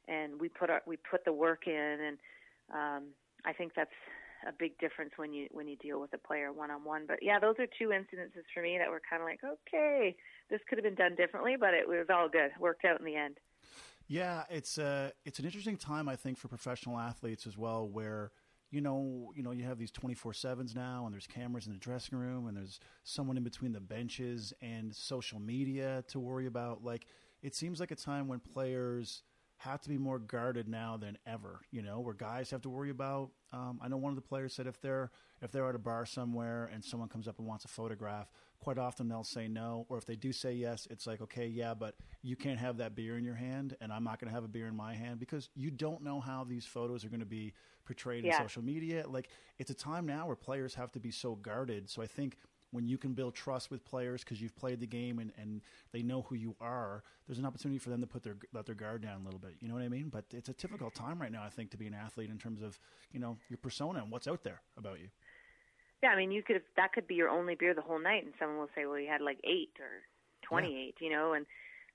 and 0.08 0.40
we 0.40 0.50
put 0.50 0.70
our 0.70 0.82
we 0.86 0.98
put 0.98 1.24
the 1.26 1.34
work 1.34 1.68
in, 1.68 1.98
and 2.08 2.18
um, 2.74 3.04
I 3.46 3.54
think 3.54 3.74
that's 3.76 3.96
a 4.48 4.52
big 4.52 4.78
difference 4.78 5.12
when 5.16 5.34
you 5.34 5.48
when 5.52 5.68
you 5.68 5.78
deal 5.78 6.00
with 6.02 6.14
a 6.14 6.18
player 6.18 6.52
one 6.52 6.72
on 6.72 6.84
one. 6.84 7.06
But 7.08 7.20
yeah, 7.22 7.40
those 7.40 7.56
are 7.60 7.68
two 7.80 7.90
incidences 7.90 8.46
for 8.54 8.62
me 8.62 8.78
that 8.78 8.90
were 8.90 9.02
kind 9.10 9.22
of 9.22 9.28
like, 9.28 9.40
okay, 9.44 10.16
this 10.50 10.60
could 10.68 10.78
have 10.78 10.86
been 10.86 10.96
done 10.96 11.16
differently, 11.16 11.56
but 11.60 11.74
it 11.74 11.88
was 11.88 12.08
all 12.14 12.30
good, 12.30 12.52
worked 12.60 12.86
out 12.86 13.00
in 13.00 13.06
the 13.06 13.16
end. 13.16 13.38
Yeah, 14.08 14.44
it's 14.50 14.78
a 14.78 14.86
uh, 14.86 15.10
it's 15.26 15.40
an 15.40 15.46
interesting 15.46 15.78
time 15.78 16.08
I 16.08 16.16
think 16.16 16.38
for 16.38 16.48
professional 16.48 16.98
athletes 16.98 17.46
as 17.46 17.58
well, 17.58 17.88
where 17.88 18.32
you 18.72 18.82
know, 18.82 19.32
you 19.36 19.44
know, 19.44 19.52
you 19.52 19.64
have 19.66 19.78
these 19.78 19.92
twenty 19.92 20.16
four 20.16 20.34
sevens 20.34 20.76
now, 20.76 21.04
and 21.06 21.14
there's 21.14 21.28
cameras 21.28 21.68
in 21.68 21.74
the 21.74 21.80
dressing 21.80 22.18
room, 22.18 22.48
and 22.48 22.56
there's 22.56 22.80
someone 23.04 23.38
in 23.38 23.44
between 23.44 23.74
the 23.74 23.82
benches 23.82 24.54
and 24.62 24.96
social 24.96 25.40
media 25.40 26.04
to 26.08 26.20
worry 26.20 26.46
about. 26.48 26.84
Like, 26.84 27.06
it 27.42 27.54
seems 27.56 27.80
like 27.80 27.92
a 27.92 27.96
time 27.96 28.28
when 28.28 28.40
players 28.40 29.24
have 29.58 29.82
to 29.82 29.90
be 29.90 29.98
more 29.98 30.20
guarded 30.20 30.68
now 30.70 30.96
than 30.98 31.18
ever. 31.26 31.60
You 31.72 31.82
know, 31.82 32.00
where 32.00 32.14
guys 32.14 32.50
have 32.52 32.62
to 32.62 32.70
worry 32.70 32.90
about. 32.92 33.32
Um, 33.52 33.80
I 33.82 33.88
know 33.90 33.98
one 33.98 34.12
of 34.12 34.16
the 34.16 34.22
players 34.22 34.54
said 34.54 34.68
if 34.68 34.80
they're 34.82 35.12
if 35.42 35.52
they're 35.52 35.68
at 35.68 35.76
a 35.76 35.80
bar 35.80 36.06
somewhere 36.06 36.70
and 36.74 36.84
someone 36.84 37.10
comes 37.10 37.28
up 37.28 37.40
and 37.40 37.48
wants 37.48 37.66
a 37.66 37.70
photograph, 37.70 38.28
quite 38.60 38.78
often 38.78 39.08
they'll 39.08 39.24
say 39.24 39.48
no, 39.48 39.86
or 39.90 39.98
if 39.98 40.06
they 40.06 40.16
do 40.16 40.32
say 40.32 40.54
yes, 40.54 40.88
it's 40.90 41.08
like 41.08 41.22
okay, 41.22 41.48
yeah, 41.48 41.74
but 41.74 41.96
you 42.22 42.36
can't 42.36 42.60
have 42.60 42.78
that 42.78 42.96
beer 42.96 43.18
in 43.18 43.24
your 43.24 43.36
hand, 43.36 43.76
and 43.82 43.92
I'm 43.92 44.04
not 44.04 44.20
going 44.20 44.30
to 44.30 44.36
have 44.36 44.44
a 44.44 44.50
beer 44.50 44.68
in 44.68 44.76
my 44.76 44.94
hand 44.94 45.20
because 45.20 45.50
you 45.56 45.72
don't 45.72 46.04
know 46.04 46.20
how 46.20 46.44
these 46.44 46.66
photos 46.66 47.06
are 47.06 47.10
going 47.10 47.20
to 47.20 47.26
be 47.26 47.54
portrayed 47.86 48.26
yeah. 48.26 48.38
in 48.38 48.44
social 48.44 48.64
media. 48.64 49.06
Like 49.08 49.30
it's 49.58 49.72
a 49.72 49.76
time 49.76 50.06
now 50.06 50.28
where 50.28 50.36
players 50.36 50.76
have 50.76 50.92
to 50.94 51.00
be 51.00 51.12
so 51.12 51.36
guarded. 51.36 51.90
So 51.90 52.02
I 52.02 52.08
think 52.08 52.38
when 52.72 52.88
you 52.88 52.98
can 52.98 53.14
build 53.14 53.34
trust 53.34 53.72
with 53.72 53.84
players 53.86 54.24
because 54.24 54.42
you've 54.42 54.56
played 54.56 54.80
the 54.80 54.88
game 54.88 55.20
and, 55.20 55.32
and 55.38 55.62
they 55.94 56.02
know 56.02 56.24
who 56.24 56.36
you 56.36 56.56
are, 56.60 57.04
there's 57.26 57.40
an 57.40 57.46
opportunity 57.46 57.80
for 57.80 57.90
them 57.90 58.02
to 58.02 58.08
put 58.08 58.24
their 58.24 58.36
let 58.54 58.66
their 58.66 58.76
guard 58.76 59.02
down 59.02 59.22
a 59.22 59.24
little 59.24 59.40
bit. 59.40 59.56
You 59.60 59.68
know 59.68 59.74
what 59.74 59.84
I 59.84 59.90
mean? 59.90 60.10
But 60.10 60.26
it's 60.32 60.50
a 60.50 60.54
difficult 60.54 60.94
time 60.94 61.20
right 61.22 61.32
now, 61.32 61.44
I 61.44 61.50
think, 61.50 61.72
to 61.72 61.78
be 61.78 61.88
an 61.88 61.94
athlete 61.94 62.30
in 62.30 62.38
terms 62.38 62.62
of 62.62 62.80
you 63.12 63.20
know 63.20 63.38
your 63.50 63.58
persona 63.58 64.00
and 64.00 64.12
what's 64.12 64.28
out 64.28 64.44
there 64.44 64.62
about 64.78 65.00
you. 65.00 65.08
Yeah, 66.04 66.10
I 66.10 66.18
mean, 66.18 66.32
you 66.32 66.44
could 66.44 66.62
that 66.76 66.94
could 66.94 67.08
be 67.08 67.16
your 67.16 67.30
only 67.30 67.56
beer 67.56 67.74
the 67.74 67.82
whole 67.82 68.00
night, 68.00 68.24
and 68.24 68.34
someone 68.40 68.60
will 68.60 68.70
say, 68.76 68.86
"Well, 68.86 69.00
you 69.00 69.08
had 69.10 69.22
like 69.22 69.40
eight 69.44 69.74
or 69.80 70.06
twenty-eight," 70.48 70.96
yeah. 71.02 71.08
you 71.08 71.14
know, 71.14 71.34
and 71.34 71.46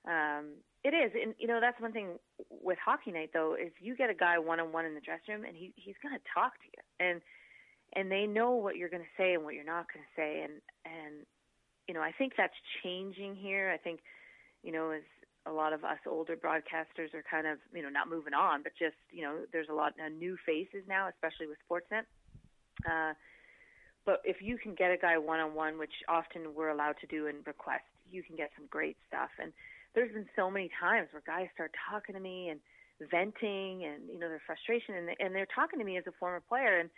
um, 0.05 0.51
it 0.83 0.93
is, 0.93 1.11
and 1.15 1.33
you 1.39 1.47
know 1.47 1.59
that's 1.61 1.79
one 1.79 1.93
thing 1.93 2.19
with 2.49 2.77
hockey 2.83 3.11
night 3.11 3.31
though 3.33 3.55
is 3.55 3.71
you 3.79 3.95
get 3.95 4.09
a 4.09 4.13
guy 4.13 4.37
one 4.37 4.59
on 4.59 4.73
one 4.73 4.85
in 4.85 4.95
the 4.95 5.01
dressing 5.01 5.35
room, 5.35 5.45
and 5.45 5.55
he 5.55 5.71
he's 5.75 5.95
going 6.03 6.13
to 6.13 6.23
talk 6.33 6.53
to 6.59 6.67
you, 6.67 7.07
and 7.07 7.21
and 7.95 8.11
they 8.11 8.25
know 8.25 8.51
what 8.51 8.75
you're 8.75 8.89
going 8.89 9.03
to 9.03 9.15
say 9.17 9.33
and 9.33 9.43
what 9.43 9.53
you're 9.53 9.63
not 9.63 9.87
going 9.87 10.03
to 10.03 10.13
say, 10.19 10.43
and 10.43 10.59
and 10.83 11.25
you 11.87 11.93
know 11.93 12.01
I 12.01 12.11
think 12.11 12.33
that's 12.35 12.53
changing 12.83 13.35
here. 13.35 13.71
I 13.73 13.77
think 13.77 14.01
you 14.61 14.73
know 14.73 14.91
as 14.91 15.03
a 15.45 15.51
lot 15.51 15.71
of 15.71 15.83
us 15.83 15.99
older 16.05 16.35
broadcasters 16.35 17.13
are 17.13 17.23
kind 17.29 17.47
of 17.47 17.59
you 17.73 17.81
know 17.81 17.89
not 17.89 18.09
moving 18.09 18.33
on, 18.33 18.63
but 18.63 18.73
just 18.77 18.99
you 19.09 19.23
know 19.23 19.47
there's 19.53 19.69
a 19.69 19.73
lot 19.73 19.93
of 19.95 20.11
new 20.11 20.35
faces 20.45 20.83
now, 20.87 21.07
especially 21.07 21.47
with 21.47 21.57
Sportsnet. 21.63 22.03
Uh, 22.83 23.13
but 24.05 24.21
if 24.23 24.41
you 24.41 24.57
can 24.57 24.75
get 24.75 24.91
a 24.91 24.97
guy 24.97 25.17
one 25.17 25.39
on 25.39 25.55
one, 25.55 25.77
which 25.77 25.93
often 26.07 26.53
we're 26.55 26.69
allowed 26.69 26.95
to 27.01 27.07
do 27.07 27.27
in 27.27 27.37
request, 27.45 27.83
you 28.09 28.23
can 28.23 28.35
get 28.35 28.51
some 28.57 28.67
great 28.69 28.97
stuff. 29.07 29.29
And 29.41 29.53
there's 29.95 30.11
been 30.11 30.27
so 30.35 30.49
many 30.51 30.69
times 30.79 31.09
where 31.11 31.23
guys 31.25 31.47
start 31.53 31.71
talking 31.89 32.15
to 32.15 32.21
me 32.21 32.49
and 32.49 32.59
venting 33.09 33.83
and 33.83 34.07
you 34.07 34.19
know 34.19 34.29
their 34.29 34.41
frustration 34.45 34.95
and 34.95 35.09
and 35.19 35.35
they're 35.35 35.49
talking 35.53 35.79
to 35.79 35.85
me 35.85 35.97
as 35.97 36.05
a 36.07 36.11
former 36.19 36.39
player 36.39 36.79
and 36.79 36.89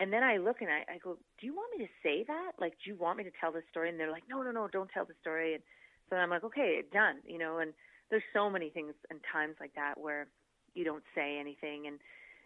and 0.00 0.10
then 0.10 0.22
I 0.22 0.38
look 0.38 0.62
and 0.62 0.70
I, 0.70 0.94
I 0.94 0.96
go, 0.96 1.18
do 1.38 1.46
you 1.46 1.54
want 1.54 1.76
me 1.76 1.84
to 1.84 1.92
say 2.02 2.24
that? 2.26 2.52
Like, 2.58 2.72
do 2.82 2.90
you 2.90 2.96
want 2.96 3.18
me 3.18 3.24
to 3.24 3.30
tell 3.38 3.52
the 3.52 3.60
story? 3.70 3.90
And 3.90 4.00
they're 4.00 4.10
like, 4.10 4.24
no, 4.30 4.40
no, 4.40 4.50
no, 4.50 4.66
don't 4.66 4.88
tell 4.88 5.04
the 5.04 5.12
story. 5.20 5.52
And 5.52 5.62
so 6.08 6.16
I'm 6.16 6.30
like, 6.30 6.42
okay, 6.42 6.80
done. 6.90 7.16
You 7.26 7.36
know, 7.36 7.58
and 7.58 7.74
there's 8.08 8.24
so 8.32 8.48
many 8.48 8.70
things 8.70 8.94
and 9.10 9.20
times 9.30 9.56
like 9.60 9.74
that 9.76 10.00
where 10.00 10.26
you 10.72 10.84
don't 10.84 11.04
say 11.14 11.36
anything. 11.38 11.86
And, 11.86 12.00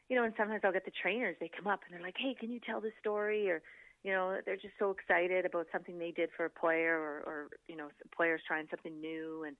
you 0.08 0.16
know, 0.16 0.24
and 0.24 0.34
sometimes 0.36 0.62
I'll 0.64 0.72
get 0.72 0.84
the 0.84 0.90
trainers, 1.00 1.36
they 1.38 1.48
come 1.48 1.68
up 1.68 1.80
and 1.86 1.94
they're 1.94 2.04
like, 2.04 2.18
hey, 2.18 2.34
can 2.34 2.50
you 2.50 2.58
tell 2.58 2.80
this 2.80 2.92
story? 2.98 3.48
Or, 3.48 3.62
you 4.04 4.12
know, 4.12 4.36
they're 4.44 4.60
just 4.60 4.74
so 4.78 4.90
excited 4.90 5.46
about 5.46 5.66
something 5.72 5.98
they 5.98 6.12
did 6.12 6.28
for 6.36 6.44
a 6.44 6.50
player 6.50 6.94
or, 6.94 7.24
or 7.24 7.48
you 7.66 7.74
know, 7.74 7.88
players 8.14 8.42
trying 8.46 8.66
something 8.68 9.00
new. 9.00 9.44
And, 9.44 9.56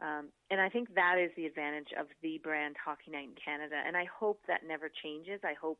um, 0.00 0.28
and 0.50 0.60
I 0.60 0.70
think 0.70 0.94
that 0.94 1.16
is 1.20 1.30
the 1.36 1.44
advantage 1.44 1.92
of 2.00 2.06
the 2.22 2.40
brand 2.42 2.76
Hockey 2.82 3.10
Night 3.12 3.28
in 3.28 3.36
Canada. 3.36 3.76
And 3.86 3.94
I 3.94 4.06
hope 4.08 4.40
that 4.48 4.62
never 4.66 4.90
changes. 4.90 5.40
I 5.44 5.52
hope 5.60 5.78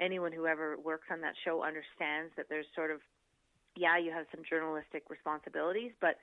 anyone 0.00 0.32
who 0.32 0.46
ever 0.46 0.78
works 0.82 1.08
on 1.12 1.20
that 1.20 1.34
show 1.44 1.62
understands 1.62 2.32
that 2.38 2.46
there's 2.48 2.66
sort 2.74 2.90
of, 2.90 3.00
yeah, 3.76 3.98
you 3.98 4.10
have 4.10 4.24
some 4.34 4.42
journalistic 4.48 5.04
responsibilities, 5.10 5.92
but 6.00 6.16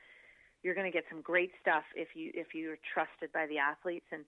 you're 0.64 0.76
going 0.76 0.92
to 0.92 0.96
get 0.96 1.06
some 1.10 1.22
great 1.22 1.52
stuff 1.62 1.84
if 1.96 2.10
you 2.16 2.32
if 2.34 2.54
you're 2.54 2.78
trusted 2.94 3.32
by 3.32 3.46
the 3.48 3.58
athletes. 3.58 4.06
And 4.12 4.26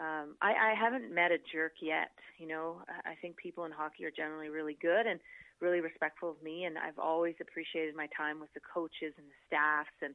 um, 0.00 0.36
I, 0.40 0.72
I 0.72 0.74
haven't 0.78 1.12
met 1.12 1.32
a 1.32 1.38
jerk 1.52 1.74
yet. 1.82 2.12
You 2.38 2.46
know, 2.48 2.76
I 3.04 3.14
think 3.20 3.36
people 3.36 3.64
in 3.66 3.72
hockey 3.72 4.04
are 4.04 4.10
generally 4.10 4.48
really 4.48 4.78
good 4.80 5.06
and 5.06 5.20
really 5.60 5.80
respectful 5.80 6.30
of 6.30 6.42
me, 6.42 6.64
and 6.64 6.76
I've 6.78 6.98
always 6.98 7.34
appreciated 7.40 7.94
my 7.96 8.08
time 8.16 8.40
with 8.40 8.52
the 8.54 8.60
coaches 8.60 9.14
and 9.16 9.26
the 9.26 9.38
staffs 9.46 9.96
and 10.02 10.14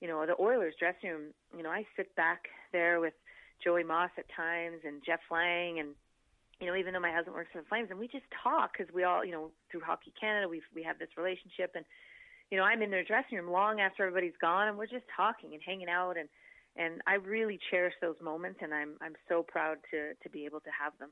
you 0.00 0.08
know, 0.08 0.26
the 0.26 0.34
Oilers 0.38 0.74
dressing 0.78 1.08
room, 1.08 1.22
you 1.56 1.62
know, 1.62 1.70
I 1.70 1.86
sit 1.96 2.14
back 2.14 2.48
there 2.72 3.00
with 3.00 3.14
Joey 3.62 3.84
Moss 3.84 4.10
at 4.18 4.26
times 4.36 4.80
and 4.84 5.00
Jeff 5.06 5.20
Lang 5.30 5.78
and 5.78 5.90
you 6.60 6.66
know, 6.66 6.76
even 6.76 6.92
though 6.92 7.00
my 7.00 7.12
husband 7.12 7.34
works 7.34 7.50
for 7.52 7.58
the 7.58 7.68
Flames 7.68 7.88
and 7.90 7.98
we 7.98 8.06
just 8.08 8.26
talk 8.42 8.76
cuz 8.76 8.86
we 8.92 9.04
all, 9.04 9.24
you 9.24 9.32
know, 9.32 9.50
through 9.70 9.80
Hockey 9.80 10.12
Canada, 10.20 10.48
we 10.48 10.62
we 10.74 10.82
have 10.82 10.98
this 10.98 11.16
relationship 11.16 11.72
and 11.74 11.84
you 12.50 12.58
know, 12.58 12.64
I'm 12.64 12.82
in 12.82 12.90
their 12.90 13.04
dressing 13.04 13.38
room 13.38 13.50
long 13.50 13.80
after 13.80 14.04
everybody's 14.04 14.36
gone 14.40 14.68
and 14.68 14.76
we're 14.76 14.86
just 14.86 15.06
talking 15.16 15.54
and 15.54 15.62
hanging 15.62 15.88
out 15.88 16.16
and 16.16 16.28
and 16.76 17.00
I 17.06 17.14
really 17.14 17.58
cherish 17.70 17.94
those 18.00 18.16
moments, 18.20 18.58
and 18.62 18.74
I'm 18.74 18.94
I'm 19.00 19.14
so 19.28 19.42
proud 19.42 19.78
to 19.90 20.14
to 20.14 20.28
be 20.30 20.44
able 20.44 20.60
to 20.60 20.70
have 20.70 20.92
them. 20.98 21.10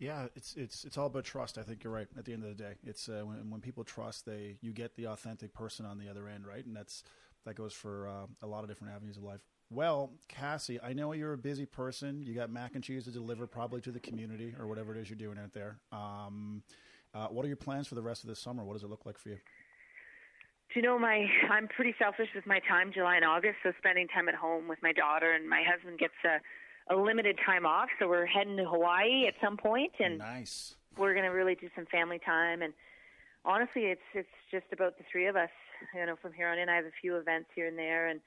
Yeah, 0.00 0.28
it's 0.34 0.54
it's 0.56 0.84
it's 0.84 0.96
all 0.96 1.06
about 1.06 1.24
trust. 1.24 1.58
I 1.58 1.62
think 1.62 1.84
you're 1.84 1.92
right. 1.92 2.08
At 2.18 2.24
the 2.24 2.32
end 2.32 2.42
of 2.42 2.48
the 2.48 2.60
day, 2.60 2.72
it's 2.84 3.08
uh, 3.08 3.22
when 3.22 3.50
when 3.50 3.60
people 3.60 3.84
trust, 3.84 4.24
they 4.24 4.56
you 4.62 4.72
get 4.72 4.96
the 4.96 5.08
authentic 5.08 5.52
person 5.52 5.84
on 5.84 5.98
the 5.98 6.08
other 6.08 6.26
end, 6.26 6.46
right? 6.46 6.64
And 6.64 6.74
that's 6.74 7.04
that 7.44 7.54
goes 7.54 7.74
for 7.74 8.08
uh, 8.08 8.26
a 8.42 8.46
lot 8.46 8.64
of 8.64 8.68
different 8.68 8.94
avenues 8.94 9.18
of 9.18 9.22
life. 9.22 9.40
Well, 9.70 10.10
Cassie, 10.26 10.80
I 10.82 10.94
know 10.94 11.12
you're 11.12 11.34
a 11.34 11.38
busy 11.38 11.66
person. 11.66 12.22
You 12.22 12.34
got 12.34 12.50
mac 12.50 12.74
and 12.74 12.82
cheese 12.82 13.04
to 13.04 13.10
deliver, 13.10 13.46
probably 13.46 13.80
to 13.82 13.92
the 13.92 14.00
community 14.00 14.54
or 14.58 14.66
whatever 14.66 14.94
it 14.94 14.98
is 14.98 15.08
you're 15.08 15.16
doing 15.18 15.38
out 15.38 15.52
there. 15.52 15.78
Um, 15.92 16.62
uh, 17.14 17.28
what 17.28 17.44
are 17.44 17.48
your 17.48 17.56
plans 17.56 17.86
for 17.86 17.94
the 17.94 18.02
rest 18.02 18.24
of 18.24 18.30
the 18.30 18.36
summer? 18.36 18.64
What 18.64 18.72
does 18.72 18.82
it 18.82 18.90
look 18.90 19.04
like 19.04 19.18
for 19.18 19.28
you? 19.28 19.38
Do 20.72 20.80
you 20.80 20.82
know 20.82 20.98
my? 20.98 21.26
I'm 21.50 21.68
pretty 21.68 21.94
selfish 21.98 22.28
with 22.34 22.46
my 22.46 22.60
time, 22.68 22.90
July 22.92 23.16
and 23.16 23.24
August. 23.24 23.56
So 23.62 23.72
spending 23.78 24.08
time 24.08 24.28
at 24.28 24.34
home 24.34 24.66
with 24.66 24.78
my 24.82 24.92
daughter, 24.92 25.32
and 25.32 25.48
my 25.48 25.62
husband 25.62 25.98
gets 25.98 26.14
a, 26.24 26.38
a 26.90 26.96
limited 26.96 27.38
time 27.46 27.64
off. 27.64 27.88
So 27.98 28.08
we're 28.08 28.26
heading 28.26 28.56
to 28.56 28.64
Hawaii 28.64 29.26
at 29.26 29.34
some 29.42 29.56
point, 29.56 29.92
and 29.98 30.18
nice. 30.18 30.74
We're 30.98 31.14
going 31.14 31.24
to 31.24 31.30
really 31.30 31.54
do 31.54 31.68
some 31.76 31.86
family 31.86 32.18
time. 32.18 32.62
And 32.62 32.72
honestly, 33.44 33.82
it's 33.84 34.02
it's 34.14 34.28
just 34.50 34.66
about 34.72 34.98
the 34.98 35.04
three 35.10 35.26
of 35.26 35.36
us. 35.36 35.50
You 35.94 36.04
know, 36.04 36.16
from 36.20 36.32
here 36.32 36.48
on 36.48 36.58
in, 36.58 36.68
I 36.68 36.76
have 36.76 36.84
a 36.84 37.00
few 37.00 37.16
events 37.16 37.48
here 37.54 37.66
and 37.66 37.78
there, 37.78 38.08
and 38.08 38.20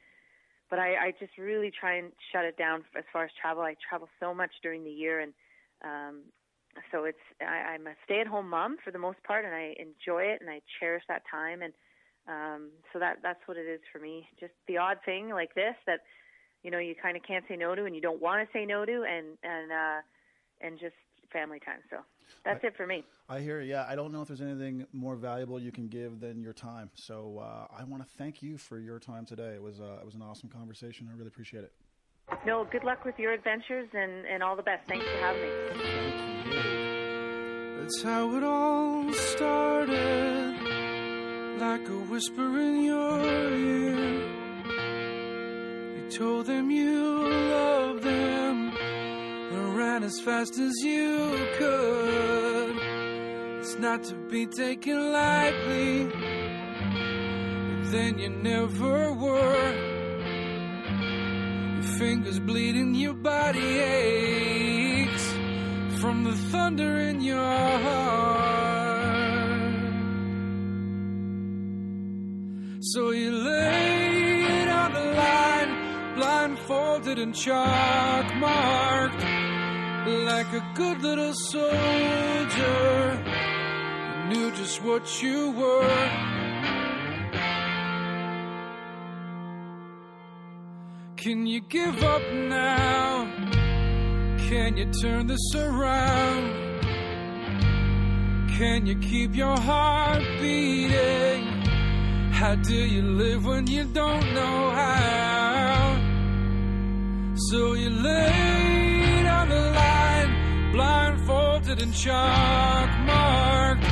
but 0.70 0.80
I, 0.80 0.96
I 0.96 1.14
just 1.20 1.38
really 1.38 1.72
try 1.72 1.98
and 1.98 2.12
shut 2.32 2.46
it 2.46 2.58
down 2.58 2.84
as 2.98 3.04
far 3.12 3.26
as 3.26 3.32
travel. 3.40 3.64
I 3.64 3.76
travel 3.88 4.08
so 4.20 4.34
much 4.34 4.52
during 4.64 4.84
the 4.84 4.90
year, 4.90 5.20
and 5.20 5.34
um, 5.84 6.22
so 6.92 7.04
it's 7.04 7.20
I, 7.42 7.74
I'm 7.74 7.86
a 7.86 7.94
stay-at-home 8.06 8.50
mom 8.50 8.78
for 8.84 8.92
the 8.92 8.98
most 8.98 9.22
part, 9.24 9.46
and 9.46 9.54
I 9.54 9.76
enjoy 9.78 10.24
it 10.24 10.42
and 10.42 10.50
I 10.50 10.62
cherish 10.80 11.04
that 11.10 11.24
time. 11.30 11.62
And 11.62 11.74
um, 12.28 12.70
so 12.92 13.00
that 13.00 13.18
that's 13.22 13.46
what 13.46 13.58
it 13.58 13.68
is 13.68 13.82
for 13.92 14.00
me. 14.00 14.28
Just 14.40 14.54
the 14.68 14.78
odd 14.78 14.98
thing 15.06 15.30
like 15.30 15.54
this 15.54 15.76
that 15.86 16.00
you 16.64 16.72
know 16.72 16.80
you 16.80 16.96
kind 17.02 17.16
of 17.16 17.24
can't 17.24 17.46
say 17.48 17.56
no 17.56 17.76
to, 17.76 17.86
and 17.86 17.96
you 17.96 18.02
don't 18.02 18.22
want 18.22 18.48
to 18.48 18.58
say 18.58 18.66
no 18.66 18.86
to, 18.86 18.92
and 18.92 19.38
and 19.44 19.72
uh, 19.72 20.02
and 20.62 20.80
just 20.80 20.96
family 21.32 21.60
time. 21.60 21.80
So 21.90 21.98
that's 22.46 22.64
I, 22.64 22.68
it 22.68 22.78
for 22.78 22.88
me. 22.88 23.04
I 23.30 23.40
hear. 23.40 23.62
Yeah, 23.62 23.86
I 23.88 23.96
don't 23.96 24.12
know 24.12 24.22
if 24.22 24.28
there's 24.28 24.42
anything 24.42 24.86
more 24.94 25.16
valuable 25.16 25.60
you 25.60 25.72
can 25.72 25.88
give 25.88 26.20
than 26.20 26.42
your 26.42 26.54
time. 26.54 26.90
So 26.96 27.40
uh, 27.40 27.68
I 27.78 27.84
want 27.84 28.04
to 28.04 28.10
thank 28.18 28.42
you 28.42 28.58
for 28.58 28.80
your 28.80 29.00
time 29.00 29.26
today. 29.26 29.54
It 29.56 29.62
was 29.62 29.80
uh, 29.80 30.00
it 30.02 30.06
was 30.06 30.16
an 30.16 30.22
awesome 30.22 30.50
conversation. 30.50 31.10
I 31.12 31.16
really 31.16 31.28
appreciate 31.28 31.64
it. 31.64 31.74
No, 32.46 32.66
good 32.72 32.84
luck 32.84 33.06
with 33.06 33.20
your 33.20 33.34
adventures 33.34 33.90
and, 33.94 34.26
and 34.26 34.42
all 34.42 34.56
the 34.56 34.64
best. 34.64 34.88
Thanks 34.88 35.06
for 35.06 35.18
having 35.18 35.42
me. 35.42 35.50
That's 37.80 38.02
how 38.02 38.36
it 38.38 38.44
all 38.44 39.12
started, 39.12 40.56
like 41.60 41.88
a 41.88 41.98
whisper 42.10 42.60
in 42.60 42.84
your 42.84 43.22
ear. 43.26 44.43
Told 46.18 46.46
them 46.46 46.70
you 46.70 47.28
loved 47.28 48.04
them 48.04 48.72
and 48.78 49.76
ran 49.76 50.04
as 50.04 50.20
fast 50.22 50.60
as 50.60 50.76
you 50.84 51.36
could. 51.58 52.76
It's 53.60 53.80
not 53.80 54.04
to 54.04 54.14
be 54.30 54.46
taken 54.46 55.12
lightly, 55.12 56.06
but 56.06 57.92
then 57.92 58.20
you 58.20 58.30
never 58.30 59.12
were 59.12 59.74
Your 61.82 61.98
fingers 61.98 62.38
bleeding, 62.38 62.94
your 62.94 63.16
body 63.16 63.80
aches 63.80 65.34
from 66.00 66.26
the 66.26 66.36
thunder 66.52 67.00
in 67.00 67.22
your 67.22 67.40
heart. 67.40 68.33
And 77.20 77.36
chalk 77.36 78.36
marked, 78.36 79.24
like 80.06 80.52
a 80.54 80.64
good 80.74 81.02
little 81.02 81.34
soldier. 81.34 83.20
You 84.20 84.26
knew 84.30 84.52
just 84.52 84.82
what 84.84 85.22
you 85.22 85.52
were. 85.52 86.10
Can 91.18 91.46
you 91.46 91.62
give 91.62 92.04
up 92.04 92.22
now? 92.34 93.26
Can 94.50 94.78
you 94.78 94.92
turn 94.92 95.28
this 95.28 95.56
around? 95.56 96.64
Can 98.58 98.86
you 98.86 98.96
keep 99.00 99.36
your 99.36 99.58
heart 99.58 100.24
beating? 100.40 101.44
How 102.32 102.56
do 102.56 102.76
you 102.76 103.02
live 103.02 103.46
when 103.46 103.68
you 103.68 103.86
don't 103.86 104.34
know 104.34 104.70
how? 104.72 105.23
So 107.36 107.74
you 107.74 107.90
laid 107.90 109.26
on 109.26 109.50
the 109.50 109.60
line, 109.60 110.72
blindfolded 110.72 111.82
and 111.82 111.92
chalk 111.92 112.90
marked, 113.00 113.84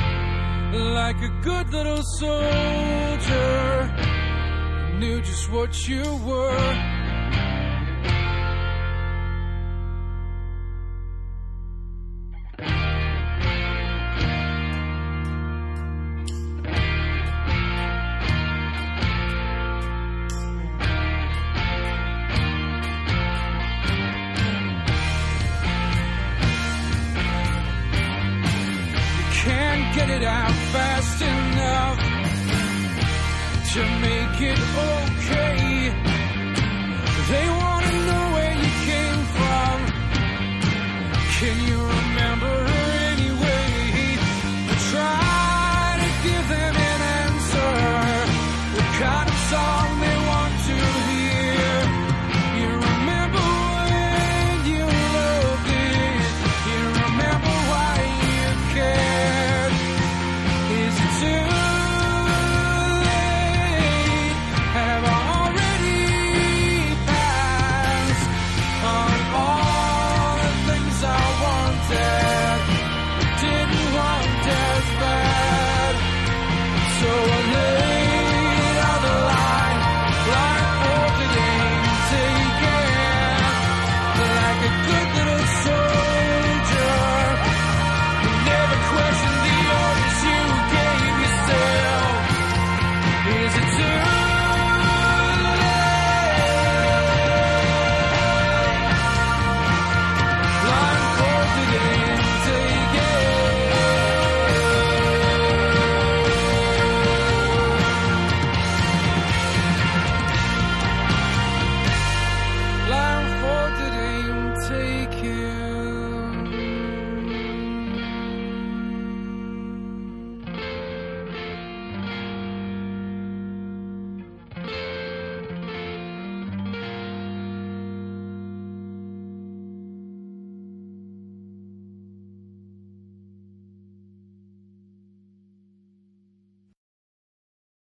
like 0.72 1.16
a 1.22 1.28
good 1.42 1.72
little 1.72 2.02
soldier. 2.18 3.90
Knew 4.98 5.20
just 5.22 5.50
what 5.50 5.88
you 5.88 6.04
were. 6.24 6.91